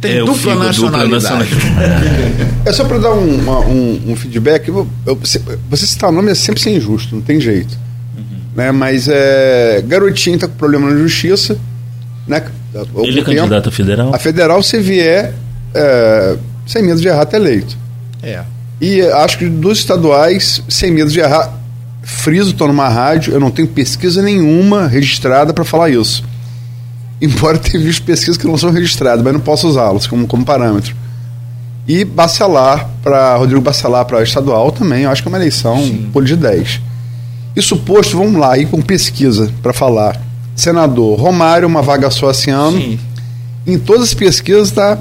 tem 0.00 0.18
é, 0.18 0.18
dupla, 0.18 0.54
nacionalidade. 0.54 0.76
dupla 0.76 1.06
nacionalidade. 1.08 2.50
É 2.66 2.72
só 2.72 2.84
para 2.84 2.98
dar 2.98 3.12
um, 3.12 3.36
uma, 3.36 3.60
um, 3.60 4.02
um, 4.08 4.16
feedback. 4.16 4.68
Eu, 4.68 4.86
eu, 5.06 5.16
você 5.16 5.86
citar 5.86 6.10
o 6.10 6.12
nome 6.12 6.30
é 6.30 6.34
sempre 6.34 6.60
ser 6.60 6.76
injusto, 6.76 7.14
não 7.14 7.22
tem 7.22 7.40
jeito. 7.40 7.78
Uhum. 8.14 8.24
Né? 8.54 8.70
Mas 8.70 9.08
é, 9.08 9.82
Garotinho 9.86 10.34
está 10.34 10.46
com 10.46 10.56
problema 10.56 10.90
na 10.90 10.96
justiça. 10.98 11.56
Né? 12.28 12.44
Ele 13.02 13.20
é 13.20 13.24
candidato 13.24 13.70
a 13.70 13.72
federal? 13.72 14.14
A 14.14 14.18
federal, 14.18 14.62
se 14.62 14.78
vier, 14.78 15.32
é, 15.74 16.36
sem 16.66 16.82
medo 16.82 17.00
de 17.00 17.08
errar, 17.08 17.22
está 17.22 17.38
eleito. 17.38 17.78
É. 18.22 18.44
E 18.80 19.02
acho 19.02 19.38
que 19.38 19.46
dos 19.46 19.78
estaduais, 19.78 20.62
sem 20.68 20.90
medo 20.90 21.10
de 21.10 21.20
errar, 21.20 21.52
friso, 22.02 22.50
estou 22.50 22.66
numa 22.66 22.88
rádio, 22.88 23.32
eu 23.32 23.40
não 23.40 23.50
tenho 23.50 23.68
pesquisa 23.68 24.22
nenhuma 24.22 24.86
registrada 24.86 25.52
para 25.52 25.64
falar 25.64 25.90
isso. 25.90 26.24
Embora 27.20 27.58
tenha 27.58 27.82
visto 27.82 28.02
pesquisas 28.02 28.38
que 28.38 28.46
não 28.46 28.56
são 28.56 28.70
registradas, 28.70 29.22
mas 29.22 29.32
não 29.32 29.40
posso 29.40 29.68
usá-las 29.68 30.06
como, 30.06 30.26
como 30.26 30.44
parâmetro. 30.44 30.96
E 31.86 32.04
Bacelar, 32.04 32.88
para 33.02 33.36
Rodrigo 33.36 33.60
Bacelar 33.60 34.04
para 34.04 34.22
estadual 34.22 34.70
também, 34.70 35.02
eu 35.02 35.10
acho 35.10 35.22
que 35.22 35.28
é 35.28 35.30
uma 35.30 35.38
eleição 35.38 35.76
por 36.12 36.24
de 36.24 36.36
10. 36.36 36.80
E 37.54 37.60
suposto, 37.60 38.16
vamos 38.16 38.40
lá, 38.40 38.56
ir 38.56 38.66
com 38.66 38.80
pesquisa 38.80 39.52
para 39.62 39.72
falar. 39.72 40.20
Senador 40.54 41.18
Romário, 41.18 41.66
uma 41.66 41.82
vaga 41.82 42.10
só 42.10 42.30
esse 42.30 42.50
ano. 42.50 42.78
Sim. 42.78 42.98
Em 43.66 43.78
todas 43.78 44.04
as 44.04 44.14
pesquisas 44.14 44.68
está 44.68 44.98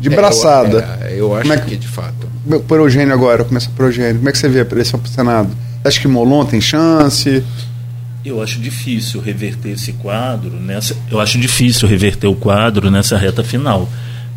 de 0.00 0.10
braçada. 0.10 0.98
É, 1.02 1.12
eu, 1.12 1.16
é, 1.16 1.20
eu 1.20 1.36
acho 1.36 1.52
é 1.52 1.56
que, 1.58 1.70
que 1.70 1.76
de 1.76 1.88
fato 1.88 2.21
por 2.66 2.78
Eugênio 2.78 3.14
agora, 3.14 3.44
começa 3.44 3.70
por 3.70 3.86
Eugênio. 3.86 4.16
Como 4.16 4.28
é 4.28 4.32
que 4.32 4.38
você 4.38 4.48
vê 4.48 4.60
a 4.60 4.66
eleição 4.70 4.98
para 4.98 5.08
o 5.08 5.12
Senado? 5.12 5.50
Acha 5.84 6.00
que 6.00 6.08
Molon 6.08 6.44
tem 6.44 6.60
chance? 6.60 7.42
Eu 8.24 8.42
acho 8.42 8.60
difícil 8.60 9.20
reverter 9.20 9.70
esse 9.70 9.92
quadro 9.94 10.50
nessa. 10.50 10.96
Eu 11.10 11.20
acho 11.20 11.38
difícil 11.38 11.88
reverter 11.88 12.26
o 12.26 12.34
quadro 12.34 12.90
nessa 12.90 13.16
reta 13.16 13.42
final, 13.42 13.88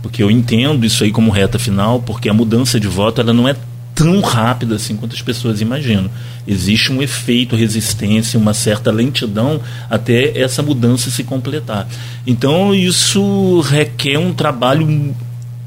porque 0.02 0.23
eu 0.23 0.32
entendo 0.32 0.86
isso 0.86 1.03
aí 1.03 1.11
como 1.11 1.32
reta 1.32 1.60
final, 1.60 2.02
porque 2.02 2.27
a 2.27 2.34
mudança 2.34 2.80
de 2.80 2.88
voto 2.88 3.22
ela 3.22 3.34
não 3.34 3.48
é 3.48 3.56
tão 3.94 4.19
rápida 4.22 4.76
assim 4.76 4.95
quanto 4.95 5.15
as 5.15 5.22
pessoas 5.22 5.61
imaginam. 5.61 6.10
Existe 6.48 6.91
um 6.91 7.02
efeito 7.02 7.56
resistência, 7.56 8.40
uma 8.40 8.53
certa 8.53 8.91
lentidão 8.91 9.61
até 9.90 10.38
essa 10.38 10.61
mudança 10.61 11.10
se 11.10 11.23
completar. 11.23 11.88
Então 12.26 12.73
isso 12.73 13.61
requer 13.61 14.18
um 14.18 14.34
trabalho 14.34 15.15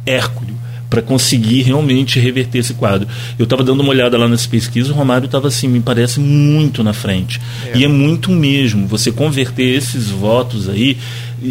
hércules 0.05 0.59
para 0.89 1.02
conseguir 1.02 1.62
realmente 1.62 2.19
reverter 2.19 2.59
esse 2.59 2.74
quadro. 2.74 3.06
Eu 3.39 3.44
estava 3.44 3.62
dando 3.62 3.81
uma 3.81 3.90
olhada 3.90 4.16
lá 4.16 4.28
nas 4.28 4.47
pesquisas, 4.47 4.90
o 4.90 4.94
Romário 4.94 5.27
estava 5.27 5.48
assim, 5.48 5.69
me 5.69 5.81
parece 5.81 6.19
muito 6.20 6.82
na 6.82 6.93
frente. 6.93 7.40
É. 7.66 7.78
E 7.78 7.85
é 7.85 7.89
muito 7.89 8.31
mesmo. 8.31 8.86
Você 8.86 9.12
converter 9.12 9.77
esses 9.77 10.09
votos 10.09 10.69
aí, 10.69 10.97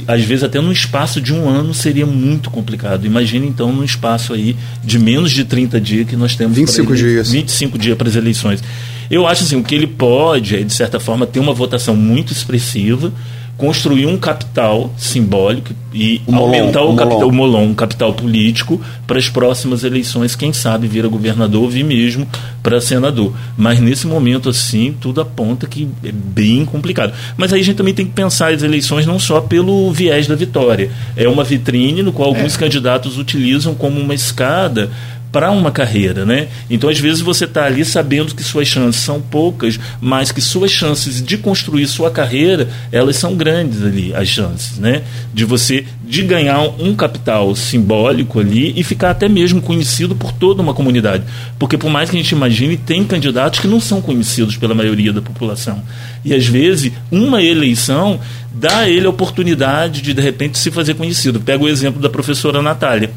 às 0.07 0.23
vezes 0.23 0.43
até 0.43 0.59
num 0.59 0.71
espaço 0.71 1.21
de 1.21 1.33
um 1.33 1.47
ano 1.47 1.73
seria 1.73 2.05
muito 2.05 2.49
complicado. 2.49 3.05
Imagina 3.05 3.45
então 3.45 3.71
num 3.71 3.83
espaço 3.83 4.33
aí 4.33 4.55
de 4.83 4.97
menos 4.97 5.31
de 5.31 5.45
30 5.45 5.79
dias 5.79 6.07
que 6.07 6.15
nós 6.15 6.35
temos 6.35 6.57
25 6.57 6.93
ele... 6.93 7.01
dias. 7.01 7.31
25 7.31 7.77
dias 7.77 7.97
para 7.97 8.09
as 8.09 8.15
eleições. 8.15 8.63
Eu 9.09 9.25
acho 9.25 9.43
assim, 9.43 9.55
o 9.55 9.63
que 9.63 9.73
ele 9.73 9.87
pode 9.87 10.55
é, 10.55 10.63
de 10.63 10.73
certa 10.73 10.99
forma, 10.99 11.25
ter 11.25 11.39
uma 11.39 11.53
votação 11.53 11.95
muito 11.95 12.33
expressiva 12.33 13.13
construir 13.57 14.05
um 14.05 14.17
capital 14.17 14.93
simbólico 14.97 15.73
e 15.91 16.21
o 16.27 16.35
aumentar 16.35 16.81
Molon, 16.81 16.93
o, 16.93 16.95
capital, 16.95 17.27
o 17.27 17.33
Molon, 17.33 17.63
um 17.63 17.73
capital 17.73 18.13
político 18.13 18.79
para 19.07 19.17
as 19.17 19.29
próximas 19.29 19.83
eleições, 19.83 20.35
quem 20.35 20.53
sabe 20.53 20.87
vira 20.87 21.07
governador 21.07 21.63
ou 21.63 21.69
vir 21.69 21.83
mesmo 21.83 22.27
para 22.61 22.79
senador. 22.79 23.33
Mas 23.57 23.79
nesse 23.79 24.05
momento 24.05 24.49
assim, 24.49 24.95
tudo 25.01 25.21
aponta 25.21 25.65
que 25.65 25.89
é 26.03 26.11
bem 26.11 26.65
complicado. 26.65 27.13
Mas 27.35 27.51
aí 27.51 27.61
a 27.61 27.63
gente 27.63 27.77
também 27.77 27.95
tem 27.95 28.05
que 28.05 28.11
pensar 28.11 28.53
as 28.53 28.61
eleições 28.61 29.07
não 29.07 29.17
só 29.17 29.41
pelo 29.41 29.91
viés 29.91 30.27
da 30.27 30.35
vitória. 30.35 30.91
É 31.15 31.27
uma 31.27 31.43
vitrine 31.43 32.03
no 32.03 32.13
qual 32.13 32.29
alguns 32.29 32.55
é. 32.55 32.59
candidatos 32.59 33.17
utilizam 33.17 33.73
como 33.73 33.99
uma 33.99 34.13
escada 34.13 34.91
para 35.37 35.51
uma 35.51 35.69
carreira, 35.69 36.25
né? 36.25 36.47
Então, 36.67 36.89
às 36.89 36.99
vezes, 36.99 37.21
você 37.21 37.45
está 37.45 37.63
ali 37.65 37.85
sabendo 37.85 38.33
que 38.33 38.41
suas 38.41 38.67
chances 38.67 38.99
são 38.99 39.21
poucas, 39.21 39.79
mas 40.01 40.31
que 40.31 40.41
suas 40.41 40.71
chances 40.71 41.23
de 41.23 41.37
construir 41.37 41.85
sua 41.85 42.09
carreira, 42.09 42.67
elas 42.91 43.17
são 43.17 43.35
grandes 43.35 43.83
ali, 43.83 44.15
as 44.15 44.27
chances, 44.27 44.79
né? 44.79 45.03
De 45.31 45.45
você, 45.45 45.85
de 46.03 46.23
ganhar 46.23 46.59
um 46.79 46.95
capital 46.95 47.55
simbólico 47.55 48.39
ali 48.39 48.73
e 48.75 48.83
ficar 48.83 49.11
até 49.11 49.29
mesmo 49.29 49.61
conhecido 49.61 50.15
por 50.15 50.31
toda 50.31 50.63
uma 50.63 50.73
comunidade. 50.73 51.23
Porque, 51.59 51.77
por 51.77 51.91
mais 51.91 52.09
que 52.09 52.15
a 52.15 52.19
gente 52.19 52.31
imagine, 52.31 52.75
tem 52.75 53.03
candidatos 53.03 53.59
que 53.59 53.67
não 53.67 53.79
são 53.79 54.01
conhecidos 54.01 54.57
pela 54.57 54.73
maioria 54.73 55.13
da 55.13 55.21
população. 55.21 55.83
E, 56.25 56.33
às 56.33 56.47
vezes, 56.47 56.91
uma 57.11 57.43
eleição 57.43 58.19
dá 58.51 58.79
a 58.79 58.89
ele 58.89 59.05
a 59.05 59.11
oportunidade 59.11 60.01
de, 60.01 60.15
de 60.15 60.21
repente, 60.21 60.57
se 60.57 60.71
fazer 60.71 60.95
conhecido. 60.95 61.39
Pega 61.39 61.63
o 61.63 61.69
exemplo 61.69 62.01
da 62.01 62.09
professora 62.09 62.59
Natália 62.59 63.11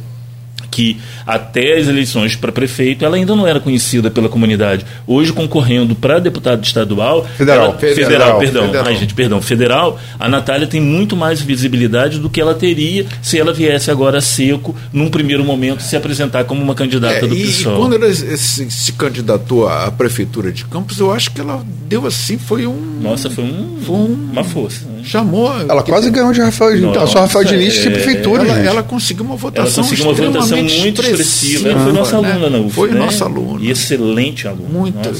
que 0.71 0.99
até 1.27 1.79
as 1.79 1.89
eleições 1.89 2.37
para 2.37 2.53
prefeito 2.53 3.05
ela 3.05 3.17
ainda 3.17 3.35
não 3.35 3.47
era 3.47 3.61
conhecida 3.61 4.11
pela 4.11 4.29
comunidade. 4.29 4.87
Hoje, 5.07 5.33
concorrendo 5.33 5.95
para 5.95 6.19
deputado 6.19 6.65
estadual. 6.65 7.27
Federal. 7.37 7.65
Ela, 7.67 7.79
federal, 7.79 8.11
federal, 8.11 8.39
perdão. 8.39 8.67
Federal. 8.67 8.87
Ai, 8.87 8.97
gente, 8.97 9.15
perdão. 9.15 9.43
Federal, 9.43 9.99
a 10.19 10.29
Natália 10.29 10.67
tem 10.67 10.81
muito 10.81 11.17
mais 11.17 11.41
visibilidade 11.41 12.19
do 12.19 12.31
que 12.31 12.41
ela 12.41 12.55
teria 12.55 13.07
se 13.23 13.39
ela 13.39 13.53
viesse 13.53 13.91
agora 13.91 14.21
seco, 14.21 14.75
num 14.93 15.09
primeiro 15.11 15.45
momento, 15.45 15.83
se 15.83 15.97
apresentar 15.97 16.45
como 16.45 16.63
uma 16.63 16.75
candidata 16.75 17.25
é, 17.25 17.29
do 17.29 17.35
PSOL. 17.35 17.75
E 17.75 17.77
quando 17.77 17.95
ela 17.95 18.13
se, 18.13 18.71
se, 18.71 18.93
candidatou 18.93 19.69
à 19.69 19.91
prefeitura 19.91 20.53
de 20.53 20.65
Campos, 20.65 20.99
eu 20.99 21.11
acho 21.13 21.31
que 21.33 21.41
ela 21.41 21.65
deu 21.87 22.07
assim, 22.07 22.39
foi 22.39 22.67
um. 22.67 23.01
Nossa, 23.01 23.31
foi, 23.31 23.45
um, 23.45 23.79
foi 23.85 23.97
um, 23.97 24.29
uma 24.33 24.45
força. 24.45 24.85
Né? 24.87 25.03
Chamou. 25.03 25.53
Ela 25.61 25.83
quase 25.83 26.11
ganhou 26.11 26.33
de 26.33 26.41
Rafael, 26.41 26.79
Nossa, 26.81 27.07
só 27.07 27.21
Rafael 27.21 27.45
Diniz 27.45 27.85
é, 27.85 27.91
prefeitura. 27.91 28.43
Ela, 28.43 28.59
ela, 28.59 28.83
conseguiu 28.83 29.25
uma 29.25 29.37
votação. 29.37 29.83
Ela 29.83 29.91
conseguiu 29.91 30.05
uma 30.07 30.33
votação 30.33 30.60
muito 30.63 31.03
expressiva. 31.03 31.69
Ela 31.69 31.81
foi 31.81 31.93
nossa 31.93 32.21
né? 32.21 32.33
aluna 32.33 32.51
na 32.51 32.59
UF. 32.59 32.75
Foi 32.75 32.91
né? 32.91 32.99
nossa 32.99 33.25
aluna. 33.25 33.59
E 33.61 33.71
excelente 33.71 34.49
aluna. 34.49 34.69
Muito. 34.71 35.11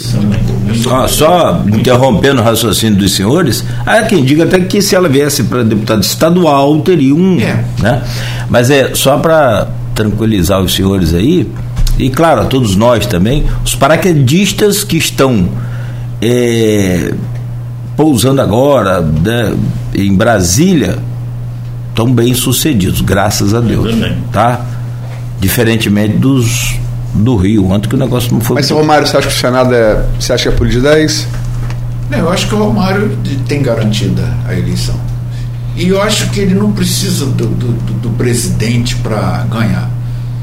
Nossa, 0.85 1.15
só 1.15 1.65
interrompendo 1.67 2.41
o 2.41 2.45
raciocínio 2.45 2.99
dos 2.99 3.13
senhores, 3.13 3.65
há 3.85 4.03
quem 4.03 4.25
diga 4.25 4.45
até 4.45 4.61
que 4.61 4.81
se 4.81 4.95
ela 4.95 5.09
viesse 5.09 5.45
para 5.45 5.63
deputado 5.63 6.03
estadual 6.03 6.81
teria 6.81 7.15
um. 7.15 7.39
É. 7.41 7.65
Né? 7.81 8.03
Mas 8.49 8.71
é 8.71 8.95
só 8.95 9.19
para 9.19 9.69
tranquilizar 9.95 10.61
os 10.61 10.75
senhores 10.75 11.13
aí, 11.13 11.47
e 11.99 12.09
claro, 12.09 12.41
a 12.41 12.45
todos 12.45 12.77
nós 12.77 13.07
também, 13.07 13.45
os 13.65 13.75
paraquedistas 13.75 14.83
que 14.83 14.97
estão 14.97 15.49
é, 16.23 17.13
pousando 17.97 18.41
agora 18.41 19.03
né, 19.03 19.55
em 19.95 20.15
Brasília 20.15 20.99
estão 21.91 22.11
bem 22.11 22.33
sucedidos, 22.33 23.03
graças 23.03 23.53
a 23.53 23.61
Deus. 23.61 23.95
Tá? 24.33 24.65
Diferentemente 25.41 26.19
dos 26.19 26.79
do 27.15 27.37
Rio. 27.37 27.71
Ontem 27.71 27.89
que 27.89 27.95
o 27.95 27.99
negócio 27.99 28.33
não 28.33 28.41
foi. 28.41 28.55
Mas, 28.55 28.71
muito... 28.71 28.81
Romário, 28.81 29.07
você 29.07 29.17
acha 29.17 29.29
que 29.29 29.35
o 29.35 29.39
Senado 29.39 29.75
é. 29.75 30.07
Você 30.19 30.33
acha 30.33 30.49
que 30.49 30.55
é 30.55 30.57
por 30.57 30.69
de 30.69 30.81
10? 30.81 31.27
Não, 32.11 32.19
eu 32.19 32.29
acho 32.31 32.49
que 32.49 32.55
o 32.55 32.59
Romário 32.59 33.17
tem 33.47 33.63
garantida 33.63 34.23
a 34.47 34.55
eleição. 34.55 34.99
E 35.77 35.89
eu 35.89 36.03
acho 36.03 36.31
que 36.31 36.41
ele 36.41 36.55
não 36.55 36.73
precisa 36.73 37.27
do, 37.27 37.47
do, 37.47 37.73
do 37.73 38.11
presidente 38.11 38.97
para 38.97 39.45
ganhar. 39.45 39.91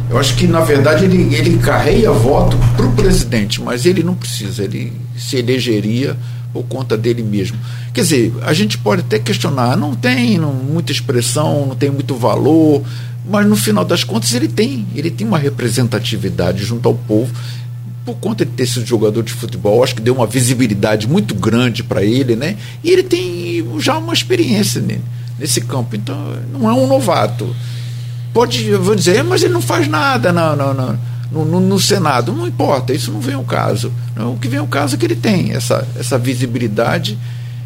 Eu 0.10 0.18
acho 0.18 0.36
que, 0.36 0.48
na 0.48 0.62
verdade, 0.62 1.04
ele, 1.04 1.36
ele 1.36 1.58
carreia 1.58 2.12
voto 2.12 2.58
para 2.78 2.86
o 2.86 2.92
presidente, 2.94 3.62
mas 3.62 3.86
ele 3.86 4.04
não 4.04 4.16
precisa, 4.16 4.64
ele 4.64 4.94
se 5.18 5.36
elegeria 5.36 6.16
por 6.54 6.64
conta 6.64 6.96
dele 6.96 7.22
mesmo. 7.22 7.58
Quer 7.94 8.02
dizer, 8.02 8.34
a 8.44 8.54
gente 8.54 8.78
pode 8.78 9.02
até 9.02 9.20
questionar, 9.20 9.76
não 9.76 9.94
tem 9.94 10.38
não, 10.38 10.54
muita 10.54 10.94
expressão, 10.94 11.66
não 11.66 11.76
tem 11.76 11.92
muito 11.92 12.16
valor, 12.16 12.82
mas 13.30 13.46
no 13.46 13.56
final 13.56 13.84
das 13.84 14.04
contas 14.04 14.34
ele 14.34 14.48
tem, 14.48 14.88
ele 14.96 15.12
tem 15.12 15.28
uma 15.28 15.38
representatividade 15.38 16.64
junto 16.64 16.88
ao 16.88 16.96
povo 16.96 17.34
por 18.08 18.16
conta 18.16 18.46
de 18.46 18.52
ter 18.52 18.66
sido 18.66 18.86
jogador 18.86 19.22
de 19.22 19.34
futebol, 19.34 19.84
acho 19.84 19.96
que 19.96 20.02
deu 20.02 20.16
uma 20.16 20.26
visibilidade 20.26 21.06
muito 21.10 21.36
grande 21.36 21.84
para 21.84 22.02
ele, 22.02 22.38
né? 22.38 22.56
E 22.82 22.90
ele 22.90 23.04
tem 23.04 23.68
já 23.80 23.98
uma 23.98 24.14
experiência 24.14 24.82
nesse 25.38 25.60
campo, 25.60 25.94
então 25.94 26.16
não 26.54 26.70
é 26.70 26.74
um 26.74 26.88
novato. 26.88 27.54
Pode, 28.34 28.66
eu 28.66 28.82
vou 28.82 28.96
dizer, 28.96 29.26
mas 29.26 29.44
ele 29.44 29.52
não 29.52 29.62
faz 29.62 29.90
nada 29.90 30.32
não, 30.32 30.56
não, 30.56 30.74
não, 30.74 31.00
no, 31.30 31.44
no, 31.44 31.60
no, 31.60 31.80
Senado. 31.80 32.32
Não 32.32 32.48
importa, 32.48 32.94
isso 32.94 33.12
não 33.12 33.20
vem 33.20 33.36
ao 33.36 33.44
caso. 33.44 33.92
O 34.16 34.38
que 34.38 34.48
vem 34.48 34.60
ao 34.60 34.68
caso 34.68 34.96
é 34.96 34.98
que 34.98 35.06
ele 35.06 35.16
tem 35.16 35.52
essa, 35.52 35.86
essa 36.00 36.18
visibilidade 36.18 37.18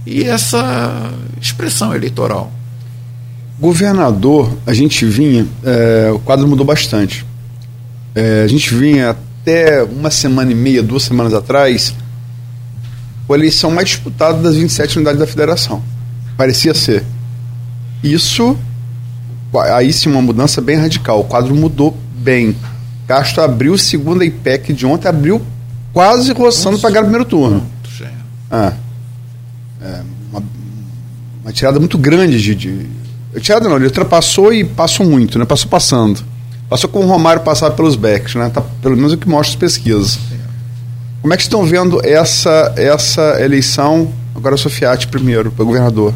e 0.07 0.23
essa 0.23 1.11
expressão 1.39 1.93
eleitoral. 1.93 2.51
Governador, 3.61 4.57
a 4.65 4.73
gente 4.73 5.05
vinha, 5.05 5.47
é, 5.63 6.11
o 6.11 6.19
quadro 6.19 6.47
mudou 6.47 6.65
bastante. 6.65 7.25
É, 8.15 8.41
a 8.43 8.47
gente 8.47 8.73
vinha 8.73 9.11
até 9.11 9.83
uma 9.83 10.09
semana 10.09 10.51
e 10.51 10.55
meia, 10.55 10.81
duas 10.81 11.03
semanas 11.03 11.33
atrás, 11.33 11.93
a 13.29 13.33
eleição 13.33 13.71
mais 13.71 13.87
disputada 13.87 14.41
das 14.41 14.55
27 14.55 14.97
unidades 14.97 15.19
da 15.19 15.27
federação. 15.27 15.81
Parecia 16.35 16.73
ser. 16.73 17.03
Isso, 18.03 18.57
aí 19.53 19.93
sim, 19.93 20.09
uma 20.09 20.21
mudança 20.21 20.59
bem 20.59 20.77
radical. 20.77 21.21
O 21.21 21.23
quadro 21.23 21.55
mudou 21.55 21.95
bem. 22.15 22.55
Castro 23.07 23.43
abriu 23.43 23.77
segunda 23.77 24.25
IPEC 24.25 24.73
de 24.73 24.85
ontem, 24.85 25.07
abriu 25.07 25.41
quase 25.93 26.31
roçando 26.33 26.79
para 26.79 26.89
ganhar 26.89 27.01
o 27.01 27.05
primeiro 27.05 27.25
turno. 27.25 27.65
Ah, 28.49 28.73
é, 29.81 30.01
uma, 30.31 30.43
uma, 31.43 31.53
tirada 31.53 31.79
muito 31.79 31.97
grande 31.97 32.41
de, 32.41 32.55
de. 32.55 33.00
Tirada 33.39 33.69
não, 33.69 33.77
ele 33.77 33.85
ultrapassou 33.85 34.53
e 34.53 34.63
passou 34.63 35.05
muito, 35.05 35.39
né? 35.39 35.45
Passou 35.45 35.69
passando. 35.69 36.21
Passou 36.69 36.89
com 36.89 36.99
o 36.99 37.07
Romário 37.07 37.43
passar 37.43 37.71
pelos 37.71 37.95
backs, 37.95 38.35
né? 38.35 38.49
Tá, 38.49 38.61
pelo 38.81 38.95
menos 38.95 39.13
o 39.13 39.17
que 39.17 39.27
mostra 39.27 39.51
as 39.51 39.55
pesquisas. 39.55 40.19
Como 41.21 41.33
é 41.33 41.37
que 41.37 41.43
estão 41.43 41.63
vendo 41.63 42.03
essa, 42.05 42.73
essa 42.75 43.41
eleição? 43.41 44.11
Agora 44.35 44.57
Sofiati 44.57 45.07
primeiro, 45.07 45.51
para 45.51 45.63
governador. 45.63 46.13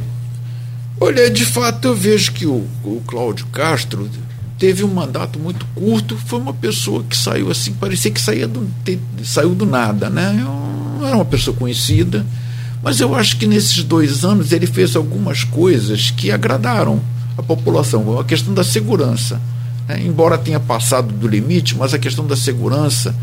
Olha, 0.99 1.29
de 1.29 1.45
fato 1.45 1.89
eu 1.89 1.95
vejo 1.95 2.31
que 2.31 2.45
o, 2.45 2.65
o 2.83 3.01
Cláudio 3.05 3.45
Castro 3.47 4.09
teve 4.57 4.83
um 4.83 4.87
mandato 4.87 5.37
muito 5.37 5.65
curto, 5.75 6.17
foi 6.25 6.39
uma 6.39 6.53
pessoa 6.53 7.03
que 7.03 7.15
saiu 7.15 7.51
assim, 7.51 7.73
parecia 7.73 8.09
que 8.09 8.21
saía 8.21 8.47
do, 8.47 8.67
te, 8.83 8.97
saiu 9.23 9.53
do 9.53 9.65
nada, 9.65 10.09
né? 10.09 10.35
Eu 10.39 10.99
não 10.99 11.07
era 11.07 11.15
uma 11.15 11.25
pessoa 11.25 11.55
conhecida, 11.55 12.25
mas 12.85 12.99
eu 12.99 13.15
acho 13.15 13.37
que 13.37 13.47
nesses 13.47 13.83
dois 13.83 14.23
anos 14.23 14.51
ele 14.51 14.67
fez 14.67 14.95
algumas 14.95 15.43
coisas 15.43 16.11
que 16.11 16.29
agradaram 16.29 17.01
a 17.35 17.41
população, 17.41 18.19
a 18.19 18.23
questão 18.23 18.53
da 18.53 18.63
segurança. 18.63 19.41
É, 19.89 19.99
embora 19.99 20.37
tenha 20.37 20.59
passado 20.59 21.11
do 21.11 21.27
limite, 21.27 21.75
mas 21.75 21.95
a 21.95 21.99
questão 21.99 22.27
da 22.27 22.35
segurança, 22.35 23.15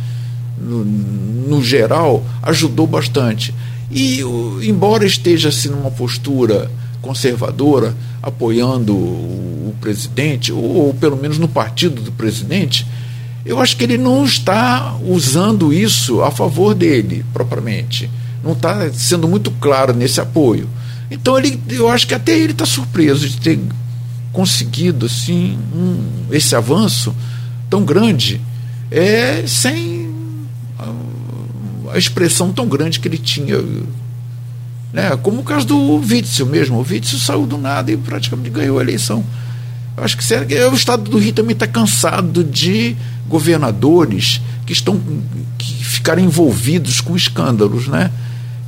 no, 0.61 0.85
no 0.85 1.63
geral, 1.63 2.25
ajudou 2.43 2.89
bastante. 2.89 3.55
E, 3.89 4.21
embora 4.65 5.07
esteja 5.07 5.51
assim 5.51 5.69
numa 5.69 5.93
postura 5.93 6.69
conservadora, 7.01 7.95
apoiando 8.21 8.93
o, 8.93 9.69
o 9.69 9.75
presidente, 9.81 10.51
ou, 10.51 10.87
ou, 10.87 10.95
pelo 10.95 11.17
menos 11.17 11.39
no 11.39 11.47
partido 11.47 12.03
do 12.03 12.11
presidente, 12.11 12.85
eu 13.47 13.61
acho 13.61 13.77
que 13.77 13.85
ele 13.85 13.97
não 13.97 14.25
está 14.25 14.97
usando 15.07 15.73
isso 15.73 16.21
a 16.21 16.33
favor 16.33 16.75
dele, 16.75 17.25
propriamente. 17.33 18.11
Não 18.43 18.53
está 18.53 18.91
sendo 18.93 19.29
muito 19.29 19.51
claro 19.53 19.93
nesse 19.95 20.21
apoio. 20.21 20.69
Então 21.11 21.39
ele, 21.39 21.61
eu 21.71 21.89
acho 21.89 22.07
que 22.07 22.15
até 22.15 22.37
ele 22.37 22.53
está 22.53 22.67
surpreso 22.67 23.29
de 23.29 23.39
ter 23.39 23.61
conseguido 24.33 25.07
assim 25.07 25.59
um, 25.75 26.05
esse 26.31 26.57
avanço 26.57 27.15
tão 27.69 27.85
grande 27.85 28.41
é 28.91 29.45
sem 29.47 30.11
a, 30.79 31.93
a, 31.93 31.99
expressão 31.99 32.51
tão 32.51 32.67
grande 32.67 32.99
que 32.99 33.07
ele 33.07 33.19
tinha 33.19 33.59
né? 34.93 35.17
Como 35.23 35.41
o 35.41 35.45
caso 35.45 35.67
do 35.67 35.97
Witzel 35.97 36.47
mesmo. 36.47 36.77
O 36.77 36.87
Witzel 36.89 37.19
saiu 37.19 37.47
do 37.47 37.57
nada 37.57 37.91
e 37.91 37.97
praticamente 37.97 38.51
ganhou 38.51 38.79
a 38.79 38.83
eleição. 38.83 39.25
Eu 39.97 40.05
acho 40.05 40.17
que 40.17 40.25
sério, 40.25 40.71
o 40.71 40.75
estado 40.75 41.11
do 41.11 41.19
Rio 41.19 41.33
também 41.33 41.55
está 41.55 41.67
cansado 41.67 42.45
de 42.45 42.95
governadores 43.29 44.41
que 44.67 44.73
estão 44.73 45.01
que 45.57 45.85
ficaram 45.85 46.23
envolvidos 46.23 47.01
com 47.01 47.17
escândalos 47.17 47.89
né 47.89 48.11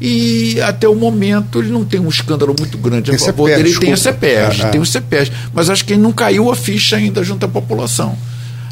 e 0.06 0.60
até 0.60 0.86
o 0.86 0.94
momento 0.94 1.60
ele 1.60 1.70
não 1.70 1.82
tem 1.82 1.98
um 1.98 2.10
escândalo 2.10 2.54
muito 2.58 2.76
grande 2.76 3.10
tem 3.10 3.14
a 3.14 3.18
favor 3.18 3.48
CPS, 3.48 3.56
dele. 3.56 3.70
Ele 3.70 3.80
tem 3.80 3.92
a 3.92 3.96
CPS, 3.96 4.60
ah, 4.60 4.68
tem 4.68 4.80
o 4.82 4.84
CPS, 4.84 5.32
mas 5.54 5.70
acho 5.70 5.82
que 5.82 5.94
ele 5.94 6.02
não 6.02 6.12
caiu 6.12 6.50
a 6.50 6.54
ficha 6.54 6.96
ainda 6.96 7.24
junto 7.24 7.46
à 7.46 7.48
população. 7.48 8.14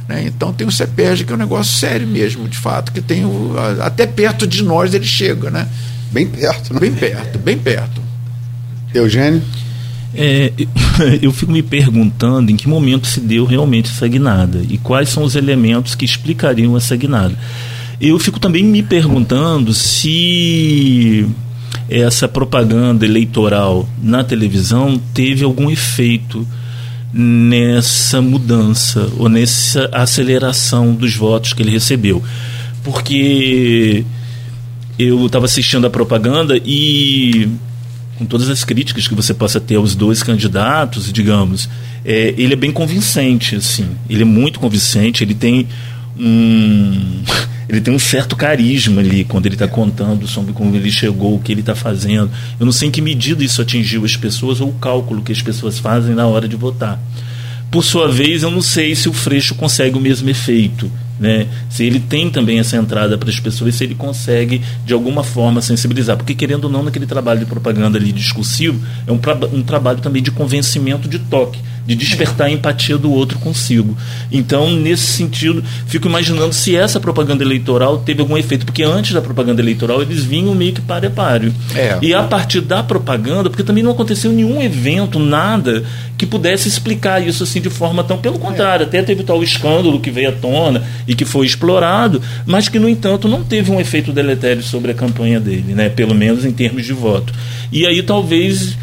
Né? 0.06 0.24
Então 0.26 0.52
tem 0.52 0.66
o 0.66 0.70
CPS 0.70 1.22
que 1.22 1.32
é 1.32 1.34
um 1.34 1.38
negócio 1.38 1.78
sério 1.78 2.06
mesmo, 2.06 2.46
de 2.46 2.58
fato, 2.58 2.92
que 2.92 3.00
tem 3.00 3.24
o, 3.24 3.54
até 3.80 4.06
perto 4.06 4.46
de 4.46 4.62
nós 4.62 4.92
ele 4.92 5.06
chega, 5.06 5.50
né? 5.50 5.66
Bem 6.10 6.26
perto, 6.26 6.74
né? 6.74 6.80
Bem 6.80 6.92
perto, 6.92 7.38
bem 7.38 7.56
perto. 7.56 8.02
Eugênio? 8.92 9.42
É, 10.14 10.52
eu 11.22 11.32
fico 11.32 11.50
me 11.50 11.62
perguntando 11.62 12.52
em 12.52 12.56
que 12.56 12.68
momento 12.68 13.06
se 13.06 13.20
deu 13.20 13.46
realmente 13.46 13.90
essa 13.90 14.06
guinada 14.06 14.62
e 14.68 14.76
quais 14.76 15.08
são 15.08 15.22
os 15.22 15.34
elementos 15.34 15.94
que 15.94 16.04
explicariam 16.04 16.76
essa 16.76 16.94
guinada. 16.94 17.34
Eu 18.02 18.18
fico 18.18 18.40
também 18.40 18.64
me 18.64 18.82
perguntando 18.82 19.72
se 19.72 21.24
essa 21.88 22.26
propaganda 22.26 23.06
eleitoral 23.06 23.88
na 24.02 24.24
televisão 24.24 25.00
teve 25.14 25.44
algum 25.44 25.70
efeito 25.70 26.44
nessa 27.14 28.20
mudança 28.20 29.08
ou 29.16 29.28
nessa 29.28 29.88
aceleração 29.92 30.92
dos 30.92 31.14
votos 31.14 31.52
que 31.52 31.62
ele 31.62 31.70
recebeu. 31.70 32.20
Porque 32.82 34.04
eu 34.98 35.24
estava 35.26 35.44
assistindo 35.44 35.86
a 35.86 35.90
propaganda 35.90 36.60
e 36.64 37.48
com 38.18 38.26
todas 38.26 38.48
as 38.48 38.64
críticas 38.64 39.06
que 39.06 39.14
você 39.14 39.32
possa 39.32 39.60
ter 39.60 39.76
aos 39.76 39.94
dois 39.94 40.24
candidatos, 40.24 41.12
digamos, 41.12 41.68
é, 42.04 42.34
ele 42.36 42.54
é 42.54 42.56
bem 42.56 42.72
convincente, 42.72 43.54
assim. 43.54 43.86
Ele 44.10 44.22
é 44.22 44.24
muito 44.24 44.58
convincente, 44.58 45.22
ele 45.22 45.34
tem 45.34 45.68
um 46.18 47.22
ele 47.68 47.80
tem 47.80 47.94
um 47.94 47.98
certo 47.98 48.36
carisma 48.36 49.00
ali 49.00 49.24
quando 49.24 49.46
ele 49.46 49.54
está 49.54 49.66
contando 49.66 50.26
sobre 50.26 50.52
como 50.52 50.76
ele 50.76 50.90
chegou, 50.90 51.36
o 51.36 51.40
que 51.40 51.50
ele 51.50 51.60
está 51.60 51.74
fazendo. 51.74 52.30
Eu 52.60 52.66
não 52.66 52.72
sei 52.72 52.88
em 52.88 52.90
que 52.90 53.00
medida 53.00 53.42
isso 53.42 53.62
atingiu 53.62 54.04
as 54.04 54.14
pessoas 54.14 54.60
ou 54.60 54.68
o 54.68 54.74
cálculo 54.74 55.22
que 55.22 55.32
as 55.32 55.40
pessoas 55.40 55.78
fazem 55.78 56.14
na 56.14 56.26
hora 56.26 56.46
de 56.46 56.54
votar. 56.54 57.00
Por 57.70 57.82
sua 57.82 58.12
vez, 58.12 58.42
eu 58.42 58.50
não 58.50 58.60
sei 58.60 58.94
se 58.94 59.08
o 59.08 59.12
Freixo 59.14 59.54
consegue 59.54 59.96
o 59.96 60.00
mesmo 60.00 60.28
efeito. 60.28 60.92
Né? 61.18 61.46
Se 61.70 61.84
ele 61.84 62.00
tem 62.00 62.30
também 62.30 62.58
essa 62.58 62.76
entrada 62.76 63.16
para 63.16 63.30
as 63.30 63.38
pessoas, 63.38 63.74
se 63.74 63.84
ele 63.84 63.94
consegue 63.94 64.62
de 64.84 64.92
alguma 64.92 65.22
forma 65.22 65.60
sensibilizar, 65.60 66.16
porque 66.16 66.34
querendo 66.34 66.64
ou 66.64 66.70
não 66.70 66.82
naquele 66.82 67.06
trabalho 67.06 67.40
de 67.40 67.46
propaganda 67.46 67.98
ali 67.98 68.12
discursivo 68.12 68.80
é 69.06 69.12
um, 69.12 69.20
um 69.52 69.62
trabalho 69.62 70.00
também 70.00 70.22
de 70.22 70.30
convencimento 70.30 71.08
de 71.08 71.18
toque 71.18 71.60
de 71.86 71.94
despertar 71.94 72.46
a 72.46 72.50
empatia 72.50 72.96
do 72.96 73.10
outro 73.10 73.38
consigo. 73.38 73.96
Então, 74.30 74.70
nesse 74.70 75.06
sentido, 75.06 75.62
fico 75.86 76.06
imaginando 76.06 76.52
se 76.52 76.76
essa 76.76 77.00
propaganda 77.00 77.42
eleitoral 77.42 77.98
teve 77.98 78.20
algum 78.20 78.36
efeito, 78.36 78.64
porque 78.64 78.82
antes 78.82 79.12
da 79.12 79.20
propaganda 79.20 79.60
eleitoral 79.60 80.00
eles 80.00 80.24
vinham 80.24 80.54
meio 80.54 80.72
que 80.72 80.80
páreo 80.80 81.08
a 81.08 81.12
páreo. 81.12 81.54
É. 81.74 81.98
E 82.00 82.14
a 82.14 82.22
partir 82.22 82.60
da 82.60 82.82
propaganda, 82.82 83.50
porque 83.50 83.64
também 83.64 83.82
não 83.82 83.92
aconteceu 83.92 84.30
nenhum 84.30 84.62
evento, 84.62 85.18
nada 85.18 85.84
que 86.16 86.24
pudesse 86.24 86.68
explicar 86.68 87.26
isso 87.26 87.42
assim 87.42 87.60
de 87.60 87.70
forma 87.70 88.04
tão. 88.04 88.18
Pelo 88.18 88.38
contrário, 88.38 88.84
é. 88.84 88.86
até 88.86 89.02
teve 89.02 89.24
tal 89.24 89.42
escândalo 89.42 89.98
que 89.98 90.10
veio 90.10 90.28
à 90.28 90.32
tona 90.32 90.82
e 91.06 91.14
que 91.14 91.24
foi 91.24 91.46
explorado, 91.46 92.20
mas 92.46 92.68
que, 92.68 92.78
no 92.78 92.88
entanto, 92.88 93.28
não 93.28 93.42
teve 93.42 93.70
um 93.70 93.80
efeito 93.80 94.12
deletério 94.12 94.62
sobre 94.62 94.92
a 94.92 94.94
campanha 94.94 95.40
dele, 95.40 95.74
né? 95.74 95.88
pelo 95.88 96.14
menos 96.14 96.44
em 96.44 96.52
termos 96.52 96.84
de 96.84 96.92
voto. 96.92 97.32
E 97.70 97.86
aí 97.86 98.02
talvez 98.02 98.76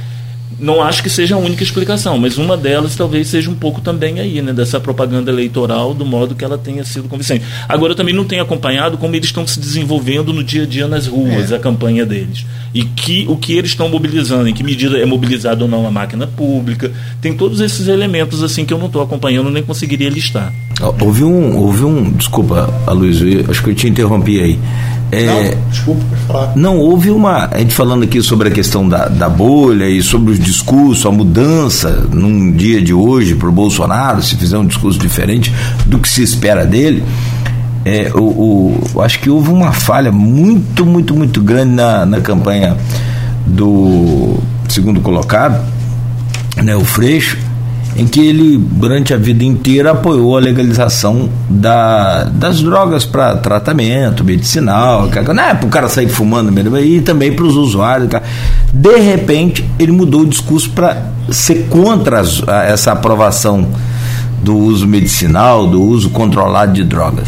não 0.60 0.82
acho 0.84 1.02
que 1.02 1.10
seja 1.10 1.36
a 1.36 1.38
única 1.38 1.64
explicação, 1.64 2.18
mas 2.18 2.38
uma 2.38 2.58
delas 2.58 2.96
talvez 2.96 3.28
seja 3.28 3.50
um 3.50 3.56
pouco 3.56 3.82
também 3.82 4.20
aí, 4.20 4.42
né, 4.42 4.54
dessa 4.54 4.80
propaganda 4.80 5.32
eleitoral, 5.32 5.94
do 5.94 6.06
modo 6.06 6.36
que 6.36 6.44
ela 6.44 6.58
tenha 6.58 6.84
sido 6.84 7.08
convincente. 7.08 7.46
Agora, 7.68 7.94
eu 7.94 7.96
também 7.96 8.14
não 8.14 8.26
tenho 8.26 8.42
acompanhado 8.42 8.98
como 8.98 9.16
eles 9.16 9.28
estão 9.28 9.48
se 9.48 9.60
desenvolvendo 9.60 10.34
no 10.34 10.44
dia 10.44 10.64
a 10.64 10.66
dia 10.66 10.88
nas 10.88 11.08
ruas, 11.08 11.52
é. 11.52 11.56
a 11.56 11.60
campanha 11.60 12.06
deles. 12.06 12.46
E 12.74 12.84
que, 12.84 13.26
o 13.28 13.38
que 13.38 13.54
eles 13.54 13.72
estão 13.72 13.90
mobilizando, 13.90 14.48
em 14.48 14.54
que 14.54 14.64
medida 14.64 14.98
é 14.98 15.06
mobilizado 15.06 15.64
ou 15.64 15.70
não 15.70 15.88
a 15.88 15.92
máquina 15.92 16.28
pública. 16.28 16.92
Tem 17.22 17.34
todos 17.34 17.62
esses 17.62 17.88
elementos 17.88 18.44
assim 18.44 18.66
que 18.66 18.74
eu 18.74 18.78
não 18.78 18.88
estou 18.88 19.02
acompanhando, 19.02 19.50
nem 19.50 19.64
conseguiria 19.64 20.10
listar. 20.10 20.54
Houve 21.02 21.24
um, 21.24 21.58
houve 21.58 21.84
um, 21.84 22.12
desculpa, 22.12 22.74
Aloysio, 22.86 23.46
acho 23.50 23.64
que 23.64 23.72
eu 23.72 23.76
te 23.76 23.88
interrompi 23.88 24.40
aí. 24.40 24.60
É, 25.12 25.26
não, 25.26 25.70
desculpa, 25.70 26.06
pode 26.10 26.22
falar. 26.24 26.56
Não, 26.56 26.78
houve 26.78 27.10
uma. 27.10 27.50
A 27.52 27.58
gente 27.58 27.74
falando 27.74 28.04
aqui 28.04 28.22
sobre 28.22 28.50
a 28.50 28.52
questão 28.52 28.88
da, 28.88 29.08
da 29.08 29.28
bolha 29.28 29.90
e 29.90 30.02
sobre 30.02 30.34
os 30.34 30.40
discursos, 30.40 31.06
a 31.06 31.12
mudança 31.12 32.08
num 32.12 32.52
dia 32.52 32.82
de 32.82 32.94
hoje 32.94 33.36
para 33.36 33.50
o 33.50 33.52
Bolsonaro, 33.52 34.22
se 34.22 34.36
fizer 34.36 34.58
um 34.58 34.66
discurso 34.66 35.00
diferente 35.00 35.54
do 35.86 35.98
que 35.98 36.08
se 36.08 36.22
espera 36.22 36.66
dele. 36.66 37.04
É, 37.86 38.12
o, 38.14 38.82
o, 38.94 39.02
acho 39.02 39.20
que 39.20 39.30
houve 39.30 39.50
uma 39.50 39.72
falha 39.72 40.12
muito, 40.12 40.86
muito, 40.86 41.16
muito 41.16 41.42
grande 41.42 41.74
na, 41.74 42.06
na 42.06 42.22
campanha 42.22 42.78
do 43.48 44.38
segundo 44.68 45.02
colocado, 45.02 45.60
né, 46.58 46.76
o 46.76 46.84
Freixo, 46.86 47.38
em 47.96 48.08
que 48.08 48.20
ele, 48.20 48.58
durante 48.58 49.14
a 49.14 49.18
vida 49.18 49.44
inteira, 49.44 49.92
apoiou 49.92 50.38
a 50.38 50.40
legalização 50.40 51.30
da, 51.50 52.24
das 52.26 52.62
drogas 52.62 53.04
para 53.04 53.36
tratamento 53.38 54.24
medicinal, 54.24 55.08
né, 55.08 55.54
para 55.56 55.66
o 55.66 55.70
cara 55.70 55.90
sair 55.90 56.08
fumando 56.08 56.52
mesmo, 56.52 56.78
e 56.78 57.02
também 57.02 57.34
para 57.34 57.46
os 57.46 57.56
usuários. 57.56 58.10
De 58.72 58.98
repente, 59.00 59.66
ele 59.78 59.92
mudou 59.92 60.22
o 60.22 60.26
discurso 60.26 60.70
para 60.72 61.10
ser 61.32 61.68
contra 61.70 62.20
as, 62.20 62.42
essa 62.68 62.92
aprovação 62.92 63.68
do 64.42 64.56
uso 64.56 64.88
medicinal, 64.88 65.68
do 65.68 65.82
uso 65.82 66.10
controlado 66.10 66.74
de 66.74 66.84
drogas. 66.84 67.28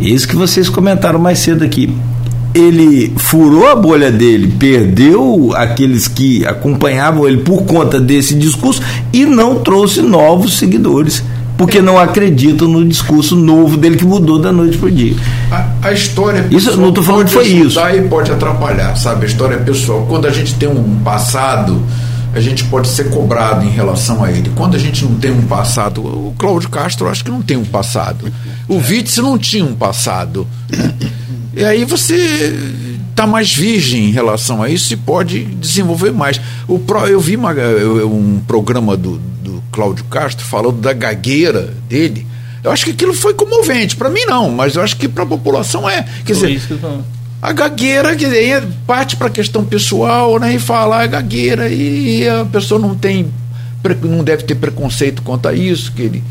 Isso 0.00 0.26
que 0.26 0.36
vocês 0.36 0.68
comentaram 0.68 1.18
mais 1.18 1.38
cedo 1.38 1.64
aqui 1.64 1.94
ele 2.54 3.12
furou 3.16 3.66
a 3.66 3.74
bolha 3.74 4.12
dele, 4.12 4.54
perdeu 4.56 5.52
aqueles 5.56 6.06
que 6.06 6.46
acompanhavam 6.46 7.26
ele 7.26 7.38
por 7.38 7.64
conta 7.64 8.00
desse 8.00 8.34
discurso 8.36 8.80
e 9.12 9.26
não 9.26 9.56
trouxe 9.56 10.00
novos 10.00 10.56
seguidores. 10.56 11.22
Porque 11.56 11.80
não 11.80 11.96
acreditam 11.96 12.66
no 12.66 12.84
discurso 12.84 13.36
novo 13.36 13.76
dele 13.76 13.96
que 13.96 14.04
mudou 14.04 14.40
da 14.40 14.50
noite 14.50 14.76
para 14.76 14.88
o 14.88 14.90
dia. 14.90 15.14
A, 15.52 15.66
a 15.82 15.92
história 15.92 16.48
isso 16.50 16.76
não 16.76 16.88
estou 16.88 17.04
falando 17.04 17.26
que 17.26 17.32
foi 17.32 17.46
isso. 17.46 17.78
E 17.78 18.02
pode 18.08 18.32
atrapalhar, 18.32 18.96
sabe? 18.96 19.24
A 19.24 19.28
história 19.28 19.58
pessoal. 19.58 20.04
Quando 20.08 20.26
a 20.26 20.30
gente 20.30 20.52
tem 20.56 20.68
um 20.68 20.96
passado, 21.04 21.80
a 22.34 22.40
gente 22.40 22.64
pode 22.64 22.88
ser 22.88 23.08
cobrado 23.08 23.64
em 23.64 23.70
relação 23.70 24.24
a 24.24 24.32
ele. 24.32 24.50
Quando 24.56 24.74
a 24.74 24.78
gente 24.78 25.04
não 25.04 25.14
tem 25.14 25.30
um 25.30 25.42
passado, 25.42 26.00
o 26.00 26.34
Cláudio 26.36 26.68
Castro 26.68 27.08
acho 27.08 27.24
que 27.24 27.30
não 27.30 27.40
tem 27.40 27.56
um 27.56 27.64
passado. 27.64 28.26
O 28.66 28.78
Witz 28.78 29.18
não 29.18 29.38
tinha 29.38 29.64
um 29.64 29.76
passado. 29.76 30.44
E 31.56 31.64
aí 31.64 31.84
você 31.84 32.52
está 33.10 33.26
mais 33.26 33.54
virgem 33.54 34.06
em 34.06 34.10
relação 34.10 34.62
a 34.62 34.68
isso 34.68 34.92
e 34.92 34.96
pode 34.96 35.44
desenvolver 35.44 36.12
mais. 36.12 36.40
O 36.66 36.78
pro, 36.78 37.06
eu 37.06 37.20
vi 37.20 37.36
uma, 37.36 37.52
um 37.52 38.40
programa 38.46 38.96
do, 38.96 39.18
do 39.18 39.62
Cláudio 39.70 40.04
Castro 40.04 40.44
falando 40.44 40.80
da 40.80 40.92
gagueira 40.92 41.72
dele. 41.88 42.26
Eu 42.62 42.72
acho 42.72 42.84
que 42.84 42.90
aquilo 42.90 43.14
foi 43.14 43.34
comovente. 43.34 43.94
Para 43.94 44.10
mim, 44.10 44.24
não, 44.26 44.50
mas 44.50 44.74
eu 44.74 44.82
acho 44.82 44.96
que 44.96 45.06
para 45.06 45.22
a 45.22 45.26
população 45.26 45.88
é. 45.88 46.04
Quer 46.24 46.34
foi 46.34 46.54
dizer, 46.54 46.78
a 47.40 47.52
gagueira 47.52 48.16
quer 48.16 48.24
dizer, 48.24 48.64
parte 48.86 49.16
para 49.16 49.26
a 49.26 49.30
questão 49.30 49.64
pessoal 49.64 50.38
né, 50.38 50.54
e 50.54 50.58
fala 50.58 51.02
a 51.02 51.06
gagueira 51.06 51.68
e 51.68 52.26
a 52.26 52.44
pessoa 52.46 52.80
não 52.80 52.94
tem 52.94 53.30
não 54.02 54.24
deve 54.24 54.44
ter 54.44 54.54
preconceito 54.54 55.20
quanto 55.20 55.46
a 55.46 55.52
isso 55.52 55.92
que 55.92 56.00
ele 56.00 56.24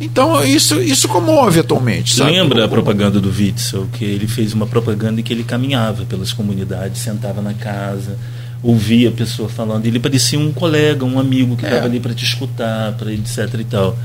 então 0.00 0.44
isso, 0.44 0.80
isso 0.80 1.08
comove 1.08 1.60
atualmente. 1.60 2.14
Sabe? 2.14 2.30
Lembra 2.30 2.64
a 2.64 2.68
propaganda 2.68 3.20
do 3.20 3.30
Witzel, 3.30 3.88
que 3.92 4.04
ele 4.04 4.28
fez 4.28 4.52
uma 4.52 4.66
propaganda 4.66 5.20
em 5.20 5.24
que 5.24 5.32
ele 5.32 5.44
caminhava 5.44 6.04
pelas 6.04 6.32
comunidades, 6.32 7.00
sentava 7.00 7.42
na 7.42 7.54
casa, 7.54 8.16
ouvia 8.62 9.08
a 9.08 9.12
pessoa 9.12 9.48
falando. 9.48 9.86
Ele 9.86 9.98
parecia 9.98 10.38
um 10.38 10.52
colega, 10.52 11.04
um 11.04 11.18
amigo 11.18 11.56
que 11.56 11.64
estava 11.64 11.82
é. 11.82 11.84
ali 11.86 12.00
para 12.00 12.14
te 12.14 12.24
escutar, 12.24 12.92
para 12.92 13.12
etc 13.12 13.54
e 13.58 13.64
tal. 13.64 13.96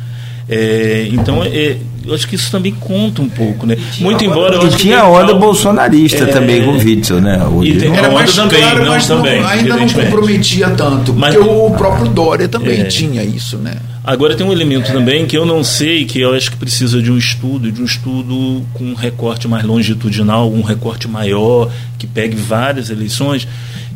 É, 0.48 1.08
então, 1.12 1.42
é, 1.44 1.78
eu 2.06 2.14
acho 2.14 2.28
que 2.28 2.36
isso 2.36 2.52
também 2.52 2.74
conta 2.74 3.22
um 3.22 3.30
pouco, 3.30 3.66
né? 3.66 3.78
Muito 4.00 4.24
embora. 4.26 4.64
E 4.66 4.70
tinha 4.76 5.00
a 5.00 5.10
onda 5.10 5.34
bolsonarista 5.34 6.26
é, 6.26 6.28
também 6.28 6.64
com 6.64 6.72
o 6.72 6.78
Witzel, 6.78 7.22
né? 7.22 7.42
Hoje. 7.46 7.88
Era 7.88 8.12
mais 8.12 8.36
também, 8.36 8.60
claro, 8.62 8.86
mas 8.86 9.08
não, 9.08 9.18
também, 9.18 9.44
ainda 9.44 9.78
não 9.78 9.88
comprometia 9.88 10.70
tanto. 10.72 11.14
Mas, 11.14 11.36
porque 11.36 11.50
o 11.50 11.72
próprio 11.72 12.10
Dória 12.10 12.48
também 12.50 12.82
é. 12.82 12.86
tinha 12.86 13.24
isso, 13.24 13.58
né? 13.58 13.78
Agora 14.04 14.36
tem 14.36 14.46
um 14.46 14.52
elemento 14.52 14.92
é. 14.92 14.94
também 14.94 15.26
que 15.26 15.38
eu 15.38 15.46
não 15.46 15.64
sei, 15.64 16.04
que 16.04 16.20
eu 16.20 16.34
acho 16.34 16.52
que 16.52 16.58
precisa 16.58 17.02
de 17.02 17.10
um 17.10 17.18
estudo, 17.18 17.72
de 17.72 17.82
um 17.82 17.86
estudo 17.86 18.64
com 18.74 18.84
um 18.84 18.94
recorte 18.94 19.48
mais 19.48 19.64
longitudinal, 19.64 20.52
um 20.52 20.62
recorte 20.62 21.08
maior, 21.08 21.72
que 21.98 22.06
pegue 22.06 22.36
várias 22.36 22.90
eleições, 22.90 23.48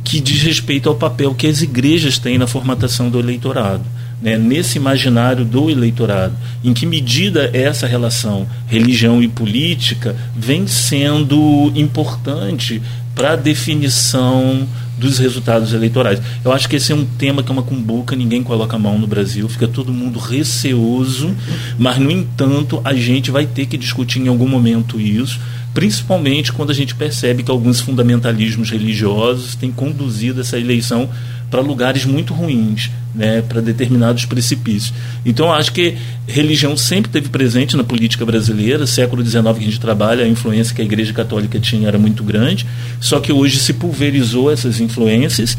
que 0.06 0.22
diz 0.22 0.42
respeito 0.44 0.88
ao 0.88 0.96
papel 0.96 1.36
que 1.36 1.46
as 1.46 1.62
igrejas 1.62 2.18
têm 2.18 2.38
na 2.38 2.48
formatação 2.48 3.10
do 3.10 3.20
eleitorado 3.20 3.84
né, 4.22 4.38
nesse 4.38 4.78
imaginário 4.78 5.46
do 5.46 5.70
eleitorado. 5.70 6.36
Em 6.64 6.74
que 6.74 6.86
medida 6.86 7.50
essa 7.54 7.88
relação 7.88 8.48
religião 8.68 9.22
e 9.22 9.28
política 9.28 10.16
vem 10.36 10.68
sendo 10.68 11.72
importante 11.76 12.82
para 13.16 13.34
a 13.34 13.36
definição 13.36 14.68
dos 14.98 15.20
resultados 15.20 15.74
eleitorais. 15.74 16.20
Eu 16.44 16.52
acho 16.52 16.68
que 16.68 16.76
esse 16.76 16.92
é 16.92 16.96
um 16.96 17.06
tema 17.06 17.44
que 17.44 17.50
é 17.50 17.54
uma 17.54 17.64
cumbuca, 17.64 18.16
ninguém 18.16 18.44
coloca 18.44 18.76
a 18.76 18.80
mão 18.80 18.98
no 18.98 19.06
Brasil, 19.06 19.48
fica 19.48 19.68
todo 19.68 19.94
mundo 19.94 20.18
receoso, 20.20 21.36
mas, 21.78 21.98
no 21.98 22.10
entanto, 22.10 22.82
a 22.84 22.94
gente 22.94 23.30
vai 23.30 23.46
ter 23.46 23.68
que 23.68 23.78
discutir 23.78 24.20
em 24.20 24.28
algum 24.28 24.48
momento 24.48 25.00
isso, 25.00 25.40
principalmente 25.74 26.52
quando 26.52 26.72
a 26.72 26.74
gente 26.74 26.96
percebe 26.96 27.44
que 27.44 27.52
alguns 27.52 27.80
fundamentalismos 27.80 28.72
religiosos 28.72 29.56
têm 29.56 29.72
conduzido 29.72 30.42
essa 30.42 30.58
eleição 30.58 31.08
para 31.50 31.62
lugares 31.62 32.06
muito 32.06 32.34
ruins, 32.34 32.92
né, 33.16 33.42
para 33.42 33.62
determinados 33.62 34.26
precipícios. 34.26 34.94
Então, 35.26 35.52
acho 35.52 35.72
que 35.72 35.96
religião 36.28 36.76
sempre 36.76 37.10
teve 37.10 37.30
presente 37.30 37.78
na 37.78 37.84
política 37.84 38.26
brasileira. 38.26 38.86
Século 38.86 39.26
XIX 39.26 39.44
que 39.44 39.64
a 39.64 39.68
gente 39.68 39.80
trabalha, 39.80 40.26
a 40.26 40.28
influência 40.28 40.76
que 40.76 40.82
a 40.82 40.86
Igreja 40.86 41.14
Católica 41.14 41.60
tinha 41.60 41.88
era 41.88 41.98
muito 41.98 42.24
grande. 42.24 42.66
Só 43.00 43.20
que 43.20 43.32
hoje 43.32 43.58
se 43.60 43.74
pulverizou 43.74 44.52
essas 44.52 44.80
influências 44.80 45.58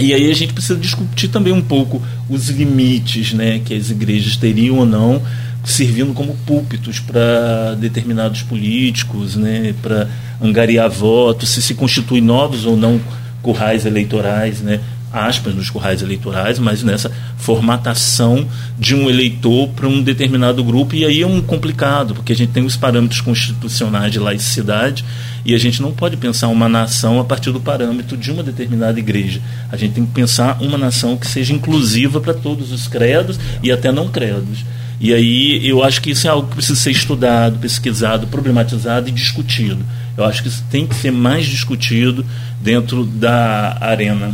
e 0.00 0.14
aí 0.14 0.30
a 0.30 0.34
gente 0.34 0.54
precisa 0.54 0.78
discutir 0.78 1.28
também 1.28 1.52
um 1.52 1.60
pouco 1.60 2.02
os 2.28 2.48
limites 2.48 3.34
né, 3.34 3.60
que 3.64 3.74
as 3.74 3.90
igrejas 3.90 4.36
teriam 4.36 4.78
ou 4.78 4.86
não 4.86 5.22
servindo 5.64 6.12
como 6.12 6.34
púlpitos 6.46 6.98
para 6.98 7.74
determinados 7.74 8.42
políticos, 8.42 9.36
né, 9.36 9.74
para 9.80 10.08
angariar 10.40 10.90
votos, 10.90 11.50
se 11.50 11.62
se 11.62 11.74
constitui 11.74 12.20
novos 12.20 12.64
ou 12.64 12.76
não 12.76 13.00
currais 13.42 13.86
eleitorais, 13.86 14.60
né, 14.60 14.80
aspas, 15.12 15.54
nos 15.54 15.68
currais 15.68 16.02
eleitorais, 16.02 16.58
mas 16.58 16.82
nessa 16.82 17.10
formatação 17.36 18.46
de 18.78 18.94
um 18.94 19.10
eleitor 19.10 19.68
para 19.68 19.86
um 19.86 20.02
determinado 20.02 20.64
grupo. 20.64 20.94
E 20.94 21.04
aí 21.04 21.20
é 21.20 21.26
um 21.26 21.40
complicado, 21.40 22.14
porque 22.14 22.32
a 22.32 22.36
gente 22.36 22.52
tem 22.52 22.64
os 22.64 22.76
parâmetros 22.76 23.20
constitucionais 23.20 24.12
de 24.12 24.18
laicidade 24.18 25.04
e 25.44 25.54
a 25.54 25.58
gente 25.58 25.82
não 25.82 25.92
pode 25.92 26.16
pensar 26.16 26.48
uma 26.48 26.68
nação 26.68 27.20
a 27.20 27.24
partir 27.24 27.50
do 27.50 27.60
parâmetro 27.60 28.16
de 28.16 28.30
uma 28.30 28.42
determinada 28.42 28.98
igreja. 28.98 29.40
A 29.70 29.76
gente 29.76 29.94
tem 29.94 30.06
que 30.06 30.12
pensar 30.12 30.62
uma 30.62 30.78
nação 30.78 31.16
que 31.16 31.26
seja 31.26 31.52
inclusiva 31.52 32.20
para 32.20 32.32
todos 32.32 32.72
os 32.72 32.88
credos 32.88 33.38
e 33.62 33.70
até 33.70 33.90
não 33.90 34.08
credos. 34.08 34.64
E 35.00 35.12
aí 35.12 35.66
eu 35.66 35.82
acho 35.82 36.00
que 36.00 36.12
isso 36.12 36.28
é 36.28 36.30
algo 36.30 36.48
que 36.48 36.54
precisa 36.54 36.78
ser 36.78 36.92
estudado, 36.92 37.58
pesquisado, 37.58 38.28
problematizado 38.28 39.08
e 39.08 39.12
discutido. 39.12 39.84
Eu 40.16 40.24
acho 40.24 40.42
que 40.42 40.48
isso 40.48 40.64
tem 40.70 40.86
que 40.86 40.94
ser 40.94 41.10
mais 41.10 41.44
discutido 41.46 42.24
dentro 42.60 43.04
da 43.04 43.78
arena 43.80 44.32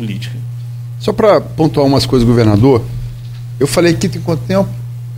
política. 0.00 0.36
Só 0.98 1.12
para 1.12 1.40
pontuar 1.40 1.86
umas 1.86 2.06
coisas, 2.06 2.26
governador, 2.26 2.82
eu 3.58 3.66
falei 3.66 3.92
aqui 3.92 4.08
tem 4.08 4.20
quanto 4.20 4.42
tempo? 4.44 4.68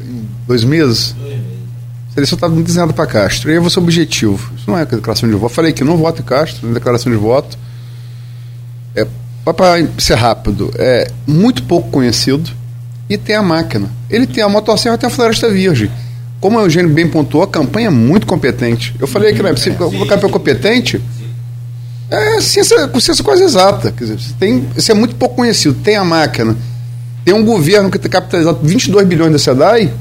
Em 0.01 0.27
dois 0.47 0.65
meses? 0.65 1.15
Dois 1.19 1.31
meses. 1.31 1.53
A 2.15 2.19
eleição 2.19 2.37
está 2.37 2.49
muito 2.49 2.67
desenhada 2.67 2.93
para 2.93 3.07
Castro. 3.07 3.49
E 3.49 3.53
aí 3.53 3.57
eu 3.57 3.63
vou 3.63 3.71
ser 3.71 3.79
objetivo. 3.79 4.53
Isso 4.57 4.69
não 4.69 4.77
é 4.77 4.85
declaração 4.85 5.29
de 5.29 5.35
voto. 5.35 5.51
Eu 5.51 5.55
falei 5.55 5.73
que 5.73 5.83
não 5.83 5.97
voto 5.97 6.21
em 6.21 6.25
Castro, 6.25 6.61
não 6.65 6.73
é 6.73 6.75
declaração 6.75 7.11
de 7.11 7.17
voto. 7.17 7.57
É, 8.95 9.07
para 9.45 9.87
ser 9.99 10.15
rápido, 10.15 10.71
é 10.77 11.11
muito 11.27 11.63
pouco 11.63 11.89
conhecido 11.91 12.51
e 13.09 13.17
tem 13.17 13.35
a 13.35 13.43
máquina. 13.43 13.89
Ele 14.11 14.27
tem 14.27 14.43
a 14.43 14.49
motosserra 14.49 14.97
até 14.97 15.07
a 15.07 15.11
Floresta 15.11 15.49
Virgem. 15.49 15.91
Como 16.39 16.59
o 16.59 16.63
Eugênio 16.63 16.91
bem 16.91 17.09
pontuou, 17.09 17.45
a 17.45 17.47
campanha 17.47 17.87
é 17.87 17.91
muito 17.91 18.27
competente. 18.27 18.95
Eu 18.99 19.07
falei 19.07 19.33
que 19.33 19.43
né, 19.43 19.55
se 19.57 19.71
o 19.71 20.07
campanha 20.07 20.33
competente, 20.33 21.01
é 22.13 22.41
ciência, 22.43 22.91
ciência 23.01 23.25
quase 23.25 23.43
exata. 23.43 23.91
Quer 23.91 24.05
dizer, 24.05 24.19
tem, 24.39 24.69
isso 24.77 24.93
é 24.93 24.95
muito 24.95 25.15
pouco 25.17 25.37
conhecido. 25.37 25.75
Tem 25.83 25.97
a 25.97 26.05
máquina. 26.05 26.55
Tem 27.25 27.33
um 27.33 27.45
governo 27.45 27.91
que 27.91 27.99
tem 27.99 28.11
capitalizado 28.11 28.59
22 28.63 29.07
bilhões 29.07 29.33
da 29.33 29.39
SEDAI. 29.39 29.93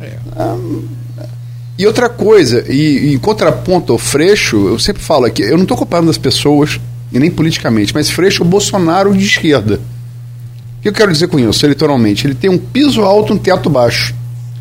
É. 0.00 0.12
Ah, 0.36 0.56
e 1.78 1.86
outra 1.86 2.08
coisa, 2.08 2.64
e, 2.68 3.14
em 3.14 3.18
contraponto 3.18 3.92
ao 3.92 3.98
Freixo, 3.98 4.68
eu 4.68 4.78
sempre 4.78 5.00
falo 5.00 5.24
aqui, 5.24 5.42
eu 5.42 5.56
não 5.56 5.62
estou 5.62 5.76
comparando 5.76 6.10
as 6.10 6.18
pessoas, 6.18 6.80
e 7.12 7.18
nem 7.20 7.30
politicamente, 7.30 7.94
mas 7.94 8.10
Freixo 8.10 8.42
é 8.42 8.46
o 8.46 8.48
Bolsonaro 8.48 9.16
de 9.16 9.24
esquerda. 9.24 9.76
O 10.78 10.82
que 10.82 10.88
eu 10.88 10.92
quero 10.92 11.12
dizer 11.12 11.28
com 11.28 11.38
isso, 11.38 11.64
eleitoralmente? 11.64 12.26
Ele 12.26 12.34
tem 12.34 12.50
um 12.50 12.58
piso 12.58 13.02
alto, 13.02 13.32
um 13.32 13.38
teto 13.38 13.70
baixo. 13.70 14.12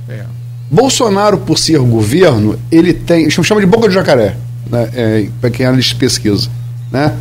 É. 0.07 0.23
Bolsonaro, 0.69 1.39
por 1.39 1.57
ser 1.57 1.79
governo, 1.79 2.57
ele 2.71 2.93
tem. 2.93 3.29
chama 3.31 3.61
de 3.61 3.67
boca 3.67 3.87
de 3.87 3.95
jacaré 3.95 4.37
né, 4.69 4.89
é, 4.93 5.29
para 5.39 5.49
quem 5.49 5.65
é 5.65 5.69
analista 5.69 5.93
de 5.93 5.99
pesquisa, 5.99 6.49
né? 6.91 7.15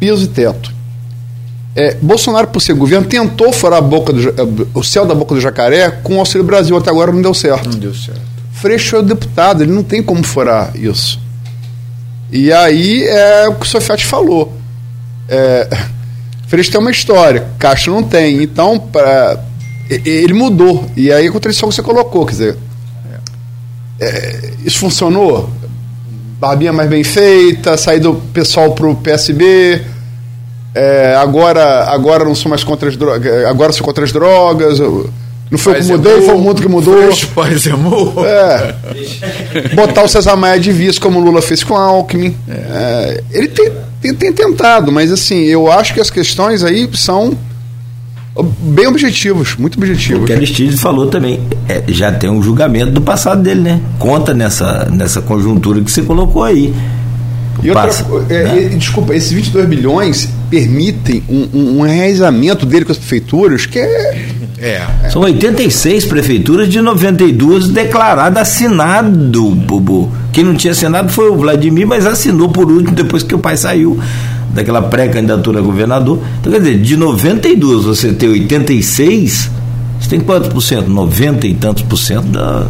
piso 0.00 0.24
e 0.24 0.28
teto. 0.28 0.72
É, 1.76 1.94
Bolsonaro, 1.94 2.48
por 2.48 2.60
ser 2.60 2.74
governo, 2.74 3.06
tentou 3.06 3.52
furar 3.52 3.78
a 3.78 3.82
boca 3.82 4.12
do, 4.12 4.68
o 4.74 4.82
céu 4.82 5.06
da 5.06 5.14
boca 5.14 5.34
do 5.34 5.40
jacaré 5.40 5.90
com 5.90 6.16
o 6.16 6.18
Auxílio 6.18 6.44
Brasil. 6.44 6.76
Até 6.76 6.90
agora 6.90 7.12
não 7.12 7.22
deu 7.22 7.34
certo. 7.34 7.68
Não 7.68 7.78
deu 7.78 7.94
certo. 7.94 8.20
Freixo 8.52 8.96
é 8.96 8.98
o 8.98 9.02
deputado, 9.02 9.62
ele 9.62 9.72
não 9.72 9.84
tem 9.84 10.02
como 10.02 10.24
furar 10.24 10.72
isso. 10.74 11.20
E 12.32 12.52
aí 12.52 13.04
é 13.04 13.48
o 13.48 13.54
que 13.54 13.66
o 13.66 13.68
Sofiati 13.68 14.04
falou. 14.04 14.52
É, 15.28 15.68
Freixo 16.48 16.72
tem 16.72 16.80
uma 16.80 16.90
história, 16.90 17.46
Castro 17.58 17.92
não 17.92 18.02
tem. 18.02 18.42
Então, 18.42 18.78
pra, 18.78 19.38
ele 19.88 20.32
mudou. 20.32 20.90
E 20.96 21.12
aí 21.12 21.28
a 21.28 21.32
contradição 21.32 21.68
que 21.68 21.74
você 21.74 21.82
colocou, 21.82 22.26
quer 22.26 22.32
dizer, 22.32 22.58
é, 24.00 24.50
isso 24.64 24.78
funcionou? 24.78 25.50
Barbinha 26.40 26.72
mais 26.72 26.88
bem 26.88 27.04
feita, 27.04 27.76
sair 27.76 28.00
do 28.00 28.14
pessoal 28.14 28.72
para 28.72 28.88
o 28.88 28.96
PSB, 28.96 29.82
é, 30.74 31.14
agora, 31.16 31.84
agora 31.90 32.24
não 32.24 32.34
sou 32.34 32.48
mais 32.48 32.64
contra 32.64 32.88
as 32.88 32.96
drogas, 32.96 33.44
agora 33.44 33.72
sou 33.72 33.84
contra 33.84 34.04
as 34.04 34.10
drogas. 34.10 34.78
Não 35.50 35.58
foi 35.58 35.74
o 35.74 35.76
que 35.76 35.82
mudei, 35.82 36.22
foi 36.22 36.34
o 36.34 36.38
mundo 36.38 36.62
que 36.62 36.68
mudou. 36.68 36.94
Paz 37.34 37.66
e 37.66 37.70
amor. 37.70 38.24
É. 38.24 38.74
Botar 39.74 40.04
o 40.04 40.08
César 40.08 40.36
Maia 40.36 40.58
de 40.58 40.72
vice, 40.72 40.98
como 40.98 41.18
o 41.18 41.22
Lula 41.22 41.42
fez 41.42 41.62
com 41.62 41.76
a 41.76 41.82
Alckmin. 41.82 42.34
É, 42.48 43.22
ele 43.32 43.48
tem, 43.48 43.72
tem, 44.00 44.14
tem, 44.14 44.32
tentado, 44.32 44.90
mas 44.90 45.12
assim, 45.12 45.42
eu 45.42 45.70
acho 45.70 45.92
que 45.92 46.00
as 46.00 46.08
questões 46.08 46.64
aí 46.64 46.88
são 46.94 47.36
bem 48.42 48.86
objetivos, 48.86 49.56
muito 49.56 49.78
objetivos. 49.78 50.22
O 50.22 50.26
que 50.26 50.32
Aristides 50.32 50.80
falou 50.80 51.06
também, 51.06 51.40
é, 51.68 51.82
já 51.88 52.12
tem 52.12 52.30
um 52.30 52.42
julgamento 52.42 52.92
do 52.92 53.00
passado 53.00 53.42
dele, 53.42 53.60
né? 53.60 53.80
Conta 53.98 54.34
nessa, 54.34 54.88
nessa 54.90 55.20
conjuntura 55.20 55.80
que 55.80 55.90
você 55.90 56.02
colocou 56.02 56.44
aí. 56.44 56.74
E 57.62 57.68
outra, 57.68 57.86
Passa, 57.86 58.06
é, 58.28 58.44
né? 58.44 58.68
desculpa, 58.76 59.14
esses 59.14 59.32
22 59.32 59.66
bilhões 59.66 60.28
permitem 60.48 61.22
um, 61.28 61.48
um, 61.52 61.80
um 61.80 61.86
enraizamento 61.86 62.64
dele 62.64 62.84
com 62.84 62.92
as 62.92 62.98
prefeituras 62.98 63.66
que 63.66 63.78
é 63.78 64.40
é. 64.60 65.08
São 65.08 65.22
86 65.22 66.04
prefeituras 66.04 66.68
de 66.68 66.82
92 66.82 67.68
declarado 67.68 68.38
assinado, 68.38 69.50
Bubu. 69.50 70.12
Quem 70.32 70.44
não 70.44 70.54
tinha 70.54 70.72
assinado 70.72 71.10
foi 71.10 71.30
o 71.30 71.36
Vladimir, 71.36 71.86
mas 71.86 72.06
assinou 72.06 72.50
por 72.50 72.70
último 72.70 72.94
depois 72.94 73.22
que 73.22 73.34
o 73.34 73.38
pai 73.38 73.56
saiu 73.56 73.98
daquela 74.52 74.82
pré-candidatura 74.82 75.60
a 75.60 75.62
governador. 75.62 76.20
Então, 76.40 76.52
quer 76.52 76.60
dizer, 76.60 76.78
de 76.78 76.96
92 76.96 77.84
você 77.84 78.12
ter 78.12 78.28
86, 78.28 79.50
você 80.00 80.10
tem 80.10 80.20
quantos 80.20 80.48
por 80.48 80.60
cento? 80.60 80.88
90 80.88 81.46
e 81.46 81.54
tantos 81.54 81.82
por 81.82 81.96
cento 81.96 82.26
da. 82.26 82.66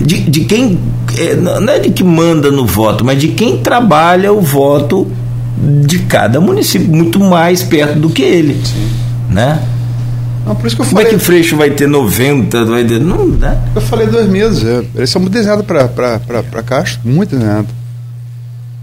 De, 0.00 0.20
de 0.20 0.44
quem. 0.44 0.78
É, 1.16 1.34
não 1.36 1.72
é 1.72 1.78
de 1.78 1.90
que 1.90 2.04
manda 2.04 2.50
no 2.50 2.64
voto, 2.64 3.04
mas 3.04 3.20
de 3.20 3.28
quem 3.28 3.58
trabalha 3.58 4.32
o 4.32 4.40
voto 4.40 5.06
de 5.84 5.98
cada 6.00 6.40
município, 6.40 6.88
muito 6.88 7.20
mais 7.20 7.62
perto 7.62 7.98
do 7.98 8.08
que 8.08 8.22
ele. 8.22 8.60
Sim. 8.64 8.88
Né? 9.28 9.62
Não, 10.46 10.56
por 10.56 10.66
isso 10.66 10.74
que 10.74 10.82
eu 10.82 10.86
falei... 10.86 11.04
Como 11.04 11.16
é 11.16 11.18
que 11.18 11.24
Freixo 11.24 11.56
vai 11.56 11.70
ter 11.70 11.86
90? 11.86 12.64
Vai 12.64 12.84
ter... 12.84 12.98
Não 12.98 13.28
dá. 13.30 13.58
Eu 13.74 13.82
falei 13.82 14.06
dois 14.06 14.26
meses. 14.26 14.64
É. 14.64 14.82
Eles 14.94 15.10
são 15.10 15.20
muito 15.20 15.34
desenhados 15.34 15.64
para 15.66 16.62
Castro, 16.64 17.00
muito 17.04 17.36
desenhados. 17.36 17.79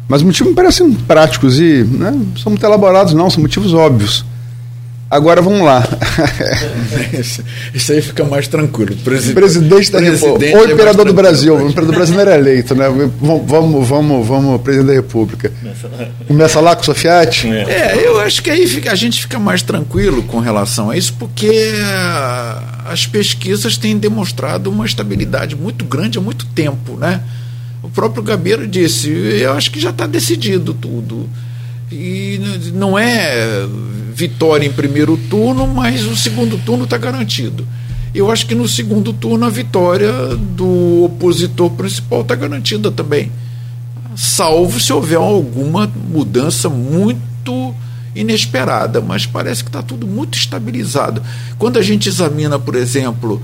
Mas 0.07 0.21
os 0.21 0.25
motivos 0.25 0.51
me 0.51 0.55
parecem 0.55 0.93
práticos 0.93 1.59
e 1.59 1.84
né, 1.84 2.17
são 2.41 2.49
muito 2.51 2.65
elaborados, 2.65 3.13
não, 3.13 3.29
são 3.29 3.41
motivos 3.41 3.73
óbvios. 3.73 4.25
Agora 5.09 5.41
vamos 5.41 5.61
lá. 5.61 5.88
Isso 7.73 7.91
aí 7.93 8.01
fica 8.01 8.25
mais 8.25 8.45
tranquilo. 8.47 8.93
Presidente, 8.97 9.35
presidente 9.35 9.91
da 9.91 9.99
República. 10.01 10.57
Ou 10.57 10.67
é 10.67 10.71
imperador 10.73 11.05
do 11.05 11.13
Brasil. 11.13 11.55
O 11.55 11.69
imperador 11.69 11.93
do 11.93 11.95
Brasil 11.95 12.15
não 12.15 12.21
era 12.21 12.35
eleito, 12.35 12.75
né? 12.75 12.88
Vamos, 13.21 13.88
vamos, 13.88 14.27
vamos, 14.27 14.61
presidente 14.61 14.88
da 14.88 14.93
República. 14.93 15.51
Começa 16.27 16.59
lá 16.59 16.75
com 16.75 16.81
o 16.81 16.85
Sofiati? 16.85 17.47
É. 17.47 17.95
é, 17.95 18.05
eu 18.05 18.19
acho 18.19 18.43
que 18.43 18.49
aí 18.49 18.67
fica, 18.67 18.91
a 18.91 18.95
gente 18.95 19.21
fica 19.21 19.39
mais 19.39 19.61
tranquilo 19.61 20.23
com 20.23 20.39
relação 20.39 20.89
a 20.89 20.97
isso, 20.97 21.13
porque 21.17 21.71
as 22.85 23.05
pesquisas 23.07 23.77
têm 23.77 23.97
demonstrado 23.97 24.69
uma 24.69 24.85
estabilidade 24.85 25.55
muito 25.55 25.85
grande 25.85 26.17
há 26.17 26.21
muito 26.21 26.45
tempo, 26.47 26.97
né? 26.97 27.21
O 27.84 27.90
próprio 27.90 28.24
Gabeiro 28.24 28.68
disse, 28.68 29.10
eu 29.10 29.54
acho 29.54 29.72
que 29.72 29.80
já 29.80 29.91
está 29.91 30.08
decidido 30.08 30.74
tudo. 30.74 31.30
E 31.91 32.40
não 32.74 32.98
é 32.98 33.66
vitória 34.14 34.66
em 34.66 34.72
primeiro 34.72 35.16
turno, 35.30 35.68
mas 35.68 36.04
o 36.06 36.16
segundo 36.16 36.58
turno 36.58 36.84
está 36.84 36.98
garantido. 36.98 37.66
Eu 38.14 38.32
acho 38.32 38.45
que 38.48 38.56
no 38.56 38.68
segundo 38.68 39.14
turno 39.14 39.45
a 39.45 39.49
vitória 39.49 40.12
do 40.36 41.04
opositor 41.04 41.70
principal 41.72 42.22
está 42.22 42.36
garantida 42.36 42.91
também. 42.91 43.32
Salvo 44.16 44.80
se 44.80 44.91
houver 44.91 45.18
alguma 45.18 45.88
mudança 46.10 46.68
muito 46.68 47.76
inesperada, 48.16 48.99
mas 48.99 49.26
parece 49.28 49.64
que 49.64 49.70
está 49.70 49.84
tudo 49.84 50.08
muito 50.08 50.36
estabilizado. 50.36 51.22
Quando 51.60 51.78
a 51.78 51.82
gente 51.84 52.10
examina, 52.10 52.58
por 52.58 52.76
exemplo, 52.76 53.41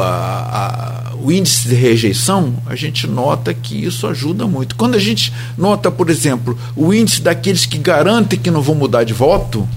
a, 0.00 1.12
a, 1.12 1.14
o 1.16 1.30
índice 1.30 1.68
de 1.68 1.74
rejeição, 1.74 2.54
a 2.66 2.74
gente 2.74 3.06
nota 3.06 3.54
que 3.54 3.84
isso 3.84 4.06
ajuda 4.06 4.46
muito. 4.46 4.76
Quando 4.76 4.94
a 4.94 4.98
gente 4.98 5.32
nota, 5.56 5.90
por 5.90 6.10
exemplo, 6.10 6.58
o 6.74 6.92
índice 6.92 7.20
daqueles 7.20 7.66
que 7.66 7.78
garantem 7.78 8.38
que 8.38 8.50
não 8.50 8.62
vão 8.62 8.74
mudar 8.74 9.04
de 9.04 9.12
voto, 9.12 9.68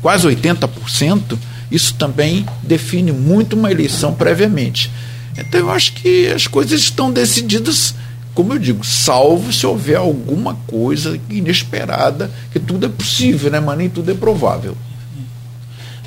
quase 0.00 0.26
80%, 0.26 1.38
isso 1.70 1.94
também 1.94 2.46
define 2.62 3.12
muito 3.12 3.54
uma 3.56 3.70
eleição 3.70 4.14
previamente. 4.14 4.90
Então 5.36 5.60
eu 5.60 5.70
acho 5.70 5.92
que 5.92 6.28
as 6.28 6.46
coisas 6.46 6.80
estão 6.80 7.12
decididas 7.12 7.94
como 8.38 8.52
eu 8.52 8.58
digo, 8.60 8.86
salvo 8.86 9.52
se 9.52 9.66
houver 9.66 9.96
alguma 9.96 10.54
coisa 10.68 11.18
inesperada, 11.28 12.30
que 12.52 12.60
tudo 12.60 12.86
é 12.86 12.88
possível, 12.88 13.50
né? 13.50 13.58
mas 13.58 13.76
nem 13.76 13.90
tudo 13.90 14.12
é 14.12 14.14
provável. 14.14 14.76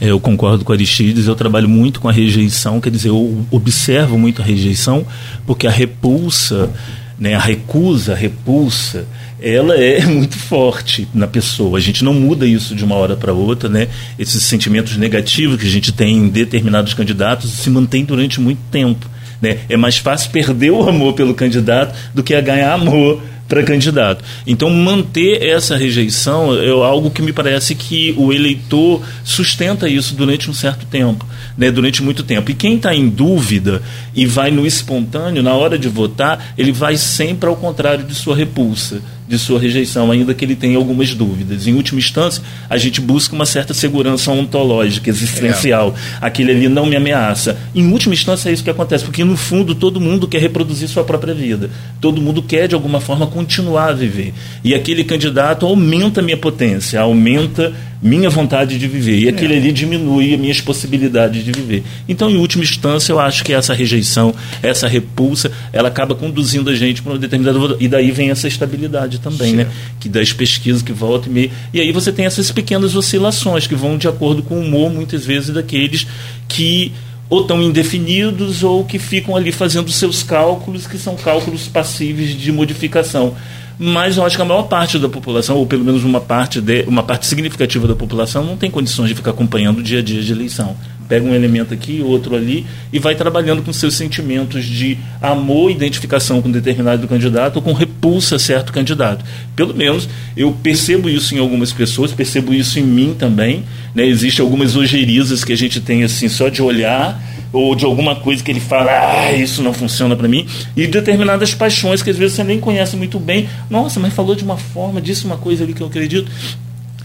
Eu 0.01 0.19
concordo 0.19 0.65
com 0.65 0.73
Aristides, 0.73 1.27
eu 1.27 1.35
trabalho 1.35 1.69
muito 1.69 2.01
com 2.01 2.09
a 2.09 2.11
rejeição, 2.11 2.81
quer 2.81 2.89
dizer, 2.89 3.09
eu 3.09 3.45
observo 3.51 4.17
muito 4.17 4.41
a 4.41 4.45
rejeição, 4.45 5.05
porque 5.45 5.67
a 5.67 5.69
repulsa, 5.69 6.71
né, 7.19 7.35
a 7.35 7.39
recusa, 7.39 8.13
a 8.13 8.15
repulsa, 8.15 9.05
ela 9.39 9.75
é 9.75 10.03
muito 10.07 10.39
forte 10.39 11.07
na 11.13 11.27
pessoa. 11.27 11.77
A 11.77 11.81
gente 11.81 12.03
não 12.03 12.15
muda 12.15 12.47
isso 12.47 12.73
de 12.73 12.83
uma 12.83 12.95
hora 12.95 13.15
para 13.15 13.31
outra, 13.31 13.69
né? 13.69 13.89
Esses 14.17 14.41
sentimentos 14.41 14.97
negativos 14.97 15.59
que 15.59 15.67
a 15.67 15.69
gente 15.69 15.91
tem 15.91 16.17
em 16.17 16.29
determinados 16.29 16.95
candidatos 16.95 17.51
se 17.51 17.69
mantém 17.69 18.03
durante 18.03 18.41
muito 18.41 18.59
tempo. 18.71 19.07
Né? 19.39 19.59
É 19.69 19.77
mais 19.77 19.97
fácil 19.97 20.31
perder 20.31 20.71
o 20.71 20.87
amor 20.87 21.13
pelo 21.13 21.33
candidato 21.33 21.95
do 22.13 22.23
que 22.23 22.33
a 22.33 22.41
ganhar 22.41 22.73
amor 22.73 23.21
para 23.51 23.63
candidato. 23.63 24.23
Então, 24.47 24.69
manter 24.69 25.43
essa 25.43 25.75
rejeição 25.75 26.57
é 26.57 26.69
algo 26.69 27.11
que 27.11 27.21
me 27.21 27.33
parece 27.33 27.75
que 27.75 28.15
o 28.17 28.31
eleitor 28.31 29.01
sustenta 29.25 29.89
isso 29.89 30.15
durante 30.15 30.49
um 30.49 30.53
certo 30.53 30.85
tempo, 30.85 31.27
né? 31.57 31.69
durante 31.69 32.01
muito 32.01 32.23
tempo. 32.23 32.49
E 32.49 32.53
quem 32.53 32.77
está 32.77 32.95
em 32.95 33.09
dúvida 33.09 33.81
e 34.15 34.25
vai 34.25 34.51
no 34.51 34.65
espontâneo, 34.65 35.43
na 35.43 35.53
hora 35.53 35.77
de 35.77 35.89
votar, 35.89 36.53
ele 36.57 36.71
vai 36.71 36.95
sempre 36.95 37.49
ao 37.49 37.57
contrário 37.57 38.05
de 38.05 38.15
sua 38.15 38.37
repulsa 38.37 39.01
de 39.31 39.39
sua 39.39 39.57
rejeição, 39.57 40.11
ainda 40.11 40.33
que 40.33 40.43
ele 40.43 40.57
tenha 40.57 40.77
algumas 40.77 41.13
dúvidas. 41.13 41.65
Em 41.65 41.73
última 41.73 41.99
instância, 41.99 42.43
a 42.69 42.77
gente 42.77 42.99
busca 42.99 43.33
uma 43.33 43.45
certa 43.45 43.73
segurança 43.73 44.29
ontológica, 44.29 45.09
existencial. 45.09 45.95
É. 45.95 46.17
Aquele 46.25 46.51
ali 46.51 46.67
não 46.67 46.85
me 46.85 46.97
ameaça. 46.97 47.57
Em 47.73 47.89
última 47.89 48.13
instância, 48.13 48.49
é 48.49 48.51
isso 48.51 48.61
que 48.61 48.69
acontece, 48.69 49.05
porque 49.05 49.23
no 49.23 49.37
fundo 49.37 49.73
todo 49.73 50.01
mundo 50.01 50.27
quer 50.27 50.41
reproduzir 50.41 50.89
sua 50.89 51.05
própria 51.05 51.33
vida. 51.33 51.69
Todo 52.01 52.21
mundo 52.21 52.43
quer, 52.43 52.67
de 52.67 52.75
alguma 52.75 52.99
forma, 52.99 53.25
continuar 53.25 53.91
a 53.91 53.93
viver. 53.93 54.33
E 54.65 54.75
aquele 54.75 55.05
candidato 55.05 55.65
aumenta 55.65 56.19
a 56.19 56.23
minha 56.23 56.35
potência, 56.35 56.99
aumenta 56.99 57.73
minha 58.01 58.29
vontade 58.29 58.79
de 58.79 58.87
viver. 58.87 59.19
E 59.19 59.29
aquele 59.29 59.53
é. 59.53 59.57
ali 59.57 59.71
diminui 59.71 60.33
as 60.33 60.39
minhas 60.39 60.59
possibilidades 60.59 61.43
de 61.43 61.51
viver. 61.51 61.83
Então, 62.09 62.29
em 62.29 62.37
última 62.37 62.63
instância, 62.63 63.11
eu 63.11 63.19
acho 63.19 63.43
que 63.43 63.53
essa 63.53 63.73
rejeição, 63.73 64.33
essa 64.63 64.87
repulsa, 64.87 65.51
ela 65.71 65.89
acaba 65.89 66.15
conduzindo 66.15 66.69
a 66.69 66.75
gente 66.75 67.01
para 67.01 67.13
uma 67.13 67.19
determinada. 67.19 67.77
E 67.79 67.87
daí 67.87 68.11
vem 68.11 68.31
essa 68.31 68.47
estabilidade 68.47 69.19
também, 69.19 69.53
né? 69.53 69.67
Que 69.99 70.09
das 70.09 70.33
pesquisas 70.33 70.81
que 70.81 70.91
volta 70.91 71.29
e 71.29 71.31
meio. 71.31 71.51
E 71.73 71.79
aí 71.79 71.91
você 71.91 72.11
tem 72.11 72.25
essas 72.25 72.51
pequenas 72.51 72.95
oscilações 72.95 73.67
que 73.67 73.75
vão 73.75 73.97
de 73.97 74.07
acordo 74.07 74.41
com 74.41 74.55
o 74.55 74.61
humor, 74.61 74.91
muitas 74.91 75.25
vezes, 75.25 75.51
daqueles 75.51 76.07
que 76.47 76.91
ou 77.29 77.41
estão 77.41 77.61
indefinidos 77.61 78.61
ou 78.61 78.83
que 78.83 78.99
ficam 78.99 79.37
ali 79.37 79.53
fazendo 79.53 79.89
seus 79.89 80.21
cálculos, 80.21 80.85
que 80.85 80.97
são 80.97 81.15
cálculos 81.15 81.65
passíveis 81.65 82.37
de 82.37 82.51
modificação 82.51 83.37
mas 83.77 84.17
eu 84.17 84.25
acho 84.25 84.35
que 84.35 84.41
a 84.41 84.45
maior 84.45 84.63
parte 84.63 84.99
da 84.99 85.09
população, 85.09 85.57
ou 85.57 85.65
pelo 85.65 85.83
menos 85.83 86.03
uma 86.03 86.21
parte, 86.21 86.61
de, 86.61 86.83
uma 86.87 87.03
parte 87.03 87.25
significativa 87.25 87.87
da 87.87 87.95
população, 87.95 88.43
não 88.43 88.57
tem 88.57 88.69
condições 88.69 89.09
de 89.09 89.15
ficar 89.15 89.31
acompanhando 89.31 89.79
o 89.79 89.83
dia 89.83 89.99
a 89.99 90.01
dia 90.01 90.21
de 90.21 90.31
eleição. 90.31 90.75
Pega 91.07 91.25
um 91.25 91.33
elemento 91.33 91.73
aqui, 91.73 92.01
outro 92.01 92.35
ali, 92.35 92.65
e 92.93 92.97
vai 92.97 93.15
trabalhando 93.15 93.61
com 93.61 93.73
seus 93.73 93.95
sentimentos 93.95 94.63
de 94.63 94.97
amor, 95.21 95.69
identificação 95.69 96.41
com 96.41 96.49
determinado 96.49 97.05
candidato, 97.07 97.57
ou 97.57 97.61
com 97.61 97.73
repulsa 97.73 98.37
a 98.37 98.39
certo 98.39 98.71
candidato. 98.71 99.25
Pelo 99.55 99.75
menos 99.75 100.07
eu 100.37 100.51
percebo 100.63 101.09
isso 101.09 101.35
em 101.35 101.39
algumas 101.39 101.73
pessoas, 101.73 102.13
percebo 102.13 102.53
isso 102.53 102.79
em 102.79 102.83
mim 102.83 103.15
também. 103.17 103.63
Né? 103.93 104.05
Existem 104.05 104.43
algumas 104.43 104.75
ojerias 104.75 105.43
que 105.43 105.51
a 105.51 105.57
gente 105.57 105.81
tem 105.81 106.03
assim 106.03 106.29
só 106.29 106.47
de 106.47 106.61
olhar 106.61 107.21
ou 107.53 107.75
de 107.75 107.85
alguma 107.85 108.15
coisa 108.15 108.43
que 108.43 108.51
ele 108.51 108.59
fala, 108.59 108.91
ah, 108.91 109.33
isso 109.33 109.61
não 109.61 109.73
funciona 109.73 110.15
para 110.15 110.27
mim, 110.27 110.45
e 110.75 110.87
determinadas 110.87 111.53
paixões 111.53 112.01
que 112.01 112.09
às 112.09 112.17
vezes 112.17 112.35
você 112.35 112.43
nem 112.43 112.59
conhece 112.59 112.95
muito 112.95 113.19
bem. 113.19 113.49
Nossa, 113.71 114.01
mas 114.01 114.13
falou 114.13 114.35
de 114.35 114.43
uma 114.43 114.57
forma, 114.57 114.99
disse 114.99 115.23
uma 115.25 115.37
coisa 115.37 115.63
ali 115.63 115.73
que 115.73 115.81
eu 115.81 115.87
acredito. 115.87 116.29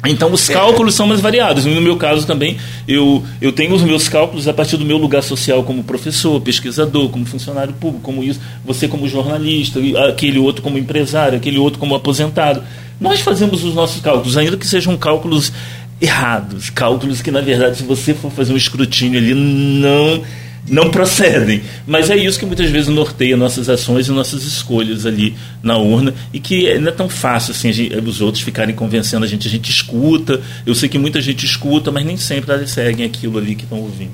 Então 0.04 0.32
os 0.32 0.48
cálculos 0.48 0.96
são 0.96 1.06
mais 1.06 1.20
variados. 1.20 1.64
No 1.64 1.80
meu 1.80 1.96
caso 1.96 2.26
também, 2.26 2.56
eu, 2.88 3.24
eu 3.40 3.52
tenho 3.52 3.72
os 3.72 3.82
meus 3.82 4.08
cálculos 4.08 4.48
a 4.48 4.52
partir 4.52 4.76
do 4.76 4.84
meu 4.84 4.96
lugar 4.98 5.22
social 5.22 5.62
como 5.62 5.84
professor, 5.84 6.40
pesquisador, 6.40 7.08
como 7.08 7.24
funcionário 7.24 7.72
público, 7.74 8.02
como 8.02 8.22
isso, 8.22 8.40
você 8.64 8.88
como 8.88 9.08
jornalista, 9.08 9.78
aquele 10.08 10.40
outro 10.40 10.60
como 10.60 10.76
empresário, 10.76 11.38
aquele 11.38 11.58
outro 11.58 11.78
como 11.78 11.94
aposentado. 11.94 12.62
Nós 13.00 13.20
fazemos 13.20 13.62
os 13.62 13.74
nossos 13.74 14.00
cálculos, 14.00 14.36
ainda 14.36 14.56
que 14.56 14.66
sejam 14.66 14.96
cálculos 14.96 15.52
errados, 16.00 16.68
cálculos 16.68 17.22
que 17.22 17.30
na 17.30 17.40
verdade, 17.40 17.78
se 17.78 17.84
você 17.84 18.12
for 18.12 18.30
fazer 18.30 18.52
um 18.52 18.56
escrutínio 18.56 19.18
ali, 19.20 19.34
não 19.34 20.20
não 20.68 20.90
procedem. 20.90 21.62
Mas 21.86 22.10
é 22.10 22.16
isso 22.16 22.38
que 22.38 22.46
muitas 22.46 22.70
vezes 22.70 22.88
norteia 22.88 23.36
nossas 23.36 23.68
ações 23.68 24.08
e 24.08 24.12
nossas 24.12 24.44
escolhas 24.44 25.06
ali 25.06 25.36
na 25.62 25.76
urna 25.76 26.14
e 26.32 26.40
que 26.40 26.78
não 26.78 26.88
é 26.88 26.92
tão 26.92 27.08
fácil 27.08 27.52
assim 27.52 27.72
gente, 27.72 27.96
os 27.96 28.20
outros 28.20 28.42
ficarem 28.42 28.74
convencendo 28.74 29.24
a 29.24 29.28
gente. 29.28 29.46
A 29.46 29.50
gente 29.50 29.70
escuta, 29.70 30.40
eu 30.64 30.74
sei 30.74 30.88
que 30.88 30.98
muita 30.98 31.20
gente 31.20 31.44
escuta, 31.44 31.90
mas 31.92 32.04
nem 32.04 32.16
sempre 32.16 32.52
eles 32.52 32.70
seguem 32.70 33.06
aquilo 33.06 33.38
ali 33.38 33.54
que 33.54 33.64
estão 33.64 33.78
ouvindo. 33.78 34.12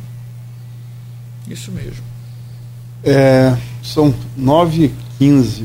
Isso 1.49 1.71
mesmo. 1.73 2.03
É, 3.05 3.57
são 3.83 4.15
9h15, 4.39 5.65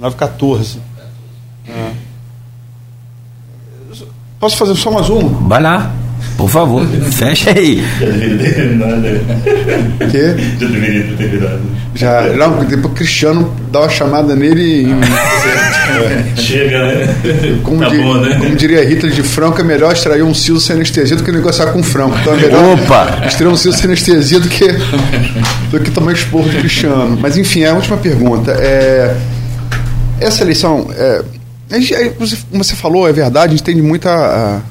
9h14. 0.00 0.78
É. 1.66 1.92
Posso 4.38 4.56
fazer 4.56 4.74
só 4.76 4.90
mais 4.90 5.08
uma? 5.08 5.48
Vai 5.48 5.60
lá. 5.60 6.07
Por 6.38 6.48
favor, 6.48 6.86
fecha 7.10 7.50
aí. 7.50 7.84
Já 7.98 8.06
deveria 8.06 8.38
ter 8.38 8.54
terminado. 8.54 9.02
Quê? 10.08 10.34
Já 10.60 10.66
deveria 10.68 11.02
ter 11.02 11.16
terminado. 11.16 11.60
Já, 11.96 12.22
não, 12.28 12.64
depois 12.64 12.84
o 12.84 12.88
Cristiano 12.90 13.56
dá 13.72 13.80
uma 13.80 13.88
chamada 13.88 14.36
nele 14.36 14.62
e. 14.62 14.86
É. 15.88 16.40
Chega, 16.40 16.86
né? 16.86 17.16
Como, 17.64 17.80
tá 17.80 17.88
di, 17.88 17.98
bom, 17.98 18.14
né? 18.18 18.36
como 18.38 18.54
diria 18.54 18.84
Hitler 18.84 19.10
de 19.10 19.22
Franco, 19.24 19.60
é 19.60 19.64
melhor 19.64 19.92
extrair 19.92 20.22
um 20.22 20.32
siso 20.32 20.60
sem 20.60 20.76
anestesia 20.76 21.16
do 21.16 21.24
que 21.24 21.32
negociar 21.32 21.72
com 21.72 21.82
Franco. 21.82 22.16
Então 22.20 22.34
é 22.34 22.36
melhor 22.36 22.74
Opa! 22.74 23.22
extrair 23.26 23.48
um 23.48 23.56
siso 23.56 23.76
sem 23.76 23.86
anestesia 23.86 24.38
do 24.38 24.48
que, 24.48 24.68
do 25.72 25.80
que 25.80 25.90
tomar 25.90 26.12
esporro 26.12 26.48
do 26.48 26.56
Cristiano. 26.56 27.18
Mas 27.20 27.36
enfim, 27.36 27.64
a 27.64 27.74
última 27.74 27.96
pergunta. 27.96 28.52
É, 28.52 29.16
essa 30.20 30.44
eleição. 30.44 30.88
É, 30.96 31.20
como 32.48 32.62
você 32.62 32.76
falou, 32.76 33.08
é 33.08 33.12
verdade, 33.12 33.54
a 33.54 33.56
gente 33.56 33.64
tem 33.64 33.82
muita. 33.82 34.62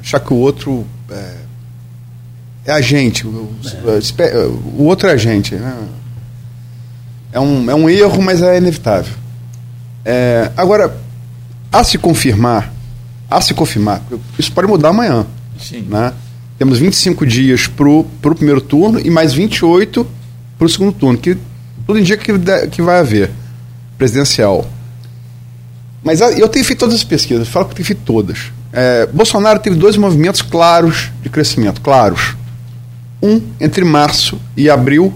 Achar 0.00 0.20
que 0.20 0.32
o 0.32 0.36
outro 0.36 0.86
é, 1.10 1.34
é 2.66 2.72
a 2.72 2.80
gente, 2.80 3.26
o, 3.26 3.50
é. 4.18 4.46
o, 4.46 4.84
outro 4.84 5.08
é 5.08 5.12
a 5.12 5.16
gente. 5.16 5.54
Né? 5.54 5.88
É, 7.32 7.40
um, 7.40 7.70
é 7.70 7.74
um 7.74 7.88
erro, 7.88 8.22
mas 8.22 8.42
é 8.42 8.56
inevitável. 8.58 9.14
É, 10.04 10.50
agora, 10.56 10.96
a 11.72 11.82
se 11.82 11.98
confirmar, 11.98 12.72
a 13.30 13.40
se 13.40 13.54
confirmar, 13.54 14.02
isso 14.38 14.52
pode 14.52 14.68
mudar 14.68 14.90
amanhã. 14.90 15.26
Sim. 15.58 15.82
Né? 15.88 16.12
Temos 16.58 16.78
25 16.78 17.26
dias 17.26 17.66
para 17.66 17.88
o 17.88 18.04
primeiro 18.34 18.60
turno 18.60 19.00
e 19.00 19.10
mais 19.10 19.32
28 19.32 20.06
para 20.56 20.66
o 20.66 20.68
segundo 20.68 20.92
turno, 20.92 21.18
que 21.18 21.36
tudo 21.86 21.98
indica 21.98 22.22
que, 22.22 22.68
que 22.68 22.80
vai 22.80 23.00
haver 23.00 23.30
presidencial. 23.98 24.66
Mas 26.02 26.20
eu 26.20 26.48
tenho 26.48 26.64
feito 26.64 26.78
todas 26.78 26.94
as 26.94 27.04
pesquisas, 27.04 27.48
falo 27.48 27.64
que 27.66 27.72
eu 27.72 27.76
tenho 27.76 27.86
feito 27.86 28.02
todas. 28.04 28.52
É, 28.76 29.06
Bolsonaro 29.06 29.60
teve 29.60 29.76
dois 29.76 29.96
movimentos 29.96 30.42
claros 30.42 31.12
de 31.22 31.30
crescimento, 31.30 31.80
claros. 31.80 32.34
Um 33.22 33.40
entre 33.60 33.84
março 33.84 34.40
e 34.56 34.68
abril, 34.68 35.14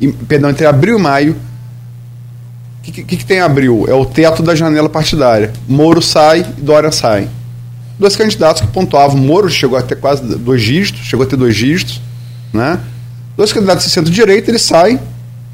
e, 0.00 0.08
perdão, 0.08 0.50
entre 0.50 0.66
abril 0.66 0.98
e 0.98 1.00
maio. 1.00 1.36
O 2.78 2.82
que, 2.82 3.04
que, 3.04 3.16
que, 3.18 3.24
tem 3.24 3.40
abril? 3.40 3.86
É 3.88 3.94
o 3.94 4.04
teto 4.04 4.42
da 4.42 4.56
janela 4.56 4.88
partidária. 4.88 5.52
Moro 5.68 6.02
sai 6.02 6.40
e 6.40 6.60
Dória 6.60 6.90
sai. 6.90 7.28
Dois 7.96 8.16
candidatos 8.16 8.62
que 8.62 8.68
pontuavam. 8.68 9.16
Moro 9.16 9.48
chegou 9.48 9.78
a 9.78 9.82
ter 9.82 9.94
quase 9.94 10.22
dois 10.22 10.60
dígitos, 10.60 11.02
chegou 11.02 11.24
a 11.24 11.28
ter 11.28 11.36
dois 11.36 11.54
dígitos. 11.54 12.00
Né? 12.52 12.80
Dois 13.36 13.52
candidatos 13.52 13.84
de 13.84 13.90
centro-direita, 13.92 14.50
eles 14.50 14.62
saem. 14.62 14.98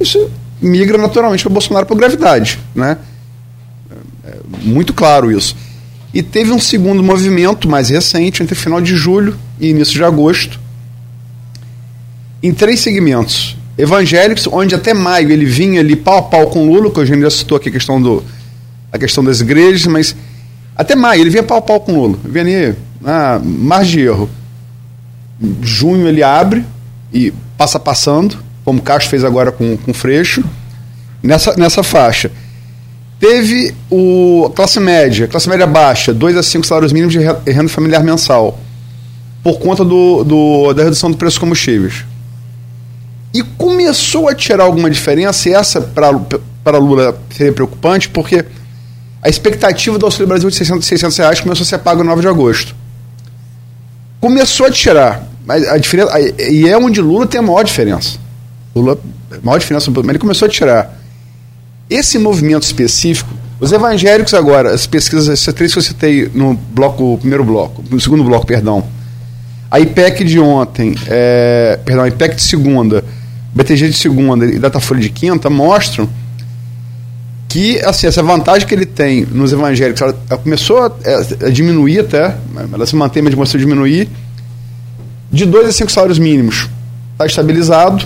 Isso 0.01 0.31
migra 0.59 0.97
naturalmente 0.97 1.43
para 1.43 1.53
Bolsonaro 1.53 1.85
por 1.85 1.99
gravidade. 1.99 2.59
Né? 2.75 2.97
É, 4.25 4.31
é 4.31 4.37
muito 4.63 4.95
claro 4.95 5.31
isso. 5.31 5.55
E 6.17 6.23
teve 6.23 6.51
um 6.51 6.59
segundo 6.59 7.03
movimento 7.03 7.69
mais 7.69 7.91
recente, 7.91 8.43
entre 8.43 8.55
final 8.55 8.81
de 8.81 8.97
julho 8.97 9.37
e 9.61 9.69
início 9.69 9.93
de 9.93 10.03
agosto, 10.03 10.59
em 12.43 12.55
três 12.55 12.81
segmentos. 12.81 13.55
Evangélicos, 13.77 14.47
onde 14.47 14.75
até 14.75 14.95
maio 14.95 15.31
ele 15.31 15.45
vinha 15.45 15.79
ali 15.79 15.95
pau 15.95 16.17
a 16.17 16.23
pau 16.23 16.47
com 16.47 16.67
Lula, 16.73 16.91
que 16.91 16.99
o 16.99 17.03
Eugênio 17.03 17.25
já 17.25 17.31
citou 17.31 17.59
aqui 17.59 17.69
a 17.69 17.73
questão, 17.73 18.01
do, 18.01 18.25
a 18.91 18.99
questão 18.99 19.23
das 19.23 19.43
igrejas, 19.43 19.87
mas 19.87 20.17
até 20.75 20.97
maio 20.97 21.21
ele 21.21 21.29
vinha 21.29 21.43
pau 21.43 21.59
a 21.59 21.61
pau 21.61 21.81
com 21.81 21.93
Lula. 21.93 22.19
Vinha 22.25 22.45
ali, 22.71 22.77
ah, 23.05 23.39
margem 23.45 24.01
de 24.01 24.07
erro. 24.07 24.31
Junho 25.61 26.09
ele 26.09 26.23
abre 26.23 26.65
e 27.13 27.31
passa 27.59 27.79
passando, 27.79 28.39
como 28.65 28.79
o 28.79 28.83
Castro 28.83 29.11
fez 29.11 29.23
agora 29.23 29.53
com, 29.53 29.77
com 29.77 29.91
o 29.91 29.95
Freixo, 29.95 30.43
nessa, 31.23 31.55
nessa 31.59 31.83
faixa. 31.83 32.31
Teve 33.19 33.75
o 33.91 34.53
classe 34.55 34.79
média, 34.79 35.27
classe 35.27 35.49
média 35.49 35.67
baixa, 35.67 36.13
2 36.13 36.37
a 36.37 36.43
5 36.43 36.67
salários 36.67 36.93
mínimos 36.93 37.15
de 37.15 37.21
renda 37.51 37.69
familiar 37.69 38.05
mensal, 38.05 38.59
por 39.43 39.59
conta 39.59 39.85
do, 39.85 40.23
do, 40.23 40.73
da 40.75 40.85
redução 40.85 41.11
do 41.11 41.17
preço 41.17 41.37
dos 41.37 41.39
combustíveis. 41.39 42.05
E 43.33 43.43
começou 43.43 44.29
a 44.29 44.35
tirar 44.35 44.65
alguma 44.65 44.91
diferença, 44.91 45.49
e 45.49 45.53
essa 45.53 45.81
para 45.81 46.79
Lula 46.79 47.19
seria 47.31 47.53
preocupante, 47.53 48.09
porque 48.09 48.45
a 49.23 49.29
expectativa 49.29 49.99
do 49.99 50.05
Auxílio 50.05 50.27
Brasil 50.27 50.51
de 50.51 50.57
600, 50.57 50.87
600 50.87 51.17
reais 51.17 51.41
começou 51.41 51.63
a 51.63 51.67
ser 51.67 51.79
paga 51.79 52.03
no 52.03 52.11
9 52.11 52.21
de 52.21 52.29
agosto. 52.29 52.75
Começou 54.21 54.67
a 54.67 54.71
tirar, 54.71 55.27
mas 55.47 55.67
a 55.69 55.79
diferença, 55.79 56.19
e 56.19 56.69
é 56.69 56.77
onde 56.77 57.01
Lula 57.01 57.27
tem 57.27 57.41
a 57.41 57.43
maior 57.43 57.63
diferença. 57.63 58.19
Lula, 58.75 58.99
a 59.31 59.45
maior 59.45 59.59
diferença, 59.59 59.91
ele 59.91 60.19
começou 60.19 60.47
a 60.47 60.51
tirar. 60.51 60.96
Esse 61.89 62.19
movimento 62.19 62.65
específico, 62.65 63.33
os 63.61 63.73
evangélicos 63.73 64.35
agora, 64.35 64.75
as 64.75 64.87
pesquisas, 64.87 65.29
essas 65.29 65.55
três 65.55 65.73
que 65.73 65.79
eu 65.79 65.83
citei 65.83 66.31
no 66.35 66.55
bloco, 66.55 67.17
primeiro 67.19 67.45
bloco, 67.45 67.83
no 67.91 68.01
segundo 68.01 68.25
bloco, 68.25 68.47
perdão. 68.47 68.85
A 69.71 69.81
IPEC 69.81 70.25
de 70.25 70.39
ontem, 70.39 70.95
é, 71.07 71.79
perdão, 71.85 72.05
a 72.05 72.09
IPEC 72.09 72.37
de 72.37 72.43
segunda, 72.43 73.05
BTG 73.55 73.89
de 73.89 73.97
segunda 73.97 74.45
e 74.45 74.59
Datafolha 74.59 75.01
de 75.01 75.09
quinta 75.09 75.49
mostram 75.49 76.09
que 77.49 77.81
assim, 77.81 78.07
essa 78.07 78.23
vantagem 78.23 78.67
que 78.67 78.75
ele 78.75 78.85
tem 78.85 79.25
nos 79.25 79.53
evangélicos, 79.53 80.03
ela, 80.03 80.15
ela 80.29 80.39
começou 80.39 80.79
a, 80.79 80.87
a, 80.87 81.51
diminuir 81.51 82.01
até, 82.01 82.37
ela 82.73 82.85
se 82.85 82.95
mantém, 82.95 83.23
mas 83.23 83.35
começou 83.35 83.57
a 83.57 83.61
diminuir, 83.61 84.09
de 85.33 85.47
2 85.47 85.69
a 85.69 85.73
5 85.73 85.91
salários 85.91 86.19
mínimos. 86.19 86.69
Está 87.13 87.27
estabilizado. 87.27 88.05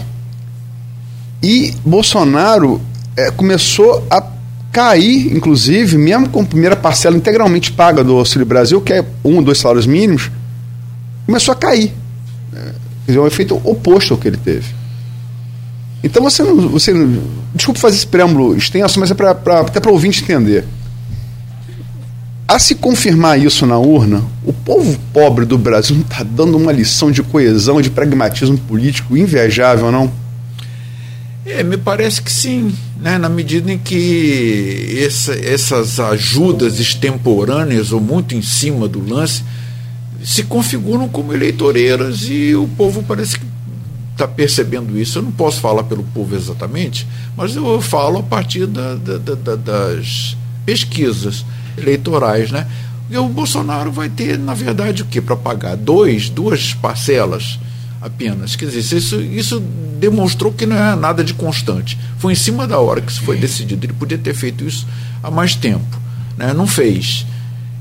E 1.43 1.75
Bolsonaro 1.85 2.81
é, 3.17 3.31
começou 3.31 4.07
a 4.11 4.23
cair, 4.73 5.35
inclusive, 5.35 5.99
mesmo 5.99 6.29
com 6.29 6.43
a 6.43 6.45
primeira 6.45 6.77
parcela 6.77 7.17
integralmente 7.17 7.73
paga 7.73 8.05
do 8.05 8.17
Auxílio 8.17 8.47
Brasil, 8.47 8.81
que 8.81 8.93
é 8.93 9.05
um 9.25 9.37
ou 9.37 9.43
dois 9.43 9.59
salários 9.59 9.87
mínimos, 9.87 10.31
começou 11.27 11.53
a 11.53 11.57
cair. 11.57 11.93
É, 12.55 12.57
quer 12.57 13.07
dizer, 13.07 13.19
um 13.19 13.27
efeito 13.27 13.61
oposto 13.65 14.15
ao 14.15 14.21
que 14.21 14.29
ele 14.29 14.37
teve. 14.37 14.81
Então 16.03 16.23
você 16.23 16.43
não. 16.43 16.57
Você, 16.71 16.93
desculpa 17.55 17.81
fazer 17.81 17.97
esse 17.97 18.07
preâmbulo 18.07 18.57
extenso, 18.57 18.99
mas 18.99 19.11
é 19.11 19.15
pra, 19.15 19.35
pra 19.35 19.61
até 19.61 19.81
para 19.81 19.91
o 19.91 19.95
ouvinte 19.95 20.23
entender. 20.23 20.65
A 22.49 22.59
se 22.59 22.75
confirmar 22.75 23.39
isso 23.39 23.65
na 23.65 23.79
urna, 23.79 24.25
o 24.45 24.53
povo 24.53 24.99
pobre 25.13 25.45
do 25.45 25.57
Brasil 25.57 25.95
não 25.95 26.03
está 26.11 26.25
dando 26.25 26.57
uma 26.57 26.73
lição 26.73 27.11
de 27.11 27.23
coesão, 27.23 27.81
de 27.81 27.91
pragmatismo 27.91 28.59
político 28.59 29.17
invejável, 29.17 29.93
não? 29.93 30.11
É, 31.51 31.63
me 31.63 31.77
parece 31.77 32.23
que 32.23 32.31
sim, 32.31 32.73
né? 33.01 33.19
na 33.19 33.29
medida 33.29 33.73
em 33.73 33.79
que 33.79 35.03
essa, 35.05 35.35
essas 35.35 35.99
ajudas 35.99 36.79
extemporâneas 36.79 37.93
ou 37.93 38.01
muito 38.01 38.35
em 38.35 38.43
cima 38.43 38.87
do 38.87 39.05
lance 39.05 39.43
se 40.23 40.45
configuram 40.45 41.09
como 41.09 41.33
eleitoreiras 41.33 42.29
e 42.29 42.55
o 42.55 42.69
povo 42.69 43.03
parece 43.03 43.39
que 43.39 43.45
está 44.13 44.29
percebendo 44.29 44.99
isso. 44.99 45.19
Eu 45.19 45.23
não 45.23 45.33
posso 45.33 45.61
falar 45.61 45.85
pelo 45.85 46.05
povo 46.05 46.37
exatamente, 46.37 47.07
mas 47.37 47.57
eu 47.57 47.81
falo 47.81 48.19
a 48.19 48.23
partir 48.23 48.67
da, 48.67 48.95
da, 48.95 49.19
da, 49.19 49.57
das 49.57 50.37
pesquisas 50.65 51.45
eleitorais. 51.77 52.51
Né? 52.51 52.67
E 53.11 53.17
o 53.17 53.29
Bolsonaro 53.29 53.91
vai 53.91 54.09
ter, 54.09 54.39
na 54.39 54.55
verdade, 54.55 55.03
o 55.03 55.07
que? 55.07 55.21
Para 55.21 55.37
pagar? 55.37 55.77
Dois, 55.77 56.29
duas 56.29 56.75
parcelas 56.75 57.59
apenas. 58.01 58.57
Quer 58.57 58.67
dizer, 58.67 58.97
isso, 58.97 59.21
isso 59.21 59.61
demonstrou 59.99 60.53
que 60.53 60.67
não 60.67 60.77
é 60.77 60.97
nada 60.97 61.23
de 61.23 61.35
constante. 61.35 61.99
Foi 62.19 62.33
em 62.33 62.37
cima 62.37 62.67
da 62.67 62.79
hora 62.79 63.01
que 63.01 63.13
isso 63.13 63.23
foi 63.23 63.37
decidido. 63.39 63.85
Ele 63.85 63.93
podia 63.93 64.19
ter 64.19 64.35
feito 64.35 64.65
isso 64.65 64.87
há 65.23 65.31
mais 65.31 65.55
tempo. 65.55 66.01
Né? 66.37 66.53
Não 66.53 66.67
fez. 66.67 67.27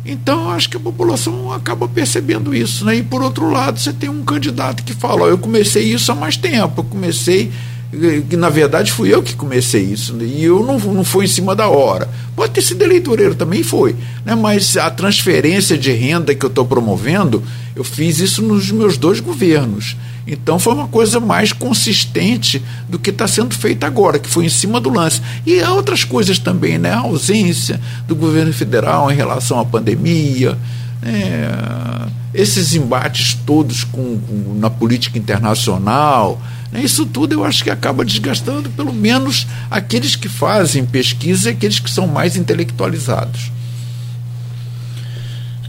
Então, 0.05 0.49
acho 0.49 0.69
que 0.69 0.77
a 0.77 0.79
população 0.79 1.51
acaba 1.51 1.87
percebendo 1.87 2.53
isso. 2.53 2.83
Né? 2.85 2.97
E, 2.97 3.03
por 3.03 3.21
outro 3.21 3.49
lado, 3.49 3.79
você 3.79 3.93
tem 3.93 4.09
um 4.09 4.23
candidato 4.23 4.83
que 4.83 4.93
fala: 4.93 5.23
oh, 5.23 5.27
eu 5.27 5.37
comecei 5.37 5.83
isso 5.83 6.11
há 6.11 6.15
mais 6.15 6.35
tempo, 6.35 6.81
eu 6.81 6.85
comecei 6.85 7.51
que 8.29 8.37
na 8.37 8.49
verdade 8.49 8.91
fui 8.91 9.11
eu 9.11 9.23
que 9.23 9.35
comecei 9.35 9.81
isso, 9.81 10.15
e 10.21 10.43
eu 10.43 10.63
não, 10.63 10.77
não 10.77 11.03
foi 11.03 11.25
em 11.25 11.27
cima 11.27 11.55
da 11.55 11.67
hora. 11.67 12.07
Pode 12.35 12.53
ter 12.53 12.61
sido 12.61 12.83
eleitoreiro, 12.83 13.33
também 13.33 13.63
foi, 13.63 13.95
né? 14.23 14.35
mas 14.35 14.77
a 14.77 14.91
transferência 14.91 15.77
de 15.77 15.91
renda 15.91 16.35
que 16.35 16.45
eu 16.45 16.49
estou 16.49 16.65
promovendo, 16.65 17.43
eu 17.75 17.83
fiz 17.83 18.19
isso 18.19 18.43
nos 18.43 18.71
meus 18.71 18.95
dois 18.95 19.19
governos. 19.19 19.97
Então 20.27 20.59
foi 20.59 20.73
uma 20.73 20.87
coisa 20.87 21.19
mais 21.19 21.51
consistente 21.51 22.61
do 22.87 22.99
que 22.99 23.09
está 23.09 23.27
sendo 23.27 23.55
feito 23.55 23.83
agora, 23.83 24.19
que 24.19 24.29
foi 24.29 24.45
em 24.45 24.49
cima 24.49 24.79
do 24.79 24.89
lance. 24.89 25.21
E 25.45 25.61
há 25.61 25.73
outras 25.73 26.03
coisas 26.03 26.37
também, 26.37 26.77
né? 26.77 26.91
A 26.91 26.99
ausência 26.99 27.79
do 28.07 28.15
governo 28.15 28.53
federal 28.53 29.11
em 29.11 29.15
relação 29.15 29.59
à 29.59 29.65
pandemia, 29.65 30.57
né? 31.01 31.49
esses 32.33 32.73
embates 32.73 33.37
todos 33.45 33.83
com, 33.83 34.19
com 34.19 34.53
na 34.59 34.69
política 34.69 35.17
internacional. 35.17 36.39
Né? 36.71 36.81
Isso 36.83 37.05
tudo 37.05 37.33
eu 37.33 37.43
acho 37.43 37.63
que 37.63 37.69
acaba 37.69 38.05
desgastando, 38.05 38.69
pelo 38.69 38.93
menos, 38.93 39.47
aqueles 39.69 40.15
que 40.15 40.29
fazem 40.29 40.85
pesquisa 40.85 41.49
e 41.49 41.53
aqueles 41.53 41.79
que 41.79 41.89
são 41.89 42.07
mais 42.07 42.35
intelectualizados. 42.35 43.51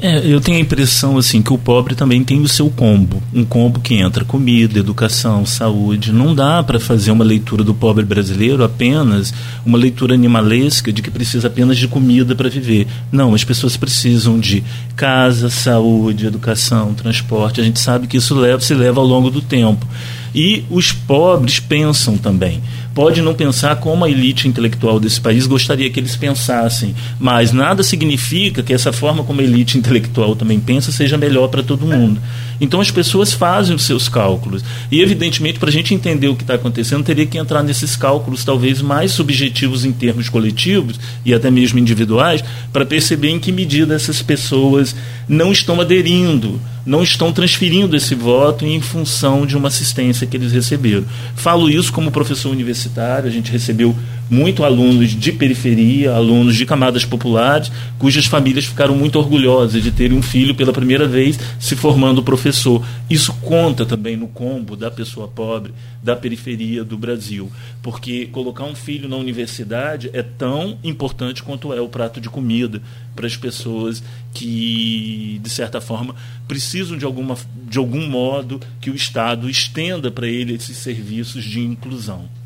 É, 0.03 0.27
eu 0.27 0.41
tenho 0.41 0.57
a 0.57 0.61
impressão 0.63 1.19
assim 1.19 1.43
que 1.43 1.53
o 1.53 1.59
pobre 1.59 1.95
também 1.95 2.25
tem 2.25 2.41
o 2.41 2.49
seu 2.49 2.71
combo, 2.71 3.23
um 3.35 3.45
combo 3.45 3.81
que 3.81 3.97
entra 3.97 4.25
comida, 4.25 4.79
educação, 4.79 5.45
saúde. 5.45 6.11
Não 6.11 6.35
dá 6.35 6.63
para 6.63 6.81
fazer 6.81 7.11
uma 7.11 7.23
leitura 7.23 7.63
do 7.63 7.75
pobre 7.75 8.03
brasileiro 8.03 8.65
apenas 8.65 9.35
uma 9.65 9.77
leitura 9.77 10.15
animalesca 10.15 10.91
de 10.91 11.03
que 11.03 11.11
precisa 11.11 11.49
apenas 11.49 11.77
de 11.77 11.87
comida 11.87 12.35
para 12.35 12.49
viver. 12.49 12.87
Não, 13.13 13.35
as 13.35 13.45
pessoas 13.45 13.77
precisam 13.77 14.41
de 14.41 14.65
casa, 14.97 15.51
saúde, 15.51 16.27
educação, 16.27 16.95
transporte. 16.95 17.61
A 17.61 17.65
gente 17.65 17.79
sabe 17.79 18.07
que 18.07 18.17
isso 18.17 18.35
leva, 18.35 18.63
se 18.63 18.73
leva 18.73 19.01
ao 19.01 19.07
longo 19.07 19.31
do 19.31 19.43
tempo. 19.43 19.87
E 20.35 20.65
os 20.71 20.93
pobres 20.93 21.61
pensam 21.61 22.17
também. 22.17 22.63
Pode 23.01 23.23
não 23.23 23.33
pensar 23.33 23.77
como 23.77 24.05
a 24.05 24.11
elite 24.11 24.47
intelectual 24.47 25.01
desse 25.01 25.19
país 25.19 25.47
gostaria 25.47 25.89
que 25.89 25.99
eles 25.99 26.17
pensassem, 26.17 26.95
mas 27.19 27.51
nada 27.51 27.83
significa 27.83 28.63
que 28.63 28.75
essa 28.75 28.93
forma 28.93 29.25
como 29.25 29.41
a 29.41 29.43
elite 29.43 29.79
intelectual 29.79 30.37
também 30.37 30.61
pensa 30.61 30.93
seja 30.93 31.17
melhor 31.17 31.49
para 31.49 31.63
todo 31.63 31.87
mundo. 31.87 32.21
Então 32.61 32.81
as 32.81 32.91
pessoas 32.91 33.33
fazem 33.33 33.75
os 33.75 33.85
seus 33.85 34.09
cálculos. 34.09 34.63
E, 34.91 35.01
evidentemente, 35.01 35.59
para 35.59 35.71
a 35.71 35.73
gente 35.73 35.95
entender 35.95 36.29
o 36.29 36.37
que 36.37 36.43
está 36.43 36.55
acontecendo, 36.55 37.05
teria 37.05 37.27
que 37.27 37.39
entrar 37.39 37.63
nesses 37.63 37.97
cálculos 37.97 38.45
talvez 38.45 38.83
mais 38.83 39.13
subjetivos 39.13 39.85
em 39.85 39.93
termos 39.93 40.29
coletivos 40.29 41.01
e 41.25 41.33
até 41.33 41.51
mesmo 41.51 41.79
individuais, 41.79 42.45
para 42.73 42.85
perceber 42.85 43.31
em 43.31 43.39
que 43.39 43.53
medida 43.53 43.95
essas 43.95 44.21
pessoas 44.23 44.95
não 45.29 45.53
estão 45.53 45.81
aderindo 45.81 46.61
não 46.85 47.03
estão 47.03 47.33
transferindo 47.33 47.95
esse 47.95 48.15
voto 48.15 48.65
em 48.65 48.81
função 48.81 49.47
de 49.47 49.57
uma 49.57 49.69
assistência 49.69 50.27
que 50.27 50.37
eles 50.37 50.53
receberam. 50.53 51.05
Falo 51.37 51.69
isso 51.69 51.93
como 51.93 52.11
professor 52.11 52.51
universitário, 52.51 53.29
a 53.29 53.33
gente 53.33 53.53
recebeu 53.53 53.95
muito 54.31 54.63
alunos 54.63 55.11
de 55.11 55.33
periferia, 55.33 56.13
alunos 56.13 56.55
de 56.55 56.65
camadas 56.65 57.05
populares, 57.05 57.71
cujas 57.99 58.27
famílias 58.27 58.65
ficaram 58.65 58.97
muito 58.97 59.19
orgulhosas 59.19 59.83
de 59.83 59.91
terem 59.91 60.17
um 60.17 60.23
filho 60.23 60.55
pela 60.55 60.73
primeira 60.73 61.09
vez 61.09 61.39
se 61.59 61.75
formando 61.75 62.23
professor. 62.23 62.87
Isso 63.11 63.35
conta 63.43 63.85
também 63.85 64.17
no 64.17 64.29
combo 64.29 64.77
da 64.77 64.91
pessoa 64.91 65.27
pobre, 65.27 65.73
da 66.03 66.15
periferia 66.15 66.85
do 66.85 66.97
Brasil, 66.97 67.51
porque 67.83 68.27
colocar 68.27 68.65
um 68.65 68.75
filho 68.75 69.09
na 69.09 69.17
universidade 69.17 70.09
é 70.13 70.23
tão 70.23 70.79
importante 70.85 71.43
quanto 71.43 71.73
é 71.75 71.81
o 71.81 71.89
prato 71.89 72.21
de 72.21 72.31
comida 72.31 72.81
para 73.17 73.27
as 73.27 73.37
pessoas 73.37 74.03
que, 74.33 75.41
de 75.43 75.51
certa 75.51 75.81
forma, 75.81 76.15
precisam 76.47 76.97
de, 76.97 77.05
alguma, 77.05 77.37
de 77.69 77.79
algum 77.79 78.07
modo 78.07 78.61
que 78.81 78.91
o 78.91 78.95
Estado 78.95 79.51
estenda 79.51 80.11
para 80.11 80.29
ele 80.29 80.55
esses 80.55 80.77
serviços 80.77 81.45
de 81.45 81.61
inclusão. 81.61 82.40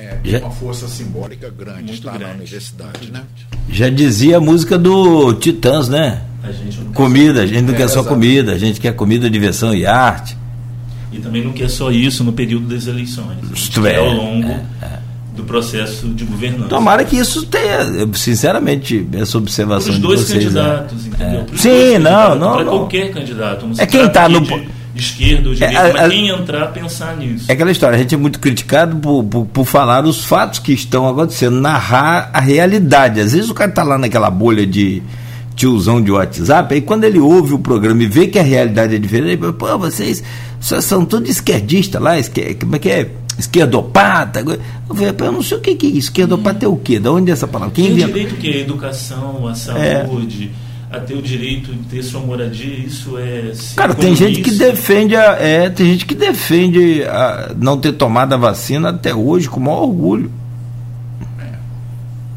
É, 0.00 0.18
tem 0.22 0.40
uma 0.40 0.50
força 0.50 0.88
simbólica 0.88 1.50
grande 1.50 1.82
Muito 1.82 1.92
estar 1.94 2.12
grande. 2.12 2.24
na 2.24 2.30
universidade, 2.30 3.12
né? 3.12 3.22
Já 3.68 3.90
dizia 3.90 4.38
a 4.38 4.40
música 4.40 4.78
do 4.78 5.34
Titãs, 5.34 5.88
né? 5.90 6.22
A 6.42 6.50
gente 6.52 6.78
comida, 6.94 7.42
a 7.42 7.46
gente 7.46 7.60
não 7.60 7.74
é, 7.74 7.76
quer 7.76 7.88
só 7.88 8.02
comida, 8.02 8.52
a 8.52 8.58
gente 8.58 8.80
quer 8.80 8.94
comida, 8.94 9.28
diversão 9.28 9.74
e 9.74 9.84
arte. 9.84 10.38
E 11.12 11.18
também 11.18 11.44
não 11.44 11.52
quer 11.52 11.68
só 11.68 11.90
isso 11.90 12.24
no 12.24 12.32
período 12.32 12.66
das 12.68 12.86
eleições. 12.86 13.36
Isto 13.52 13.86
é, 13.86 13.96
ao 13.96 14.10
longo 14.10 14.48
é, 14.48 14.64
é. 14.80 14.98
do 15.36 15.44
processo 15.44 16.08
de 16.08 16.24
governança. 16.24 16.70
Tomara 16.70 17.04
que 17.04 17.16
isso 17.16 17.44
tenha, 17.44 18.08
sinceramente, 18.14 19.06
essa 19.12 19.36
observação 19.36 19.88
Para 19.88 19.96
os 19.96 19.98
dois 19.98 20.20
vocês, 20.20 20.54
né? 20.54 20.62
candidatos, 20.62 21.04
né? 21.04 21.10
entendeu? 21.14 21.58
Sim, 21.58 21.98
não, 21.98 22.34
não. 22.36 22.52
Para 22.54 22.64
qualquer 22.64 23.12
candidato. 23.12 23.66
é 23.76 23.86
quem 23.86 24.06
está 24.06 24.28
no. 24.30 24.40
De 24.40 24.79
esquerda 25.00 25.48
ou 25.48 25.54
direita, 25.54 25.80
é, 25.80 25.92
mas 25.92 26.12
quem 26.12 26.28
entrar 26.28 26.66
pensar 26.68 27.16
nisso. 27.16 27.46
É 27.48 27.52
aquela 27.52 27.70
história, 27.70 27.96
a 27.96 27.98
gente 27.98 28.14
é 28.14 28.18
muito 28.18 28.38
criticado 28.38 28.96
por, 28.96 29.24
por, 29.24 29.46
por, 29.46 29.64
falar 29.64 30.04
os 30.04 30.24
fatos 30.24 30.58
que 30.58 30.72
estão 30.72 31.08
acontecendo, 31.08 31.60
narrar 31.60 32.30
a 32.32 32.40
realidade. 32.40 33.20
Às 33.20 33.32
vezes 33.32 33.50
o 33.50 33.54
cara 33.54 33.70
está 33.70 33.82
lá 33.82 33.98
naquela 33.98 34.30
bolha 34.30 34.66
de 34.66 35.02
tiozão 35.56 36.00
de 36.00 36.10
WhatsApp, 36.10 36.72
aí 36.72 36.80
quando 36.80 37.04
ele 37.04 37.18
ouve 37.18 37.52
o 37.52 37.58
programa 37.58 38.02
e 38.02 38.06
vê 38.06 38.26
que 38.26 38.38
a 38.38 38.42
realidade 38.42 38.94
é 38.94 38.98
diferente, 38.98 39.32
ele 39.32 39.38
fala, 39.38 39.52
pô, 39.52 39.78
vocês, 39.78 40.22
são 40.60 41.04
todos 41.04 41.28
esquerdistas 41.28 42.00
lá, 42.00 42.18
esquer, 42.18 42.54
como 42.54 42.76
é 42.76 42.78
que 42.78 42.88
é? 42.88 43.10
Esquerdopata. 43.38 44.40
Eu 44.40 44.94
falei, 44.94 45.14
eu 45.18 45.32
não 45.32 45.42
sei 45.42 45.58
o 45.58 45.60
que, 45.60 45.70
é 45.70 45.90
esquerdopata 45.90 46.64
é 46.64 46.68
o 46.68 46.76
quê? 46.76 46.98
Da 46.98 47.10
onde 47.10 47.30
é 47.30 47.32
essa 47.32 47.48
palavra? 47.48 47.74
Quem 47.74 47.86
Tem 47.86 48.06
direito 48.06 48.34
que 48.36 48.48
é 48.48 48.60
educação, 48.60 49.46
a 49.48 49.52
é. 49.52 49.54
saúde. 49.54 50.50
É 50.66 50.69
a 50.90 50.98
ter 50.98 51.14
o 51.14 51.22
direito 51.22 51.72
de 51.72 51.84
ter 51.84 52.02
sua 52.02 52.20
moradia, 52.20 52.84
isso 52.84 53.16
é. 53.16 53.52
Cara, 53.76 53.94
tem 53.94 54.14
gente 54.16 54.42
que 54.42 54.50
defende 54.50 55.14
a, 55.14 55.36
é, 55.40 55.70
tem 55.70 55.86
gente 55.86 56.04
que 56.04 56.16
defende 56.16 57.04
a 57.04 57.52
não 57.56 57.78
ter 57.78 57.92
tomado 57.92 58.32
a 58.32 58.36
vacina 58.36 58.90
até 58.90 59.14
hoje 59.14 59.48
com 59.48 59.60
o 59.60 59.62
maior 59.62 59.82
orgulho. 59.82 60.32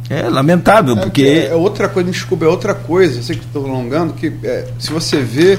É, 0.08 0.20
é 0.20 0.30
lamentável, 0.30 0.96
é, 0.96 1.02
porque. 1.02 1.24
É, 1.24 1.48
é, 1.48 1.56
outra 1.56 1.90
coisa, 1.90 2.06
me 2.06 2.14
desculpa, 2.14 2.46
é 2.46 2.48
outra 2.48 2.76
coisa, 2.76 3.24
sei 3.24 3.36
que 3.36 3.46
estou 3.46 3.66
alongando, 3.66 4.14
que 4.14 4.32
é, 4.44 4.68
se 4.78 4.92
você 4.92 5.20
vê 5.20 5.58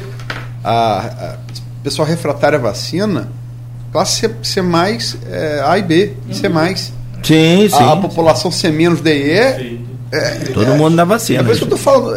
a, 0.63 0.99
a 0.99 1.37
pessoal 1.83 2.07
refratário 2.07 2.59
à 2.59 2.63
vacina, 2.63 3.29
classe 3.91 4.21
C, 4.21 4.35
C 4.41 4.63
mais, 4.63 5.17
é, 5.29 5.65
A 5.67 5.77
e 5.79 5.83
B, 5.83 6.13
uhum. 6.29 6.35
C 6.35 6.49
mais. 6.49 6.93
Sim, 7.25 7.69
sim. 7.69 7.75
A, 7.75 7.93
a 7.93 7.97
população 7.97 8.53
C 8.53 8.71
menos 8.71 9.01
D 9.01 9.11
e 9.11 9.33
E. 9.33 9.95
É, 10.13 10.31
Todo 10.53 10.75
mundo 10.77 10.95
na 10.95 11.05
vacina. 11.05 11.41
É 11.41 11.43
por 11.43 11.51
isso 11.51 11.67
que 11.67 11.73
eu 11.73 11.77
estou 11.77 11.79
falando. 11.79 12.17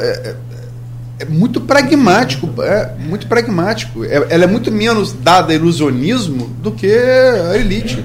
É, 1.19 1.25
muito 1.25 1.59
pragmático, 1.61 2.61
é 2.61 2.93
muito 2.99 3.27
pragmático. 3.27 4.03
É, 4.05 4.15
ela 4.29 4.43
é 4.43 4.47
muito 4.47 4.71
menos 4.71 5.13
dada 5.13 5.51
a 5.51 5.55
ilusionismo 5.55 6.47
do 6.61 6.71
que 6.71 6.87
a 6.87 7.57
elite. 7.57 8.03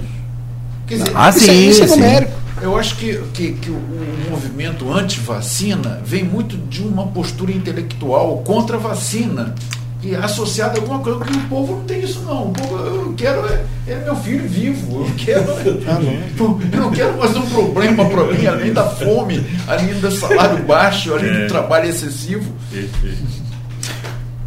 Quer 0.86 0.98
dizer, 0.98 1.12
ah, 1.14 1.28
isso, 1.30 1.38
é- 1.38 1.42
sim, 1.42 1.68
isso 1.68 1.82
é 1.82 1.86
numérico. 1.86 2.32
Eu 2.60 2.76
acho 2.78 2.96
que, 2.96 3.20
que, 3.34 3.52
que 3.54 3.70
o, 3.70 3.74
o 3.74 4.30
movimento 4.30 4.90
anti-vacina 4.92 6.00
vem 6.04 6.22
muito 6.22 6.56
de 6.56 6.80
uma 6.82 7.06
postura 7.08 7.50
intelectual 7.50 8.38
contra 8.46 8.76
a 8.76 8.78
vacina 8.80 9.54
e 10.02 10.16
associado 10.16 10.78
a 10.78 10.82
alguma 10.82 10.98
coisa, 10.98 11.18
porque 11.18 11.36
o 11.36 11.48
povo 11.48 11.76
não 11.76 11.84
tem 11.84 12.00
isso 12.00 12.20
não. 12.22 12.48
O 12.48 12.52
povo, 12.52 12.76
eu 12.76 13.14
quero 13.16 13.46
é, 13.46 13.64
é 13.86 13.96
meu 14.04 14.16
filho 14.16 14.48
vivo, 14.48 15.06
eu 15.06 15.14
quero. 15.16 15.52
Ah, 15.86 16.00
eu 16.72 16.80
não 16.80 16.90
quero 16.90 17.16
mais 17.16 17.36
um 17.36 17.46
problema 17.46 18.04
para 18.06 18.24
mim, 18.24 18.46
além 18.46 18.72
da 18.72 18.84
fome, 18.84 19.44
além 19.68 19.94
do 19.94 20.10
salário 20.10 20.64
baixo, 20.64 21.12
além 21.14 21.30
é. 21.30 21.42
do 21.42 21.48
trabalho 21.48 21.88
excessivo. 21.88 22.52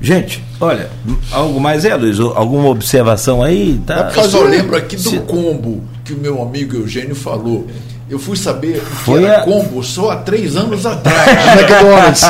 Gente, 0.01 0.43
olha, 0.59 0.89
algo 1.31 1.59
mais 1.59 1.85
é, 1.85 1.95
Luiz? 1.95 2.19
Alguma 2.19 2.69
observação 2.69 3.41
aí? 3.41 3.81
Tá? 3.85 4.11
Eu 4.15 4.29
só 4.29 4.43
lembro 4.43 4.75
aqui 4.75 4.97
do 4.97 5.21
combo 5.21 5.83
que 6.03 6.13
o 6.13 6.17
meu 6.17 6.41
amigo 6.41 6.75
Eugênio 6.75 7.15
falou. 7.15 7.65
Eu 8.07 8.19
fui 8.19 8.37
saber 8.37 8.79
Foi 8.79 9.19
que 9.19 9.25
era 9.25 9.39
a... 9.39 9.41
combo 9.41 9.83
só 9.83 10.11
há 10.11 10.17
três 10.17 10.55
anos 10.55 10.85
atrás. 10.85 11.27
McDonald's. 11.57 12.21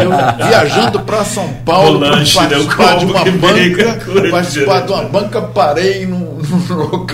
Eu, 0.00 0.46
viajando 0.46 1.00
para 1.00 1.24
São 1.24 1.48
Paulo 1.64 1.98
para 1.98 2.16
né, 2.18 2.24
participar 2.32 2.98
de 2.98 3.04
uma 3.04 3.24
banca. 3.24 4.30
Participar 4.30 4.80
de 4.82 4.92
uma 4.92 5.02
banca, 5.02 5.42
parei 5.42 6.06
no, 6.06 6.38
no 6.38 7.06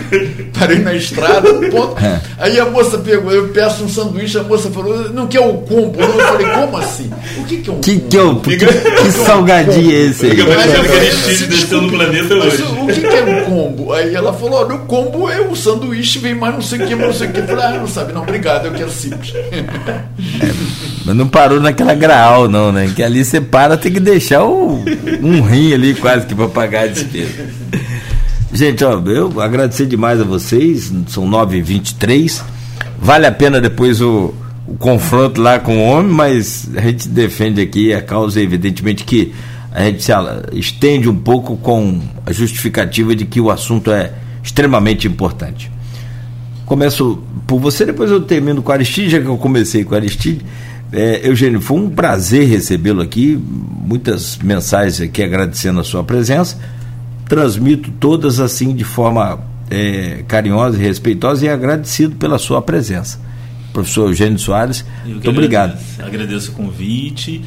parei 0.52 0.80
na 0.80 0.94
estrada, 0.94 1.50
no 1.50 1.70
ponto. 1.70 2.04
É. 2.04 2.20
Aí 2.38 2.60
a 2.60 2.66
moça 2.66 2.98
pegou, 2.98 3.32
eu 3.32 3.48
peço 3.48 3.84
um 3.84 3.88
sanduíche, 3.88 4.38
a 4.38 4.42
moça 4.42 4.70
falou, 4.70 5.08
não 5.10 5.26
quer 5.26 5.40
o 5.40 5.54
combo. 5.54 5.98
Eu 5.98 6.08
falei, 6.12 6.46
como 6.46 6.76
assim? 6.76 7.10
O 7.38 7.44
que, 7.44 7.56
que 7.56 7.70
é 7.70 7.72
um 7.72 7.80
que, 7.80 7.98
combo? 7.98 8.08
Que, 8.10 8.16
é 8.16 8.22
um, 8.22 8.38
que, 8.40 8.56
que 8.56 9.12
salgadinho 9.12 9.92
é 9.92 10.00
esse 10.10 10.26
aí? 10.26 10.36
Mas, 10.36 11.70
no 11.70 11.88
planeta 11.88 12.34
hoje. 12.34 12.62
O 12.62 12.86
que, 12.86 13.00
que 13.00 13.16
é 13.16 13.22
um 13.24 13.44
combo? 13.44 13.92
Aí 13.94 14.14
ela 14.14 14.34
falou, 14.34 14.60
olha, 14.60 14.74
o 14.74 14.80
combo 14.80 15.30
é 15.30 15.40
o 15.40 15.56
sanduíche, 15.56 16.18
vem 16.18 16.34
mais 16.34 16.54
não 16.54 16.62
sei 16.62 16.82
o 16.82 16.86
que, 16.86 16.94
não 16.94 17.12
sei 17.14 17.28
o 17.28 17.32
que. 17.32 17.40
Eu 17.40 17.46
falei, 17.46 17.64
ah, 17.64 17.78
não 17.78 17.88
sabe 17.88 18.09
sabe? 18.10 18.12
Não, 18.12 18.22
obrigado, 18.22 18.66
eu 18.66 18.72
quero 18.72 18.90
simples. 18.90 19.32
É, 19.34 19.64
mas 21.04 21.16
não 21.16 21.28
parou 21.28 21.60
naquela 21.60 21.94
graal, 21.94 22.48
não, 22.48 22.72
né? 22.72 22.92
Que 22.94 23.02
ali 23.02 23.24
você 23.24 23.40
para, 23.40 23.76
tem 23.76 23.92
que 23.92 24.00
deixar 24.00 24.44
o, 24.44 24.84
um 25.22 25.40
rim 25.40 25.72
ali 25.72 25.94
quase 25.94 26.26
que 26.26 26.34
para 26.34 26.48
pagar 26.48 26.84
a 26.84 26.86
despesa. 26.88 27.48
Gente, 28.52 28.84
ó, 28.84 29.00
eu 29.06 29.40
agradecer 29.40 29.86
demais 29.86 30.20
a 30.20 30.24
vocês, 30.24 30.92
são 31.06 31.28
9h23. 31.28 32.42
Vale 32.98 33.26
a 33.26 33.32
pena 33.32 33.60
depois 33.60 34.00
o, 34.00 34.34
o 34.66 34.76
confronto 34.76 35.40
lá 35.40 35.58
com 35.58 35.78
o 35.78 35.82
homem, 35.82 36.12
mas 36.12 36.68
a 36.76 36.80
gente 36.80 37.08
defende 37.08 37.60
aqui 37.60 37.94
a 37.94 38.02
causa, 38.02 38.40
evidentemente, 38.40 39.04
que 39.04 39.32
a 39.72 39.84
gente 39.84 40.02
se 40.02 40.12
estende 40.52 41.08
um 41.08 41.16
pouco 41.16 41.56
com 41.56 42.00
a 42.26 42.32
justificativa 42.32 43.14
de 43.14 43.24
que 43.24 43.40
o 43.40 43.50
assunto 43.50 43.92
é 43.92 44.12
extremamente 44.42 45.06
importante. 45.06 45.70
Começo 46.70 47.20
por 47.48 47.58
você, 47.58 47.84
depois 47.84 48.12
eu 48.12 48.20
termino 48.20 48.62
com 48.62 48.70
a 48.70 48.76
Aristide, 48.76 49.10
já 49.10 49.20
que 49.20 49.26
eu 49.26 49.36
comecei 49.36 49.82
com 49.82 49.92
a 49.92 49.98
Aristide. 49.98 50.46
É, 50.92 51.26
Eugênio, 51.28 51.60
foi 51.60 51.76
um 51.80 51.90
prazer 51.90 52.46
recebê-lo 52.46 53.02
aqui, 53.02 53.36
muitas 53.84 54.38
mensagens 54.38 55.00
aqui 55.00 55.20
agradecendo 55.20 55.80
a 55.80 55.82
sua 55.82 56.04
presença. 56.04 56.60
Transmito 57.28 57.90
todas 57.98 58.38
assim 58.38 58.72
de 58.72 58.84
forma 58.84 59.40
é, 59.68 60.22
carinhosa 60.28 60.78
e 60.78 60.80
respeitosa 60.80 61.44
e 61.44 61.48
agradecido 61.48 62.14
pela 62.14 62.38
sua 62.38 62.62
presença. 62.62 63.18
Professor 63.72 64.08
Eugênio 64.08 64.38
Soares, 64.38 64.84
muito 65.04 65.28
obrigado. 65.28 65.76
Agradeço 65.98 66.52
o 66.52 66.54
convite. 66.54 67.42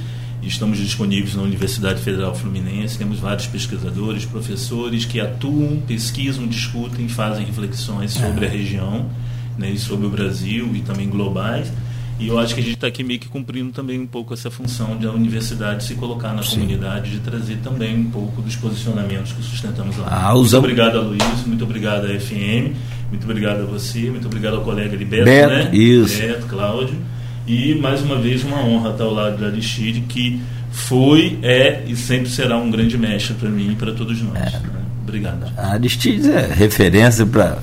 Estamos 0.45 0.77
disponíveis 0.77 1.35
na 1.35 1.41
Universidade 1.41 2.01
Federal 2.01 2.35
Fluminense. 2.35 2.97
Temos 2.97 3.19
vários 3.19 3.47
pesquisadores, 3.47 4.25
professores 4.25 5.05
que 5.05 5.19
atuam, 5.19 5.81
pesquisam, 5.87 6.45
discutem, 6.45 7.07
fazem 7.07 7.45
reflexões 7.45 8.11
sobre 8.11 8.45
a 8.45 8.49
região 8.49 9.09
né, 9.57 9.71
e 9.71 9.79
sobre 9.79 10.05
o 10.05 10.09
Brasil 10.09 10.69
e 10.75 10.81
também 10.81 11.09
globais. 11.09 11.71
E 12.19 12.27
eu 12.27 12.37
acho 12.37 12.53
que 12.53 12.61
a 12.61 12.63
gente 12.63 12.75
está 12.75 12.87
aqui 12.87 13.03
meio 13.03 13.19
que 13.19 13.27
cumprindo 13.27 13.71
também 13.71 13.99
um 13.99 14.05
pouco 14.05 14.33
essa 14.33 14.51
função 14.51 14.97
de 14.97 15.07
a 15.07 15.11
universidade 15.11 15.83
se 15.83 15.95
colocar 15.95 16.33
na 16.33 16.43
Sim. 16.43 16.59
comunidade, 16.59 17.11
de 17.11 17.19
trazer 17.19 17.57
também 17.57 17.97
um 17.97 18.09
pouco 18.11 18.41
dos 18.41 18.55
posicionamentos 18.55 19.31
que 19.31 19.41
sustentamos 19.41 19.97
lá. 19.97 20.07
Ah, 20.09 20.33
Muito 20.33 20.55
obrigado 20.57 20.97
a 20.97 21.01
Luiz, 21.01 21.45
muito 21.45 21.63
obrigado 21.63 22.05
a 22.05 22.19
FM, 22.19 22.75
muito 23.09 23.23
obrigado 23.23 23.61
a 23.61 23.65
você, 23.65 24.09
muito 24.11 24.27
obrigado 24.27 24.57
ao 24.57 24.61
colega 24.61 24.95
Beto, 24.95 25.25
Beto 25.25 25.49
né? 25.49 25.75
Isso. 25.75 26.19
Beto, 26.19 26.45
Cláudio. 26.45 27.12
E 27.45 27.75
mais 27.75 28.01
uma 28.01 28.15
vez 28.17 28.43
uma 28.43 28.63
honra 28.63 28.91
estar 28.91 29.03
ao 29.03 29.13
lado 29.13 29.37
da 29.37 29.47
Aristide, 29.47 30.01
que 30.01 30.41
foi, 30.71 31.37
é 31.43 31.83
e 31.87 31.95
sempre 31.95 32.29
será 32.29 32.57
um 32.57 32.71
grande 32.71 32.97
mestre 32.97 33.35
para 33.35 33.49
mim 33.49 33.71
e 33.71 33.75
para 33.75 33.93
todos 33.93 34.21
nós. 34.21 34.37
É. 34.37 34.59
Né? 34.59 34.61
Obrigado. 35.03 35.51
A 35.57 35.73
Aristide 35.73 36.31
é 36.31 36.47
referência 36.53 37.25
para 37.25 37.59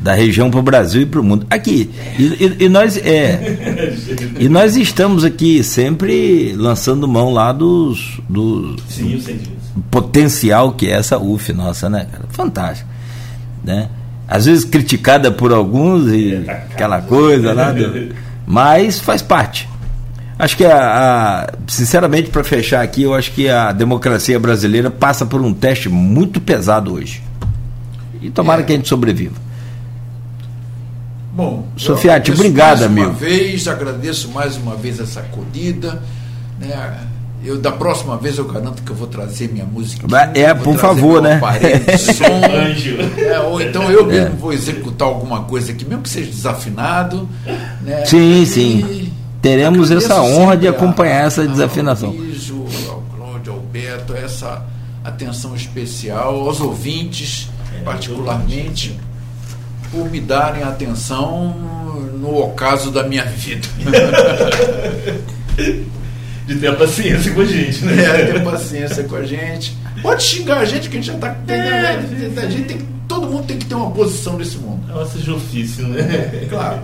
da 0.00 0.14
região 0.14 0.50
para 0.50 0.60
o 0.60 0.62
Brasil 0.62 1.02
e 1.02 1.06
para 1.06 1.20
o 1.20 1.24
mundo. 1.24 1.46
Aqui, 1.50 1.90
e, 2.18 2.22
e, 2.22 2.64
e, 2.64 2.68
nós 2.68 2.96
é, 2.96 3.92
e 4.40 4.48
nós 4.48 4.76
estamos 4.76 5.24
aqui 5.24 5.62
sempre 5.62 6.54
lançando 6.56 7.06
mão 7.06 7.32
lá 7.32 7.52
dos, 7.52 8.18
do 8.28 8.76
Sim, 8.88 9.22
potencial 9.90 10.72
que 10.72 10.86
é 10.86 10.92
essa 10.92 11.18
UF 11.18 11.52
nossa, 11.52 11.90
né, 11.90 12.06
cara? 12.10 12.24
Fantástico, 12.30 12.88
né? 13.62 13.90
Às 14.26 14.46
vezes 14.46 14.64
criticada 14.64 15.30
por 15.30 15.52
alguns 15.52 16.10
e 16.10 16.44
aquela 16.48 17.02
coisa 17.02 17.52
lá, 17.52 17.72
do, 17.72 18.14
mas 18.46 18.98
faz 18.98 19.22
parte. 19.22 19.68
Acho 20.38 20.56
que 20.56 20.64
a, 20.64 21.44
a 21.44 21.52
sinceramente 21.68 22.30
para 22.30 22.42
fechar 22.42 22.82
aqui, 22.82 23.02
eu 23.02 23.14
acho 23.14 23.32
que 23.32 23.48
a 23.48 23.72
democracia 23.72 24.40
brasileira 24.40 24.90
passa 24.90 25.26
por 25.26 25.40
um 25.40 25.52
teste 25.52 25.88
muito 25.88 26.40
pesado 26.40 26.94
hoje. 26.94 27.22
E 28.22 28.30
tomara 28.30 28.62
é. 28.62 28.64
que 28.64 28.72
a 28.72 28.76
gente 28.76 28.88
sobreviva. 28.88 29.36
Bom, 31.32 31.68
Sofiati, 31.76 32.32
obrigado, 32.32 32.80
mais 32.80 32.82
amigo. 32.82 33.08
uma 33.08 33.14
vez, 33.14 33.68
agradeço 33.68 34.30
mais 34.30 34.56
uma 34.56 34.74
vez 34.74 34.98
essa 34.98 35.20
acolhida. 35.20 36.02
Né? 36.58 36.74
Eu, 37.42 37.58
da 37.58 37.72
próxima 37.72 38.18
vez 38.18 38.36
eu 38.36 38.44
garanto 38.44 38.82
que 38.82 38.90
eu 38.90 38.96
vou 38.96 39.06
trazer 39.06 39.50
minha 39.50 39.64
música. 39.64 40.06
É, 40.34 40.52
por 40.52 40.76
favor, 40.76 41.22
né? 41.22 41.40
som, 41.96 43.18
é, 43.18 43.40
ou 43.40 43.60
então 43.60 43.90
eu 43.90 44.04
mesmo 44.04 44.26
é. 44.26 44.30
vou 44.30 44.52
executar 44.52 45.08
alguma 45.08 45.44
coisa 45.44 45.72
aqui, 45.72 45.86
mesmo 45.86 46.02
que 46.02 46.10
seja 46.10 46.30
desafinado. 46.30 47.26
Né? 47.80 48.04
Sim, 48.04 48.42
e 48.42 48.46
sim. 48.46 49.12
Teremos 49.40 49.90
essa 49.90 50.20
honra 50.20 50.54
de 50.54 50.68
acompanhar 50.68 51.22
a, 51.22 51.26
essa 51.26 51.48
desafinação. 51.48 52.10
Ao 52.10 52.92
ao 52.92 53.02
Cláudio, 53.16 53.54
ao 53.54 53.60
Beto, 53.60 54.14
essa 54.14 54.62
atenção 55.02 55.56
especial, 55.56 56.46
aos 56.46 56.60
ouvintes, 56.60 57.48
é, 57.74 57.82
particularmente 57.82 59.00
por 59.90 60.10
me 60.10 60.20
darem 60.20 60.62
atenção 60.62 61.56
no 62.20 62.38
ocaso 62.38 62.90
da 62.90 63.02
minha 63.02 63.24
vida. 63.24 63.66
De 66.46 66.56
ter 66.56 66.76
paciência 66.76 67.32
com 67.32 67.40
a 67.40 67.44
gente, 67.44 67.84
né? 67.84 68.02
É, 68.02 68.32
ter 68.32 68.44
paciência 68.44 69.04
com 69.04 69.16
a 69.16 69.22
gente. 69.24 69.76
Pode 70.02 70.22
xingar 70.22 70.58
a 70.58 70.64
gente, 70.64 70.88
que 70.88 70.96
a 70.96 71.00
gente 71.00 71.06
já 71.06 71.14
está. 71.14 71.36
É. 71.48 72.42
A 72.42 72.48
gente 72.48 72.64
tem, 72.64 72.78
todo 73.06 73.26
mundo 73.26 73.44
tem 73.44 73.58
que 73.58 73.66
ter 73.66 73.74
uma 73.74 73.90
posição 73.90 74.36
nesse 74.38 74.58
mundo. 74.58 74.80
É 74.88 74.92
uma 74.92 75.04
de 75.04 75.30
ofício, 75.30 75.86
né? 75.86 76.00
É, 76.00 76.46
claro. 76.48 76.80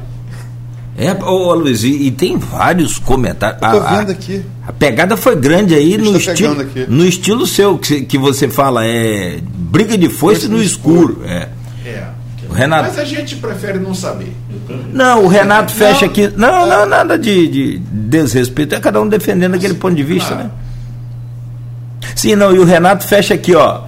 É, 0.98 1.12
ô 1.12 1.54
Luiz, 1.54 1.84
e, 1.84 2.06
e, 2.06 2.10
tem 2.10 2.38
vários 2.38 2.98
comentários. 2.98 3.60
Eu 3.60 3.70
tô 3.70 3.86
a, 3.86 3.98
vendo 3.98 4.12
aqui. 4.12 4.42
A, 4.66 4.70
a 4.70 4.72
pegada 4.72 5.16
foi 5.16 5.36
grande 5.36 5.74
aí 5.74 5.98
no, 5.98 6.16
estilo, 6.16 6.56
no 6.88 7.04
estilo 7.04 7.46
seu, 7.46 7.76
que, 7.76 8.02
que 8.02 8.16
você 8.16 8.48
fala, 8.48 8.84
é 8.86 9.38
briga 9.42 9.98
de 9.98 10.08
foice 10.08 10.48
no, 10.48 10.56
no 10.56 10.62
escuro. 10.62 11.12
escuro. 11.12 11.26
É. 11.26 11.48
é. 12.56 12.60
Renato. 12.60 12.88
Mas 12.88 12.98
a 12.98 13.04
gente 13.04 13.36
prefere 13.36 13.78
não 13.78 13.94
saber. 13.94 14.32
Não, 14.92 15.24
o 15.24 15.28
Renato 15.28 15.72
fecha 15.72 16.06
não, 16.06 16.12
aqui. 16.12 16.28
Não, 16.36 16.66
não, 16.66 16.86
nada 16.86 17.18
de, 17.18 17.48
de, 17.48 17.78
desrespeito. 17.78 18.74
É 18.74 18.80
cada 18.80 19.00
um 19.00 19.08
defendendo 19.08 19.54
aquele 19.54 19.74
ponto 19.74 19.94
de 19.94 20.02
vista, 20.02 20.34
claro. 20.34 20.44
né? 20.44 20.50
Sim, 22.14 22.34
não, 22.34 22.54
e 22.54 22.58
o 22.58 22.64
Renato 22.64 23.06
fecha 23.06 23.34
aqui, 23.34 23.54
ó. 23.54 23.82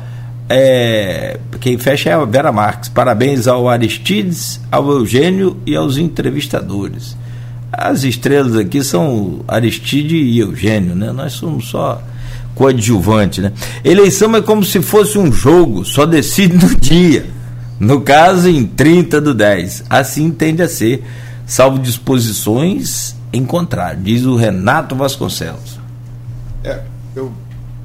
É, 0.49 1.39
quem 1.61 1.77
fecha 1.79 2.11
é 2.11 2.13
a 2.13 2.25
Vera 2.25 2.53
Marques. 2.53 2.89
Parabéns 2.89 3.47
ao 3.47 3.69
Aristides, 3.69 4.61
ao 4.71 4.91
Eugênio 4.91 5.57
e 5.67 5.75
aos 5.77 5.97
entrevistadores. 5.97 7.17
As 7.73 8.03
estrelas 8.03 8.57
aqui 8.57 8.83
são 8.83 9.41
Aristide 9.47 10.17
e 10.17 10.39
Eugênio, 10.39 10.95
né? 10.95 11.13
Nós 11.13 11.35
somos 11.35 11.69
só 11.69 12.03
coadjuvante, 12.55 13.41
né? 13.41 13.53
Eleição 13.85 14.35
é 14.35 14.43
como 14.43 14.65
se 14.65 14.83
fosse 14.83 15.19
um 15.19 15.31
jogo, 15.31 15.85
só 15.85 16.05
decide 16.05 16.57
no 16.57 16.75
dia. 16.75 17.38
No 17.79 18.01
caso, 18.01 18.49
em 18.49 18.67
30 18.67 19.21
do 19.21 19.35
10. 19.35 19.85
Assim 19.89 20.31
tende 20.31 20.63
a 20.63 20.69
ser, 20.69 21.05
salvo 21.47 21.79
disposições 21.79 23.17
em 23.33 23.45
contrário, 23.45 24.03
diz 24.03 24.25
o 24.25 24.37
Renato 24.37 24.97
Vasconcelos. 24.97 25.79
É, 26.65 26.83
eu, 27.15 27.33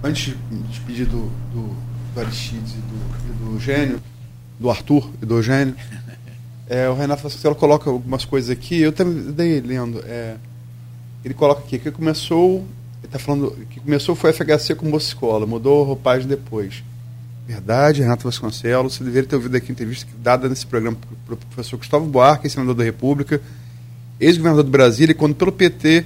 antes 0.02 0.34
de 0.52 0.80
pedir 0.82 1.06
do, 1.06 1.30
do, 1.54 1.76
do 2.14 2.20
Aristides 2.20 2.74
e 2.74 2.78
do, 2.78 3.46
do 3.46 3.56
Eugênio, 3.56 4.02
do 4.60 4.70
Arthur 4.70 5.10
e 5.22 5.26
do 5.26 5.36
Eugênio, 5.36 5.76
é, 6.70 6.88
o 6.90 6.96
Renato 6.96 7.24
Vasconcelos 7.24 7.58
coloca 7.58 7.90
algumas 7.90 8.24
coisas 8.26 8.50
aqui, 8.50 8.80
eu 8.80 8.92
também 8.92 9.60
lendo. 9.60 10.02
É, 10.06 10.36
ele 11.24 11.34
coloca 11.34 11.62
aqui 11.62 11.78
que 11.78 11.92
começou, 11.92 12.66
ele 13.00 13.06
está 13.06 13.20
falando 13.20 13.52
que 13.70 13.80
começou 13.80 14.16
foi 14.16 14.32
FHC 14.32 14.76
com 14.76 14.96
Escola, 14.96 15.46
mudou 15.46 15.84
a 15.84 15.88
roupagem 15.88 16.28
depois. 16.28 16.84
Verdade, 17.46 18.02
Renato 18.02 18.24
Vasconcelos. 18.24 18.96
Você 18.96 19.04
deveria 19.04 19.28
ter 19.28 19.36
ouvido 19.36 19.56
aqui 19.56 19.72
a 19.72 19.74
entrevista 19.74 20.10
dada 20.18 20.48
nesse 20.48 20.66
programa 20.66 20.98
para 21.26 21.34
o 21.34 21.38
professor 21.38 21.78
Gustavo 21.78 22.06
Buarque, 22.06 22.50
senador 22.50 22.74
da 22.74 22.84
República, 22.84 23.42
ex-governador 24.20 24.64
do 24.64 24.72
Brasília, 24.72 25.14
quando 25.14 25.36
pelo 25.36 25.52
PT 25.52 26.06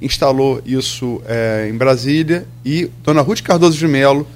instalou 0.00 0.62
isso 0.64 1.22
é, 1.26 1.68
em 1.70 1.76
Brasília, 1.76 2.46
e 2.64 2.90
Dona 3.02 3.20
Ruth 3.20 3.42
Cardoso 3.42 3.76
de 3.76 3.86
Mello, 3.86 4.26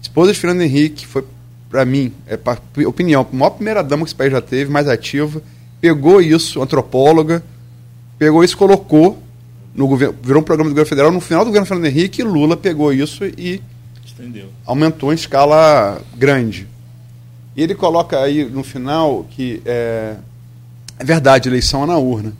esposa 0.00 0.32
de 0.32 0.38
Fernando 0.38 0.62
Henrique, 0.62 1.06
foi, 1.06 1.24
para 1.68 1.84
mim, 1.84 2.12
é, 2.26 2.36
pra, 2.36 2.58
opinião, 2.86 3.26
a 3.30 3.36
maior 3.36 3.50
primeira 3.50 3.82
dama 3.82 4.04
que 4.04 4.08
esse 4.08 4.14
país 4.14 4.32
já 4.32 4.40
teve, 4.40 4.70
mais 4.70 4.88
ativa, 4.88 5.42
pegou 5.80 6.20
isso, 6.20 6.62
antropóloga, 6.62 7.42
pegou 8.18 8.42
isso 8.42 8.56
colocou 8.56 9.22
no 9.74 9.86
governo, 9.86 10.16
virou 10.22 10.40
um 10.40 10.44
programa 10.44 10.70
do 10.70 10.72
governo 10.72 10.88
federal, 10.88 11.12
no 11.12 11.20
final 11.20 11.44
do 11.44 11.48
governo 11.48 11.66
Fernando 11.66 11.86
Henrique, 11.86 12.22
Lula 12.22 12.56
pegou 12.56 12.92
isso 12.92 13.24
e 13.24 13.62
Entendeu. 14.20 14.50
aumentou 14.66 15.12
em 15.12 15.16
escala 15.16 16.00
grande. 16.16 16.68
E 17.56 17.62
ele 17.62 17.74
coloca 17.74 18.20
aí 18.20 18.44
no 18.44 18.62
final 18.62 19.26
que 19.30 19.62
é, 19.64 20.16
é 20.98 21.04
verdade, 21.04 21.48
eleição 21.48 21.82
é 21.84 21.86
na 21.86 21.96
urna. 21.96 22.32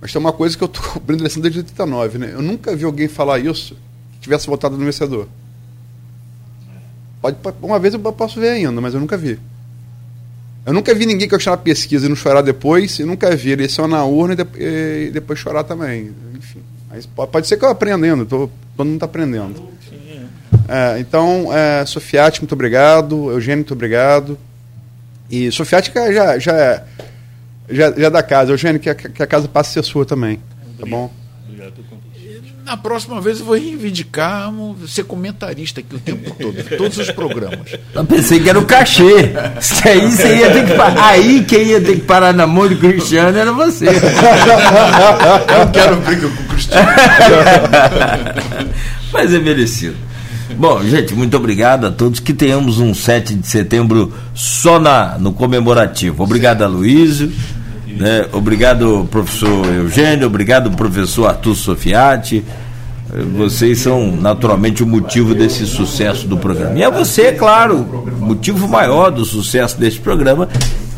Mas 0.00 0.12
tem 0.12 0.20
uma 0.20 0.32
coisa 0.32 0.56
que 0.56 0.64
eu 0.64 0.66
estou 0.66 0.82
cobrindo 0.92 1.22
eleição 1.22 1.42
desde 1.42 1.60
89, 1.60 2.18
né? 2.18 2.30
Eu 2.32 2.42
nunca 2.42 2.74
vi 2.74 2.84
alguém 2.84 3.08
falar 3.08 3.38
isso 3.38 3.76
que 4.12 4.20
tivesse 4.20 4.46
votado 4.46 4.76
no 4.76 4.84
vencedor. 4.84 5.28
Pode, 7.20 7.36
uma 7.60 7.78
vez 7.78 7.92
eu 7.92 8.00
posso 8.00 8.40
ver 8.40 8.50
ainda, 8.50 8.80
mas 8.80 8.94
eu 8.94 9.00
nunca 9.00 9.16
vi. 9.16 9.38
Eu 10.64 10.72
nunca 10.72 10.94
vi 10.94 11.04
ninguém 11.04 11.28
questionar 11.28 11.54
a 11.54 11.58
pesquisa 11.58 12.06
e 12.06 12.08
não 12.08 12.16
chorar 12.16 12.42
depois, 12.42 12.98
e 12.98 13.04
nunca 13.04 13.34
vi 13.34 13.50
eleição 13.50 13.86
na 13.86 14.04
urna 14.04 14.36
e, 14.56 15.10
depois 15.10 15.38
chorar 15.38 15.64
também. 15.64 16.14
Enfim. 16.34 16.60
Mas 16.88 17.06
pode, 17.06 17.46
ser 17.46 17.56
que 17.56 17.64
eu 17.64 17.68
aprenda 17.68 18.06
ainda, 18.06 18.24
todo 18.24 18.50
mundo 18.78 18.94
está 18.94 19.06
aprendendo. 19.06 19.62
É, 20.72 21.00
então, 21.00 21.52
é, 21.52 21.84
Sofiati, 21.84 22.40
muito 22.40 22.52
obrigado. 22.52 23.32
Eugênio, 23.32 23.58
muito 23.58 23.74
obrigado. 23.74 24.38
E 25.28 25.50
Sofiati 25.50 25.90
já, 25.92 26.38
já, 26.38 26.52
é, 26.56 26.84
já, 27.68 27.90
já 27.90 28.06
é 28.06 28.10
da 28.10 28.22
casa. 28.22 28.52
Eugênio, 28.52 28.80
que 28.80 28.88
a, 28.88 28.94
que 28.94 29.20
a 29.20 29.26
casa 29.26 29.48
passe 29.48 29.70
a 29.70 29.82
ser 29.82 29.88
sua 29.88 30.06
também. 30.06 30.38
Tá 30.78 30.86
bom? 30.86 31.10
Obrigado 31.44 31.72
pelo 31.72 31.88
convite. 31.88 32.54
Na 32.64 32.76
próxima 32.76 33.20
vez 33.20 33.40
eu 33.40 33.46
vou 33.46 33.56
reivindicar 33.56 34.52
ser 34.86 35.02
comentarista 35.02 35.80
aqui 35.80 35.96
o 35.96 35.98
tempo 35.98 36.30
todo, 36.38 36.76
todos 36.78 36.98
os 36.98 37.10
programas. 37.10 37.72
Eu 37.92 38.04
pensei 38.04 38.38
que 38.38 38.48
era 38.48 38.58
o 38.58 38.64
cachê. 38.64 39.32
Aí, 39.84 40.08
você 40.08 40.36
ia 40.36 40.52
ter 40.52 40.66
que 40.66 40.74
parar. 40.74 41.04
Aí 41.04 41.42
quem 41.42 41.64
ia 41.64 41.80
ter 41.80 41.96
que 41.96 42.02
parar 42.02 42.32
na 42.32 42.46
mão 42.46 42.68
do 42.68 42.76
Cristiano 42.76 43.36
era 43.36 43.52
você. 43.52 43.88
Eu 43.88 45.64
não 45.64 45.72
quero 45.72 45.96
briga 45.96 46.28
com 46.28 46.42
o 46.44 46.46
Cristiano. 46.46 46.88
Mas 49.12 49.34
é 49.34 49.38
merecido. 49.40 50.09
Bom, 50.56 50.82
gente, 50.82 51.14
muito 51.14 51.36
obrigado 51.36 51.86
a 51.86 51.90
todos. 51.90 52.20
Que 52.20 52.32
tenhamos 52.32 52.78
um 52.78 52.94
7 52.94 53.34
de 53.34 53.46
setembro 53.46 54.12
só 54.34 54.78
na, 54.78 55.18
no 55.18 55.32
comemorativo. 55.32 56.22
Obrigado, 56.22 56.62
Aloysio. 56.62 57.32
Né? 57.86 58.26
Obrigado, 58.32 59.08
professor 59.10 59.66
Eugênio. 59.66 60.26
Obrigado, 60.26 60.70
professor 60.70 61.26
Arthur 61.26 61.54
Sofiati. 61.54 62.44
Vocês 63.36 63.80
são 63.80 64.14
naturalmente 64.14 64.82
o 64.82 64.86
motivo 64.86 65.34
desse 65.34 65.66
sucesso 65.66 66.28
do 66.28 66.36
programa. 66.36 66.78
E 66.78 66.82
é 66.82 66.90
você, 66.90 67.22
é 67.22 67.32
claro, 67.32 68.06
motivo 68.20 68.68
maior 68.68 69.10
do 69.10 69.24
sucesso 69.24 69.78
deste 69.78 69.98
programa, 70.00 70.48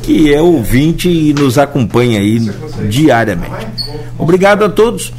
que 0.03 0.33
é 0.33 0.41
ouvinte 0.41 1.09
e 1.09 1.33
nos 1.33 1.57
acompanha 1.57 2.21
aí 2.21 2.39
diariamente. 2.91 3.67
Obrigado 4.19 4.65
a 4.65 4.69
todos. 4.69 5.13